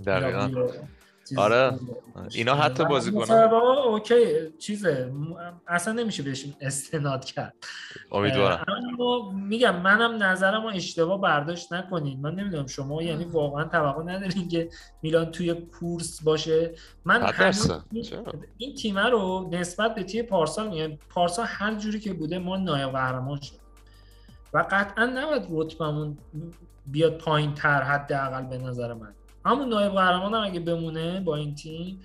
دقیقا. 0.06 0.70
آره. 1.36 1.78
اینا 2.30 2.54
حتی 2.54 2.84
بازی 2.84 3.12
کنن. 3.12 3.30
okay 3.30 4.50
چیزه. 4.58 5.12
اصلا 5.68 5.92
نمیشه 5.92 6.22
بهش 6.22 6.46
استناد 6.60 7.24
کرد. 7.24 7.54
امیدوارم. 8.12 8.64
اما 8.68 9.32
میگم 9.32 9.76
منم 9.82 10.22
نظرم 10.22 10.62
رو 10.62 10.68
اشتباه 10.68 11.20
برداشت 11.20 11.72
نکنید 11.72 12.18
من 12.18 12.34
نمی‌دونم 12.34 12.66
شما 12.66 13.02
یعنی 13.02 13.24
واقعا 13.24 13.64
توقع 13.64 14.02
ندارین 14.02 14.48
که 14.48 14.68
میلان 15.02 15.30
توی 15.30 15.54
کورس 15.54 16.22
باشه. 16.22 16.74
من 17.04 17.32
این 18.58 18.74
تیم 18.74 18.98
رو 18.98 19.48
نسبت 19.52 19.94
به 19.94 20.02
تیم 20.02 20.24
پارسال 20.24 20.68
میگم 20.68 20.98
پارسال 21.10 21.46
هر 21.48 21.74
جوری 21.74 22.00
که 22.00 22.12
بوده 22.12 22.38
ما 22.38 22.56
نایب 22.56 22.90
قهرمان 22.90 23.40
شد 23.40 23.58
و 24.52 24.64
قطعا 24.70 25.06
نباید 25.06 25.46
رتبمون 25.50 26.18
بیاد 26.86 27.18
پایین 27.18 27.54
تر 27.54 27.82
حداقل 27.82 28.42
به 28.42 28.58
نظر 28.58 28.94
من. 28.94 29.14
همون 29.48 29.68
نایب 29.68 29.92
قهرمان 29.92 30.34
هم 30.34 30.40
اگه 30.40 30.60
بمونه 30.60 31.20
با 31.20 31.36
این 31.36 31.54
تیم 31.54 32.00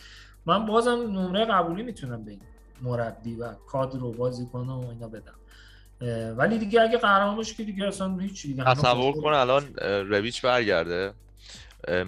من 0.46 0.66
بازم 0.66 0.92
نمره 0.92 1.46
قبولی 1.46 1.84
می‌تونم 1.84 2.26
به 2.26 2.38
مربی 2.82 3.36
و 3.36 3.54
کادر 3.54 4.04
و 4.04 4.12
بازیکن 4.12 4.70
و 4.70 4.90
اینا 4.90 5.08
بدم. 5.08 5.34
ولی 6.38 6.58
دیگه 6.58 6.82
اگه 6.82 6.98
قهرمان 6.98 7.36
باشه 7.36 7.56
که 7.56 7.64
دیگه 7.64 7.86
اصلا 7.86 8.18
هیچ 8.18 8.42
دیگه. 8.42 8.64
تصور 8.64 9.22
کن 9.22 9.34
الان 9.34 9.76
رویچ 9.82 10.42
برگرده. 10.42 11.14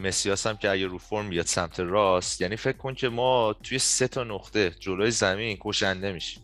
مسیاس 0.04 0.48
هم 0.48 0.58
که 0.58 0.72
اگه 0.72 0.88
رو 0.88 0.98
فرم 0.98 1.30
بیاد 1.30 1.46
سمت 1.46 1.80
راست. 1.80 2.42
یعنی 2.42 2.56
فکر 2.56 2.78
کن 2.78 2.94
که 2.94 3.10
ما 3.10 3.56
توی 3.64 3.80
سه 3.80 4.08
تا 4.08 4.24
نقطه 4.24 4.70
جلوی 4.80 5.12
زمین 5.12 5.58
کشنده 5.62 6.12
میشیم. 6.12 6.44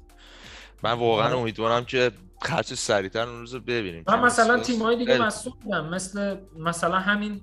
من 0.84 0.92
واقعا 0.92 1.28
آره. 1.28 1.38
امیدوارم 1.38 1.86
که 1.86 2.12
خرچ 2.42 2.74
سریعتر 2.74 3.28
اون 3.28 3.40
روز 3.40 3.56
ببینیم. 3.56 4.04
من 4.08 4.20
مثلا 4.20 4.60
تیم‌های 4.60 4.98
دیگه 4.98 5.22
مسئول 5.22 5.54
بودم. 5.64 5.90
مثل 5.90 6.38
مثلا 6.60 7.00
همین 7.00 7.42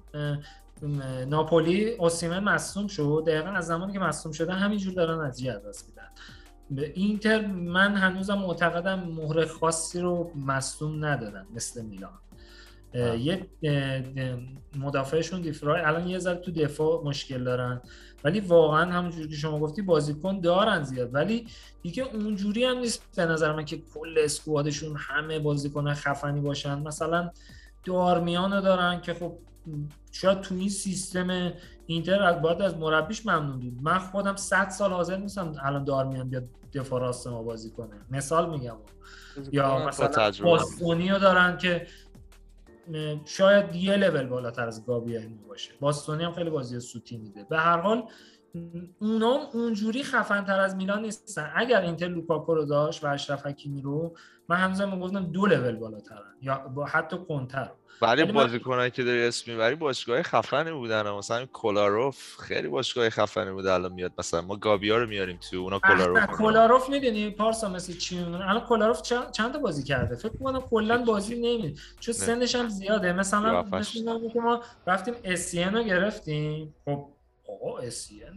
ناپولی 1.29 1.91
اوسیمن 1.91 2.45
مصوم 2.45 2.87
شد. 2.87 3.25
دقیقا 3.27 3.51
از 3.51 3.67
زمانی 3.67 3.93
که 3.93 3.99
مصوم 3.99 4.33
شده 4.33 4.53
همینجور 4.53 4.95
دارن 4.95 5.21
از 5.21 5.47
دست 5.47 5.89
میدن. 5.89 6.09
به 6.71 6.93
اینتر 6.95 7.47
من 7.47 7.95
هنوزم 7.95 8.35
معتقدم 8.35 8.99
مهر 8.99 9.47
خاصی 9.47 10.01
رو 10.01 10.31
مصوم 10.47 11.05
ندادن 11.05 11.47
مثل 11.55 11.85
میلان. 11.85 12.19
یه 13.19 13.47
مدافعشون 14.77 15.41
دیفرای 15.41 15.81
الان 15.81 16.09
یه 16.09 16.19
ذره 16.19 16.37
تو 16.37 16.51
دفاع 16.51 17.05
مشکل 17.05 17.45
دارن. 17.45 17.81
ولی 18.25 18.41
واقعا 18.41 18.93
همونجوری 18.93 19.29
که 19.29 19.37
شما 19.37 19.59
گفتی 19.59 19.83
بازیکن 19.83 20.41
دارن 20.41 20.83
زیاد. 20.83 21.15
ولی 21.15 21.47
دیگه 21.83 22.03
اونجوری 22.03 22.65
هم 22.65 22.79
نیست 22.79 23.03
به 23.17 23.27
نظر 23.27 23.53
من 23.53 23.65
که 23.65 23.83
کل 23.95 24.15
اسکوادشون 24.19 24.97
همه 24.97 25.39
بازیکن 25.39 25.95
خفنی 25.95 26.41
باشن. 26.41 26.79
مثلا 26.79 27.31
دارمیان 27.85 28.61
دارن 28.61 29.01
که 29.01 29.15
خب 29.15 29.39
شاید 30.13 30.41
تو 30.41 30.55
این 30.55 30.69
سیستم 30.69 31.53
اینتر 31.87 32.33
باید 32.33 32.63
از 32.63 32.77
مربیش 32.77 33.27
ممنون 33.27 33.61
بود 33.61 33.79
من 33.83 33.99
خودم 33.99 34.37
100 34.37 34.69
سال 34.69 34.93
حاضر 34.93 35.17
نیستم 35.17 35.53
الان 35.63 35.85
دارمیان 35.85 36.29
بیاد 36.29 36.49
دفاع 36.75 37.01
راست 37.01 37.27
ما 37.27 37.43
بازی 37.43 37.71
کنه. 37.71 37.97
مثال 38.11 38.51
میگم. 38.51 38.77
یا 39.53 39.89
مثلا 39.89 40.31
باستونی 40.43 41.09
رو 41.09 41.19
دارن 41.19 41.57
که 41.57 41.87
شاید 43.25 43.75
یه 43.75 43.97
لول 43.97 44.27
بالاتر 44.27 44.67
از 44.67 44.87
گابی 44.87 45.19
باشه. 45.49 45.73
باستونی 45.81 46.25
هم 46.25 46.33
خیلی 46.33 46.51
بازی 46.51 46.81
سوتی 46.81 47.17
میده. 47.17 47.45
به 47.45 47.59
هر 47.59 47.81
حال 47.81 48.09
اونا 48.99 49.39
اونجوری 49.53 50.03
خفن 50.03 50.45
تر 50.45 50.61
از 50.61 50.77
میلان 50.77 51.03
نیستن. 51.03 51.53
اگر 51.55 51.81
اینتر 51.81 52.09
لوکاکو 52.09 52.55
رو 52.55 52.65
داشت 52.65 53.05
و 53.05 53.07
اشرف 53.07 53.47
حکیمی 53.47 53.83
رو 53.83 54.17
من 54.49 54.57
هنوزم 54.57 55.01
گفتم 55.01 55.25
دو 55.25 55.47
لول 55.47 55.77
بالاترن 55.77 56.35
یا 56.43 56.59
با 56.59 56.85
حتی 56.85 57.17
کنتر 57.29 57.71
ولی 58.03 58.25
بازیکنایی 58.25 58.91
که 58.91 59.05
داری 59.05 59.23
اسم 59.23 59.53
می‌بری 59.53 59.75
باشگاه 59.75 60.23
خفنی 60.23 60.73
بودن. 60.73 61.11
مثلا 61.11 61.47
کولاروف 61.47 62.37
خیلی 62.37 62.69
باشگاه 62.69 63.11
خفنی 63.11 63.51
بود 63.51 63.67
الان 63.67 63.93
میاد 63.93 64.13
مثلا 64.19 64.41
ما 64.41 64.57
گابیا 64.57 64.99
رو 64.99 65.07
میاریم 65.07 65.39
تو 65.51 65.57
اونا 65.57 65.79
کولاروف 65.79 66.27
کولاروف 66.27 66.91
می‌دونی؟ 66.91 67.31
پارسا 67.31 67.69
مثل 67.69 67.93
چی 67.93 68.19
الان 68.19 68.61
کولاروف 68.61 69.03
چند 69.33 69.53
تا 69.53 69.59
بازی 69.59 69.83
کرده؟ 69.83 70.17
فکر 70.17 70.37
کنم 70.45 70.61
کلا 70.61 71.05
بازی 71.05 71.35
نمید 71.35 71.81
چون 72.01 72.15
سنش 72.15 72.55
هم 72.55 72.69
زیاده. 72.69 73.13
مثلا 73.13 73.63
مثلا 73.63 74.29
که 74.33 74.41
ما 74.41 74.63
رفتیم 74.87 75.15
اسین 75.25 75.75
رو 75.75 75.83
گرفتیم. 75.83 76.75
خب 76.85 77.09
آقا 77.49 77.81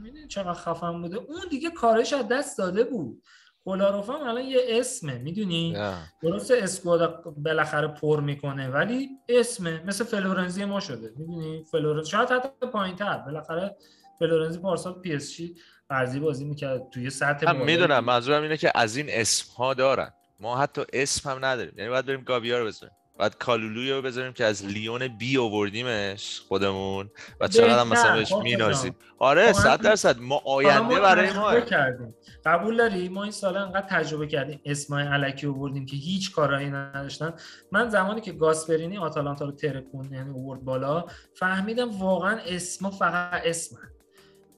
می‌دونی 0.01 0.27
چقدر 0.27 0.53
خفن 0.53 1.01
بوده؟ 1.01 1.17
اون 1.17 1.41
دیگه 1.49 1.69
کارش 1.69 2.13
از 2.13 2.27
دست 2.27 2.57
داده 2.57 2.83
بود. 2.83 3.23
کولاروف 3.63 4.09
هم 4.09 4.21
الان 4.21 4.43
یه 4.43 4.59
اسمه 4.69 5.17
می‌دونی؟ 5.17 5.77
درست 6.21 6.51
squad 6.51 7.23
بالاخره 7.37 7.87
پر 7.87 8.19
می‌کنه 8.19 8.69
ولی 8.69 9.09
اسمه 9.29 9.83
مثل 9.85 10.03
فلورنزی 10.03 10.65
ما 10.65 10.79
شده 10.79 11.13
می‌دونی؟ 11.15 11.63
فلورنزی 11.71 12.09
شاید 12.09 12.29
حتی 12.29 12.67
پایین 12.67 12.95
تر 12.95 13.17
بالاخره 13.17 13.75
فلورنزی 14.19 14.59
پارسال 14.59 14.93
پی 14.93 15.13
اس 15.13 15.33
جی 15.33 15.55
قرضی 15.89 16.19
بازی 16.19 16.45
می‌کرد 16.45 16.89
توی 16.93 17.09
سطح 17.09 17.51
می‌دونم 17.51 18.03
منظورم 18.03 18.43
اینه 18.43 18.57
که 18.57 18.71
از 18.75 18.95
این 18.95 19.05
اسم 19.09 19.53
ها 19.57 19.73
دارن. 19.73 20.13
ما 20.39 20.57
حتی 20.57 20.81
اسم 20.93 21.29
هم 21.29 21.45
نداریم 21.45 21.73
یعنی 21.77 21.89
باید 21.89 22.05
بریم 22.05 22.21
گابیا 22.21 22.59
رو 22.59 22.65
بزنیم. 22.65 22.91
بعد 23.17 23.37
کالولوی 23.37 23.91
رو 23.91 24.01
بذاریم 24.01 24.33
که 24.33 24.45
از 24.45 24.65
لیون 24.65 25.07
بی 25.07 25.37
آوردیمش 25.37 26.39
خودمون 26.47 27.09
و 27.39 27.47
چقدر 27.47 27.83
مثلا 27.83 28.15
بهش 28.15 28.33
مینازیم. 28.33 28.95
آره 29.19 29.53
صد 29.53 29.81
درصد. 29.81 30.19
ما 30.19 30.41
آینده 30.45 30.99
برای 30.99 31.33
ما. 31.33 31.59
کردیم. 31.59 32.15
قبول 32.45 32.77
داری؟ 32.77 33.09
ما 33.09 33.23
این 33.23 33.31
سال 33.31 33.57
انقدر 33.57 33.87
تجربه 33.87 34.27
کردیم. 34.27 34.61
اسمای 34.65 35.03
علکی 35.03 35.47
آوردیم 35.47 35.85
که 35.85 35.95
هیچ 35.95 36.31
کارایی 36.31 36.69
نداشتن. 36.69 37.33
من 37.71 37.89
زمانی 37.89 38.21
که 38.21 38.31
گاسپرینی 38.31 38.97
آتالانتا 38.97 39.45
رو 39.45 39.51
ترکون 39.51 40.13
یعنی 40.13 40.29
آورد 40.29 40.61
بالا 40.61 41.05
فهمیدم 41.33 41.91
واقعا 41.91 42.37
اسما 42.45 42.91
فقط 42.91 43.41
اسم 43.45 43.77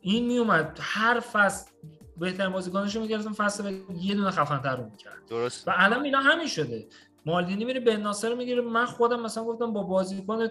این 0.02 0.28
میومد 0.28 0.78
هر 0.82 1.20
فصل 1.20 1.72
بهترین 2.18 2.52
بازیکناشو 2.52 3.02
می‌گرفتم 3.02 3.34
فصل 3.34 3.74
یه 4.02 4.16
دونه 4.16 4.32
خفن 4.32 4.60
تر 4.60 4.76
رو 4.76 4.84
می‌کرد. 4.84 5.26
درست. 5.30 5.68
و 5.68 5.72
الان 5.76 6.06
اینا 6.06 6.20
همین 6.20 6.48
شده. 6.48 6.88
مالدینی 7.26 7.66
میره 7.66 7.80
به 7.80 7.98
ناصر 7.98 8.34
می‌گیره. 8.34 8.62
من 8.62 8.86
خودم 8.86 9.22
مثلا 9.22 9.44
گفتم 9.44 9.74
با 9.74 9.84
بازیکن 9.84 10.48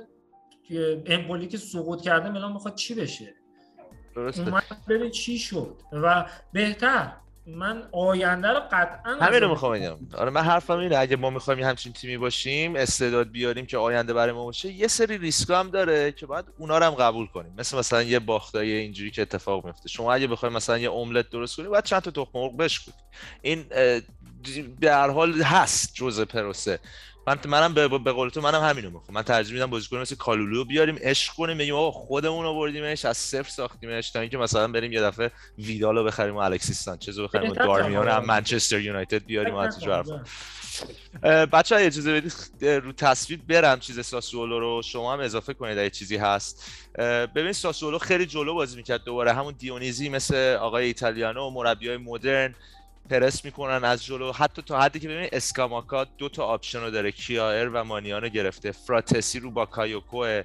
امپولی 1.06 1.48
که 1.48 1.58
سقوط 1.58 2.02
کرده 2.02 2.30
میلان 2.30 2.52
می‌خواد 2.52 2.74
چی 2.74 2.94
بشه؟ 2.94 3.34
درسته. 4.16 4.52
ببین 4.88 5.10
چی 5.10 5.38
شد. 5.38 5.76
و 5.92 6.26
بهتر 6.52 7.12
من 7.46 7.88
آینده 7.92 8.48
رو 8.48 8.60
قطعا 8.72 9.14
همین 9.20 9.40
رو 9.40 9.48
می‌خوام 9.48 9.72
بگم. 9.72 9.96
آره 10.18 10.30
من 10.30 10.40
حرفم 10.40 10.78
اینه. 10.78 10.98
اگه 10.98 11.16
ما 11.16 11.30
می‌خوایم 11.30 11.60
یه 11.60 11.66
همچین 11.66 11.92
تیمی 11.92 12.18
باشیم 12.18 12.76
استعداد 12.76 13.30
بیاریم 13.30 13.66
که 13.66 13.78
آینده 13.78 14.14
برای 14.14 14.32
ما 14.32 14.44
باشه 14.44 14.72
یه 14.72 14.88
سری 14.88 15.18
ریسک 15.18 15.50
هم 15.50 15.70
داره 15.70 16.12
که 16.12 16.26
باید 16.26 16.44
اونا 16.58 16.78
رو 16.78 16.84
هم 16.84 16.94
قبول 16.94 17.26
کنیم. 17.26 17.54
مثل 17.58 17.78
مثلا 17.78 18.02
یه 18.02 18.18
باختای 18.18 18.72
اینجوری 18.72 19.10
که 19.10 19.22
اتفاق 19.22 19.66
میفته 19.66 19.88
شما 19.88 20.12
اگه 20.12 20.26
بخواید 20.26 20.54
مثلا 20.54 20.78
یه 20.78 20.92
املت 20.92 21.30
درست 21.30 21.56
کنید 21.56 21.68
باید 21.68 21.84
چند 21.84 22.02
تا 22.02 22.10
تخم 22.10 22.30
مرغ 22.34 22.56
بشکونید 22.56 23.00
این 23.42 23.64
هر 24.82 25.10
حال 25.10 25.42
هست 25.42 25.94
جزء 25.94 26.24
پروسه. 26.24 26.78
من 27.26 27.38
منم 27.46 27.74
به 27.74 27.88
به 27.88 28.12
قول 28.12 28.28
تو 28.28 28.40
منم 28.40 28.62
همینو 28.62 28.90
می‌خوام. 28.90 29.14
من 29.14 29.22
ترجیح 29.22 29.54
میدم 29.54 29.66
بازیکن 29.66 29.98
مثل 29.98 30.16
کالولو 30.16 30.64
بیاریم 30.64 30.98
عشق 31.00 31.34
کنیم 31.34 31.58
بگیم 31.58 31.74
آقا 31.74 31.90
خودمون 31.90 32.46
آوردیمش 32.46 33.04
از 33.04 33.16
صفر 33.16 33.50
ساختیمش 33.50 34.10
تا 34.10 34.20
اینکه 34.20 34.38
مثلا 34.38 34.68
بریم 34.68 34.92
یه 34.92 35.00
دفعه 35.00 35.30
ویدالو 35.58 36.04
بخریم 36.04 36.34
و 36.34 36.38
الکسیس 36.38 36.82
سانچز 36.82 37.18
رو 37.18 37.24
بخریم 37.24 37.50
و 37.50 37.54
دارمیان 37.54 38.08
هم 38.08 38.24
منچستر 38.24 38.80
یونایتد 38.80 39.24
بیاریم 39.24 39.54
از 39.54 39.84
بچه 41.52 41.74
ها 41.74 41.80
اجازه 41.80 42.12
بدید 42.12 42.32
رو 42.64 42.92
تصویر 42.92 43.40
برم 43.48 43.80
چیز 43.80 44.06
ساسولو 44.06 44.60
رو. 44.60 44.82
شما 44.82 45.12
هم 45.12 45.20
اضافه 45.20 45.54
کنید 45.54 45.78
اگه 45.78 45.90
چیزی 45.90 46.16
هست. 46.16 46.70
ببین 47.34 47.52
ساسولو 47.52 47.98
خیلی 47.98 48.26
جلو 48.26 48.54
بازی 48.54 48.76
می‌کرد 48.76 49.04
دوباره. 49.04 49.32
همون 49.32 49.54
دیونیزی 49.58 50.08
مثل 50.08 50.56
آقای 50.60 50.84
ایتالیانو 50.84 51.50
مربی 51.50 51.88
های 51.88 51.96
مدرن. 51.96 52.54
پرس 53.10 53.44
می‌کنن 53.44 53.84
از 53.84 54.04
جلو. 54.04 54.32
حتی 54.32 54.62
تا 54.62 54.80
حدی 54.80 55.00
که 55.00 55.08
ببینید 55.08 55.34
اسکاماکا 55.34 56.04
دو 56.04 56.28
تا 56.28 56.44
option 56.44 56.80
رو 56.80 56.90
داره. 56.90 57.12
کیایر 57.12 57.68
و 57.68 57.84
مانیانو 57.84 58.28
گرفته. 58.28 58.72
فراتسی 58.72 59.40
رو 59.40 59.50
با 59.50 59.66
کایوکو 59.66 60.42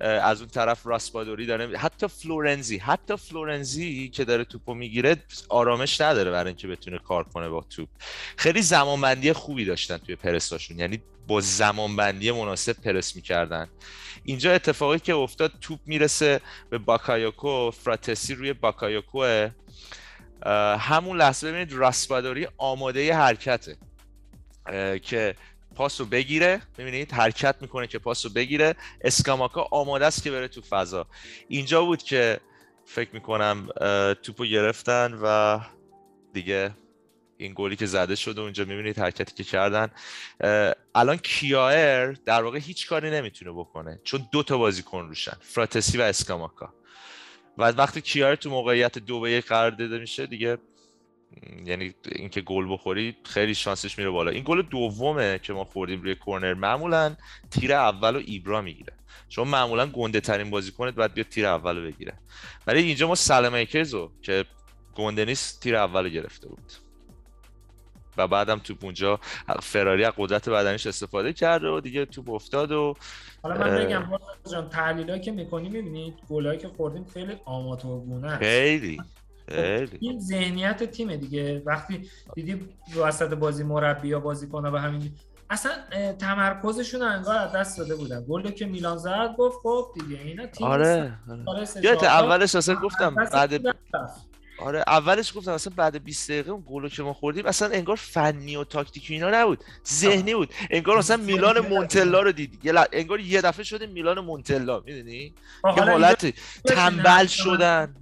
از 0.00 0.40
اون 0.40 0.50
طرف 0.50 0.86
راسپادوری 0.86 1.46
داره. 1.46 1.78
حتی 1.78 2.08
فلورنزی 2.08 2.78
حتی 2.78 3.16
فلورنزی 3.16 4.08
که 4.08 4.24
داره 4.24 4.44
توپو 4.44 4.74
می‌گیره 4.74 5.16
آرامش 5.48 6.00
نداره 6.00 6.30
برای 6.30 6.46
اینکه 6.46 6.68
بتونه 6.68 6.98
کار 6.98 7.24
کنه 7.24 7.48
با 7.48 7.64
توپ. 7.70 7.88
خیلی 8.36 8.62
زمانبندی 8.62 9.32
خوبی 9.32 9.64
داشتن 9.64 9.98
توی 9.98 10.16
پرساشون. 10.16 10.78
یعنی 10.78 11.02
با 11.26 11.40
زمانبندی 11.40 12.30
مناسب 12.30 12.72
پرس 12.72 13.16
می‌کردن. 13.16 13.68
اینجا 14.24 14.52
اتفاقی 14.52 14.98
که 14.98 15.14
افتاد 15.14 15.52
توپ 15.60 15.80
می‌رسه 15.86 16.40
به 16.70 16.78
باکایوکو. 16.78 17.70
فراتسی 17.70 18.34
روی 18.34 18.52
باکایوکو 18.52 19.48
همون 20.78 21.16
لحظه 21.16 21.48
ببینید 21.48 21.72
راسپادوری 21.72 22.48
آماده 22.58 23.14
حرکته. 23.14 23.76
که 25.02 25.34
پاس 25.74 26.00
رو 26.00 26.06
بگیره 26.06 26.62
ببینید 26.78 27.12
حرکت 27.12 27.56
می‌کنه 27.60 27.86
که 27.86 27.98
پاس 27.98 28.26
رو 28.26 28.32
بگیره. 28.32 28.74
اسکاماکا 29.00 29.68
آماده 29.70 30.06
است 30.06 30.22
که 30.22 30.30
بره 30.30 30.48
تو 30.48 30.60
فضا. 30.60 31.06
اینجا 31.48 31.84
بود 31.84 32.02
که 32.02 32.40
فکر 32.84 33.10
می‌کنم 33.12 33.68
توپو 34.22 34.44
گرفتن 34.44 35.18
و 35.22 35.58
دیگه 36.32 36.70
این 37.36 37.52
گلی 37.56 37.76
که 37.76 37.86
زده 37.86 38.14
شد 38.14 38.38
اونجا 38.38 38.64
می‌بینید 38.64 38.98
حرکتی 38.98 39.34
که 39.34 39.44
کردن. 39.44 39.90
الان 40.94 41.16
کیایر 41.16 42.12
در 42.12 42.42
واقع 42.42 42.58
هیچ 42.58 42.88
کاری 42.88 43.10
نمی‌تونه 43.10 43.52
بکنه 43.52 44.00
چون 44.04 44.28
دو 44.32 44.42
تا 44.42 44.58
بازیکن 44.58 45.08
روشن 45.08 45.36
فراتسی 45.40 45.98
و 45.98 46.02
اسکاماکا. 46.02 46.74
و 47.58 47.64
وقتی 47.64 48.00
کیار 48.00 48.36
تو 48.36 48.50
موقعیت 48.50 48.98
دو 48.98 49.20
به 49.20 49.30
یک 49.30 49.46
قرار 49.46 49.70
داده 49.70 49.98
میشه 49.98 50.26
دیگه 50.26 50.58
یعنی 51.64 51.94
اینکه 52.12 52.40
گل 52.40 52.72
بخوری 52.72 53.16
خیلی 53.24 53.54
شانسش 53.54 53.98
میره 53.98 54.10
بالا. 54.10 54.30
این 54.30 54.44
گل 54.46 54.62
دومه 54.62 55.40
که 55.42 55.52
ما 55.52 55.64
خوردیم 55.64 56.02
روی 56.02 56.14
کورنر 56.14 56.54
معمولا 56.54 57.16
تیر 57.50 57.72
اول 57.72 58.16
و 58.16 58.22
ایبرا 58.26 58.60
می‌گیره. 58.60 58.92
چون 59.28 59.48
معمولا 59.48 59.86
گنده 59.86 60.20
ترین 60.20 60.50
بازیکنت 60.50 60.94
باید 60.94 61.14
بیاد 61.14 61.28
تیر 61.28 61.46
اول 61.46 61.76
رو 61.76 61.82
بگیره. 61.82 62.12
ولی 62.66 62.82
اینجا 62.82 63.08
ما 63.08 63.14
سلمیکرزو 63.14 64.10
که 64.22 64.44
گنده 64.94 65.24
نیست 65.24 65.62
تیر 65.62 65.76
اول 65.76 66.08
گرفته 66.08 66.48
بود. 66.48 66.72
و 68.18 68.28
بعدم 68.28 68.58
توپ 68.58 68.84
اونجا 68.84 69.20
فراری 69.62 70.04
از 70.04 70.12
قدرت 70.16 70.48
بدنش 70.48 70.86
استفاده 70.86 71.32
کرده 71.32 71.68
و 71.68 71.80
دیگه 71.80 72.04
توپ 72.04 72.30
افتاد 72.30 72.72
و 72.72 72.94
حالا 73.42 73.58
من 73.58 73.84
بگم 73.84 74.04
جان 74.52 74.68
تحلیلایی 74.68 75.20
که 75.20 75.32
می‌کنی 75.32 75.68
می‌بینید 75.68 76.14
گلایی 76.30 76.58
که 76.58 76.68
خوردیم 76.68 77.04
خیلی 77.14 77.36
آماتورگونه 77.44 78.26
است. 78.26 78.42
خیلی 78.42 79.00
خیلی. 79.48 79.98
این 80.00 80.20
ذهنیت 80.20 80.84
تیمه 80.84 81.16
دیگه. 81.16 81.62
وقتی 81.66 82.10
دیدی 82.34 82.68
وسط 82.96 83.34
بازی 83.34 83.64
مربی 83.64 84.08
یا 84.08 84.20
بازی 84.20 84.48
کنه 84.48 84.70
و 84.70 84.76
همین 84.76 85.12
اصلا 85.50 85.72
تمرکزشون 86.18 87.02
انگار 87.02 87.36
از 87.36 87.52
دست 87.52 87.78
داده 87.78 87.96
بودن. 87.96 88.24
گل 88.24 88.50
که 88.50 88.66
میلان 88.66 88.98
زد 88.98 89.34
گفت 89.38 89.58
خب 89.62 89.86
دیگه 89.94 90.22
اینا 90.22 90.46
تیم 90.46 90.66
آره, 90.66 91.12
آره. 91.28 92.04
اولش 92.04 92.54
اصلا 92.54 92.74
گفتم 92.74 93.14
بعد 93.14 93.76
آره 94.58 94.84
اولش 94.86 95.36
گفتم 95.36 95.52
اصلا 95.52 95.72
بعد 95.76 96.04
20 96.04 96.30
دقیقه 96.30 96.50
اون 96.50 96.64
گلو 96.66 96.88
که 96.88 97.02
ما 97.02 97.12
خوردیم 97.12 97.46
اصلا 97.46 97.68
انگار 97.68 97.96
فنی 97.96 98.56
و 98.56 98.64
تاکتیکی 98.64 99.14
اینا 99.14 99.30
نبود 99.30 99.64
ذهنی 99.88 100.34
بود. 100.34 100.54
انگار 100.70 100.98
مثلا 100.98 101.16
میلان 101.16 101.60
مونتلا 101.60 102.20
رو 102.20 102.32
دیدی. 102.32 102.70
انگار 102.92 103.20
یه 103.20 103.40
دفعه 103.40 103.64
شده 103.64 103.86
میلان 103.86 104.18
مونتلا 104.18 104.80
می‌دونی؟ 104.80 105.34
یه 105.64 105.82
حالت 105.82 106.34
تنبل 106.64 107.26
شدن. 107.26 107.96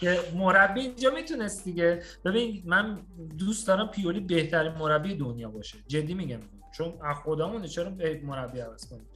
که 0.00 0.20
مربی 0.34 0.80
اینجا 0.80 1.10
می‌تونست 1.10 1.64
دیگه. 1.64 2.02
ببین 2.24 2.62
من 2.66 2.98
دوست 3.38 3.66
دارم 3.66 3.88
پیولی 3.88 4.20
بهترین 4.20 4.72
مربی 4.72 5.14
دنیا 5.14 5.48
باشه. 5.48 5.78
جدی 5.88 6.14
میگم. 6.14 6.40
چون 6.76 6.92
خودمون 7.24 7.66
چرا 7.66 7.92
مربی 8.22 8.60
عوض 8.60 8.88
کنیم؟ 8.88 9.06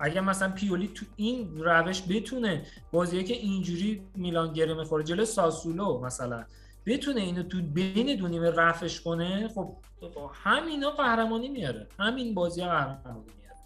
اگر 0.00 0.20
مثلا 0.20 0.48
پیولی 0.52 0.88
تو 0.88 1.06
این 1.16 1.64
روش 1.64 2.02
بتونه 2.08 2.66
بازیه 2.92 3.24
که 3.24 3.34
اینجوری 3.34 4.02
میلان 4.14 4.52
گره 4.52 4.74
می‌خوره 4.74 5.04
جلو 5.04 5.24
ساسولو 5.24 6.00
مثلا 6.00 6.44
بتونه 6.86 7.20
اینو 7.20 7.42
تو 7.42 7.62
بین 7.62 8.16
دو 8.16 8.28
نیمه 8.28 8.50
رفش 8.50 9.00
کنه 9.00 9.48
خب 9.48 9.76
همینا 10.44 10.90
قهرمانی 10.90 11.48
میاره. 11.48 11.86
همین 11.98 12.34
بازی 12.34 12.62
قهرمانی 12.62 13.04
میاره. 13.04 13.56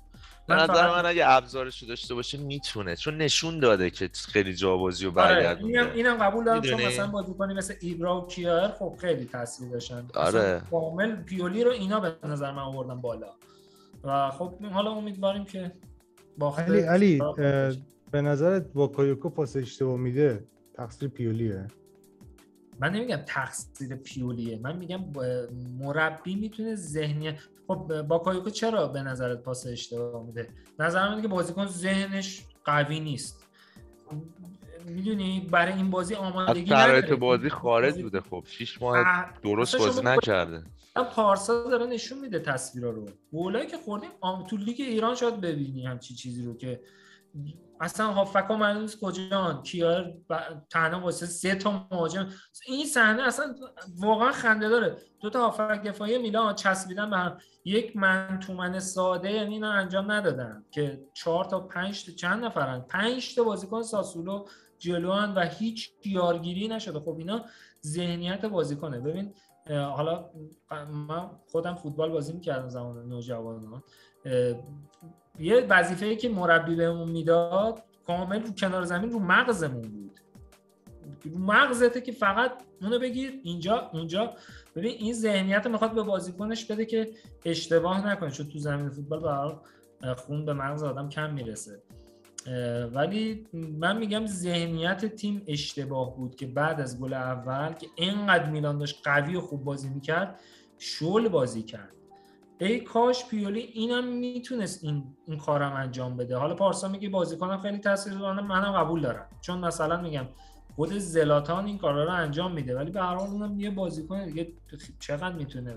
به 0.48 0.54
نظر 0.54 0.90
من 0.90 1.06
اگه 1.06 1.28
ابزارش 1.28 1.82
رو 1.82 1.88
داشته 1.88 2.14
باشه 2.14 2.38
می‌تونه 2.38 2.96
چون 2.96 3.16
نشون 3.16 3.60
داده 3.60 3.90
که 3.90 4.10
خیلی 4.28 4.54
جوابازی 4.54 5.04
رو 5.04 5.10
برگردونه 5.10 5.80
آره 5.80 5.92
اینم, 5.92 6.14
قبول 6.14 6.44
دارم 6.44 6.62
چون 6.62 6.86
مثلا 6.86 7.06
بازیکنی 7.06 7.54
مثل 7.54 7.74
ایبرا 7.80 8.20
و 8.20 8.26
کیار 8.26 8.68
خب 8.78 8.96
خیلی 9.00 9.24
تاثیر 9.24 9.68
داشتن. 9.68 10.06
آره. 10.14 10.62
کامل 10.70 11.16
پیولی 11.16 11.64
رو 11.64 11.70
اینا 11.70 12.00
به 12.00 12.14
نظر 12.24 12.50
من 12.50 12.62
آوردن 12.62 13.00
بالا. 13.00 13.30
و 14.04 14.30
خب 14.30 14.64
حالا 14.72 14.90
امیدواریم 14.90 15.44
که 15.44 15.72
علی 16.58 16.80
علی 16.80 17.22
به 18.10 18.22
نظرت 18.22 18.72
کایوکو 18.96 19.28
پاس 19.28 19.56
اشتباه 19.56 19.96
میده 19.96 20.44
تقصیر 20.74 21.08
پیولیه؟ 21.08 21.66
من 22.80 22.92
نمیگم 22.92 23.20
تقصیر 23.26 23.96
پیولیه 23.96 24.58
من 24.62 24.76
میگم 24.76 25.00
مربی 25.78 26.34
می‌تونه 26.34 26.74
ذهنی 26.74 27.38
خب 27.68 28.06
کایوکو 28.24 28.50
چرا 28.50 28.88
به 28.88 29.02
نظرت 29.02 29.42
پاس 29.42 29.66
اشتباه 29.66 30.26
میده؟ 30.26 30.48
نظر 30.78 31.08
من 31.08 31.22
که 31.22 31.28
بازیکن 31.28 31.66
ذهنش 31.66 32.42
قوی 32.64 33.00
نیست. 33.00 33.46
می‌دونی 34.88 35.48
برای 35.50 35.72
این 35.72 35.90
بازی 35.90 36.14
آمادگی 36.14 36.70
نداره. 36.70 37.14
بازی 37.16 37.48
خارج 37.48 38.02
بوده 38.02 38.20
خب. 38.20 38.44
6 38.46 38.82
ماه 38.82 39.04
درست 39.42 39.76
بازی 39.78 40.00
نکرده. 40.04 40.62
پارسا 40.94 41.70
داره 41.70 41.86
نشون 41.86 42.18
میده 42.18 42.38
تصویرا 42.38 42.90
رو. 42.90 43.08
گلایی 43.32 43.66
که 43.66 43.76
خوردیم 43.76 44.10
تو 44.48 44.56
لیگ 44.56 44.76
ایران 44.80 45.14
شاید 45.14 45.40
ببینی 45.40 45.86
همچی 45.86 46.14
چیزی 46.14 46.42
رو 46.42 46.56
که 46.56 46.80
اصلا 47.80 48.12
هافکا 48.12 48.72
نیست 48.72 49.00
کجان 49.00 49.62
کیار 49.62 50.14
ب... 50.30 50.38
تنها 50.70 51.00
واسه 51.00 51.26
سه 51.26 51.54
تا 51.54 51.86
مهاجم. 51.90 52.28
این 52.66 52.86
صحنه 52.86 53.22
اصلا 53.22 53.54
واقعا 53.98 54.32
خنده 54.32 54.68
داره. 54.68 54.96
دو 55.20 55.30
تا 55.30 55.50
هافک 55.50 55.82
دفاعی 55.82 56.18
میلان 56.18 56.54
چسبیدن 56.54 57.10
به 57.10 57.16
هم. 57.16 57.38
یک 57.64 57.96
من 57.96 58.40
تو 58.46 58.54
من 58.54 58.80
ساده 58.80 59.32
یعنی 59.32 59.54
اینا 59.54 59.72
انجام 59.72 60.12
ندادن 60.12 60.64
که 60.70 61.04
چهار 61.14 61.44
تا 61.44 61.60
پنج 61.60 62.06
تا 62.06 62.12
چند 62.12 62.44
نفرن. 62.44 62.80
پنج 62.80 63.34
تا 63.34 63.44
بازیکن 63.44 63.82
ساسولو 63.82 64.46
جلوان 64.78 65.34
و 65.34 65.40
هیچ 65.40 65.92
یارگیری 66.04 66.68
نشده. 66.68 67.00
خب 67.00 67.16
اینا 67.18 67.44
ذهنیت 67.86 68.44
بازیکنه. 68.44 69.00
ببین 69.00 69.34
حالا 69.70 70.30
من 71.08 71.30
خودم 71.50 71.74
فوتبال 71.74 72.10
بازی 72.10 72.32
می‌کردم 72.32 72.68
زمان 72.68 73.08
نوجوانان. 73.08 73.82
یه 75.38 75.66
وظیفه 75.68 76.16
که 76.16 76.28
مربی 76.28 76.74
بهمون 76.74 77.08
می‌داد 77.08 77.82
کامل 78.06 78.42
رو 78.42 78.52
کنار 78.52 78.84
زمین 78.84 79.10
رو 79.10 79.18
مغزمون 79.18 79.82
بود. 79.82 80.20
رو 81.24 81.38
مغزته 81.38 82.00
که 82.00 82.12
فقط 82.12 82.52
اونو 82.80 82.98
بگیر 82.98 83.40
اینجا 83.42 83.90
اونجا. 83.92 84.34
ببین 84.76 84.96
این 84.98 85.14
ذهنیت 85.14 85.66
می‌خواد 85.66 85.94
به 85.94 86.02
بازیکنش 86.02 86.64
بده 86.64 86.84
که 86.84 87.10
اشتباه 87.44 88.06
نکنه. 88.06 88.30
چون 88.30 88.48
تو 88.48 88.58
زمین 88.58 88.90
فوتبال 88.90 89.20
به 90.00 90.14
خون 90.14 90.44
به 90.44 90.52
مغز 90.52 90.82
آدم 90.82 91.08
کم 91.08 91.32
می‌رسه. 91.32 91.82
ولی 92.94 93.46
من 93.52 93.98
میگم 93.98 94.26
ذهنیت 94.26 95.04
تیم 95.04 95.42
اشتباه 95.46 96.16
بود 96.16 96.34
که 96.34 96.46
بعد 96.46 96.80
از 96.80 97.00
گل 97.00 97.12
اول 97.12 97.72
که 97.72 97.86
اینقدر 97.94 98.50
میلان 98.50 98.78
داشت 98.78 99.00
قوی 99.04 99.36
و 99.36 99.40
خوب 99.40 99.64
بازی 99.64 99.88
می‌کرد 99.88 100.40
شل 100.78 101.28
بازی 101.28 101.62
کرد. 101.62 101.92
ای 102.58 102.80
کاش 102.80 103.26
پیولی 103.26 103.60
اینم 103.60 104.08
می‌تونست 104.08 104.84
این 104.84 105.04
این 105.26 105.38
کارم 105.38 105.72
انجام 105.72 106.16
بده. 106.16 106.36
حالا 106.36 106.54
پارسا 106.54 106.88
میگه 106.88 107.08
بازیکنم 107.08 107.60
خیلی 107.60 107.78
تاثیرگذاره 107.78 108.42
منم 108.42 108.72
قبول 108.72 109.00
دارم. 109.00 109.26
چون 109.40 109.58
مثلا 109.58 110.02
میگم 110.02 110.28
خود 110.76 110.92
زلاتان 110.92 111.66
این 111.66 111.78
کارا 111.78 112.04
رو 112.04 112.10
انجام 112.10 112.52
میده 112.52 112.76
ولی 112.76 112.90
به 112.90 113.00
هر 113.00 113.14
حال 113.14 113.28
اونم 113.28 113.60
یه 113.60 113.70
بازیکن 113.70 114.24
دیگه 114.24 114.52
چقدر 115.00 115.32
می‌تونه 115.32 115.76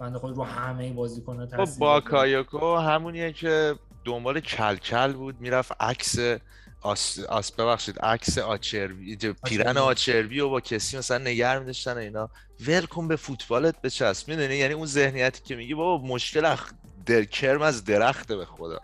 بنده 0.00 0.18
خود 0.18 0.36
رو 0.36 0.42
همه 0.42 0.92
بازیکن‌ها 0.92 1.46
خب، 1.46 1.56
تاثیر 1.56 1.80
با 1.80 2.00
کایوکو 2.00 2.76
همونیه 2.76 3.32
که 3.32 3.74
دنبال 4.08 4.40
کلکل 4.40 5.12
بود 5.12 5.40
می‌رفت 5.40 5.72
عکس 5.80 6.18
آس, 6.82 7.18
آس 7.18 7.52
ببخشید 7.52 7.98
عکس 7.98 8.38
آچربی 8.38 9.16
پیرن 9.44 9.78
آچربی 9.78 10.40
و 10.40 10.48
با 10.48 10.60
کسی 10.60 10.98
مثلا 10.98 11.18
نگر 11.18 11.58
میداشتن 11.58 11.96
اینا. 11.96 12.30
ول 12.66 12.86
کن 12.86 13.08
به 13.08 13.16
فوتبالت 13.16 13.82
بچسب 13.82 14.28
می‌دونی؟ 14.28 14.56
یعنی 14.56 14.74
اون 14.74 14.86
ذهنیتی 14.86 15.42
که 15.44 15.56
میگی 15.56 15.74
بابا 15.74 16.06
مشکل 16.06 16.56
در 17.06 17.24
کرم 17.24 17.62
از 17.62 17.84
درخته 17.84 18.36
به 18.36 18.44
خدا. 18.44 18.80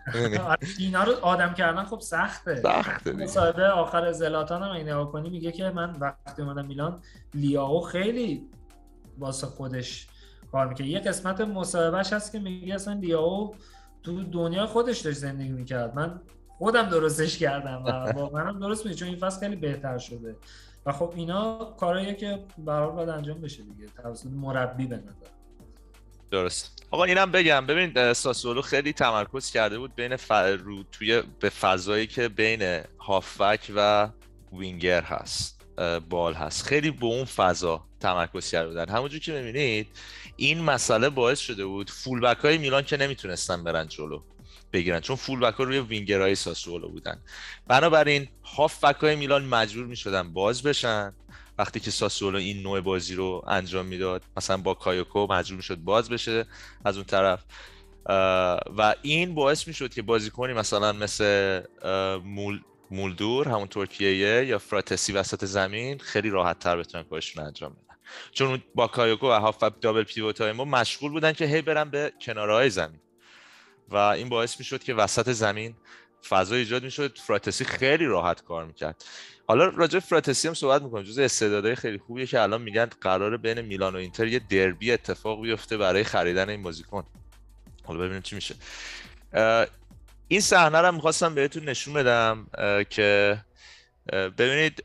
اینا 0.79 1.03
رو 1.03 1.13
آدم 1.21 1.53
کردن 1.53 1.83
خب 1.83 1.99
سخته. 1.99 2.55
سخته. 2.55 3.11
مصاحبه 3.11 3.67
آخر 3.67 4.11
زلاتان 4.11 4.63
هم 4.63 4.71
این 4.71 4.89
نگاه 4.89 5.11
کنی 5.11 5.29
میگه 5.29 5.51
که 5.51 5.69
من 5.69 5.95
وقتی 5.99 6.41
اومدم 6.41 6.65
میلان 6.65 7.01
لیاو 7.33 7.81
خیلی 7.81 8.49
واسه 9.17 9.47
خودش 9.47 10.07
کار 10.51 10.67
می‌کنه 10.67 10.87
یه 10.87 10.99
قسمت 10.99 11.41
مصاحبهش 11.41 12.13
هست 12.13 12.31
که 12.31 12.39
میگه 12.39 12.75
اصلا 12.75 12.93
لیاو 12.93 13.55
تو 14.05 14.23
دنیا 14.23 14.67
خودش 14.67 14.99
داشت 14.99 15.17
زندگی 15.17 15.49
می‌کرد. 15.49 15.95
من 15.95 16.21
خودم 16.57 16.89
درستش 16.89 17.37
کردم 17.37 17.83
و 17.85 17.89
واقعا 18.21 18.51
درست 18.51 18.85
میشه 18.85 18.97
چون 18.97 19.07
این 19.07 19.17
فصل 19.17 19.39
خیلی 19.39 19.55
بهتر 19.55 19.97
شده. 19.97 20.35
و 20.85 20.91
خب 20.91 21.13
اینا 21.15 21.65
کارهاییه 21.79 22.13
که 22.13 22.39
برای 22.57 22.91
باید 22.91 23.09
انجام 23.09 23.41
بشه 23.41 23.63
دیگه 23.63 23.89
توسط 24.03 24.27
مربی 24.27 24.85
به 24.85 24.95
نظر. 24.97 25.29
درست. 26.31 26.87
آقا 26.91 27.03
اینم 27.03 27.31
بگم. 27.31 27.65
ببین 27.65 28.13
ساسولو 28.13 28.61
خیلی 28.61 28.93
تمرکز 28.93 29.51
کرده 29.51 29.79
بود 29.79 29.95
بین 29.95 30.15
ف... 30.15 30.31
رو 30.63 30.83
توی 30.91 31.23
به 31.39 31.49
فضایی 31.49 32.07
که 32.07 32.29
بین 32.29 32.81
هافبک 32.99 33.71
و 33.75 34.09
وینگر 34.53 35.01
هست 35.01 35.61
بال 36.09 36.33
هست. 36.33 36.65
خیلی 36.65 36.91
به 36.91 37.05
اون 37.05 37.25
فضا 37.25 37.83
تمرکز 37.99 38.51
کرده 38.51 38.67
بودن. 38.67 38.89
همونجور 38.89 39.19
که 39.19 39.31
می‌بینید 39.31 39.87
این 40.37 40.61
مسئله 40.61 41.09
باعث 41.09 41.39
شده 41.39 41.65
بود 41.65 41.89
فولبک 41.89 42.37
های 42.37 42.57
میلان 42.57 42.83
که 42.83 42.97
نمی‌تونستن 42.97 43.63
برن 43.63 43.87
جلو 43.87 44.21
بگیرن 44.73 44.99
چون 44.99 45.15
فول 45.15 45.39
بک 45.39 45.53
ها 45.53 45.63
روی 45.63 45.79
وینگر 45.79 46.21
های 46.21 46.35
ساسولو 46.35 46.89
بودن. 46.89 47.21
بنابراین 47.67 48.27
هاف 48.43 48.83
بک 48.83 48.95
های 48.95 49.15
میلان 49.15 49.45
مجبور 49.45 49.85
می‌شدن 49.85 50.33
باز 50.33 50.63
بشن. 50.63 51.13
وقتی 51.57 51.79
که 51.79 51.91
ساسولو 51.91 52.37
این 52.37 52.61
نوع 52.61 52.81
بازی 52.81 53.15
رو 53.15 53.43
انجام 53.47 53.85
می‌داد 53.85 54.23
مثلا 54.37 54.57
باکایوکو 54.57 55.27
مجبور 55.29 55.57
می‌شد 55.57 55.75
باز 55.75 56.09
بشه 56.09 56.45
از 56.85 56.97
اون 56.97 57.05
طرف. 57.05 57.43
و 58.77 58.95
این 59.01 59.35
باعث 59.35 59.67
می‌شد 59.67 59.93
که 59.93 60.01
بازیکنی 60.01 60.53
مثلا 60.53 60.93
مثل 60.93 61.61
مول 62.23 62.61
مولدور 62.91 63.47
همون 63.47 63.67
ترکیه 63.67 64.45
یا 64.45 64.59
فراتسی 64.59 65.13
وسط 65.13 65.45
زمین 65.45 65.99
خیلی 65.99 66.29
راحت 66.29 66.59
تر 66.59 66.77
بتونن 66.77 67.03
کارشون 67.03 67.45
انجام 67.45 67.73
بدن. 67.73 67.84
چون 68.31 68.63
باکایوکو 68.75 69.27
و 69.29 69.39
هاف 69.39 69.63
double 69.81 70.03
pivot 70.03 70.41
های 70.41 70.51
ما 70.51 70.65
مشغول 70.65 71.11
بودن 71.11 71.33
که 71.33 71.45
هی 71.45 71.61
برن 71.61 71.89
به 71.89 72.13
کنارهای 72.21 72.69
زمین. 72.69 72.99
و 73.89 73.95
این 73.97 74.29
باعث 74.29 74.59
می‌شد 74.59 74.83
که 74.83 74.93
وسط 74.93 75.31
زمین 75.31 75.75
فضا 76.29 76.55
ایجاد 76.55 76.83
می‌شد. 76.83 77.17
فراتسی 77.17 77.65
خیلی 77.65 78.05
راحت 78.05 78.43
کار 78.43 78.65
می‌کرد. 78.65 79.03
حالا 79.47 79.65
راجع 79.65 79.99
فراتسی 79.99 80.47
هم 80.47 80.53
صحبت 80.53 80.81
می‌کنم 80.81 81.03
جز 81.03 81.19
استعدادهای 81.19 81.75
خیلی 81.75 81.97
خوبیه 81.97 82.25
که 82.25 82.41
الان 82.41 82.61
میگن 82.61 82.85
قرار 82.85 83.37
بین 83.37 83.61
میلان 83.61 83.95
و 83.95 83.97
اینتر 83.97 84.27
یه 84.27 84.39
دربی 84.39 84.91
اتفاق 84.91 85.41
بیفته 85.41 85.77
برای 85.77 86.03
خریدن 86.03 86.49
این 86.49 86.63
بازیکن. 86.63 87.05
حالا 87.83 87.99
ببینیم 87.99 88.21
چی 88.21 88.35
میشه. 88.35 88.55
این 90.27 90.41
صحنه 90.41 90.81
رو 90.81 90.91
می‌خواستم 90.91 91.35
بهتون 91.35 91.69
نشون 91.69 91.93
بدم 91.93 92.47
که 92.89 93.37
ببینید 94.11 94.83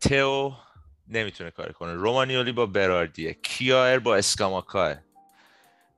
تئو 0.00 0.52
نمی‌تونه 1.08 1.50
کار 1.50 1.72
کنه. 1.72 1.94
رومانیولی 1.94 2.52
با 2.52 2.66
براردیه 2.66 3.34
کیایر 3.42 3.98
با 3.98 4.16
اسکاماکاه. 4.16 4.96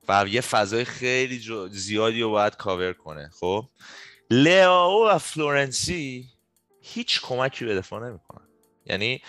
و 0.09 0.25
یه 0.27 0.41
فضای 0.41 0.85
خیلی 0.85 1.67
زیادی 1.69 2.21
رو 2.21 2.31
باید 2.31 2.55
کاور 2.55 2.93
کنه 2.93 3.29
خب؟ 3.39 3.65
لیاو 4.31 5.07
و 5.07 5.17
فلورنسی 5.17 6.29
هیچ 6.81 7.21
کمکی 7.21 7.65
به 7.65 7.75
دفاع 7.75 8.09
نمی‌کنن. 8.09 8.47
یعنی 8.85 9.21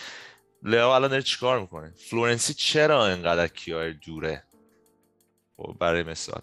لیاو 0.62 0.93
الان 0.93 1.11
داره 1.11 1.23
چیکار 1.23 1.61
می‌کنه؟ 1.61 1.93
فلورنسی 1.97 2.55
چرا 2.55 3.07
اینقدر 3.07 3.48
کیایر 3.48 3.93
دوره؟ 3.93 4.43
خب 5.57 5.77
برای 5.81 6.03
مثال. 6.03 6.43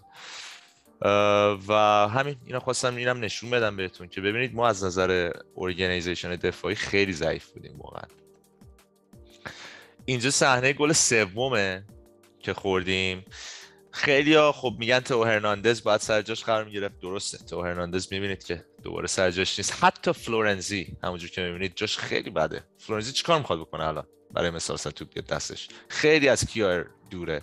و 1.68 1.72
همین 2.08 2.36
اینا 2.46 2.60
خواستم 2.60 2.96
اینم 2.96 3.24
نشون 3.24 3.50
بدم 3.50 3.76
بهتون 3.76 4.08
که 4.08 4.20
ببینید 4.20 4.54
ما 4.54 4.68
از 4.68 4.84
نظر 4.84 5.32
organization 5.56 6.36
دفاعی 6.36 6.74
خیلی 6.74 7.12
ضعیف 7.12 7.46
بودیم 7.46 7.78
واقعا. 7.78 8.08
اینجا 10.06 10.30
صحنه 10.30 10.72
گل 10.72 10.92
سومه 10.92 11.84
که 12.40 12.54
خوردیم. 12.54 13.24
خیلی 13.90 14.34
ها 14.34 14.52
خب 14.52 14.74
میگن 14.78 15.00
تو 15.00 15.24
هرناندز 15.24 15.82
باید 15.82 16.00
سر 16.00 16.22
جاش 16.22 16.44
قرار 16.44 16.64
می‌گرفت. 16.64 17.00
درسته. 17.00 17.38
تو 17.38 17.62
هرناندز 17.62 18.08
می‌بینید 18.10 18.44
که 18.44 18.64
دوباره 18.82 19.06
سر 19.06 19.30
جاش 19.30 19.58
نیست. 19.58 19.84
حتی 19.84 20.12
فلورنزی 20.12 20.96
همونجور 21.02 21.30
که 21.30 21.42
می‌بینید 21.42 21.72
جاش 21.76 21.98
خیلی 21.98 22.30
بده. 22.30 22.64
فلورنزی 22.78 23.12
چیکار 23.12 23.38
می‌خواد 23.38 23.60
بکنه 23.60 23.86
الان؟ 23.86 24.06
برای 24.30 24.50
مثال 24.50 24.76
توپ 24.76 25.26
دستش. 25.26 25.68
خیلی 25.88 26.28
از 26.28 26.46
کیار 26.46 26.90
دوره. 27.10 27.42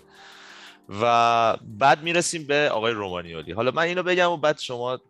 و 1.01 1.57
بعد 1.63 2.03
می‌رسیم 2.03 2.47
به 2.47 2.69
آقای 2.69 2.93
رومانیولی 2.93 3.51
حالا 3.51 3.71
من 3.71 3.83
اینو 3.83 4.03
بگم 4.03 4.31
و 4.31 4.38
بعد 4.38 4.59
شما 4.59 5.01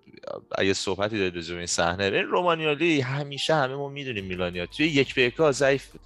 اگه 0.55 0.73
صحبتی 0.73 1.17
دارید 1.17 1.35
راجع 1.35 1.55
این 1.55 1.65
صحنه. 1.65 2.03
این 2.03 2.13
رومانیولی 2.13 3.01
همیشه 3.01 3.55
همه 3.55 3.75
ما 3.75 3.89
می‌دونیم 3.89 4.25
میلانیا. 4.25 4.65
توی 4.65 4.87
یک 4.87 5.15
به 5.15 5.51
ضعیف 5.51 5.85
بود. 5.85 6.01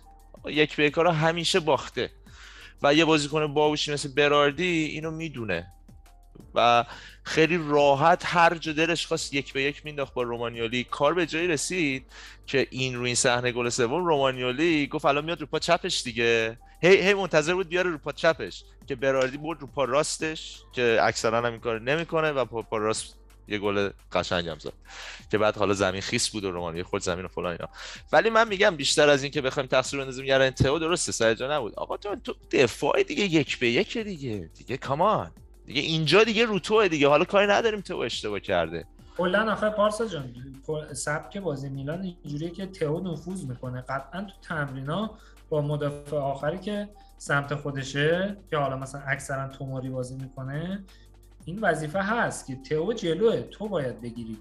یک 0.48 0.76
به 0.76 0.90
رو 0.96 1.12
همیشه 1.12 1.60
باخته. 1.60 2.12
و 2.84 2.94
یه 2.94 3.06
بازیکن 3.06 3.54
باهوشی 3.54 3.94
مثل 3.94 4.14
براردی 4.14 4.84
اینو 4.84 5.12
می‌دونه. 5.12 5.68
و 6.56 6.86
خیلی 7.24 7.60
راحت 7.70 8.24
هر 8.26 8.56
جا 8.56 8.74
دلش 8.74 9.08
خواست 9.08 9.34
یک 9.34 9.54
به 9.54 9.62
یک 9.62 9.86
مینداخت 9.86 10.14
با 10.14 10.22
رومانیولی 10.22 10.84
کار 10.84 11.14
به 11.14 11.26
جایی 11.26 11.48
رسید 11.48 12.06
که 12.46 12.68
این 12.72 12.96
روی 12.96 13.06
این 13.06 13.16
صحنه 13.16 13.52
گل 13.52 13.70
سوم 13.70 14.06
رومانیولی 14.06 14.88
گفت 14.88 15.06
الان 15.06 15.26
میاد 15.26 15.42
رو 15.42 15.48
پا 15.48 15.60
چپش 15.60 16.04
دیگه. 16.04 16.58
هی 16.82 17.02
هی 17.02 17.14
منتظر 17.14 17.54
بود 17.54 17.70
بیاره 17.70 17.90
رو 17.90 17.98
پا 17.98 18.12
چپش. 18.12 18.64
که 18.88 18.96
براردی 18.96 19.38
برد 19.38 19.62
رو 19.62 19.68
پا 19.68 19.84
راستش 19.84 20.62
که 20.74 21.00
اکثرا 21.02 21.38
هم 21.38 21.46
این 21.46 21.60
کار 21.60 21.82
نمی‌کنه 21.82 22.32
و 22.32 22.46
پا, 22.46 22.62
پا 22.62 22.78
راست 22.78 23.16
یه 23.48 23.58
گل 23.58 23.90
قشنگ 24.12 24.48
هم 24.48 24.60
زد. 24.60 24.74
که 25.32 25.38
بعد 25.38 25.58
حالا 25.58 25.74
زمین 25.74 26.02
خیس 26.02 26.30
بود 26.30 26.44
و 26.44 26.52
رومانی 26.52 26.84
خود 26.84 27.02
زمین 27.02 27.26
و 27.26 27.28
فلان 27.28 27.52
اینا. 27.52 27.70
ولی 28.12 28.30
من 28.30 28.48
میگم 28.48 28.76
بیشتر 28.76 29.10
از 29.10 29.24
این 29.24 29.32
که 29.32 29.42
بخوایم 29.42 29.70
تقصیر 29.70 30.00
بندازیم 30.00 30.26
یارن 30.26 30.50
تئو 30.50 30.80
درسته 30.80 31.12
سر 31.12 31.34
جا 31.34 31.58
نبود. 31.58 31.76
آقا 31.76 31.98
تو 31.98 32.16
تو 32.16 32.36
دفاع 32.52 33.04
دیگه 33.04 33.24
یک 33.24 33.60
به 33.60 33.70
یک 33.70 33.98
دیگه. 33.98 34.50
دیگه 34.58 34.78
کامان 34.78 35.32
دیگه 35.66 35.82
اینجا 35.82 36.24
دیگه 36.24 36.46
رو 36.46 36.60
تو 36.60 36.88
دیگه. 36.88 37.08
حالا 37.08 37.26
کاری 37.26 37.48
نداریم 37.48 37.82
تو 37.82 37.98
اشتباه 37.98 38.40
کرده. 38.40 38.86
کلا 39.18 39.52
آخه 39.52 39.70
پارسا 39.70 40.06
جان 40.06 40.36
سبک 40.94 41.38
بازی 41.38 41.70
میلان 41.70 42.16
اینجوریه 42.24 42.50
که 42.50 42.66
تئو 42.66 43.00
نفوذ 43.00 43.44
می‌کنه. 43.44 43.82
قطعا 43.82 44.22
تو 44.22 44.34
تمرینا 44.42 45.12
با 45.50 45.62
مدافع 45.62 46.18
آخری 46.18 46.60
که 46.60 46.90
سمت 47.18 47.56
خودشه 47.56 48.38
که 48.50 48.58
حالا 48.58 48.78
مثلا 48.78 49.02
اکثرا 49.08 49.48
توماری 49.48 49.90
بازی 49.90 50.16
می‌کنه 50.16 50.84
این 51.46 51.60
وظیفه 51.60 52.00
هست 52.00 52.48
که 52.48 52.56
تئو 52.56 52.94
جلوه. 52.94 53.42
تو 53.42 53.68
باید 53.68 54.02
بگیری. 54.02 54.38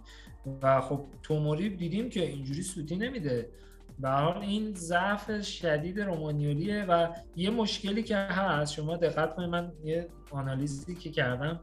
و 0.63 0.81
خب 0.81 1.07
توموری 1.23 1.77
دیدیم 1.77 2.09
که 2.09 2.27
اینجوری 2.27 2.63
سوتی 2.63 2.97
نمیده. 2.97 3.51
به 3.99 4.09
حال 4.09 4.39
این 4.39 4.75
ضعف 4.75 5.43
شدید 5.43 6.01
رومانیولیه 6.01 6.85
و 6.85 7.09
یه 7.37 7.51
مشکلی 7.51 8.03
که 8.03 8.17
هست 8.17 8.73
شما 8.73 8.97
دقت 8.97 9.35
کنید 9.35 9.49
من 9.49 9.73
یه 9.85 10.09
آنالیزی 10.31 10.95
که 10.95 11.11
کردم 11.11 11.61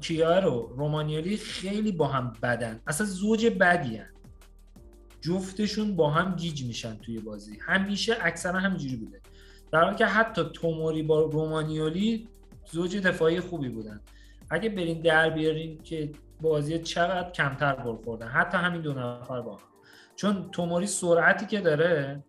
کیا 0.00 0.38
رو 0.38 0.74
رومانیولی 0.76 1.36
خیلی 1.36 1.92
با 1.92 2.06
هم 2.06 2.32
بدن. 2.42 2.80
اصلا 2.86 3.06
زوج 3.06 3.46
بدی 3.46 3.96
هن. 3.96 4.10
جفتشون 5.20 5.96
با 5.96 6.10
هم 6.10 6.36
گیج 6.36 6.64
میشن 6.64 6.96
توی 6.96 7.18
بازی. 7.18 7.58
همیشه 7.60 8.16
اکثرا 8.20 8.58
همینجوری 8.58 8.96
بوده. 8.96 9.20
در 9.72 9.84
حالی 9.84 9.96
که 9.96 10.06
حتی 10.06 10.44
توموری 10.54 11.02
با 11.02 11.20
رومانیولی 11.20 12.28
زوج 12.70 12.96
دفاعی 12.96 13.40
خوبی 13.40 13.68
بودن. 13.68 14.00
اگه 14.50 14.68
برین 14.68 15.00
در 15.00 15.30
بیارین 15.30 15.82
که 15.82 16.12
بازی 16.40 16.78
چقدر 16.78 17.30
کمتر 17.30 17.76
گل 17.76 17.96
خوردن. 17.96 18.28
حتی 18.28 18.58
همین 18.58 18.80
دو 18.80 18.92
نفر 18.92 19.40
با 19.40 19.58
چون 20.16 20.50
توموری 20.50 20.86
سرعتی 20.86 21.46
که 21.46 21.60
داره 21.60 22.24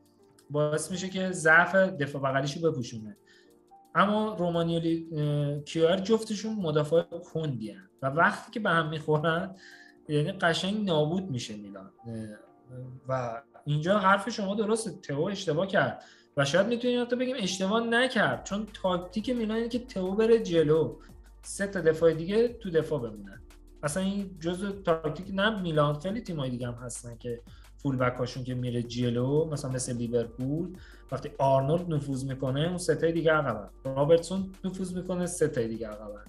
باعث 0.50 0.92
میشه 0.92 1.10
که 1.10 1.32
ضعف 1.32 1.76
دفاع 1.76 2.22
بغلیشو 2.22 2.72
بپوشونه. 2.72 3.18
اما 3.96 4.36
رومانیولی 4.40 5.08
کیار 5.66 5.98
جفتشون 5.98 6.56
مدافع 6.56 7.02
کندی 7.34 7.76
و 8.02 8.08
وقتی 8.08 8.52
که 8.52 8.60
به 8.60 8.70
هم 8.70 8.90
می‌خورن 8.90 9.56
یعنی 10.10 10.32
قشنگ 10.32 10.86
نابود 10.88 11.30
میشه 11.32 11.56
میلان. 11.56 11.92
و 13.08 13.42
اینجا 13.66 14.00
حرف 14.00 14.30
شما 14.30 14.56
درسته. 14.56 14.92
تو 14.92 15.22
اشتباه 15.22 15.68
کرد. 15.68 16.04
و 16.38 16.46
شاید 16.46 16.68
می‌تونیم 16.68 17.06
تئو 17.06 17.16
بگیم 17.16 17.36
اشتباه 17.40 17.88
نکرد 17.88 18.44
چون 18.44 18.68
تاکتیک 18.74 19.30
میلان 19.30 19.58
اینه 19.58 19.70
که 19.70 19.80
تئو 19.80 20.16
بره 20.16 20.40
جلو. 20.40 20.96
سه 21.42 21.68
تا 21.68 21.82
دفاع 21.82 22.14
دیگه 22.14 22.48
تو 22.48 22.70
دفاع 22.70 23.00
بمونن. 23.00 23.42
اصلا 23.84 24.04
این 24.04 24.38
جزء 24.40 24.72
تاکتیک 24.72 25.26
نه 25.34 25.62
میلان 25.62 26.00
خیلی 26.00 26.22
تیمای 26.22 26.50
دیگه 26.50 26.68
هم 26.68 26.74
هستن 26.74 27.18
که 27.18 27.42
full 27.78 27.98
back 27.98 28.18
هاشون 28.18 28.44
که 28.44 28.54
میره 28.54 28.84
جلو 28.84 29.46
مثلا 29.46 29.72
مثل 29.72 29.98
لیورپول. 29.98 30.78
وقتی 31.12 31.32
آرنولد 31.38 31.94
نفوذ 31.94 32.26
می‌کنه 32.26 32.62
اون 32.62 32.78
سه 32.78 33.12
دیگه 33.12 33.32
عقبن. 33.32 33.70
رابرتسون 33.86 34.52
نفوذ 34.64 34.94
می‌کنه 34.96 35.26
سه 35.26 35.48
دیگه 35.48 35.88
عقبن. 35.88 36.24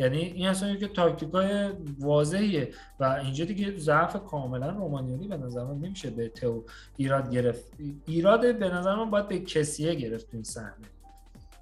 یعنی 0.00 0.18
این 0.18 0.46
اصلا 0.46 0.76
که 0.76 0.88
تاکتیکای 0.88 1.70
واضحیه. 1.98 2.74
و 3.00 3.04
اینجا 3.04 3.44
دیگه 3.44 3.78
ضعف 3.78 4.16
کاملا 4.24 4.70
رومانیولی 4.70 5.28
به 5.28 5.36
نظر 5.36 5.64
من 5.64 5.78
نمیشه 5.78 6.10
به 6.10 6.28
تئو 6.28 6.64
ایراد 6.96 7.30
گرفت. 7.30 7.64
ایراد 8.06 8.58
به 8.58 8.68
نظر 8.68 8.96
من 8.96 9.10
باید 9.10 9.28
به 9.28 9.38
کسیه 9.38 9.94
گرفت 9.94 10.26
این 10.32 10.42
صحنه. 10.42 10.88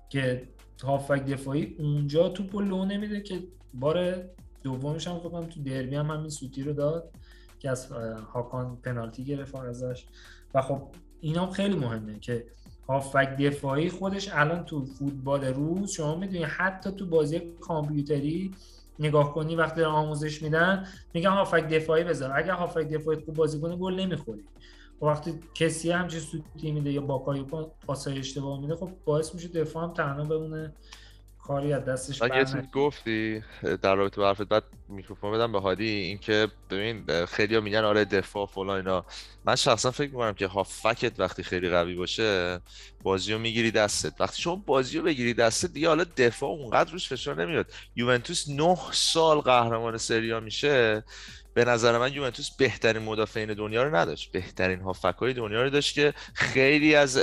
که 0.09 0.49
هافک 0.83 1.25
دفاعی 1.27 1.77
اونجا 1.79 2.29
توپ 2.29 2.57
لو 2.57 2.85
نمیده 2.85 3.21
که 3.21 3.43
بار 3.75 4.25
دومش 4.63 5.09
هم 5.09 5.19
فکر 5.19 5.47
تو 5.47 5.63
دربی 5.63 5.97
هم 5.97 6.11
همین 6.11 6.29
سوتی 6.29 6.63
رو 6.63 6.73
داد 6.73 7.11
که 7.59 7.71
از 7.71 7.93
هاکان 8.33 8.77
پنالتی 8.77 9.25
گرفت 9.25 9.55
ازش. 9.55 10.07
و 10.55 10.63
خب 10.63 10.83
اینا 11.21 11.51
خیلی 11.51 11.77
مهمه 11.77 12.19
که 12.19 12.47
هافک 12.89 13.37
دفاعی 13.37 13.91
خودش 13.91 14.29
الان 14.33 14.65
تو 14.65 14.85
فوتبال 14.85 15.45
روز 15.45 15.91
شما 15.91 16.15
می‌دونی 16.15 16.45
حتی 16.45 16.93
تو 16.93 17.07
بازی 17.07 17.41
کامپیوتری 17.61 18.55
نگاه 18.99 19.35
کنی 19.35 19.57
وقتی 19.57 19.83
آموزش 19.83 20.43
میدن 20.43 20.87
میگن 21.15 21.31
هافک 21.31 21.69
دفاعی 21.69 22.05
بذار. 22.05 22.39
اگر 22.39 22.53
هافک 22.53 22.89
دفاعی 22.89 23.19
خوب 23.25 23.35
بازی 23.35 23.61
کنی 23.61 23.77
گل 23.77 23.95
نمی‌خوری. 23.95 24.45
و 25.03 25.07
وقتی 25.07 25.41
کسی 25.55 25.91
همچین 25.91 26.21
سوتی 26.21 26.73
میده 26.73 26.93
یا 26.93 27.01
باکایو 27.01 27.45
پاسای 27.87 28.19
اشتباه 28.19 28.61
میده 28.61 28.77
خب 28.77 28.91
باعث 29.05 29.35
میشه 29.35 29.49
دفاع 29.49 29.85
هم 29.85 29.93
تنها 29.93 30.25
بمونه. 30.25 30.75
کاری 31.49 31.73
از 31.73 31.85
دستش 31.85 32.21
یه 32.21 32.45
چیز 32.45 32.71
گفتی 32.73 33.43
در 33.83 33.95
رابطه 33.95 34.21
با 34.21 34.29
حرفت 34.29 34.43
بعد 34.43 34.65
میکروفون 34.89 35.33
بدم 35.33 35.53
به 35.53 35.61
هادی 35.61 35.89
اینکه 35.89 36.49
ببین 36.71 37.27
خیلی 37.27 37.61
میگن 37.61 37.85
آره 37.85 38.05
دفاع 38.05 38.47
فلان 38.47 38.77
اینا. 38.77 39.05
من 39.45 39.57
شخصا 39.57 39.91
فکر 39.91 40.11
می‌کنم 40.11 40.33
که 40.33 40.47
هافکت 40.47 41.21
وقتی 41.21 41.43
خیلی 41.43 41.71
قوی 41.71 41.95
باشه 41.95 42.61
بازی 43.03 43.33
رو 43.33 43.39
می‌گیری 43.39 43.71
دستت. 43.71 44.21
وقتی 44.21 44.43
شما 44.43 44.57
بازی 44.57 44.99
رو 44.99 45.05
بگیری 45.05 45.35
دستت 45.35 45.73
دیگه 45.73 45.89
حالا 45.89 46.05
دفاع 46.17 46.51
اونقدر 46.51 46.93
روش 46.93 47.09
فشار 47.09 47.45
نمیاد. 47.45 47.67
یوونتوس 47.97 48.49
9 48.49 48.77
سال 48.93 49.41
قهرمان 49.41 49.97
سریا 49.97 50.41
میشه. 50.41 51.05
به 51.55 51.65
نظر 51.65 51.99
من 51.99 52.13
یوونتوس 52.13 52.51
بهترین 52.51 53.03
مدافعین 53.03 53.55
دنیا 53.55 53.83
رو 53.83 53.97
نداشت. 53.97 54.33
بهترین 54.33 54.81
هافکای 54.81 55.33
دنیا 55.33 55.63
رو 55.63 55.71
داشت 55.71 55.95
که 55.95 56.15
خیلی 56.35 56.95
از 56.95 57.21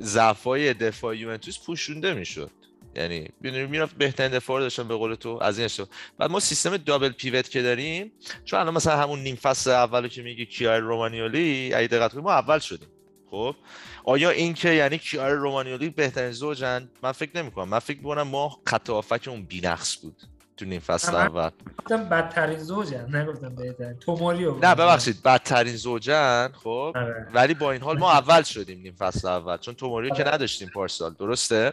ضعفای 0.00 0.74
دفاع 0.74 1.16
یوونتوس 1.16 1.66
پوشونده 1.66 2.14
می‌شد. 2.14 2.50
یعنی 2.96 3.28
می‌رفت 3.66 3.96
بهترین 3.96 4.32
دفاع 4.32 4.60
داشتن 4.60 4.88
به 4.88 4.94
قول 4.94 5.14
تو 5.14 5.38
از 5.42 5.58
این 5.58 5.64
اشتباه 5.64 5.88
بعد 6.18 6.30
ما 6.30 6.40
سیستم 6.40 6.76
دابل 6.76 7.08
پیوت 7.08 7.50
که 7.50 7.62
داریم 7.62 8.12
چون 8.44 8.60
الان 8.60 8.74
مثلا 8.74 8.96
همون 8.96 9.18
نیم 9.18 9.36
فصل 9.36 9.70
اولو 9.70 10.08
که 10.08 10.22
میگی 10.22 10.46
کیار 10.46 10.80
رومانیولی 10.80 11.74
اگه 11.74 11.86
دقت 11.86 12.14
ما 12.14 12.32
اول 12.32 12.58
شدیم. 12.58 12.88
خب؟ 13.30 13.56
آیا 14.04 14.30
این 14.30 14.54
که 14.54 14.70
یعنی 14.70 14.98
کیار 14.98 15.30
رومانیولی 15.30 15.90
بهترین 15.90 16.30
زوجن؟ 16.30 16.90
من 17.02 17.12
فکر 17.12 17.42
نمی 17.42 17.50
کنم 17.50 17.68
من 17.68 17.78
فکر 17.78 17.98
می‌کنم 17.98 18.22
ما 18.22 18.60
خط 18.66 18.90
اون 19.28 19.42
بی‌نقص 19.42 19.96
بود. 20.02 20.22
تو 20.56 20.64
نیم 20.64 20.80
فصل 20.80 21.14
اول. 21.14 21.50
گفتم 21.78 22.08
بدترین 22.08 22.58
زوجن 22.58 23.16
نگفتم 23.16 23.54
بهترین. 23.54 23.98
توماریو 23.98 24.54
نه 24.54 24.74
ببخشید 24.74 25.22
بدترین 25.22 25.76
زوجن 25.76 26.52
خب؟ 26.62 26.92
آره. 26.94 27.28
ولی 27.34 27.54
با 27.54 27.72
این 27.72 27.82
حال 27.82 27.98
ما 27.98 28.12
اول 28.12 28.42
شدیم 28.42 28.80
نیم 28.80 28.94
فصل 28.94 29.28
اول 29.28 29.56
چون 29.56 29.74
توماریو 29.74 30.14
که 30.14 30.24
آره. 30.24 30.34
نداشتیم 30.34 30.70
پارسال 30.74 31.14
درسته؟ 31.14 31.72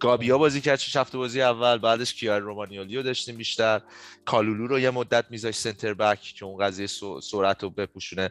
گابیا 0.00 0.38
بازی 0.38 0.60
کرد 0.60 0.78
چه 0.78 1.00
هفته 1.00 1.18
بازی 1.18 1.42
اول 1.42 1.78
بعدش 1.78 2.14
کیار 2.14 2.40
رومانیولیو 2.40 3.02
داشتیم 3.02 3.36
بیشتر. 3.36 3.80
کالولو 4.24 4.66
رو 4.66 4.78
یه 4.78 4.90
مدت 4.90 5.24
میذاش 5.30 5.54
سنتر 5.54 5.94
بک 5.94 6.20
که 6.20 6.44
اون 6.44 6.64
قضیه 6.64 6.86
سرعت 7.22 7.62
رو 7.62 7.70
بپوشونه. 7.70 8.30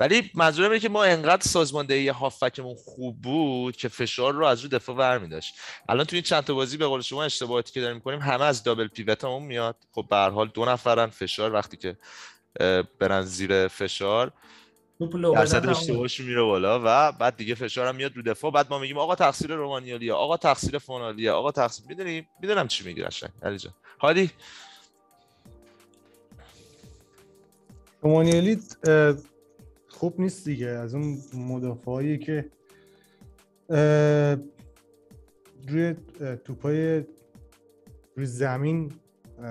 ولی 0.00 0.30
منظورم 0.34 0.70
اینه 0.70 0.80
که 0.80 0.88
ما 0.88 1.04
انقدر 1.04 1.42
سازماندهی 1.42 2.08
هافکمون 2.08 2.74
خوب 2.74 3.22
بود 3.22 3.76
که 3.76 3.88
فشار 3.88 4.32
رو 4.32 4.46
از 4.46 4.62
رو 4.62 4.68
دفاع 4.68 4.96
برمی 4.96 5.28
داشت 5.28 5.54
الان 5.88 6.04
تو 6.04 6.16
این 6.16 6.22
چند 6.22 6.44
تا 6.44 6.54
بازی 6.54 6.76
به 6.76 6.86
قول 6.86 7.00
شما 7.00 7.24
اشتباهاتی 7.24 7.72
که 7.72 7.80
داریم 7.80 7.96
می‌کنیم 7.96 8.20
همه 8.20 8.44
از 8.44 8.62
دابل 8.62 8.88
پیوت 8.88 9.24
میاد. 9.44 9.76
خب 9.92 10.06
به 10.10 10.16
حال 10.16 10.50
دو 10.54 10.64
نفرن 10.64 11.06
فشار 11.06 11.52
وقتی 11.52 11.76
که 11.76 11.96
برن 12.98 13.22
زیر 13.22 13.68
فشار 13.68 14.32
درصد 15.34 15.68
اشتباهش 15.68 16.20
میره 16.20 16.42
بالا 16.42 16.80
و 16.84 17.12
بعد 17.12 17.36
دیگه 17.36 17.54
فشار 17.54 17.86
هم 17.86 17.96
میاد 17.96 18.16
رو 18.16 18.22
دفاع. 18.22 18.50
بعد 18.50 18.70
ما 18.70 18.78
میگیم 18.78 18.98
آقا 18.98 19.14
تقصیر 19.14 19.54
رومانیالی 19.54 20.10
آقا 20.10 20.36
تقصیر 20.36 20.78
فونالیه 20.78 21.30
آقا 21.30 21.52
تقصیر 21.52 21.86
می‌دونی؟ 21.88 22.26
می‌دونم 22.40 22.68
چی 22.68 22.84
میگی 22.84 23.02
قشنگ 23.02 23.30
علی 23.42 23.58
جان 23.58 23.72
هادی؟ 24.00 24.30
رومانیالی 28.02 28.58
خوب 29.88 30.20
نیست 30.20 30.44
دیگه. 30.44 30.66
از 30.66 30.94
اون 30.94 31.18
مدافعایی 31.34 32.18
که 32.18 32.50
روی 35.68 35.94
توپای 36.44 37.04
روی 38.16 38.26
زمین 38.26 38.92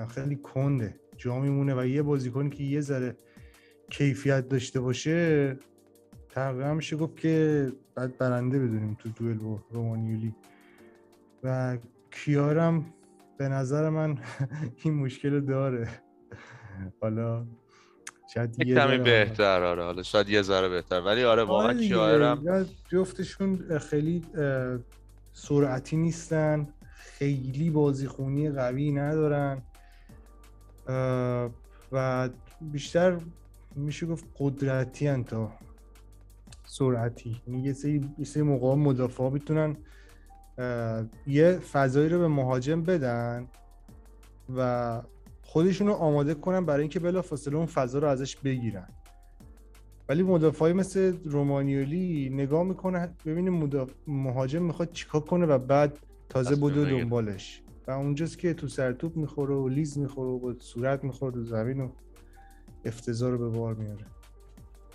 خیلی 0.08 0.36
کنده. 0.36 1.00
جا 1.16 1.38
میمونه 1.38 1.74
و 1.74 1.86
یه 1.86 2.02
بازیکنی 2.02 2.50
که 2.50 2.62
یه 2.64 2.80
ذره 2.80 3.16
کیفیت 3.90 4.48
داشته 4.48 4.80
باشه 4.80 5.56
تقریبا 6.28 6.74
میشه 6.74 6.96
گفت 6.96 7.16
که 7.16 7.72
بعد 7.94 8.18
برنده 8.18 8.58
بدونیم 8.58 8.94
تو 8.94 9.08
دوئل 9.08 9.38
با 9.38 9.64
رومانیولی. 9.70 10.34
و 11.42 11.78
کیارم 12.10 12.94
به 13.38 13.48
نظر 13.48 13.88
من 13.88 14.18
این 14.84 14.94
مشکل 14.94 15.40
داره. 15.40 15.88
حالا 17.00 17.46
شاید 18.34 18.66
یه 18.66 18.74
کمی 18.74 18.98
بهتر 18.98 19.62
آره 19.62 19.82
حالا 19.82 20.02
شاید 20.02 20.28
یه 20.28 20.42
ذره 20.42 20.68
بهتر. 20.68 21.00
ولی 21.00 21.24
آره 21.24 21.44
واقعا 21.44 21.68
آره 21.68 21.88
کیارم 21.88 22.66
جفتشون 22.88 23.78
خیلی 23.78 24.22
سرعتی 25.32 25.96
نیستن 25.96 26.68
خیلی 26.94 27.70
بازیخونی 27.70 28.50
قوی 28.50 28.92
ندارن. 28.92 29.62
و 31.92 32.28
بیشتر 32.60 33.18
میشه 33.76 34.06
گفت 34.06 34.24
قدرتی 34.38 35.06
هن 35.06 35.24
تا 35.24 35.52
سرعتی. 36.64 37.42
یعنی 37.46 37.62
یه 37.62 37.72
سری 37.72 38.10
یه 38.18 38.24
سری 38.24 38.42
موقع 38.42 38.74
مدافع 38.74 39.28
می‌تونن 39.28 39.76
یه 41.26 41.58
فضایی 41.58 42.08
رو 42.08 42.18
به 42.18 42.28
مهاجم 42.28 42.82
بدن 42.82 43.46
و 44.56 45.02
خودشون 45.42 45.86
رو 45.86 45.92
آماده 45.92 46.34
کنن 46.34 46.64
برای 46.64 46.80
اینکه 46.80 47.00
بلافاصله 47.00 47.56
اون 47.56 47.66
فضا 47.66 47.98
رو 47.98 48.08
ازش 48.08 48.36
بگیرن. 48.36 48.88
ولی 50.08 50.22
مدافعی 50.22 50.72
مثل 50.72 51.16
رومانیولی 51.24 52.30
نگاه 52.32 52.62
می‌کنه 52.62 53.08
ببینه 53.26 53.68
مهاجم 54.06 54.62
می‌خواد 54.62 54.92
چیکار 54.92 55.20
کنه 55.20 55.46
و 55.46 55.58
بعد 55.58 55.98
تازه 56.28 56.56
بودو 56.56 56.84
دنبالش. 56.84 57.62
و 57.86 57.90
اونجاست 57.90 58.38
که 58.38 58.54
تو 58.54 58.68
سرتوب 58.68 59.16
می‌خوره 59.16 59.54
و 59.54 59.68
لیز 59.68 59.98
می‌خوره 59.98 60.28
و 60.28 60.38
با 60.38 60.54
صورت 60.60 61.04
می‌خوره 61.04 61.40
و 61.40 61.44
زمین 61.44 61.80
و 61.80 61.88
افتضاح 62.84 63.30
رو 63.30 63.38
به 63.38 63.58
بار 63.58 63.74
میاره 63.74 64.06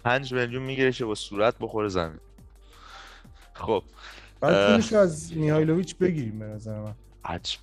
پنج 0.04 0.34
میلیون 0.34 0.64
می‌گیره 0.64 0.92
که 0.92 1.06
با 1.06 1.16
صورت 1.16 1.56
بخوره 1.60 1.88
زمین. 1.88 2.20
خب 3.54 3.84
بعد 4.40 4.94
از 4.94 5.34
میهایلوویچ 5.38 5.98
بگیریم 5.98 6.40
به 6.40 6.46
نظر 6.46 6.80
من. 6.80 6.96
عجب 7.26 7.60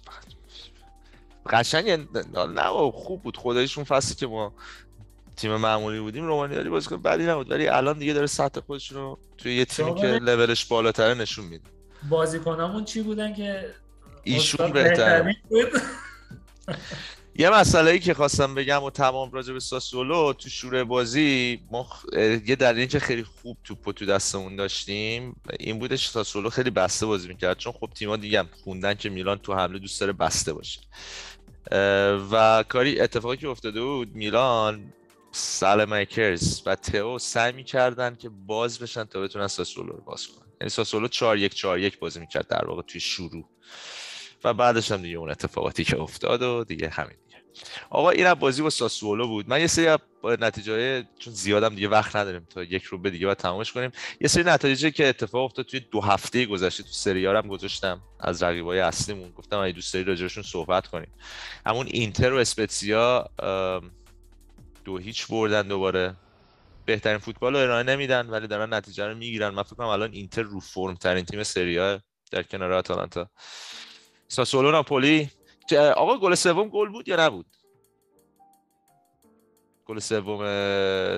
قشنگ 1.51 2.09
نه 2.35 2.91
خوب 2.93 3.23
بود. 3.23 3.37
خودشون 3.37 3.85
فصلی 3.85 4.15
که 4.15 4.27
ما 4.27 4.53
تیم 5.37 5.57
معمولی 5.57 6.01
بودیم 6.01 6.27
رومانیالی 6.27 6.69
بازیکن 6.69 7.03
بدی 7.03 7.27
نبود. 7.27 7.51
ولی 7.51 7.69
الان 7.69 7.99
دیگه 7.99 8.13
داره 8.13 8.27
سطح 8.27 8.61
خودش 8.61 8.93
رو 8.93 9.19
توی 9.39 9.57
یه 9.57 9.65
تیمی 9.65 9.95
که 9.95 10.07
لولش 10.07 10.67
بالاتره 10.67 11.15
نشون 11.15 11.45
میده. 11.45 11.65
بازیکنامون 12.11 12.85
چی 12.85 13.03
بودن 13.03 13.35
که 13.35 13.75
ایشون 14.27 14.73
بهتر 14.73 15.35
یه 17.39 17.51
مسئله 17.51 17.91
ای 17.91 17.99
که 17.99 18.15
خواستم 18.15 18.55
بگم 18.55 18.83
و 18.83 18.91
تمام 18.91 19.33
راجع 19.33 19.53
به 19.53 19.61
ساسولو 19.61 20.33
تو 20.33 20.49
شوره 20.49 20.85
بازی 20.85 21.61
ما 21.71 21.89
یه 22.47 22.57
دلیلی 22.57 22.87
که 22.87 22.99
خیلی 22.99 23.25
خوب 23.25 23.57
توپو 23.65 23.93
تو 23.93 24.07
دستمون 24.07 24.57
داشتیم 24.57 25.37
این 25.61 25.79
بودش 25.79 26.09
ساسولو 26.09 26.51
خیلی 26.51 26.71
بسته 26.71 27.07
بازی 27.07 27.29
می‌کرد. 27.29 27.59
چون 27.59 27.73
خب 27.73 27.91
تیما 27.95 28.17
دیگه 28.17 28.39
هم 28.39 28.49
خوندن 28.65 28.95
که 28.95 29.09
میلان 29.11 29.39
تو 29.39 29.55
حمله 29.55 29.79
دوست 29.79 30.01
داره 30.01 30.13
بسته 30.13 30.53
باشه. 30.53 30.81
و 32.33 32.65
کاری 32.69 33.01
اتفاقی 33.01 33.37
که 33.37 33.49
افتاده 33.49 33.83
بود 33.83 34.15
میلان 34.15 34.93
سالمیکرز 35.33 36.63
و 36.67 36.75
تئو 36.75 37.19
سعی 37.19 37.53
می‌کردن 37.53 38.15
که 38.15 38.29
باز 38.29 38.79
بشن 38.79 39.05
تا 39.05 39.21
بتونن 39.21 39.47
ساسولو 39.47 39.93
رو 39.93 40.03
باز 40.05 40.27
کنن. 40.27 40.47
یعنی 40.61 40.71
ساسولو 40.71 41.09
4 41.09 41.39
1 41.39 41.55
4 41.55 41.79
1 41.79 41.99
بازی 41.99 42.21
می‌کرد 42.21 42.49
در 42.49 42.65
واقع 42.67 42.83
توی 42.83 43.01
شروع. 43.01 43.45
و 44.45 44.55
بعدش 44.55 44.93
هم 44.93 45.03
دیگه 45.03 45.17
اون 45.17 45.31
اتفاقاتی 45.31 45.85
که 45.85 46.01
افتاد 46.01 46.43
و 46.43 46.65
دیگه 46.65 46.89
همین 46.89 47.17
دیگه. 47.27 47.43
آقا 47.91 48.11
این 48.11 48.35
بازی 48.35 48.63
با 48.63 48.71
ساسولو 48.71 49.27
بود. 49.27 49.49
من 49.49 49.61
یه 49.61 49.67
سری 49.67 49.97
نتیجه 50.25 51.05
چون 51.19 51.33
زیادم 51.33 51.75
دیگه 51.75 51.89
وقت 51.89 52.17
نداریم 52.17 52.47
تا 52.51 52.63
یک 52.63 52.85
رو 52.85 52.99
به 52.99 53.11
دیگه 53.11 53.27
باید 53.27 53.39
تمامش 53.39 53.73
کنیم. 53.73 53.91
یه 54.21 54.29
سری 54.29 54.45
نتایجی 54.45 54.91
که 54.91 55.09
اتفاق 55.09 55.45
افتاد 55.45 55.67
توی 55.67 55.81
دو 55.81 56.01
هفته 56.01 56.47
گذشته 56.47 56.83
تو 56.83 56.89
سری 56.93 57.27
هم 57.27 57.49
گذاشتم 57.49 58.01
از 58.21 58.43
رقیبای 58.43 58.81
اصلیمون. 58.81 59.31
گفتم 59.31 59.59
اگه 59.59 59.73
دوست 59.73 59.95
داری 59.95 60.05
راجعشون 60.05 60.43
صحبت 60.43 60.87
کنیم. 60.87 61.13
همون 61.67 61.87
اینتر 61.87 62.33
و 62.33 62.37
اسپتسیا 62.37 63.31
دو 64.85 64.99
هیچ 64.99 65.27
بردن 65.27 65.69
دوباره. 65.69 66.17
بهترین 66.87 67.19
فوتبال 67.19 67.53
رو 67.53 67.59
ارائه 67.59 67.83
نمیدن 67.83 68.27
ولی 68.27 68.47
دارن 68.47 68.75
نتیجه 68.75 69.07
رو 69.07 69.15
می‌گیرن. 69.15 69.49
من 69.49 69.63
فکر 69.63 69.75
کنم 69.75 69.87
الان 69.87 70.13
اینتر 70.13 70.43
رو 70.43 70.61
فرم 70.61 70.95
ترین 70.95 71.25
تیم 71.25 71.43
سری 71.43 71.99
در 72.31 72.43
کنار 72.43 72.73
آتالانتا. 72.73 73.31
ساسولو 74.29 74.71
ناپولی. 74.71 75.31
آقا 75.97 76.19
گل 76.19 76.35
سوم 76.35 76.69
گل 76.69 76.89
بود 76.89 77.09
یا 77.09 77.27
نبود؟ 77.27 77.47
گل 79.87 79.99
سوم 79.99 80.41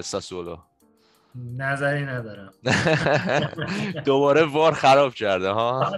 ساسولو. 0.01 0.57
نظری 1.57 2.05
ندارم. 2.05 2.53
دوباره 4.07 4.45
وار 4.45 4.73
خراب 4.73 5.15
کرده 5.15 5.51
ها؟ 5.51 5.93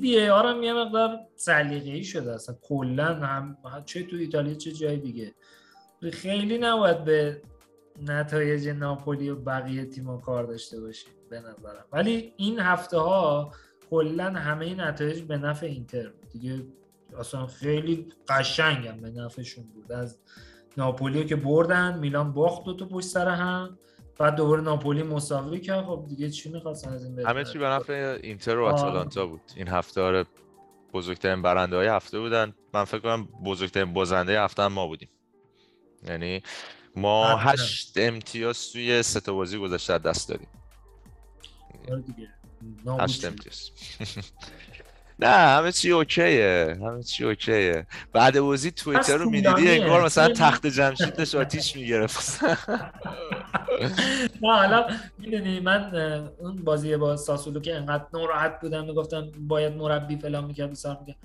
وی 0.00 0.28
آر 0.28 0.46
هم 0.46 0.62
یه 0.62 0.72
مقدار 0.72 1.18
سلیقه 1.36 1.90
ای 1.90 2.04
شده 2.04 2.34
اصلا. 2.34 2.56
کلا 2.62 3.14
هم 3.14 3.56
چه 3.84 4.02
تو 4.02 4.16
ایتالیا 4.16 4.54
چه 4.54 4.72
جای 4.72 4.96
دیگه. 4.96 5.34
خیلی 6.12 6.58
نباید 6.58 7.04
به 7.04 7.42
نتایج 8.02 8.68
ناپولی 8.68 9.30
و 9.30 9.36
بقیه 9.36 9.84
تیم‌ها 9.84 10.16
کار 10.16 10.44
داشته 10.44 10.80
باشیم 10.80 11.12
به 11.30 11.40
نظرم. 11.40 11.84
ولی 11.92 12.32
این 12.36 12.60
هفته 12.60 12.98
ها 12.98 13.52
کلا 13.90 14.30
همه 14.30 14.74
نتایج 14.74 15.22
به 15.22 15.38
نفع 15.38 15.66
اینتر 15.66 16.08
بود. 16.08 16.28
دیگه 16.28 16.62
اصلا 17.18 17.46
خیلی 17.46 18.08
قشنگم 18.28 19.00
به 19.00 19.10
نفعشون 19.10 19.64
بود. 19.64 19.92
از 19.92 20.18
ناپولی 20.76 21.24
که 21.24 21.36
بردن 21.36 21.98
میلان 21.98 22.32
باخت 22.32 22.64
دو 22.64 22.76
تا 22.76 22.86
پشت 22.86 23.06
سر 23.06 23.28
هم. 23.28 23.78
بعد 24.18 24.34
دوباره 24.34 24.62
ناپولی 24.62 25.02
مساوی 25.02 25.60
کرد. 25.60 25.84
خب 25.84 26.04
دیگه 26.08 26.30
چی 26.30 26.48
می‌خواستن 26.48 26.92
از 26.92 27.04
این 27.04 27.26
همه 27.26 27.44
چی 27.44 27.58
به 27.58 27.66
نفع 27.66 28.18
اینتر 28.22 28.58
و 28.58 28.64
آتالانتا 28.64 29.26
بود. 29.26 29.40
این 29.56 29.68
هفته 29.68 30.00
آره 30.00 30.24
بزرگترین 30.92 31.42
برنده 31.42 31.76
های 31.76 31.86
هفته 31.86 32.20
بودن. 32.20 32.54
من 32.74 32.84
فکر 32.84 32.98
کنم 32.98 33.28
بزرگترین 33.44 33.92
بازنده 33.92 34.42
هفته 34.42 34.62
هم 34.62 34.72
ما 34.72 34.86
بودیم. 34.86 35.08
یعنی 36.08 36.42
ما 36.96 37.36
هشت 37.36 37.92
امتیاز 37.96 38.72
توی 38.72 39.02
سه 39.02 39.20
تا 39.20 39.32
بازی 39.32 39.58
گذشته 39.58 39.98
دست 39.98 40.28
دادیم. 40.28 40.48
هشت 43.00 43.24
امتیاز 43.24 43.70
نه 45.18 45.28
همه 45.28 45.72
چی 45.72 45.92
اوکیه 45.92 46.76
همه 46.80 47.02
چی 47.02 47.24
اوکیه. 47.24 47.86
بعد 48.12 48.40
بازی 48.40 48.70
توییتر 48.70 49.16
رو 49.16 49.30
می‌دیدی؟ 49.30 49.70
انگار 49.70 50.04
مثلا 50.04 50.28
تخت 50.28 50.66
جمشید 50.66 51.14
داشت 51.16 51.34
آتیش 51.34 51.76
می‌گرفت. 51.76 52.44
نه 54.42 54.56
حالا 54.56 54.86
می‌دونی 55.18 55.60
من 55.60 55.94
اون 56.38 56.56
بازی 56.56 56.96
با 56.96 57.16
ساسولو 57.16 57.60
که 57.60 57.74
انقدر 57.74 58.04
ناراحت 58.12 58.60
بودم 58.60 58.84
می‌گفتم 58.84 59.30
باید 59.38 59.72
مربی 59.72 60.16
فلان 60.16 60.44
می‌کرد 60.44 60.70
بسار 60.70 60.98
می‌کرد. 61.00 61.16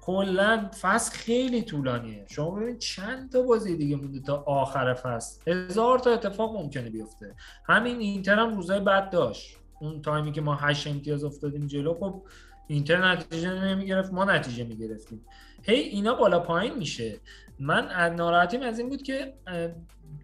کلا 0.00 0.70
فصل 0.80 1.12
خیلی 1.16 1.62
طولانیه. 1.62 2.26
شما 2.30 2.50
ببین 2.50 2.78
چند 2.78 3.32
تا 3.32 3.42
بازی 3.42 3.76
دیگه 3.76 3.96
مونده 3.96 4.20
تا 4.20 4.44
آخر 4.46 4.94
فصل؟ 4.94 5.52
هزار 5.52 5.98
تا 5.98 6.10
اتفاق 6.10 6.56
ممکنه 6.56 6.90
بیفته. 6.90 7.34
همین 7.66 8.00
اینتر 8.00 8.38
هم 8.38 8.54
روزای 8.56 8.80
بعد 8.80 9.10
داشت. 9.10 9.56
اون 9.80 10.02
تایمی 10.02 10.32
که 10.32 10.40
ما 10.40 10.54
8 10.54 10.86
امتیاز 10.86 11.24
افتادیم 11.24 11.66
جلو 11.66 11.94
خب 11.94 12.22
اینتر 12.66 13.12
نتیجه 13.12 13.64
نمی‌گرفت 13.64 14.12
ما 14.12 14.24
نتیجه 14.24 14.64
می‌گرفتیم. 14.64 15.24
هی 15.62 15.74
اینا 15.74 16.14
بالا 16.14 16.40
پایین 16.40 16.78
میشه. 16.78 17.20
من 17.58 18.14
ناراحتیم 18.14 18.62
از 18.62 18.78
این 18.78 18.88
بود 18.88 19.02
که 19.02 19.34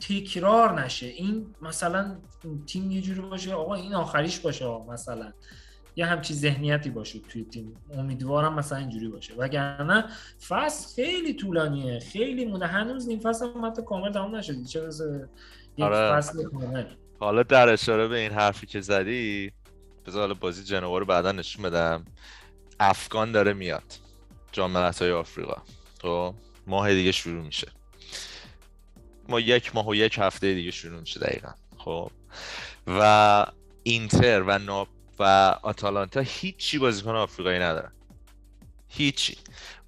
تکرار 0.01 0.83
نشه. 0.85 1.07
این 1.07 1.47
مثلا 1.63 2.17
تیم 2.67 2.91
یه 2.91 3.01
جوری 3.01 3.21
باشه 3.21 3.55
آقا 3.55 3.75
این 3.75 3.95
آخریش 3.95 4.41
باشه 4.41 4.67
مثلا. 4.89 5.33
یه 5.97 6.07
همچی 6.07 6.35
ذهنیتی 6.35 6.91
باشه 6.91 7.19
توی 7.19 7.45
تیم. 7.45 7.77
امیدوارم 7.95 8.55
مثلا 8.55 8.79
اینجوری 8.79 9.09
باشه. 9.09 9.35
وگرنه 9.35 10.05
فصل 10.49 10.95
خیلی 10.95 11.35
طولانیه. 11.35 11.99
خیلی 11.99 12.45
مونده. 12.45 12.67
هنوز 12.67 13.09
نیم 13.09 13.19
فصل 13.21 13.47
هم 13.47 13.67
حتی 13.67 13.83
کامل 13.83 14.13
تمام 14.13 14.37
نشده. 14.37 14.65
چه 14.65 14.89
آره. 15.81 16.17
فصل 16.17 16.45
کامل. 16.45 16.85
حالا 17.23 17.43
در 17.43 17.69
اشاره 17.69 18.09
به 18.09 18.19
این 18.19 18.33
حرفی 18.33 18.67
که 18.67 18.81
زدی 18.81 19.53
بذار 20.07 20.35
بازی 20.35 20.65
جنوا 20.65 20.99
رو 20.99 21.07
بعدا 21.07 21.33
نشون 21.33 21.63
بدم. 21.63 22.05
افغان 22.81 23.33
داره 23.33 23.53
میاد 23.53 23.95
جام 24.53 24.77
های 24.77 25.13
آفریقا. 25.13 25.63
تو 25.99 26.09
خب، 26.31 26.35
ماه 26.67 26.95
دیگه 26.95 27.13
شروع 27.13 27.45
میشه. 27.45 27.69
ما 29.29 29.41
یک 29.41 29.75
ماه 29.75 29.89
و 29.89 29.95
یک 29.95 30.19
هفته 30.19 30.55
دیگه 30.55 30.71
شروع 30.71 31.01
میشه 31.01 31.21
دقیقا. 31.21 31.53
خب 31.79 32.11
و 32.87 33.47
اینتر 33.83 34.43
و 34.43 34.59
ناپ 34.59 34.89
و 35.19 35.25
آتالانتا 35.63 36.21
هیچی 36.21 36.79
بازیکن 36.79 37.15
آفریقایی 37.15 37.59
ندارن. 37.59 37.93
هیچی. 38.89 39.37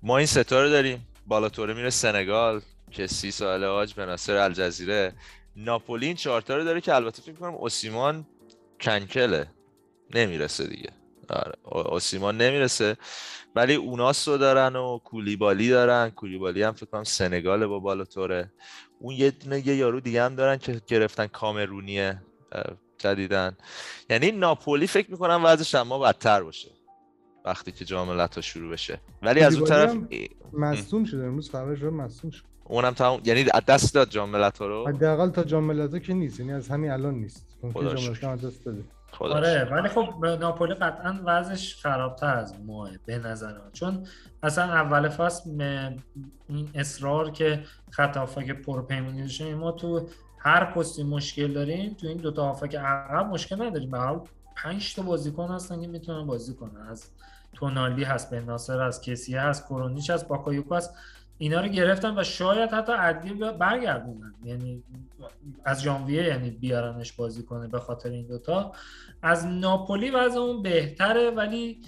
ما 0.03 0.19
این 0.19 0.27
ستاره 0.27 0.71
داریم. 0.71 1.07
بالاتوره 1.27 1.75
میره 1.75 1.91
سنگال 1.91 2.61
که 2.91 3.07
سی 3.07 3.31
ساله 3.31 3.67
آج 3.67 3.95
به 3.95 4.07
ناصر 4.07 4.37
الجزیره 4.37 5.13
ناپولی 5.57 6.07
این 6.07 6.17
چهارتا 6.17 6.57
رو 6.57 6.65
داره 6.65 6.81
که 6.81 6.95
البته 6.95 7.23
فکر 7.23 7.35
کنم 7.35 7.55
اوسیمان 7.55 8.27
کنکله. 8.81 9.47
نمی‌رسه 10.15 10.67
دیگه. 10.67 10.91
آره 11.29 11.55
اوسیمان 11.65 12.37
نمی‌رسه. 12.37 12.97
ولی 13.57 13.75
اوناس 13.75 14.29
رو 14.29 14.37
دارن 14.37 14.77
و 14.77 14.99
کولیبالی 14.99 15.69
دارن. 15.69 16.11
کولیبالی 16.11 16.63
هم 16.63 16.73
فکر 16.73 16.87
کنم 16.87 17.05
سنگال 17.05 17.67
با 17.67 17.79
بالاتوره. 17.79 18.53
اون 18.99 19.15
یه 19.15 19.31
دونه 19.31 19.67
یه 19.67 19.77
یارو 19.77 20.01
دیگه 20.01 20.23
هم 20.23 20.35
دارن 20.35 20.57
که 20.57 20.81
گرفتن 20.87 21.27
کامرونیه 21.27 22.23
جدیدن. 22.99 23.57
یعنی 24.11 24.31
ناپولی 24.31 24.87
فکر 24.87 25.11
می‌کنم 25.11 25.41
وضعش 25.45 25.75
اما 25.75 25.99
بدتر 25.99 26.43
باشه. 26.43 26.71
وقتی 27.45 27.73
که 27.73 27.85
جام 27.85 28.09
ملت‌ها 28.09 28.41
شروع 28.41 28.73
بشه. 28.73 29.01
ولی 29.23 29.41
از 29.41 29.57
اون 29.57 29.65
طرف 29.65 29.97
مصدوم 30.53 31.05
شده. 31.05 31.25
امروز 31.25 31.51
خبرش 31.51 31.83
رو 31.83 31.91
مصدوم 31.91 32.31
شد. 32.31 32.54
اونم 32.65 32.91
تمام 32.91 33.21
یعنی 33.25 33.45
دست 33.45 33.95
داد 33.95 34.09
جام 34.09 34.31
ملت‌ها 34.31 34.67
رو؟ 34.67 34.89
حداقل 34.89 35.31
تا 35.31 35.45
جام 35.45 35.65
ملت‌ها 35.65 35.99
که 35.99 36.15
نیست. 36.15 36.41
یعنی 36.41 36.53
از 36.53 36.69
همین 36.69 36.91
الان 36.91 37.15
نیست. 37.15 37.47
ممکن 37.63 37.81
جام 37.81 38.09
ملت‌ها 38.09 38.37
دست 38.37 38.69
بده. 38.69 38.85
آره 39.21 39.69
ولی 39.73 39.89
خب 39.89 40.27
ناپولی 40.41 40.75
قطعا 40.75 41.19
وضعش 41.25 41.77
خرابتر 41.83 42.37
از 42.37 42.55
ماست 42.67 42.91
به 43.07 43.19
نظر 43.19 43.53
من. 43.53 43.71
چون 43.73 44.07
اصلا 44.43 44.65
اول 44.65 45.09
فصل 45.09 45.51
این 46.49 46.69
اصرار 46.75 47.31
که 47.31 47.65
خط 47.91 48.45
که 48.47 48.53
پرپیمونی 48.53 49.23
داشتیم 49.23 49.55
ما 49.55 49.73
تو 49.73 50.09
هر 50.39 50.65
پستی 50.65 51.03
مشکل 51.03 51.53
داریم 51.53 51.95
تو 51.95 52.07
این 52.07 52.17
دوتا 52.17 52.45
هافک 52.45 52.75
عقب 52.75 53.27
مشکل 53.27 53.63
نداریم. 53.63 53.91
به 53.91 53.99
حال 53.99 54.21
پنج 54.57 54.95
تا 54.95 55.03
بازیکن 55.03 55.49
هستن 55.49 55.81
که 55.81 55.89
می‌تونن 55.89 56.27
بازی 56.27 56.55
کنن. 56.55 56.87
از 56.91 57.11
تونالی 57.53 58.05
هست 58.05 58.31
بن‌ناصر 58.31 58.87
هست 58.87 59.03
کسیه 59.03 59.35
هست 59.35 59.65
کرونیچ 59.65 60.11
هست 60.11 60.29
باکایوکو 60.29 60.75
هست. 60.75 60.95
اینا 61.39 61.61
رو 61.61 61.69
گرفتن 61.69 62.19
و 62.19 62.25
شاید 62.25 62.71
حتی 62.71 62.93
عدلی 62.93 63.35
برگردونن 63.59 64.35
یعنی 64.45 64.83
از 65.65 65.83
ژانویه 65.83 66.25
یعنی 66.25 66.51
بیارنش 66.51 67.13
بازی 67.13 67.43
کنه 67.43 67.69
به 67.69 67.79
خاطر 67.79 68.11
این 68.11 68.27
دوتا 68.27 68.73
از 69.23 69.47
ناپولی 69.47 70.11
وضع 70.11 70.39
اون 70.39 70.63
بهتره 70.63 71.31
ولی 71.31 71.81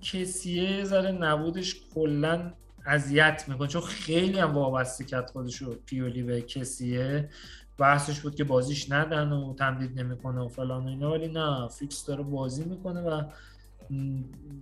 کسیه 0.00 0.84
ذره 0.84 1.10
نبودش 1.12 1.76
کلا 1.94 2.52
اذیت 2.86 3.44
می‌کنه. 3.48 3.68
چون 3.68 3.82
خیلی 3.82 4.38
هم 4.38 4.54
وابسته 4.54 5.04
کرد 5.04 5.30
خودش 5.30 5.56
رو 5.56 5.74
پیولی 5.86 6.22
به 6.22 6.42
کسیه. 6.42 7.28
بحثش 7.78 8.20
بود 8.20 8.34
که 8.34 8.44
بازیش 8.44 8.92
ندن 8.92 9.32
و 9.32 9.54
تمدید 9.54 10.00
نمی‌کنه 10.00 10.40
و 10.40 10.48
فلان 10.48 10.84
و 10.84 10.88
اینا 10.88 11.10
ولی 11.10 11.28
نه 11.28 11.68
فیکس 11.68 12.06
داره 12.06 12.22
بازی 12.22 12.64
می‌کنه 12.64 13.00
و 13.00 13.22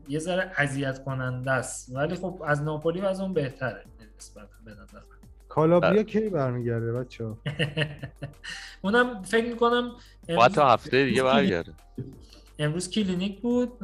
یه 0.08 0.18
ذره 0.18 0.52
اذیت 0.56 1.04
کننده 1.04 1.50
است. 1.50 1.96
ولی 1.96 2.14
خب 2.14 2.42
از 2.46 2.62
ناپولی 2.62 3.00
و 3.00 3.06
از 3.06 3.20
اون 3.20 3.32
بهتره. 3.32 3.84
نسبت 4.18 4.48
به 4.64 4.70
نظر 4.70 4.98
کالابریا 5.48 5.92
بله. 5.92 6.04
کی 6.04 6.28
برمیگرده 6.28 6.92
بچه 6.92 7.24
اونم 8.82 9.22
فکر 9.22 9.48
می‌کنم 9.48 9.92
باید 10.28 10.52
تا 10.52 10.68
هفته 10.70 11.04
دیگه 11.04 11.22
برگرده. 11.22 11.72
امروز 12.58 12.90
کلینیک 12.90 13.40
بود. 13.40 13.78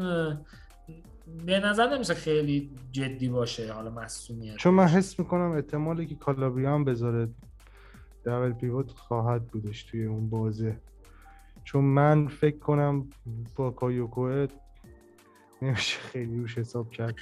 به 1.47 1.61
نظر 1.61 1.95
نمیشه 1.95 2.15
خیلی 2.15 2.71
جدی 2.93 3.29
باشه 3.29 3.73
حالا 3.73 3.91
مسئولیت 3.91 4.57
چون 4.57 4.75
من 4.75 4.87
حس 4.87 5.19
می‌کنم 5.19 5.51
احتمالی 5.53 6.07
که 6.07 6.15
کالابریا 6.15 6.75
هم 6.75 6.85
بذاره 6.85 7.29
دبل 8.25 8.53
پیوت 8.53 8.91
خواهد 8.91 9.47
بودش 9.47 9.83
توی 9.83 10.05
اون 10.05 10.31
بازه. 10.31 10.81
چون 11.65 11.85
من 11.85 12.27
فکر 12.29 12.59
کنم 12.59 13.09
با 13.57 13.71
کایوکوه 13.71 14.47
نمیشه 15.63 15.99
خیلی 15.99 16.37
روش 16.37 16.59
حساب 16.59 16.91
کرد. 16.91 17.15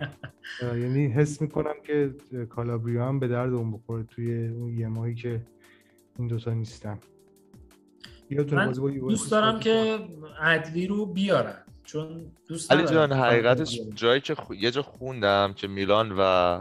یعنی 0.82 1.06
حس 1.06 1.40
می‌کنم 1.40 1.74
که 1.86 2.14
کالابریا 2.48 3.08
هم 3.08 3.18
به 3.18 3.28
درد 3.28 3.52
اون 3.52 3.72
بخوره 3.72 4.02
توی 4.02 4.46
اون 4.48 4.78
یه 4.78 4.88
ماهی 4.88 5.14
که 5.14 5.40
این 6.18 6.28
دوتا 6.28 6.52
نیستن. 6.52 6.98
من 8.52 8.72
دوست 8.72 9.30
دارم 9.30 9.60
که 9.60 9.98
عدلی 10.40 10.86
رو 10.86 11.06
بیارن. 11.06 11.64
چون 11.84 12.32
دوست 12.48 12.72
علی 12.72 12.86
جان 12.86 13.12
حقیقتش 13.12 13.80
جایی 13.94 14.20
که 14.20 14.36
یه 14.58 14.70
جا 14.70 14.82
خوندم 14.82 15.52
که 15.56 15.68
میلان 15.68 16.14
و 16.18 16.60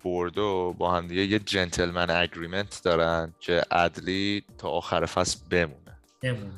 بوردو 0.00 0.74
با 0.78 0.90
هم 0.90 1.06
دیگه 1.06 1.26
یه 1.26 1.38
جنتلمن 1.38 2.10
اگریمنت 2.10 2.80
دارن 2.84 3.32
که 3.40 3.62
عدلی 3.70 4.42
تا 4.58 4.68
آخر 4.68 5.06
فصل 5.06 5.38
بمونه. 5.50 5.98
بمونه. 6.22 6.52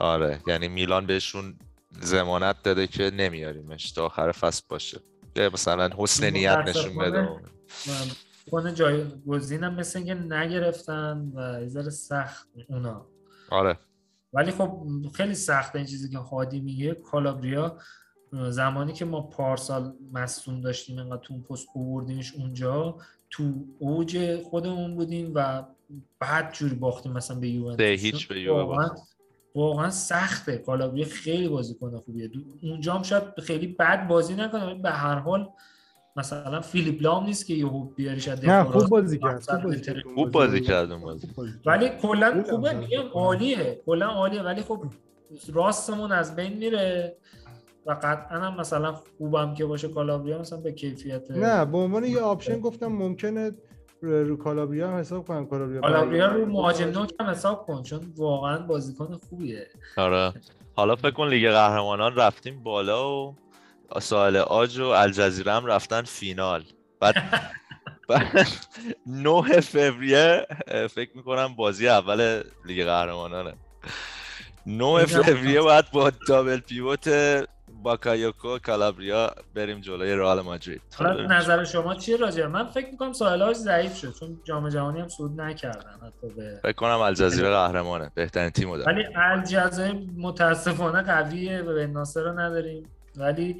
آره 0.00 0.40
یعنی 0.46 0.68
میلان 0.68 1.06
بهشون 1.06 1.54
زمانت 2.00 2.62
داده 2.62 2.86
که 2.86 3.10
نمیاریمش 3.10 3.92
تا 3.92 4.06
آخر 4.06 4.32
فصل 4.32 4.62
باشه. 4.68 5.00
که 5.34 5.50
مثلا 5.54 5.90
حسن 5.96 6.30
نیت 6.30 6.58
نشون 6.66 6.98
بده. 6.98 7.28
کنه 8.50 8.74
جای 8.74 9.04
گزینم 9.26 9.74
مثل 9.74 9.98
اینکه 9.98 10.14
نگرفتن 10.14 11.32
و 11.34 11.62
یه 11.62 11.90
سخت 11.90 12.48
اونا. 12.68 13.06
آره. 13.50 13.78
ولی 14.32 14.50
خب 14.50 14.86
خیلی 15.14 15.34
سخته 15.34 15.78
این 15.78 15.86
چیزی 15.86 16.10
که 16.10 16.18
هادی 16.18 16.60
میگه. 16.60 16.94
کالابریا 16.94 17.78
زمانی 18.50 18.92
که 18.92 19.04
ما 19.04 19.20
پارسال 19.22 19.94
مصوم 20.12 20.60
داشتیم 20.60 20.98
انقدر 20.98 21.22
تو 21.22 21.34
اون 21.34 21.42
پست 21.42 21.66
اووردیمش 21.74 22.34
اونجا 22.34 22.98
تو 23.30 23.54
اوج 23.78 24.42
خودمون 24.42 24.94
بودیم 24.96 25.32
و 25.34 25.64
بعد 26.20 26.52
جوری 26.52 26.74
باختیم 26.74 27.12
مثلا 27.12 27.38
به 27.38 27.48
یوونتوس. 27.48 27.86
هیچ 27.86 28.28
به 28.28 28.40
یوونتوس. 28.40 29.09
واقعا 29.54 29.90
سخته. 29.90 30.58
کالابریا 30.58 31.06
خیلی 31.06 31.48
بازیکن 31.48 31.98
خوبیه. 31.98 32.30
اونجا 32.62 32.94
هم 32.94 33.02
شاید 33.02 33.22
خیلی 33.42 33.66
بد 33.66 34.08
بازی 34.08 34.34
نکنه 34.34 34.74
به 34.74 34.90
هر 34.90 35.14
حال 35.14 35.48
مثلا 36.16 36.60
فیلیپ 36.60 37.02
لام 37.02 37.24
نیست 37.24 37.46
که 37.46 37.54
یهو 37.54 37.84
بیاریش 37.84 38.28
از 38.28 38.44
نه 38.44 38.64
خوب 38.64 38.88
بازی 38.88 39.18
کرد 39.18 39.42
خوب 40.14 40.30
بازی 40.30 40.60
کرد. 40.60 40.90
ولی 41.66 41.88
کلا 41.88 42.44
خوبه 42.50 42.72
میگم 42.72 43.08
عالیه. 43.12 43.80
کلا 43.86 44.06
عالیه 44.06 44.42
ولی 44.42 44.62
خب 44.62 44.84
راستمون 45.52 46.12
از 46.12 46.36
بین 46.36 46.52
میره 46.52 47.16
و 47.86 47.92
قطعا 47.92 48.38
هم 48.38 48.60
مثلا 48.60 48.94
خوبم 49.18 49.54
که 49.54 49.64
باشه 49.64 49.88
کالابریا 49.88 50.38
مثلا 50.38 50.60
به 50.60 50.72
کیفیت 50.72 51.30
نه 51.30 51.64
به 51.64 51.78
عنوان 51.78 52.04
یه 52.04 52.20
option 52.20 52.60
گفتم 52.60 52.86
ممکنه 52.86 53.52
رو 54.02 54.36
کالابریا 54.36 54.88
هم 54.90 54.98
حساب 54.98 55.26
کنم 55.26 55.46
کالابریا 55.46 55.80
کالابریا 55.80 56.26
رو 56.26 56.46
مهاجم 56.46 56.88
نوک 56.88 57.12
هم 57.20 57.26
حساب 57.26 57.66
کن 57.66 57.82
چون 57.82 58.12
واقعا 58.16 58.58
بازیکن 58.58 59.18
خوبیه. 59.28 59.66
آره. 59.96 60.32
حالا 60.76 60.96
فکر 60.96 61.10
کن 61.10 61.28
لیگ 61.28 61.50
قهرمانان 61.50 62.14
رفتیم 62.16 62.62
بالا 62.62 63.26
و 63.26 63.36
ساحل 64.00 64.36
عاج 64.36 64.78
و 64.78 64.84
الجزیره 64.86 65.52
هم 65.52 65.66
رفتن 65.66 66.02
فینال. 66.02 66.62
بعد 67.00 67.14
9 69.06 69.60
فوریه 69.60 70.46
فکر 70.94 71.10
می‌کنم 71.16 71.54
بازی 71.54 71.88
اول 71.88 72.42
لیگ 72.64 72.84
قهرمانانه. 72.84 73.54
9 74.66 75.06
فوریه 75.06 75.60
باید 75.60 75.90
با 75.90 76.10
double 76.28 76.60
pivot 76.60 77.08
باکایوکو 77.82 78.58
کالابریا 78.58 79.30
بریم 79.54 79.80
جلوی 79.80 80.14
رئال 80.14 80.40
مادرید. 80.40 80.82
نظر 81.28 81.64
شما 81.64 81.94
چیه 81.94 82.16
راجع 82.16 82.46
من؟ 82.46 82.66
فکر 82.66 82.90
می‌کنم 82.90 83.12
ساحل 83.12 83.38
عاج 83.38 83.56
ضعیف 83.56 83.96
شد 83.96 84.14
چون 84.20 84.40
جام 84.44 84.68
جهانی 84.68 85.00
هم 85.00 85.08
صعود 85.08 85.40
نکردن 85.40 85.94
حتی 86.06 86.34
به 86.36 86.60
فکر 86.62 86.72
کنم 86.72 86.98
الجزیره 87.00 87.50
قهرمانه 87.50 88.10
بهترین 88.14 88.50
تیم 88.50 88.76
داره. 88.76 88.92
ولی 88.92 89.06
الجزایر 89.16 89.94
متاسفانه 90.16 91.02
قویه 91.02 91.62
و 91.62 91.74
بن‌ناصر 91.74 92.22
رو 92.22 92.38
نداریم. 92.38 92.82
ولی 93.16 93.56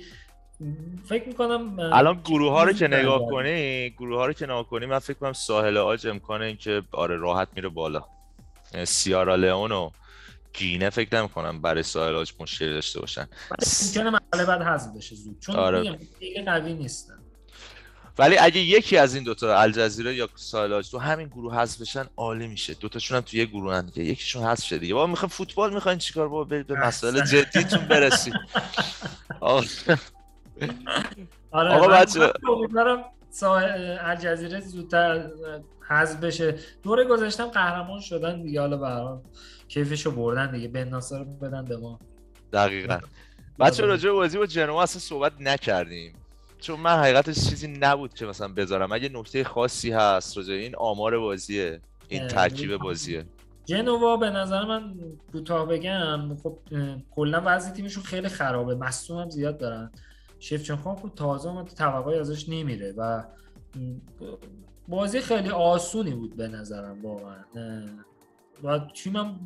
فکر 1.05 1.28
می‌کنم 1.28 1.78
الان 1.78 2.20
گروه 2.24 2.52
ها 2.52 2.64
رو 2.64 2.72
که 2.72 2.88
نگاه 2.88 3.26
کنی 3.30 3.90
گروه 3.90 4.18
ها 4.18 4.26
رو 4.26 4.32
که 4.32 4.44
نگاه 4.44 4.68
کنی 4.68 4.86
من 4.86 4.98
فکر 4.98 5.18
کنم 5.18 5.32
ساحل 5.32 5.76
عاج 5.76 6.06
امکانه 6.06 6.44
اینکه 6.44 6.82
آره 6.92 7.16
راحت 7.16 7.48
میره 7.56 7.68
بالا. 7.68 8.05
سیرالئون 8.84 9.72
و 9.72 9.90
گینه 10.52 10.90
فکر 10.90 11.18
نمی 11.18 11.28
کنم 11.28 11.62
برای 11.62 11.82
ساحل 11.82 12.14
آج 12.14 12.32
مشکلی 12.40 12.70
داشته 12.70 13.01
باشن. 13.01 13.27
ممکنه 13.86 14.10
مرحله 14.10 14.44
بعد 14.47 14.62
حذف 14.62 14.97
بشه 14.97 15.16
زود. 15.16 15.40
چون 15.40 15.56
آره. 15.56 15.98
قوی 16.47 16.74
نیستن. 16.74 17.14
ولی 18.18 18.39
اگه 18.39 18.60
یکی 18.60 18.97
از 18.97 19.14
این 19.14 19.24
دوتا 19.24 19.60
الجزیره 19.60 20.14
یا 20.14 20.28
ساحل 20.35 20.72
آج 20.72 20.90
تو 20.90 20.98
همین 20.98 21.28
گروه 21.28 21.55
حذف 21.56 21.81
بشن 21.81 22.06
عالی 22.16 22.47
میشه. 22.47 22.74
دوتاشون 22.74 23.16
هم 23.16 23.22
تو 23.22 23.36
یه 23.36 23.44
گروه 23.44 23.74
هن 23.74 23.86
دیگه. 23.86 24.05
یکیشون 24.05 24.43
حذف 24.43 24.64
شه 24.64 24.78
دیگه. 24.78 24.94
بابا 24.94 25.06
می‌خوام 25.06 25.28
فوتبال 25.28 25.74
می‌خواین 25.74 25.98
چیکار؟ 25.98 26.28
بابا 26.28 26.44
برید 26.44 26.66
به 26.66 26.74
مسائل 26.74 27.24
جدیتون 27.24 27.89
برسید. 27.89 28.35
آره 31.51 31.74
آقا 31.74 31.89
بچه 31.89 32.32
امیدوارم 32.48 33.05
الجزیره 34.01 34.60
زودتر 34.60 35.31
حذف 35.89 36.16
بشه. 36.16 36.59
دوره 36.82 37.05
گذاشتم 37.05 37.47
قهرمان 37.47 38.01
شدن 38.01 38.43
دیگه 38.43 38.60
حالا 38.60 39.20
کیفشو 39.70 40.10
بردن 40.10 40.51
دیگه 40.51 40.68
بن 40.68 40.88
ناصر 40.88 41.24
بدن 41.24 41.64
به 41.64 41.76
ما. 41.76 41.98
دقیقا. 42.52 43.01
بچه 43.60 43.84
راجع 43.86 44.10
بازی 44.10 44.38
با 44.38 44.47
جنوا 44.47 44.82
اصلا 44.82 45.01
صحبت 45.01 45.32
نکردیم. 45.40 46.12
چون 46.60 46.80
من 46.80 46.98
حقیقتش 46.98 47.48
چیزی 47.48 47.68
نبود 47.68 48.14
که 48.14 48.26
مثلا 48.26 48.48
بذارم. 48.48 48.92
اگه 48.92 49.09
نکته 49.09 49.44
خاصی 49.44 49.90
هست 49.90 50.36
راجع 50.36 50.55
این 50.55 50.76
آمار 50.76 51.18
بازیه. 51.18 51.80
این 52.09 52.28
ترکیب 52.28 52.76
بازیه. 52.76 53.26
جنوا 53.64 54.16
به 54.16 54.30
نظر 54.30 54.64
من 54.64 54.94
کوتاه 55.32 55.66
بگم 55.66 56.36
خب 56.36 56.59
کلا 57.10 57.42
وضع 57.44 57.70
تیمشون 57.70 58.02
خیلی 58.02 58.28
خرابه. 58.28 58.74
مصدوم 58.74 59.18
هم 59.18 59.30
زیاد 59.30 59.59
دارن. 59.59 59.90
شفچنکو 60.38 60.94
خب 60.94 61.10
تازه 61.16 61.48
اومد 61.48 61.66
توقعی 61.66 62.18
ازش 62.18 62.48
نمیره 62.48 62.94
و 62.97 63.24
بازی 64.88 65.20
خیلی 65.20 65.48
آسونی 65.48 66.10
بود 66.10 66.36
به 66.36 66.48
نظرم 66.48 67.02
واقعا. 67.02 67.44
و 68.64 68.78
تیمم 68.78 69.40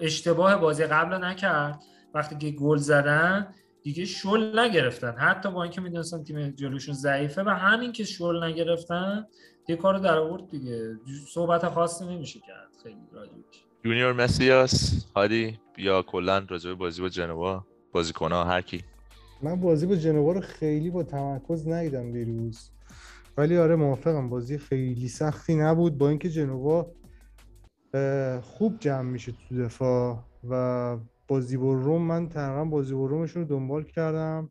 اشتباه 0.00 0.56
بازی 0.56 0.84
قبل 0.84 1.24
نکرد؟ 1.24 1.82
وقتی 2.14 2.36
که 2.36 2.50
گل 2.50 2.76
زدن 2.76 3.54
دیگه 3.82 4.04
شل 4.04 4.58
نگرفتن. 4.58 5.14
حتی 5.18 5.50
با 5.50 5.62
اینکه 5.62 5.80
می‌دونستن 5.80 6.24
تیم 6.24 6.50
جلوشون 6.50 6.94
ضعیفه 6.94 7.42
و 7.42 7.48
همین 7.48 7.92
که 7.92 8.04
شل 8.04 8.44
نگرفتن 8.44 9.26
یه 9.68 9.76
کارو 9.76 9.98
در 9.98 10.18
آورد 10.18 10.48
دیگه. 10.48 10.96
صحبت 11.28 11.68
خاصی 11.68 12.04
نمیشه 12.04 12.40
کرد 12.40 12.68
خیلی 12.82 13.00
راجبش 13.12 13.64
جونیور 13.84 14.12
مسیاس 14.12 15.06
هادی 15.16 15.58
یا 15.78 16.02
کلا 16.02 16.46
راجب 16.48 16.74
بازی 16.74 17.02
با 17.02 17.08
جنوا 17.08 17.64
بازیکن‌ها 17.92 18.44
هر 18.44 18.60
کی. 18.60 18.84
من 19.42 19.60
بازی 19.60 19.86
با 19.86 19.96
جنوا 19.96 20.32
رو 20.32 20.40
خیلی 20.40 20.90
با 20.90 21.02
تمرکز 21.02 21.68
ندیدم 21.68 22.12
دیروز. 22.12 22.70
ولی 23.36 23.58
آره 23.58 23.76
موافقم. 23.76 24.28
بازی 24.28 24.58
خیلی 24.58 25.08
سختی 25.08 25.54
نبود. 25.54 25.98
با 25.98 26.08
اینکه 26.08 26.30
جنوا 26.30 26.86
خوب 28.42 28.78
جمع 28.78 29.10
میشه 29.10 29.32
تو 29.32 29.64
دفاع 29.64 30.18
و 30.50 30.96
بازی 31.28 31.56
با 31.56 31.72
روم 31.72 32.02
من 32.02 32.28
تقریبا 32.28 32.64
بازی 32.64 32.94
با 32.94 33.06
رومشون 33.06 33.42
رو 33.42 33.48
دنبال 33.48 33.84
کردم. 33.84 34.50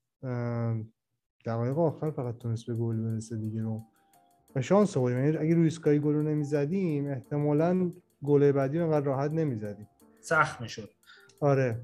دقایق 1.45 1.79
آخر 1.79 2.11
فقط 2.11 2.37
تونست 2.37 2.65
به 2.65 2.75
گل 2.75 2.95
برسه 2.95 3.37
دیگه 3.37 3.61
رو. 3.61 3.81
و 4.55 4.61
شانس 4.61 4.97
آوردیم. 4.97 5.25
یعنی 5.25 5.37
اگه 5.37 5.55
روی 5.55 5.67
اسکای 5.67 5.99
گل 5.99 6.13
رو 6.13 6.23
نمی‌زدیم 6.23 7.07
احتمالا 7.07 7.91
گل 8.23 8.51
بعدی 8.51 8.79
رو 8.79 8.91
راحت 8.91 9.31
نمی‌زدیم. 9.31 9.89
سخت 10.21 10.61
می‌شد. 10.61 10.89
آره. 11.39 11.81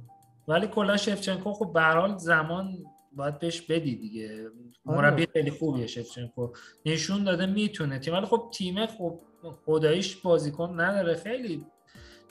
ولی 0.47 0.67
کلا 0.67 0.97
شفچنکو 0.97 1.53
خب 1.53 1.73
به 1.73 2.17
زمان 2.17 2.77
باید 3.15 3.39
بهش 3.39 3.61
بدی 3.61 3.95
دیگه. 3.95 4.49
آره. 4.85 5.01
مربی 5.01 5.27
خیلی 5.33 5.51
خوبیه 5.51 5.87
شفچنکو. 5.87 6.49
نشون 6.85 7.23
داده 7.23 7.45
می‌تونه 7.45 7.99
تیم. 7.99 8.13
ولی 8.13 8.25
خب 8.25 8.51
تیم 8.53 8.85
خب 8.85 9.19
خداییش 9.65 10.15
بازیکن 10.15 10.81
نداره 10.81 11.15
خیلی 11.15 11.65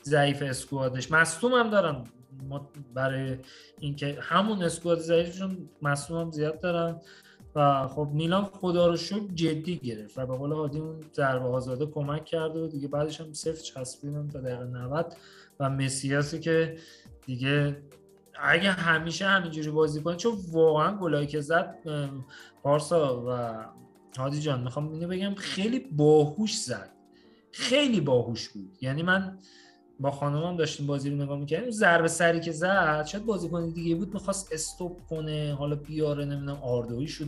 ضعیف 0.02 0.42
اسکوادش. 0.42 1.10
مصدوم 1.10 1.54
هم 1.54 1.70
دارن. 1.70 2.04
برای 2.94 3.36
اینکه 3.80 4.18
همون 4.20 4.62
اسکواد 4.62 4.98
ضعیفشون 4.98 5.68
مصدوم 5.82 6.20
هم 6.20 6.30
زیاد 6.30 6.60
دارن. 6.60 7.00
و 7.54 7.88
خب 7.88 8.08
میلان 8.12 8.44
خدا 8.44 8.86
رو 8.86 8.96
شکر 8.96 9.26
جدی 9.34 9.76
گرفت 9.76 10.18
و 10.18 10.26
به 10.26 10.36
قول 10.36 10.52
هادی 10.52 10.78
اون 10.78 11.04
ضربه 11.14 11.48
آزاده 11.48 11.86
کمک 11.86 12.24
کرده 12.24 12.60
و 12.60 12.66
دیگه 12.66 12.88
بعدش 12.88 13.20
هم 13.20 13.32
صفر 13.32 13.62
چسبیدن 13.62 14.28
تا 14.28 14.40
دقیقه 14.40 14.64
90 14.64 15.16
و 15.60 15.70
مسیاسی 15.70 16.40
که 16.40 16.76
دیگه 17.26 17.82
اگه 18.42 18.70
همیشه 18.70 19.26
همینجوری 19.26 19.70
بازی 19.70 20.02
کنه 20.02 20.16
چون 20.16 20.32
واقعا 20.52 20.96
گلایی 20.96 21.26
که 21.26 21.40
زد 21.40 21.78
پارسا 22.62 23.24
و 23.28 23.64
هادی 24.20 24.40
جان 24.40 24.62
می‌خوام 24.62 24.92
اینو 24.92 25.08
بگم 25.08 25.34
خیلی 25.34 25.78
باهوش 25.78 26.58
زد. 26.58 26.90
خیلی 27.52 28.00
باهوش 28.00 28.48
بود. 28.48 28.76
یعنی 28.80 29.02
من 29.02 29.38
با 30.00 30.10
خانمم 30.10 30.56
داشتیم 30.56 30.86
بازی 30.86 31.10
رو 31.10 31.16
نگاه 31.16 31.38
می‌کردیم. 31.38 31.70
ضربه 31.70 32.08
سری 32.08 32.40
که 32.40 32.52
زد 32.52 33.06
شاید 33.06 33.26
بازیکن 33.26 33.70
دیگه 33.70 33.94
بود 33.94 34.14
می‌خواست 34.14 34.52
استوب 34.52 35.00
کنه 35.10 35.54
حالا 35.58 35.76
بیاره 35.76 36.24
نمی‌دونم 36.24 36.58
آردویی 36.62 37.08
شد 37.08 37.26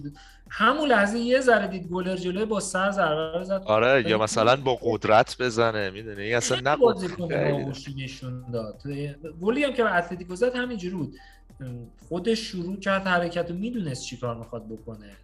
همون 0.51 0.89
لحظه 0.89 1.19
یه 1.19 1.41
ذره 1.41 1.67
دید 1.67 1.89
گلر 1.89 2.17
جلوی 2.17 2.45
با 2.45 2.61
سر 2.61 2.91
ضربه 2.91 3.45
زد. 3.45 3.63
آره 3.65 4.11
یا 4.11 4.19
مثلا 4.19 4.57
با 4.57 4.79
قدرت 4.83 5.37
بزنه 5.41 5.91
می‌دونی؟ 5.91 6.35
اصلا 6.35 6.61
نه 6.61 6.77
بازیکن 6.77 7.29
نشون 7.97 8.51
داد. 8.53 8.83
گلی 9.41 9.65
هم 9.65 9.73
که 9.73 9.83
به 9.83 9.97
اتلتیکو 9.97 10.37
زد 10.37 10.57
همینجوری 10.57 10.97
بود. 10.97 11.17
خودش 12.09 12.39
شروع 12.39 12.77
کرد 12.77 13.07
حرکت 13.07 13.51
و 13.51 13.55
می‌دونست 13.55 14.05
چیکار 14.05 14.37
می‌خواد 14.37 14.69
بکنه. 14.69 15.17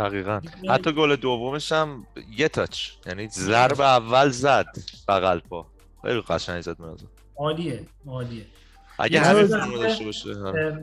دقیقا. 0.00 0.40
حتی 0.68 0.92
گل 0.92 1.16
دومش 1.16 1.72
هم 1.72 2.06
یه 2.36 2.48
تاچ. 2.48 2.90
یعنی 3.06 3.28
ضرب 3.28 3.80
اول 3.80 4.28
زد 4.28 4.66
بغل 5.08 5.38
پا. 5.38 5.66
خیلی 6.02 6.20
قشنگ 6.20 6.60
زد 6.60 6.80
من 6.80 6.96
عالیه 7.36 7.86
عالیه. 8.06 8.46
اگه 8.98 9.20
همین 9.20 9.46
داشته 9.46 10.04
باشه 10.04 10.34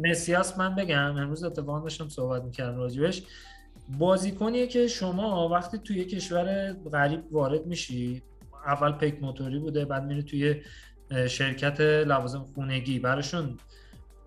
مسیاس 0.03 0.57
من 0.57 0.76
بگم. 0.76 1.15
امروز 1.18 1.44
اتفاقا 1.44 1.80
داشتم 1.80 2.10
صحبت 2.10 2.44
می‌کردم 2.44 2.77
راجبش. 2.77 3.23
بازیکنیه 3.98 4.68
که 4.68 4.88
شما 4.88 5.49
وقتی 5.49 5.77
توی 5.77 6.06
کشور 6.06 6.73
غریب 6.94 7.34
وارد 7.34 7.65
میشی 7.65 8.22
اول 8.65 8.91
پیک 8.91 9.22
موتوری 9.22 9.60
بوده 9.60 9.85
بعد 9.85 10.03
میره 10.03 10.22
توی 10.22 10.61
شرکت 11.27 11.81
لوازم 11.81 12.45
خونگی. 12.56 12.99
براشون 12.99 13.57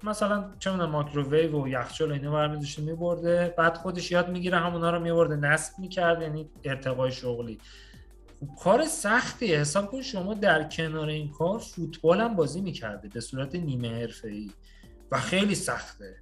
مثلا 0.03 0.51
چه 0.59 0.71
می‌دونم 0.71 0.91
ماکروویو 0.91 1.65
و 1.65 1.69
یخچال 1.69 2.13
اینا 2.13 2.33
برمی 2.33 2.67
میبرده. 2.79 3.55
بعد 3.59 3.77
خودش 3.77 4.11
یاد 4.11 4.29
می‌گیره 4.29 4.59
همونا 4.59 4.91
رو 4.91 5.01
میبرده 5.01 5.37
نصب 5.37 5.79
می‌کرد 5.79 6.23
یعنی 6.23 6.51
ارتقای 6.65 7.13
شغلی. 7.13 7.59
کار 8.63 8.85
سختی 8.85 9.55
حساب 9.55 9.91
کن 9.91 10.03
شما 10.03 10.35
در 10.35 10.69
کنار 10.69 11.09
این 11.09 11.31
کار 11.31 11.59
فوتبال 11.59 12.21
هم 12.21 12.37
بازی 12.37 12.61
می‌کرده 12.61 13.09
به 13.09 13.21
صورت 13.21 13.55
نیمه 13.55 14.09
ای 14.25 14.51
و 15.13 15.19
خیلی 15.19 15.55
سخته. 15.55 16.17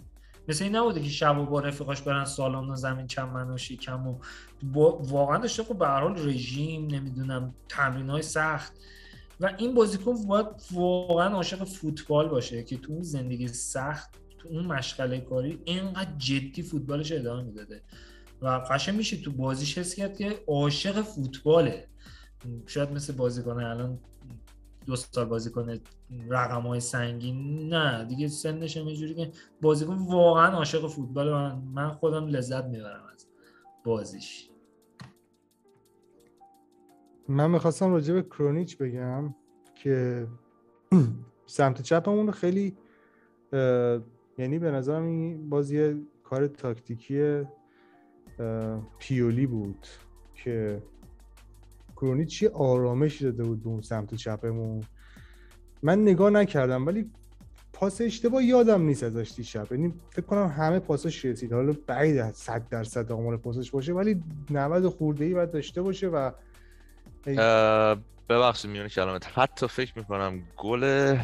مثل 0.48 0.64
این 0.64 0.76
نبوده 0.76 1.00
که 1.02 1.08
شب 1.08 1.38
و 1.38 1.46
با 1.46 1.60
رفیقاش 1.60 2.02
برن 2.02 2.24
سالن 2.24 2.70
و 2.70 2.76
زمین 2.76 3.06
چمن 3.06 3.50
و 3.50 3.58
شیکم 3.58 4.06
و 4.06 4.18
واقعا 5.00 5.38
داشته 5.38 5.62
خب 5.62 5.78
به 5.78 5.86
هر 5.86 6.00
حال 6.00 6.28
رژیم 6.28 6.86
نمی‌دونم 6.86 7.54
تمرین 7.68 8.10
های 8.10 8.22
سخت. 8.22 8.72
و 9.40 9.54
این 9.58 9.74
بازیکن 9.74 10.26
باید 10.26 10.46
واقعا 10.72 11.34
عاشق 11.34 11.64
فوتبال 11.64 12.28
باشه 12.28 12.62
که 12.62 12.76
تو 12.76 12.92
اون 12.92 13.02
زندگی 13.02 13.48
سخت 13.48 14.10
تو 14.38 14.48
اون 14.48 14.66
مشغله 14.66 15.20
کاری 15.20 15.62
اینقدر 15.64 16.10
جدی 16.18 16.62
فوتبالش 16.62 17.12
ادامه 17.12 17.42
می‌داده. 17.42 17.82
و 18.42 18.46
قشنگ 18.46 18.96
میشه 18.96 19.16
تو 19.16 19.32
بازیش 19.32 19.78
حس 19.78 19.94
کرد 19.94 20.18
که 20.18 20.44
عاشق 20.46 21.02
فوتباله. 21.02 21.88
شاید 22.66 22.92
مثل 22.92 23.12
بازیکن 23.12 23.62
الان 23.62 23.98
دو 24.86 24.96
سال 24.96 25.24
بازی 25.24 25.50
کنه 25.50 25.80
رقم 26.28 26.62
های 26.62 26.80
سنگین. 26.80 27.68
نه 27.74 28.04
دیگه 28.04 28.28
سنش 28.28 28.76
اینجوری 28.76 29.14
که 29.14 29.32
بازیکن 29.62 29.94
واقعا 29.94 30.56
عاشق 30.56 30.86
فوتبال 30.86 31.30
من, 31.30 31.58
من 31.58 31.90
خودم 31.90 32.26
لذت 32.26 32.64
می‌برم 32.64 33.02
از 33.14 33.26
بازیش. 33.84 34.48
من 37.28 37.50
می‌خواستم 37.50 37.90
راجع 37.92 38.14
به 38.14 38.22
کرونیچ 38.22 38.78
بگم 38.78 39.34
که 39.74 40.26
سمت 41.46 41.82
چپمون 41.82 42.30
خیلی 42.30 42.76
یعنی 44.38 44.58
به 44.58 44.70
نظرم 44.70 45.02
این 45.02 45.48
بازی 45.48 46.06
کار 46.24 46.46
تاکتیکی 46.46 47.42
پیولی 48.98 49.46
بود 49.46 49.86
که 50.34 50.82
کرونیچ 51.96 52.28
چی 52.28 52.46
آرامش 52.46 53.22
داده 53.22 53.42
بود 53.42 53.62
به 53.62 53.68
اون 53.68 53.80
سمت 53.80 54.14
چپمون. 54.14 54.84
من 55.82 56.02
نگاه 56.02 56.30
نکردم 56.30 56.86
ولی 56.86 57.10
پاس 57.72 58.00
اشتباه 58.00 58.44
یادم 58.44 58.82
نیست 58.82 59.02
ازش 59.02 59.32
دیشب 59.36 59.72
یعنی 59.72 59.94
فکر 60.10 60.26
کنم 60.26 60.46
همه 60.46 60.78
پاسش 60.78 61.24
رسید. 61.24 61.52
حالا 61.52 61.74
بعید 61.86 62.30
100 62.30 62.68
درصد 62.68 63.12
آمار 63.12 63.36
پاسش 63.36 63.70
باشه 63.70 63.92
ولی 63.92 64.22
90 64.50 64.88
خورده 64.88 65.24
ای 65.24 65.34
باید 65.34 65.50
داشته 65.50 65.82
باشه 65.82 66.08
و 66.08 66.30
ببخشید 68.28 68.70
میونه 68.70 68.88
کلامت. 68.88 69.26
حتی 69.34 69.68
فکر 69.68 69.92
می‌کنم 69.96 70.42
گل 70.56 71.16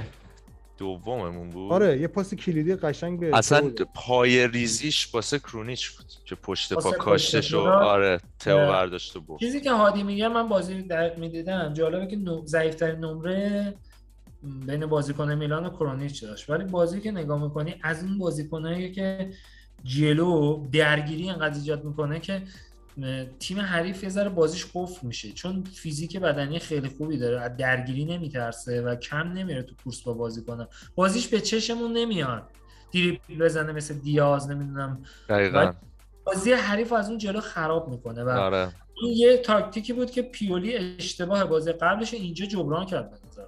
دوممون 0.78 1.50
بود. 1.50 1.72
آره 1.72 2.00
یه 2.00 2.08
پاس 2.08 2.34
کلیدی 2.34 2.74
قشنگ 2.74 3.20
به 3.20 3.36
اصلا 3.36 3.70
پای 3.94 4.48
ریزیش 4.48 5.14
واسه 5.14 5.38
کرونیچ 5.38 5.90
بود 5.90 6.06
که 6.24 6.34
پشت 6.34 6.72
پا 6.72 6.92
کاشتش 6.92 7.54
و 7.54 7.60
آره 7.68 8.20
تو 8.38 8.50
برداشت 8.50 9.18
بود 9.18 9.40
چیزی 9.40 9.60
که 9.60 9.72
هادی 9.72 10.02
میگه 10.02 10.28
من 10.28 10.48
بازی 10.48 10.82
در 10.82 11.16
می‌دیدم 11.16 11.72
جالبه 11.72 12.06
که 12.06 12.18
ضعیفترین 12.44 13.04
نمره 13.04 13.74
بین 14.66 14.86
بازیکن 14.86 15.34
میلان 15.34 15.66
و 15.66 15.70
کرونیچ 15.70 16.24
داشت. 16.24 16.50
ولی 16.50 16.64
بازی 16.64 17.00
که 17.00 17.10
نگاه 17.10 17.42
می‌کنی 17.42 17.74
از 17.82 18.02
این 18.02 18.18
بازیکنایی 18.18 18.92
که 18.92 19.30
جلو 19.84 20.66
درگیری 20.72 21.30
انقدر 21.30 21.54
ایجاد 21.54 21.84
می‌کنه 21.84 22.20
که 22.20 22.42
تیم 23.40 23.60
حریف 23.60 24.02
یه 24.02 24.08
ذره 24.08 24.28
بازیش 24.28 24.66
قفل 24.74 25.06
میشه. 25.06 25.32
چون 25.32 25.64
فیزیک 25.64 26.16
بدنی 26.16 26.58
خیلی 26.58 26.88
خوبی 26.88 27.18
داره 27.18 27.40
از 27.40 27.56
درگیری 27.56 28.04
نمیترسه 28.04 28.82
و 28.82 28.94
کم 28.96 29.32
نمیره 29.32 29.62
تو 29.62 29.74
کورس 29.84 30.02
با 30.02 30.12
بازی 30.12 30.42
کنه. 30.42 30.68
بازیش 30.94 31.28
به 31.28 31.40
چشمون 31.40 31.92
نمیاد. 31.92 32.42
دیری 32.90 33.20
بزنه 33.40 33.72
مثل 33.72 33.94
دیاز 33.94 34.50
نمی‌دونم. 34.50 35.02
بازی 36.24 36.52
حریف 36.52 36.92
از 36.92 37.08
اون 37.08 37.18
جلو 37.18 37.40
خراب 37.40 37.88
می‌کنه 37.88 38.24
و 38.24 38.28
آره. 38.28 38.72
این 39.02 39.12
یه 39.16 39.36
تاکتیکی 39.36 39.92
بود 39.92 40.10
که 40.10 40.22
پیولی 40.22 40.76
اشتباه 40.76 41.44
بازی 41.44 41.72
قبلش 41.72 42.14
اینجا 42.14 42.46
جبران 42.46 42.86
کرد 42.86 43.10
به 43.10 43.16
نظر 43.28 43.42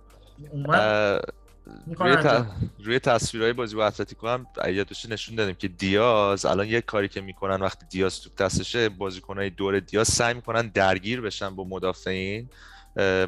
روی, 1.97 2.17
ت... 2.17 2.47
روی 2.85 2.99
تصویرهای 2.99 3.53
بازی 3.53 3.77
با 3.77 3.87
اتلتیکو 3.87 4.29
هم 4.29 4.47
یادش 4.73 5.07
نشون 5.07 5.37
دادیم 5.37 5.55
که 5.55 5.69
دیاز 5.69 6.45
الان 6.45 6.67
یه 6.67 6.81
کاری 6.81 7.09
که 7.09 7.21
می‌کنن 7.21 7.63
وقتی 7.63 7.87
دیاز 7.91 8.21
تو 8.21 8.31
دستشه 8.39 8.89
بازیکنهای 8.89 9.51
دور 9.51 9.81
دیاز 9.81 10.09
سعی 10.09 10.35
می‌کنن 10.35 10.69
درگیر 10.69 11.21
بشن 11.21 11.57
با 11.57 11.65
مدافعین 11.65 12.51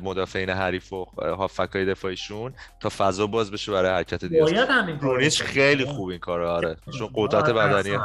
مدافعین 0.03 0.51
حریف 0.51 0.93
و 0.93 1.05
هافکای 1.21 1.87
دفاعیشون 1.87 2.55
تا 2.81 2.89
فضا 2.99 3.27
باز 3.27 3.51
بشه 3.51 3.73
برای 3.73 3.91
حرکت 3.91 4.25
دیاز. 4.25 4.53
رونیچ 5.01 5.43
خیلی 5.43 5.85
خوب 5.85 6.09
این 6.09 6.19
کارو 6.19 6.49
آره. 6.49 6.77
چون 6.99 7.11
قدرت 7.15 7.51
بدنی 7.51 7.99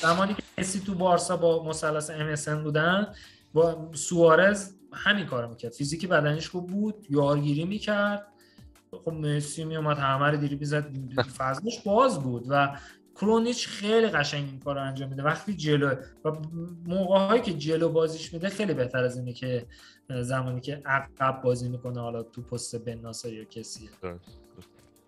زمانی 0.00 0.34
که 0.34 0.42
مسی 0.58 0.80
تو 0.80 0.94
بارسا 0.94 1.36
با 1.36 1.64
مثلث 1.64 2.10
ام 2.48 2.62
بودن 2.62 3.14
با 3.52 3.90
سوارز 3.94 4.72
همین 4.92 5.26
کارو 5.26 5.48
می‌کرد. 5.48 5.72
فیزیک 5.72 6.08
بدنیش 6.08 6.48
خوب 6.48 6.66
بود 6.66 7.06
یارگیری 7.10 7.64
می‌کرد. 7.64 8.26
خب 8.90 9.12
مسی 9.12 9.64
میومد 9.64 9.98
همه 9.98 10.30
رو 10.30 10.36
دیری 10.36 10.56
بیزد. 10.56 10.92
فضلش 11.38 11.82
باز 11.82 12.22
بود 12.22 12.44
و 12.48 12.76
کرونیچ 13.14 13.68
خیلی 13.68 14.06
قشنگ 14.06 14.44
این 14.44 14.60
کار 14.60 14.74
رو 14.74 14.82
انجام 14.82 15.08
میده. 15.08 15.22
وقتی 15.22 15.54
جلو 15.54 15.94
و 16.24 16.32
موقع 16.86 17.18
هایی 17.18 17.42
که 17.42 17.52
جلو 17.52 17.88
بازیش 17.88 18.32
میده 18.32 18.48
خیلی 18.48 18.74
بهتر 18.74 19.04
از 19.04 19.16
اینه 19.16 19.32
که 19.32 19.66
زمانی 20.22 20.60
که 20.60 20.82
عقب 20.86 21.42
بازی 21.42 21.68
می‌کنه 21.68 22.00
حالا 22.00 22.22
تو 22.22 22.42
پست 22.42 22.84
بن 22.84 23.00
یا 23.24 23.44
کسیه 23.44 23.88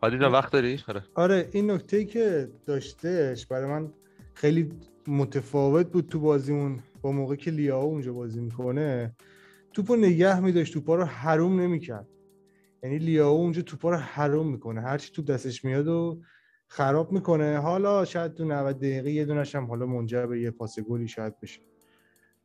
حالی 0.02 0.16
وقت 0.16 0.52
داری؟ 0.52 0.80
آره. 0.88 1.02
آره 1.14 1.48
این 1.52 1.70
نکته 1.70 1.96
ای 1.96 2.04
که 2.04 2.50
داشتهش 2.66 3.46
برای 3.46 3.70
من 3.70 3.92
خیلی 4.34 4.72
متفاوت 5.06 5.86
بود 5.86 6.08
تو 6.08 6.20
بازیمون 6.20 6.82
با 7.02 7.12
موقع 7.12 7.36
که 7.36 7.50
لیاو 7.50 7.84
اونجا 7.84 8.12
بازی 8.12 8.40
می‌کنه. 8.40 9.14
توپو 9.72 9.96
نگه 9.96 10.40
میداشت 10.40 10.72
توپا 10.74 10.94
رو 10.94 11.04
حروم 11.04 11.60
نمی‌کرد. 11.60 12.06
یعنی 12.82 12.98
لیاو 12.98 13.40
اونجا 13.40 13.62
توپا 13.62 13.90
رو 13.90 13.96
حروم 13.96 14.52
می‌کنه. 14.52 14.80
هرچی 14.80 15.12
توپ 15.12 15.26
دستش 15.26 15.64
میاد 15.64 15.88
و 15.88 16.20
خراب 16.68 17.12
می‌کنه. 17.12 17.58
حالا 17.58 18.04
شاید 18.04 18.34
تو 18.34 18.44
90 18.44 18.76
دقیقه 18.76 19.10
یه 19.10 19.24
دونش 19.24 19.54
هم 19.54 19.64
حالا 19.64 19.86
منجر 19.86 20.26
به 20.26 20.40
یه 20.40 20.50
پاس 20.50 20.78
گلی 20.80 21.08
شاید 21.08 21.40
بشه. 21.40 21.60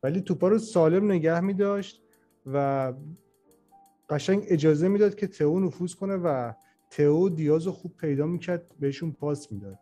ولی 0.02 0.20
توپا 0.20 0.48
رو 0.48 0.58
سالم 0.58 1.12
نگه 1.12 1.40
میداشت 1.40 2.02
و 2.46 2.92
قشنگ 4.10 4.44
اجازه 4.48 4.88
می‌داد 4.88 5.14
که 5.14 5.26
تئو 5.26 5.60
نفوذ 5.60 5.94
کنه 5.94 6.16
و 6.16 6.52
تئو 6.90 7.28
دیاز 7.28 7.66
رو 7.66 7.72
خوب 7.72 7.96
پیدا 7.96 8.26
می‌کرد 8.26 8.62
بهشون 8.80 9.12
پاس 9.12 9.52
می‌داد. 9.52 9.78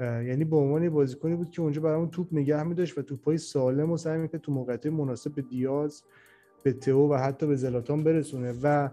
یعنی 0.00 0.44
به 0.44 0.56
عنوان 0.56 0.88
بازیکنی 0.88 1.36
بود 1.36 1.50
که 1.50 1.62
اونجا 1.62 1.80
برامون 1.80 2.10
توپ 2.10 2.28
نگه 2.32 2.62
میداشت 2.62 2.98
و 2.98 3.02
توپای 3.02 3.38
سالم 3.38 3.92
و 3.92 3.96
سعی 3.96 4.18
می‌کرد 4.18 4.40
تو 4.40 4.52
موقعیت 4.52 4.86
مناسب 4.86 5.34
به 5.34 5.42
دیاز 5.42 6.02
به 6.62 6.72
تئو 6.72 7.12
و 7.12 7.14
حتی 7.14 7.46
به 7.46 7.56
زلاتان 7.56 8.04
برسونه 8.04 8.54
و 8.62 8.88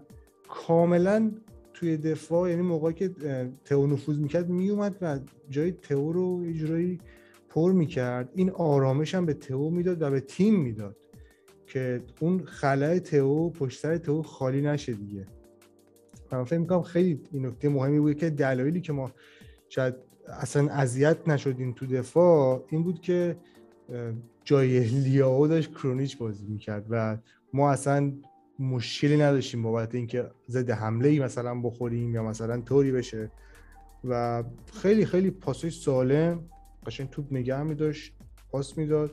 کاملا 0.48 1.32
توی 1.74 1.96
دفاع 1.96 2.50
یعنی 2.50 2.62
موقعی 2.62 2.94
که 2.94 3.10
تئو 3.64 3.86
نفوذ 3.86 4.18
می‌کرد 4.18 4.48
میومد 4.48 4.96
و 5.02 5.18
جای 5.50 5.72
تئو 5.72 6.12
رو 6.12 6.44
اجرایی 6.46 7.00
پر 7.48 7.72
می‌کرد. 7.72 8.28
این 8.34 8.50
آرامش 8.50 9.14
هم 9.14 9.26
به 9.26 9.34
تئو 9.34 9.70
می‌داد 9.70 10.02
و 10.02 10.10
به 10.10 10.20
تیم 10.20 10.60
می‌داد 10.60 10.96
که 11.66 12.02
اون 12.20 12.44
خلای 12.44 13.00
تئو 13.00 13.50
پشت 13.50 13.80
سر 13.80 13.98
تئو 13.98 14.22
خالی 14.22 14.62
نشه 14.62 14.92
دیگه. 14.92 15.26
من 16.32 16.44
فکر 16.44 16.58
می‌کنم 16.58 16.82
خیلی 16.82 17.20
این 17.32 17.46
نکته 17.46 17.68
مهمی 17.68 18.00
بود 18.00 18.16
که 18.16 18.30
دلایلی 18.30 18.80
که 18.80 18.92
ما 18.92 19.10
شاید 19.68 19.94
اصلا 20.28 20.68
اذیت 20.68 21.28
نشدیم 21.28 21.72
تو 21.72 21.86
دفاع 21.86 22.64
این 22.68 22.82
بود 22.82 23.00
که 23.00 23.36
جای 24.44 24.80
لیاو 24.80 25.48
داشت 25.48 25.70
کرونیچ 25.70 26.18
بازی 26.18 26.46
می‌کرد 26.46 26.86
و 26.90 27.16
ما 27.52 27.70
اصلا 27.70 28.12
مشکلی 28.58 29.16
نداشتیم 29.16 29.62
بابت 29.62 29.94
اینکه 29.94 30.30
ضد 30.48 30.70
حمله 30.70 31.08
ای 31.08 31.20
مثلا 31.20 31.60
بخوریم 31.60 32.14
یا 32.14 32.22
مثلا 32.22 32.60
طوری 32.60 32.92
بشه. 32.92 33.30
و 34.04 34.44
خیلی 34.72 35.06
خیلی 35.06 35.30
پاسای 35.30 35.70
سالم 35.70 36.44
قشنگ 36.86 37.10
توپ 37.10 37.32
نگه 37.32 37.62
می 37.62 37.74
داشت 37.74 38.12
پاس 38.50 38.78
می‌داد 38.78 39.10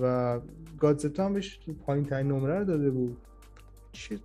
و 0.00 0.40
گادزتا 0.78 1.24
هم 1.24 1.32
بهش 1.32 1.60
پایین 1.86 2.04
ترین 2.04 2.28
نمره 2.28 2.58
رو 2.58 2.64
داده 2.64 2.90
بود. 2.90 3.16
چه 3.92 4.18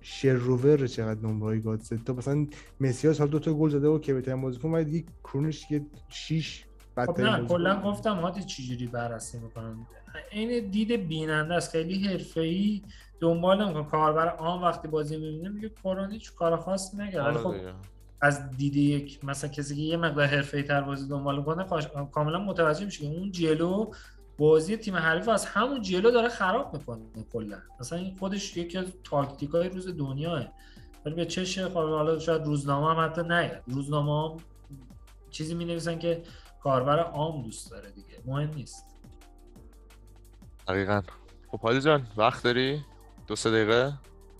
شروور 0.00 0.86
چقدر 0.86 1.20
نمره 1.20 1.46
های 1.46 1.60
گادزتا. 1.60 2.12
مثلا 2.12 2.46
مسی 2.80 3.08
ها 3.08 3.26
دو 3.26 3.38
تا 3.38 3.54
گل 3.54 3.68
زده 3.68 3.88
بود 3.88 4.02
که 4.02 4.14
بهترین 4.14 4.40
بازیکن 4.40 4.68
ولی 4.68 4.84
دیگه 4.84 5.06
کرونش 5.24 5.70
یه 5.70 5.86
6 6.08 6.64
خب 6.96 7.20
نه 7.20 7.46
کلا 7.46 7.82
گفتم 7.82 8.16
هاتی 8.16 8.44
چجوری 8.44 8.86
بررسی 8.86 9.38
می‌کنن؟ 9.38 9.86
این 10.30 10.70
دید 10.70 11.08
بیننده 11.08 11.54
است. 11.54 11.70
خیلی 11.70 12.08
حرفه‌ای 12.08 12.82
دنبال 13.20 13.64
نمی‌کنه. 13.64 13.84
کاربر 13.84 14.28
عام 14.28 14.62
وقتی 14.62 14.88
بازی 14.88 15.16
می‌بینه 15.16 15.48
میگه 15.48 15.68
کورونی 15.68 16.18
چه 16.18 16.32
کار 16.32 16.56
خاصی 16.56 16.96
نگه 16.96 17.22
ولی 17.22 17.38
خب 17.38 17.54
از 18.20 18.50
دید 18.50 18.76
یک 18.76 19.24
مثلا 19.24 19.50
کسی 19.50 19.76
که 19.76 19.82
یه 19.82 19.96
مقدار 19.96 20.26
حرفه‌ای 20.26 20.62
تر 20.62 20.80
بازی 20.80 21.08
دنبال 21.08 21.42
کنه 21.42 21.64
کاملا 22.12 22.38
متوجه 22.38 22.84
میشه 22.84 23.00
که 23.00 23.06
اون 23.06 23.30
جلو 23.30 23.90
بازی 24.38 24.76
تیم 24.76 24.96
حریف 24.96 25.28
از 25.28 25.46
همون 25.46 25.82
جلو 25.82 26.10
داره 26.10 26.28
خراب 26.28 26.76
می‌کنه 26.76 27.00
کلا. 27.32 27.58
مثلا 27.80 27.98
این 27.98 28.16
خودش 28.16 28.56
یکی 28.56 28.78
از 28.78 28.86
تاکتیکای 29.04 29.68
روز 29.68 29.96
دنیاه. 29.96 30.46
ولی 31.04 31.14
به 31.14 31.26
چش 31.26 31.58
خب 31.58 31.74
حالا 31.74 32.18
شاید 32.18 32.44
روزنامه 32.44 32.94
هم 32.94 33.10
حتی 33.10 33.22
نیاد 33.22 33.62
روزنامه 33.66 34.30
هم 34.30 34.36
چیزی 35.30 35.54
می 35.54 35.64
نویسن 35.64 35.98
که 35.98 36.22
کاربر 36.62 36.98
عام 36.98 37.42
دوست 37.42 37.70
داره 37.70 37.90
دیگه. 37.90 38.22
مهم 38.26 38.50
نیست. 38.54 38.84
دقیقا. 40.68 41.02
خب 41.50 41.78
جان 41.78 42.06
وقت 42.16 42.42
داری؟ 42.42 42.84
دو 43.26 43.36
سه 43.36 43.50
دقیقه؟ 43.50 43.92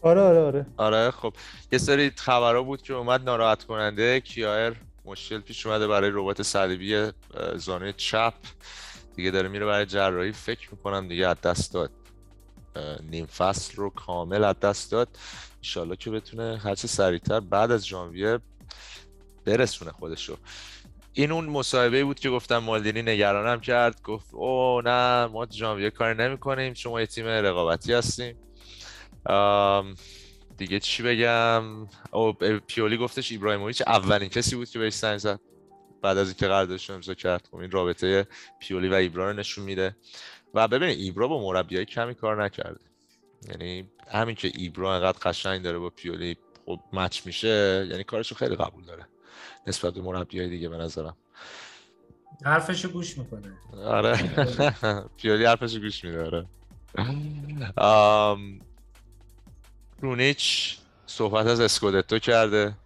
آره 0.02 0.20
آره 0.20 0.40
آره. 0.40 0.66
آره 0.76 1.10
خب. 1.10 1.34
یه 1.72 1.78
سری 1.78 2.12
خبرها 2.16 2.62
بود 2.62 2.82
که 2.82 2.94
اومد 2.94 3.22
ناراحت 3.22 3.64
کننده 3.64 4.20
کیایر 4.20 4.76
مشکل 5.04 5.40
پیش 5.40 5.66
اومده 5.66 5.86
برای 5.86 6.10
ربات 6.10 6.42
صلیبی 6.42 7.12
زانوی 7.54 7.92
چپ. 7.92 8.34
دیگه 9.14 9.30
داره 9.30 9.48
میره 9.48 9.66
برای 9.66 9.86
جراحی. 9.86 10.32
فکر 10.32 10.68
می‌کنم 10.70 11.08
دیگه 11.08 11.26
از 11.26 11.40
دست 11.40 11.74
داد. 11.74 11.90
نیم 13.02 13.26
فصل 13.26 13.76
رو 13.76 13.90
کامل 13.90 14.44
از 14.44 14.60
دست 14.60 14.92
داد. 14.92 15.08
انشالله 15.56 15.96
که 15.96 16.10
بتونه 16.10 16.60
هرچه 16.64 16.88
سریعتر 16.88 17.40
بعد 17.40 17.70
از 17.70 17.86
ژانویه 17.86 18.38
برسونه 19.44 19.92
خودشو. 19.92 20.36
این 21.18 21.32
اون 21.32 21.46
مصاحبه 21.46 22.04
بود 22.04 22.20
که 22.20 22.30
گفتم 22.30 22.58
مالدینی 22.58 23.02
نگرانم 23.02 23.60
کرد 23.60 24.02
گفت 24.02 24.34
او 24.34 24.80
نه 24.84 25.26
ما 25.26 25.46
ژانویه 25.50 25.90
کار 25.90 26.14
نمی 26.14 26.38
کنیم 26.38 26.74
شما 26.74 27.00
یه 27.00 27.06
تیم 27.06 27.26
رقابتی 27.26 27.92
هستیم. 27.92 28.36
دیگه 30.56 30.80
چی 30.80 31.02
بگم؟ 31.02 31.64
او 32.12 32.32
پیولی 32.66 32.96
گفتش 32.96 33.32
ابراهیموویچ 33.32 33.82
اولین 33.86 34.28
کسی 34.28 34.56
بود 34.56 34.70
که 34.70 34.78
بهش 34.78 34.92
سنگ 34.92 35.18
زد. 35.18 35.40
بعد 36.02 36.18
از 36.18 36.28
اینکه 36.28 36.46
قراردادش 36.46 36.90
امضا 36.90 37.14
کرد 37.14 37.48
خب 37.50 37.56
این 37.56 37.70
رابطه 37.70 38.26
پیولی 38.60 38.88
و 38.88 38.94
ایبرا 38.94 39.30
رو 39.30 39.36
نشون 39.36 39.64
میده. 39.64 39.96
و 40.54 40.68
ببینید 40.68 40.98
ایبرا 40.98 41.28
با 41.28 41.42
مربیای 41.42 41.84
کمی 41.84 42.14
کار 42.14 42.44
نکرده. 42.44 42.80
یعنی 43.48 43.90
همین 44.10 44.34
که 44.34 44.52
ایبرا 44.54 44.94
انقدر 44.94 45.18
قشنگ 45.18 45.62
داره 45.62 45.78
با 45.78 45.90
پیولی 45.90 46.36
خب 46.66 46.80
مچ 46.92 47.26
میشه 47.26 47.86
یعنی 47.90 48.04
کارشو 48.04 48.34
خیلی 48.34 48.56
قبول 48.56 48.84
داره. 48.84 49.06
نسبت 49.66 49.94
به 49.94 50.00
مربیای 50.02 50.48
دیگه 50.48 50.68
به 50.68 50.76
نظرم. 50.76 51.16
حرفشو 52.44 52.88
گوش 52.88 53.18
می‌کنه. 53.18 53.52
آره. 53.84 54.16
پیولی 55.16 55.44
حرفشو 55.44 55.80
گوش 55.80 56.04
میده 56.04 56.24
آره. 56.24 56.46
رونیچ 60.00 60.76
صحبت 61.06 61.46
از 61.46 61.60
اسکودتو 61.60 62.18
کرده. 62.18 62.76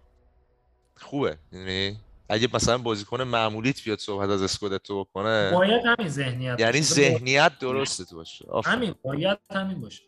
خوبه 0.95 1.37
یعنی 1.51 1.97
اگه 2.29 2.47
مثلا 2.53 2.77
بازیکن 2.77 3.23
معمولیت 3.23 3.83
بیاد 3.83 3.99
صحبت 3.99 4.29
از 4.29 4.41
اسکودتو 4.41 5.03
بکنه. 5.03 5.51
باید 5.51 5.85
همین 5.85 6.09
ذهنیت 6.09 6.59
یعنی 6.59 6.81
ذهنیت 6.81 7.59
درسته 7.59 8.05
تو 8.05 8.15
باشه. 8.15 8.45
همین 8.65 8.95
باید 9.03 9.37
همین 9.51 9.81
باشه. 9.81 10.03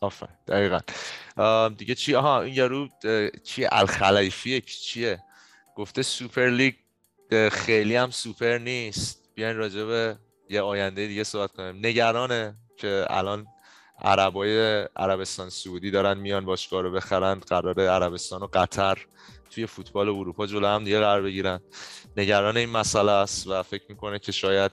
آفرین. 0.00 0.36
دقیقا. 0.48 0.80
دیگه 1.68 1.94
چی؟ 1.94 2.14
آها 2.14 2.42
این 2.42 2.54
یارو 2.54 2.88
چی؟ 3.44 3.64
الخلیفیه 3.64 4.60
چیه؟ 4.60 5.22
گفته 5.76 6.02
سوپر 6.02 6.48
لیگ 6.50 6.74
خیلی 7.48 7.96
هم 7.96 8.10
سوپر 8.10 8.58
نیست. 8.58 9.22
بیاین 9.34 9.56
راجع 9.56 9.84
به 9.84 10.16
یه 10.50 10.60
آینده 10.60 11.06
دیگه 11.06 11.24
صحبت 11.24 11.52
کنیم. 11.52 11.86
نگرانه 11.86 12.54
که 12.76 13.06
الان 13.10 13.46
عربای 14.00 14.82
عربستان 14.96 15.50
سعودی 15.50 15.90
دارن 15.90 16.18
میان 16.18 16.44
باشگاه 16.44 16.82
رو 16.82 16.90
بخرن 16.90 17.34
قرار 17.34 17.80
عربستان 17.80 18.42
و 18.42 18.48
قطر 18.52 19.06
توی 19.50 19.66
فوتبال 19.66 20.08
اروپا 20.08 20.46
جلو 20.46 20.66
هم 20.66 20.84
دیگه 20.84 20.98
قرار 20.98 21.22
بگیرن. 21.22 21.60
نگران 22.16 22.56
این 22.56 22.68
مسئله 22.68 23.12
است 23.12 23.46
و 23.46 23.62
فکر 23.62 23.84
می‌کنه 23.88 24.18
که 24.18 24.32
شاید 24.32 24.72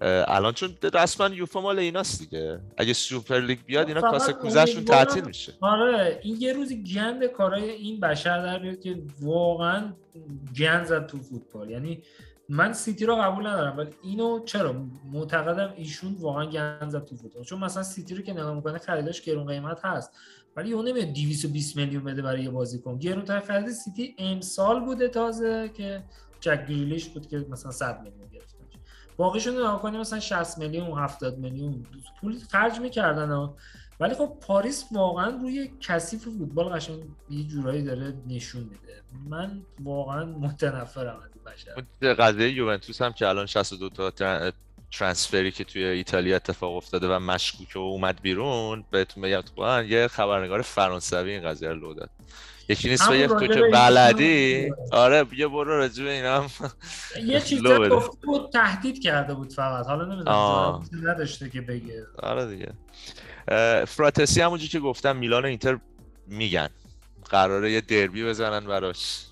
الان 0.00 0.52
چون 0.52 0.70
رسما 0.94 1.28
یوفا 1.28 1.60
مال 1.60 1.78
ایناست 1.78 2.20
دیگه. 2.20 2.60
اگه 2.76 2.92
سوپر 2.92 3.40
لیگ 3.40 3.58
بیاد 3.66 3.88
اینا 3.88 4.00
کاسه 4.00 4.32
کوزشون 4.32 4.84
تعطیل 4.84 5.24
میشه. 5.24 5.52
آره 5.60 6.20
این 6.22 6.36
یه 6.40 6.52
روزی 6.52 6.82
گند 6.82 7.24
کارای 7.24 7.70
این 7.70 8.00
بشر 8.00 8.42
در 8.42 8.58
بیاد 8.58 8.80
که 8.80 9.02
واقعا 9.20 9.92
گند 10.58 10.84
زد 10.84 11.06
تو 11.06 11.18
فوتبال. 11.18 11.70
یعنی 11.70 12.02
من 12.48 12.72
سیتی 12.72 13.06
رو 13.06 13.16
قبول 13.16 13.46
ندارم 13.46 13.78
ولی 13.78 13.90
اینو 14.02 14.44
چرا؟ 14.44 14.74
معتقدم 15.12 15.74
ایشون 15.76 16.16
واقعا 16.18 16.46
گند 16.46 16.90
زد 16.90 17.04
تو 17.04 17.16
فوتبال. 17.16 17.44
چون 17.44 17.58
مثلا 17.64 17.82
سیتی 17.82 18.14
رو 18.14 18.22
که 18.22 18.32
نگاه 18.32 18.54
می‌کنه 18.54 18.78
خریدش 18.78 19.22
گرون 19.22 19.46
قیمت 19.46 19.84
هست. 19.84 20.12
ولی 20.56 20.72
اون 20.72 20.88
نمیاد 20.88 21.06
220 21.06 21.76
میلیون 21.76 22.04
بده 22.04 22.22
برای 22.22 22.42
یه 22.42 22.50
بازیکن. 22.50 22.98
گرون 22.98 23.24
تر 23.24 23.40
خرید 23.40 23.70
سیتی 23.70 24.14
امسال 24.18 24.84
بوده 24.84 25.08
تازه 25.08 25.70
که 25.74 26.02
جک 26.40 26.66
گریلیش 26.66 27.08
بود 27.08 27.28
که 27.28 27.46
مثلا 27.50 27.72
100 27.72 28.00
میلیون 28.02 28.28
گرفت 29.18 29.28
باقیشون 29.28 29.54
نگاه 29.54 29.82
کنیم 29.82 30.00
مثلا 30.00 30.20
60 30.20 30.58
میلیون 30.58 30.98
70 30.98 31.38
میلیون 31.38 31.86
پول 32.20 32.38
خرج 32.50 32.80
می‌کردن 32.80 33.50
ولی 34.00 34.14
خب 34.14 34.38
پاریس 34.40 34.84
واقعا 34.92 35.30
روی 35.30 35.70
کثیف 35.80 36.24
فوتبال 36.24 36.68
قشنگ 36.68 37.02
یه 37.30 37.44
جورایی 37.44 37.82
داره 37.82 38.14
نشون 38.28 38.62
میده. 38.62 39.02
من 39.28 39.62
واقعا 39.82 40.24
متنفرم 40.24 41.16
از 41.16 41.30
این 41.34 41.44
بشر. 41.44 42.14
قضیه 42.14 42.50
یوونتوس 42.50 43.02
هم 43.02 43.12
که 43.12 43.28
الان 43.28 43.46
62 43.46 44.10
تا 44.10 44.52
ترانسفری 44.90 45.50
که 45.50 45.64
توی 45.64 45.84
ایتالیا 45.84 46.36
اتفاق 46.36 46.76
افتاده 46.76 47.08
و 47.08 47.18
مشکوک 47.18 47.76
و 47.76 47.78
اومد 47.78 48.20
بیرون 48.22 48.84
بهتون 48.90 49.22
بگم 49.22 49.42
یه 49.88 50.08
خبرنگار 50.08 50.62
فرانسوی 50.62 51.30
این 51.30 51.42
قضیه 51.42 51.68
رو 51.68 51.74
لو 51.74 51.94
داد. 51.94 52.10
یکی 52.68 52.88
نیست 52.88 53.08
تو 53.26 53.46
که 53.46 53.62
بلدی؟ 53.72 54.70
آره 54.92 55.26
یه 55.36 55.48
برو 55.48 55.78
راجع 55.78 56.04
به 56.04 56.10
اینا. 56.10 56.46
یه 57.24 57.40
چیز 57.48 57.62
گفته 57.62 58.26
بود 58.26 58.50
تهدید 58.52 59.02
کرده 59.02 59.34
بود 59.34 59.52
فقط. 59.52 59.86
حالا 59.86 60.04
نمی‌دونم 60.04 61.10
نداشته 61.10 61.50
که 61.50 61.60
بگه. 61.60 62.06
آره 62.22 62.46
دیگه. 62.46 62.72
فراتسی 63.84 64.40
همونجوری 64.40 64.68
که 64.68 64.80
گفتم 64.80 65.16
میلان 65.16 65.42
و 65.42 65.46
اینتر 65.46 65.78
میگن. 66.26 66.68
قراره 67.30 67.72
یه 67.72 67.80
دربی 67.80 68.24
بزنن 68.24 68.66
براش. 68.66 69.24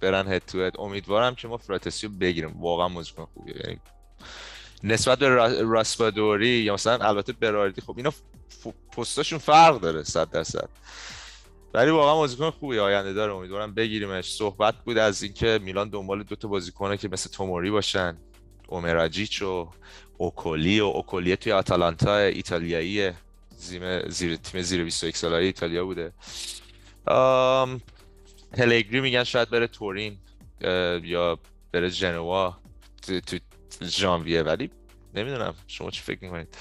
برن 0.00 0.32
هد 0.32 0.42
تو 0.46 0.62
هد 0.62 0.72
امیدوارم 0.78 1.34
که 1.34 1.48
ما 1.48 1.56
فراتسی 1.56 2.06
رو 2.06 2.12
بگیریم. 2.12 2.60
واقعا 2.60 2.88
موزیکن 2.88 3.26
خوبیه. 3.34 3.56
یعنی 3.64 3.80
نسبت 4.84 5.18
به 5.18 5.28
راسپادوری 5.62 6.48
یا 6.48 6.74
مثلا 6.74 7.06
البته 7.08 7.32
براردی 7.32 7.80
خب 7.80 7.94
اینا 7.96 8.12
پستاشون 8.96 9.38
فرق 9.38 9.80
داره 9.80 10.02
100 10.02 10.30
درصد. 10.30 10.68
ولی 11.74 11.90
واقعا 11.90 12.14
بازیکن 12.14 12.50
خوبی 12.50 12.78
آینده 12.78 13.12
داره. 13.12 13.32
امیدوارم 13.32 13.74
بگیریمش. 13.74 14.32
صحبت 14.32 14.74
بود 14.84 14.98
از 14.98 15.22
اینکه 15.22 15.58
میلان 15.62 15.88
دنبال 15.88 16.22
دو 16.22 16.36
تا 16.36 16.48
بازیکنه 16.48 16.96
که 16.96 17.08
مثل 17.08 17.30
توموری 17.30 17.70
باشن. 17.70 18.18
اومراجیچ 18.68 19.42
و 19.42 19.68
اوکولی 20.18 20.80
و 20.80 20.84
اوکولی 20.84 21.36
توی 21.36 21.52
آتالانتا 21.52 22.16
ایتالیایی. 22.16 23.10
زیر, 24.08 24.36
تیم 24.36 24.62
زیر 24.62 24.84
21 24.84 25.16
ساله 25.16 25.36
ایتالیا 25.36 25.84
بوده. 25.84 26.12
هلگری 28.58 29.00
میگن 29.00 29.24
شاید 29.24 29.50
بره 29.50 29.66
تورین 29.66 30.18
یا 31.02 31.38
بره 31.72 31.90
جنوا 31.90 32.56
تو 33.02 33.38
ژانویه. 33.82 34.42
ولی 34.42 34.70
نمی‌دونم. 35.14 35.54
شما 35.66 35.90
چی 35.90 36.02
فکر 36.02 36.24
می‌کنید؟ 36.24 36.56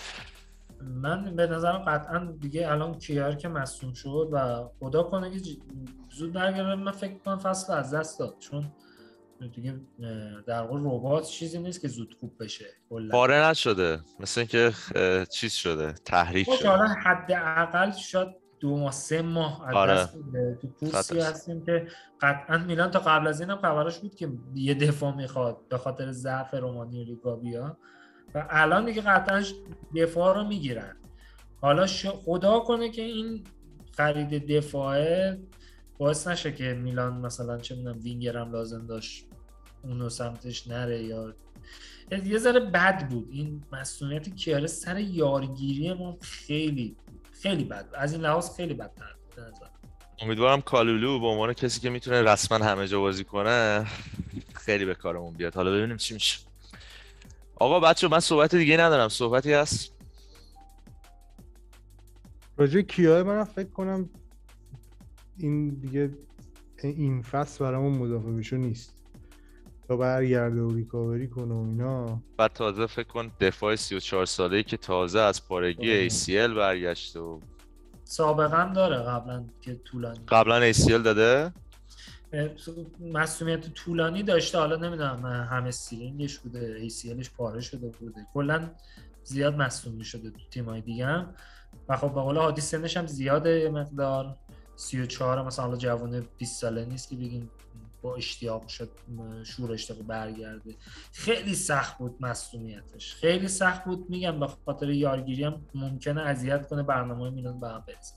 من 0.84 1.36
به 1.36 1.48
نظرم 1.48 1.78
قطعا 1.78 2.34
دیگه 2.40 2.72
الان 2.72 2.98
کیار 2.98 3.36
که 3.36 3.48
مصوم 3.48 3.94
شد 3.94 4.30
و 4.32 4.70
خدا 4.80 5.04
کنه 5.04 5.32
که 5.32 5.40
زود 6.12 6.34
برگرده. 6.34 6.76
من 6.76 6.92
فکر 6.92 7.18
کنم 7.18 7.38
فصل 7.38 7.74
از 7.74 7.94
دست 7.94 8.20
داد. 8.20 8.36
چون 8.40 8.72
دیگه 9.56 9.80
در 10.48 10.62
واقع 10.62 10.80
ربات 10.80 11.24
چیزی 11.28 11.60
نیست 11.60 11.82
که 11.82 11.88
زود 11.88 12.16
خوب 12.20 12.44
بشه. 12.44 12.66
پاره 13.12 13.48
نشده. 13.50 14.00
مثل 14.20 14.42
اینکه 14.42 14.72
چیز 15.32 15.54
شده. 15.54 15.94
تحریک 16.06 16.50
خب، 16.50 16.56
شده. 16.56 16.70
حالا 16.70 16.88
حداقل 17.06 17.92
شاید 17.92 18.28
دو 18.60 18.78
ماه 18.78 18.92
سه 18.92 19.22
ماه 19.22 19.68
از 19.68 19.76
آره. 19.76 19.94
دست 19.94 20.18
تو 20.62 20.68
پوستی 20.68 21.20
هستیم 21.20 21.66
که 21.66 21.88
قطعا 22.22 22.58
میلان 22.58 22.92
تا 22.92 23.00
قبل 23.00 23.28
از 23.28 23.42
اینم 23.42 23.58
خبرش 23.58 23.98
بود 24.00 24.16
که 24.16 24.30
یه 24.56 24.74
دفاع 24.74 25.16
می‌خواد 25.16 25.68
به 25.70 25.78
خاطر 25.78 26.12
ضعف 26.12 26.54
رومانی 26.54 27.04
ریگابیا 27.04 27.78
و 28.36 28.48
الان 28.50 28.86
دیگه 28.86 29.02
قطعا 29.02 29.44
دفاع 29.96 30.36
رو 30.36 30.44
می‌گیرن. 30.44 30.98
حالا 31.62 31.88
خدا 32.26 32.60
کنه 32.60 32.90
که 32.90 33.02
این 33.02 33.44
خرید 33.98 34.52
دفاعه 34.58 35.40
باعث 35.98 36.28
نشه 36.28 36.52
که 36.52 36.74
میلان 36.74 37.14
مثلا 37.14 37.58
چه 37.58 37.76
می‌دونم 37.76 38.00
وینگر 38.04 38.38
هم 38.38 38.52
لازم 38.52 38.88
داشت 38.88 39.26
اونو 39.84 40.10
سمتش 40.10 40.68
نره 40.68 41.04
یا 41.04 41.34
یه 42.26 42.38
ذره 42.38 42.60
بد 42.60 43.10
بود. 43.10 43.28
این 43.32 43.64
مسئولیت 43.72 44.36
کیاره 44.36 44.68
سر 44.68 45.00
یارگیری 45.00 45.94
ما 45.94 46.18
خیلی 46.22 46.96
خیلی 47.42 47.64
بد. 47.64 47.90
از 47.94 48.14
این 48.14 48.22
لحاظ 48.22 48.56
خیلی 48.56 48.74
بدتر 48.74 49.16
امیدوارم 50.22 50.62
کالولو 50.62 51.20
به 51.20 51.28
عنوان 51.28 51.54
کسی 51.54 51.80
که 51.80 51.90
می‌تونه 51.90 52.22
رسما 52.22 52.58
همه 52.58 52.88
جا 52.88 53.00
بازی 53.00 53.24
کنه 53.24 53.86
خیلی 54.54 54.86
به 54.86 54.96
کارمون 54.96 55.34
بیاد. 55.34 55.56
حالا 55.56 55.72
ببینیم 55.72 55.98
چی 55.98 56.14
میشه. 56.14 56.51
آقا 57.62 57.80
بچه 57.80 58.08
من 58.08 58.20
صحبت 58.20 58.56
دیگه 58.56 58.78
ندارم. 58.78 59.10
صحبتی 59.10 59.54
هست؟ 59.54 59.92
راجع 62.58 62.82
کیاه 62.82 63.24
من 63.24 63.44
فکر 63.44 63.70
کنم 63.70 64.10
این 65.38 65.70
دیگه 65.70 66.10
این 66.84 67.22
فصل 67.22 67.66
برامون 67.66 67.98
مدافع 67.98 68.56
نیست. 68.56 68.96
تا 69.88 69.98
برگرده 69.98 70.62
و 70.62 70.76
ریکاوری 70.76 71.28
کنه 71.28 71.54
و 71.54 71.58
اینا. 71.58 72.22
بعد 72.38 72.54
تازه 72.54 72.86
فکر 72.86 73.08
کن 73.08 73.32
دفاع 73.40 73.76
34 73.76 74.26
ساله 74.26 74.58
ای 74.58 74.64
که 74.64 74.78
تازه 74.78 75.20
از 75.20 75.48
پارگی 75.48 76.10
ACL 76.10 76.30
برگشته 76.58 77.20
و 77.20 77.40
سابقا 78.04 78.72
داره 78.76 78.98
قبلا 78.98 79.46
که 79.62 79.76
طولانی. 79.76 80.20
قبلا 80.28 80.74
ACL 80.74 80.90
داده؟ 80.92 81.54
مسئولیت 83.00 83.70
طولانی 83.74 84.24
داشته. 84.24 84.58
حالا 84.58 84.76
نمی‌دونم 84.76 85.26
همه 85.26 85.72
سیلینگش 85.72 86.40
بوده 86.40 86.90
ACLش 86.90 87.30
پاره 87.30 87.62
شده 87.62 87.90
بوده. 87.90 88.28
کلا 88.34 88.70
زیاد 89.24 89.56
مصوم 89.56 89.94
می‌شده 89.94 90.30
تو 90.30 90.40
تیمای 90.52 90.82
دیگه 90.82 91.06
هم. 91.06 91.36
و 91.90 91.98
خب 91.98 92.14
به 92.14 92.22
قول 92.22 92.38
حادی 92.38 92.62
سنش 92.62 92.98
هم 92.98 93.08
زیاده 93.08 93.70
مقدار. 93.70 94.38
34 94.76 95.46
مثلا 95.46 95.76
جوونه 95.76 96.22
20 96.38 96.62
ساله 96.62 96.86
نیست 96.86 97.10
که 97.10 97.16
بگیم 97.16 97.50
با 98.02 98.16
اشتیاق 98.16 98.68
شد 98.68 98.90
شورش 99.44 99.92
برگرده. 99.92 100.76
خیلی 101.14 101.56
سخت 101.56 101.98
بود 101.98 102.16
مسئولیتش 102.20 103.16
خیلی 103.16 103.48
سخت 103.48 103.86
بود 103.86 104.10
میگم 104.10 104.40
به 104.40 104.48
خاطر 104.48 104.90
یارگیری 104.90 105.44
هم 105.44 105.62
ممکنه 105.76 106.22
اذیت 106.22 106.68
کنه 106.68 106.84
برنامه 106.84 107.30
میلان 107.30 107.60
به 107.60 107.68
هم 107.68 107.84
برسه 107.88 108.16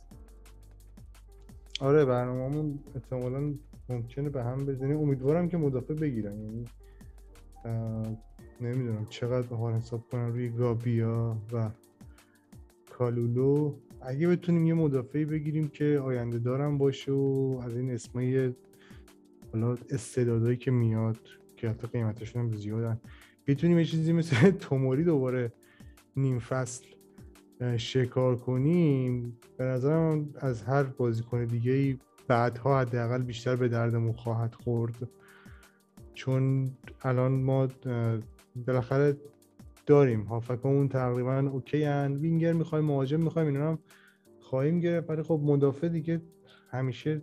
آره 1.80 2.04
برنامه‌مون 2.04 2.78
احتمالاً 2.94 3.54
ممکنه 3.88 4.28
به 4.28 4.44
هم 4.44 4.66
بزنه 4.66 4.94
امیدوارم 4.94 5.48
که 5.48 5.56
مدافع 5.56 5.94
بگیرن. 5.94 6.38
یعنی 6.38 6.64
نمی‌دونم 8.60 9.06
چقدر 9.10 9.46
به 9.46 9.56
حساب 9.56 10.04
کنن 10.12 10.32
روی 10.32 10.48
گابیا 10.48 11.36
و 11.52 11.70
کالولو. 12.90 13.74
اگه 14.02 14.28
بتونیم 14.28 14.66
یه 14.66 14.74
مدافعی 14.74 15.24
بگیریم 15.24 15.68
که 15.68 16.00
آینده 16.04 16.38
دارم 16.38 16.78
باشه 16.78 17.12
و 17.12 17.60
از 17.64 17.76
این 17.76 17.90
اسمای 17.90 18.52
حالا 19.52 19.76
استعدادایی 19.90 20.56
که 20.56 20.70
میاد 20.70 21.18
که 21.56 21.68
حتی 21.68 21.86
قیمتشون 21.86 22.42
هم 22.42 22.52
زیادن. 22.52 23.00
بتونیم 23.46 23.78
یه 23.78 23.84
چیزی 23.84 24.12
مثل 24.12 24.50
توموری 24.68 25.04
دوباره 25.04 25.52
نیم 26.16 26.38
فصل 26.38 26.84
شکار 27.76 28.36
کنیم. 28.36 29.36
به 29.56 29.64
نظرم 29.64 30.34
از 30.36 30.62
هر 30.62 30.82
بازیکن 30.82 31.44
دیگه 31.44 31.72
ای 31.72 31.98
بعدها 32.28 32.80
حداقل 32.80 33.22
بیشتر 33.22 33.56
به 33.56 33.68
دردمون 33.68 34.12
خواهد 34.12 34.54
خورد. 34.54 35.08
چون 36.14 36.70
الان 37.02 37.32
ما 37.32 37.68
بالاخره 38.66 39.16
داریم. 39.86 40.22
هافکامون 40.22 40.88
تقریبا 40.88 41.38
اوکی 41.38 41.84
هن. 41.84 42.12
وینگر 42.12 42.52
می‌خوایم 42.52 42.84
مهاجم 42.84 43.20
می‌خوایم 43.20 43.48
اینا 43.48 43.68
هم 43.68 43.78
خواهیم 44.40 44.80
گرفت. 44.80 45.10
ولی 45.10 45.22
خب 45.22 45.40
مدافع 45.44 45.88
دیگه 45.88 46.22
همیشه 46.70 47.22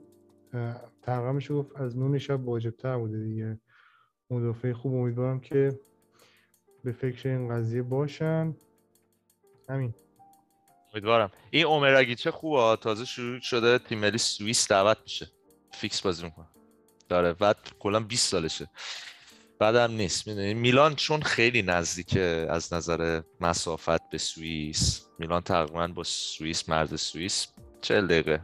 میشه 1.33 1.53
گفت 1.53 1.81
از 1.81 1.97
نون 1.97 2.17
شب 2.17 2.47
واجب 2.47 2.69
تر 2.69 2.97
بوده 2.97 3.23
دیگه. 3.23 3.59
مدافع 4.29 4.73
خوب. 4.73 4.93
امیدوارم 4.93 5.39
که 5.39 5.79
به 6.83 6.91
فکر 6.91 7.29
این 7.29 7.49
قضیه 7.49 7.81
باشن. 7.81 8.55
همین. 9.69 9.93
امیدوارم. 10.93 11.31
این 11.49 11.65
اومراگی 11.65 12.15
چه 12.15 12.31
خوبه؟ 12.31 12.77
تازه 12.81 13.05
شروع 13.05 13.39
شده 13.39 13.79
تیم 13.79 13.99
ملی 13.99 14.17
سوئیس 14.17 14.67
دعوت 14.67 14.97
میشه. 15.03 15.31
فیکس 15.73 16.01
بازی 16.01 16.23
می‌کنه. 16.23 16.47
داره. 17.09 17.33
بعد 17.33 17.57
کلا 17.79 17.99
20 17.99 18.29
سالشه. 18.29 18.67
بعدم 19.59 19.91
نیست. 19.91 20.27
می‌دونی؟ 20.27 20.53
میلان 20.53 20.95
چون 20.95 21.21
خیلی 21.21 21.61
نزدیکه 21.61 22.47
از 22.49 22.73
نظر 22.73 23.21
مسافت 23.39 24.09
به 24.09 24.17
سوئیس 24.17 25.05
میلان 25.19 25.41
تقریبا 25.41 25.87
با 25.87 26.03
سوئیس 26.03 26.69
مرد 26.69 26.95
سوئیس 26.95 27.47
40 27.81 28.07
دقیقه 28.07 28.41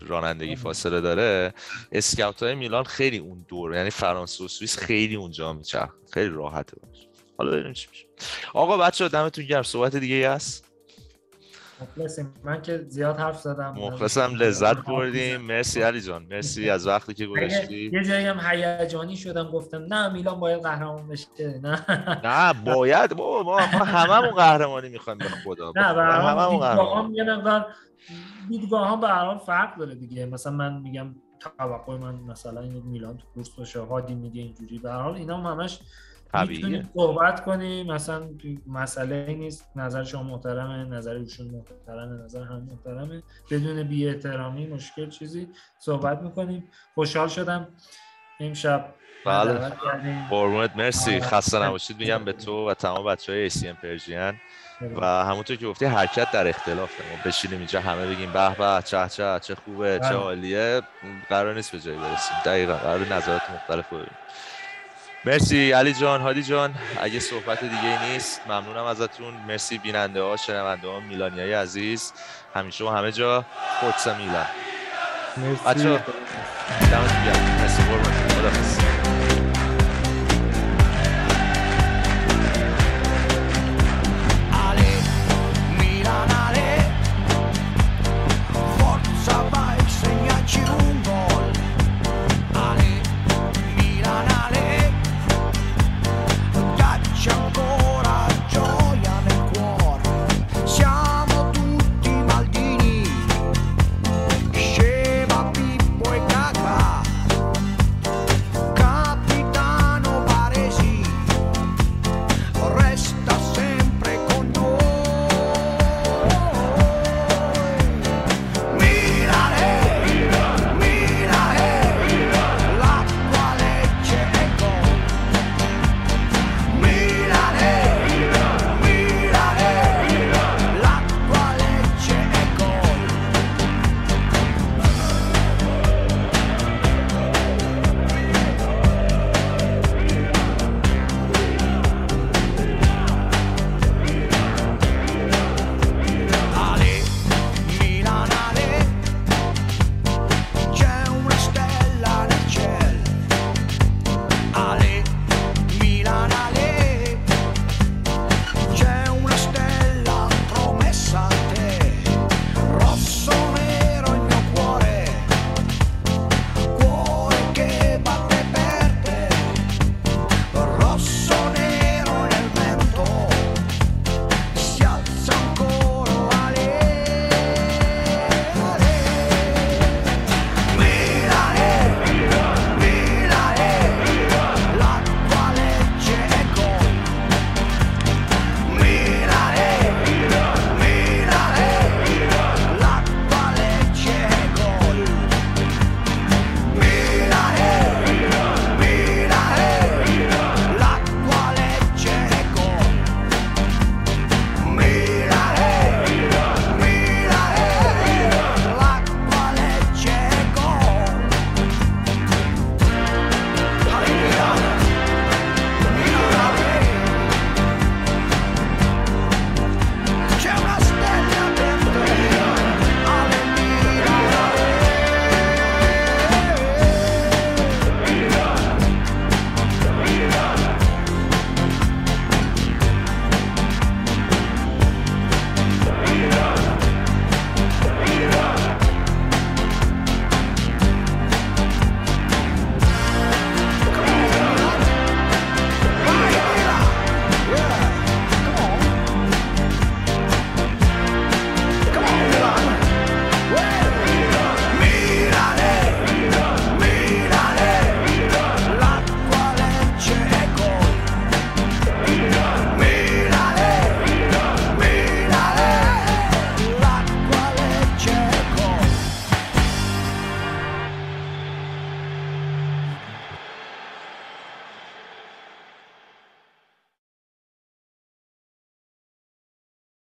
رانندگی 0.00 0.56
فاصله 0.56 1.00
داره. 1.00 1.54
اسکاوت 1.92 2.42
های 2.42 2.54
میلان 2.54 2.84
خیلی 2.84 3.18
اون 3.18 3.44
دور 3.48 3.74
یعنی 3.74 3.90
فرانسه 3.90 4.44
و 4.44 4.48
سوئیس 4.48 4.78
خیلی 4.78 5.14
اونجا 5.14 5.52
میچرخ. 5.52 5.90
خیلی 6.12 6.28
راحته 6.28 6.76
باشه 6.80 7.08
حالا 7.38 7.50
ببینیم 7.50 7.72
چی 7.72 7.88
میشه. 7.90 8.06
آقا 8.54 8.76
بچه 8.76 9.08
دمتون 9.08 9.46
گرم. 9.46 9.62
صحبت 9.62 9.96
دیگه 9.96 10.30
هست؟ 10.30 10.69
مخلصیم 11.82 12.34
من 12.44 12.62
که 12.62 12.84
زیاد 12.88 13.18
حرف 13.18 13.40
زدم. 13.40 13.74
مخلصم 13.78 14.34
لذت 14.34 14.76
بردیم. 14.76 15.40
مرسی 15.40 15.82
علی 15.82 16.00
جان. 16.00 16.26
مرسی 16.30 16.70
از 16.70 16.86
وقتی 16.86 17.14
که 17.14 17.26
گذاشتی. 17.26 17.90
یه 17.92 18.04
جایی 18.04 18.26
هم 18.26 18.40
هیجانی 18.50 19.16
شدم 19.16 19.50
گفتم 19.50 19.82
نه 19.82 20.08
میلان 20.08 20.40
باید 20.40 20.62
قهرمان 20.62 21.08
بشه. 21.08 21.60
نه. 21.62 21.86
نه 22.24 22.52
باید. 22.64 23.14
ما 23.14 23.42
ما 23.42 23.60
هممون 23.60 24.30
قهرمانی 24.30 24.88
می‌خوایم 24.88 25.18
به 25.18 25.24
خدا. 25.24 25.72
نه 25.76 25.82
هممون 25.82 26.60
قهرمان 26.60 27.14
یه 27.14 27.24
مقدار 27.24 27.66
دیدگاه 28.48 28.88
ها 28.88 28.96
به 28.96 29.08
هر 29.08 29.24
حال 29.24 29.38
فرق 29.38 29.78
داره 29.78 29.94
دیگه. 29.94 30.26
مثلا 30.26 30.52
من 30.52 30.80
میگم 30.80 31.14
توقع 31.40 31.96
من 31.96 32.14
مثلا 32.14 32.60
این 32.60 32.82
میلان 32.86 33.16
تو 33.16 33.26
کورس 33.34 33.50
باشه 33.50 33.80
هادی 33.80 34.14
میگه 34.14 34.42
اینجوری. 34.42 34.78
به 34.78 34.90
هر 34.90 35.02
حال 35.02 35.14
اینا 35.14 35.36
هم 35.36 35.46
همش 35.46 35.80
می‌تونیم 36.34 36.90
صحبت 36.94 37.44
کنیم. 37.44 37.92
مثلا 37.92 38.28
مسئله 38.66 39.34
نیست. 39.34 39.70
نظر 39.76 40.04
شما 40.04 40.22
محترمه 40.22 40.84
نظر 40.84 41.14
ایشون 41.14 41.46
محترمه 41.46 42.24
نظر 42.24 42.42
هم 42.42 42.68
محترمه. 42.72 43.22
بدون 43.50 43.82
بی 43.82 44.08
احترامی 44.08 44.66
مشکل 44.66 45.08
چیزی 45.08 45.48
صحبت 45.78 46.22
می‌کنیم. 46.22 46.70
خوشحال 46.94 47.28
شدم. 47.28 47.68
امشب 48.40 48.94
بله. 49.26 49.72
قربونت. 50.30 50.76
مرسی. 50.76 51.20
خسته 51.20 51.62
نباشید. 51.62 51.98
میگم 51.98 52.24
به 52.24 52.32
تو 52.32 52.68
و 52.70 52.74
تمام 52.74 53.06
بچه 53.06 53.32
های 53.32 53.50
ام 53.66 53.76
پرژین. 53.76 54.32
و 54.96 55.06
همونطور 55.06 55.56
که 55.56 55.66
گفتی 55.66 55.84
حرکت 55.84 56.32
در 56.32 56.48
اختلاف. 56.48 56.90
ما 57.00 57.22
بشینیم 57.24 57.58
اینجا 57.58 57.80
همه 57.80 58.06
بگیم 58.06 58.32
به 58.32 58.54
به 58.54 58.82
چه 58.84 59.08
چه 59.08 59.38
چه 59.42 59.54
خوبه 59.54 59.98
چه 59.98 60.08
بله. 60.08 60.16
عالیه. 60.16 60.82
قرار 61.28 61.54
نیست 61.54 61.72
به 61.72 61.80
جایی 61.80 61.98
برسیم. 61.98 62.36
دقیقا. 62.44 62.74
قرار 62.74 63.00
نظرات 63.00 63.42
مختلف 63.54 63.86
ببینیم. 63.86 64.10
مرسی 65.24 65.72
علی 65.72 65.92
جان 65.92 66.20
هادی 66.20 66.42
جان. 66.42 66.74
اگه 67.00 67.20
صحبت 67.20 67.60
دیگه 67.60 68.04
نیست 68.04 68.40
ممنونم 68.46 68.84
ازتون. 68.84 69.34
مرسی 69.48 69.78
بیننده 69.78 70.22
ها 70.22 70.36
شنونده 70.36 70.88
ها 70.88 71.00
میلانی 71.00 71.40
های 71.40 71.52
عزیز. 71.52 72.12
همیشه 72.54 72.84
و 72.84 72.88
همه 72.88 73.12
جا 73.12 73.44
خودسا 73.80 74.14
میلان. 74.14 74.46
مرسی. 75.36 75.64
بچه 75.66 76.04
دمتون 76.90 77.24
گرم. 77.24 77.56
مرسی 77.60 78.99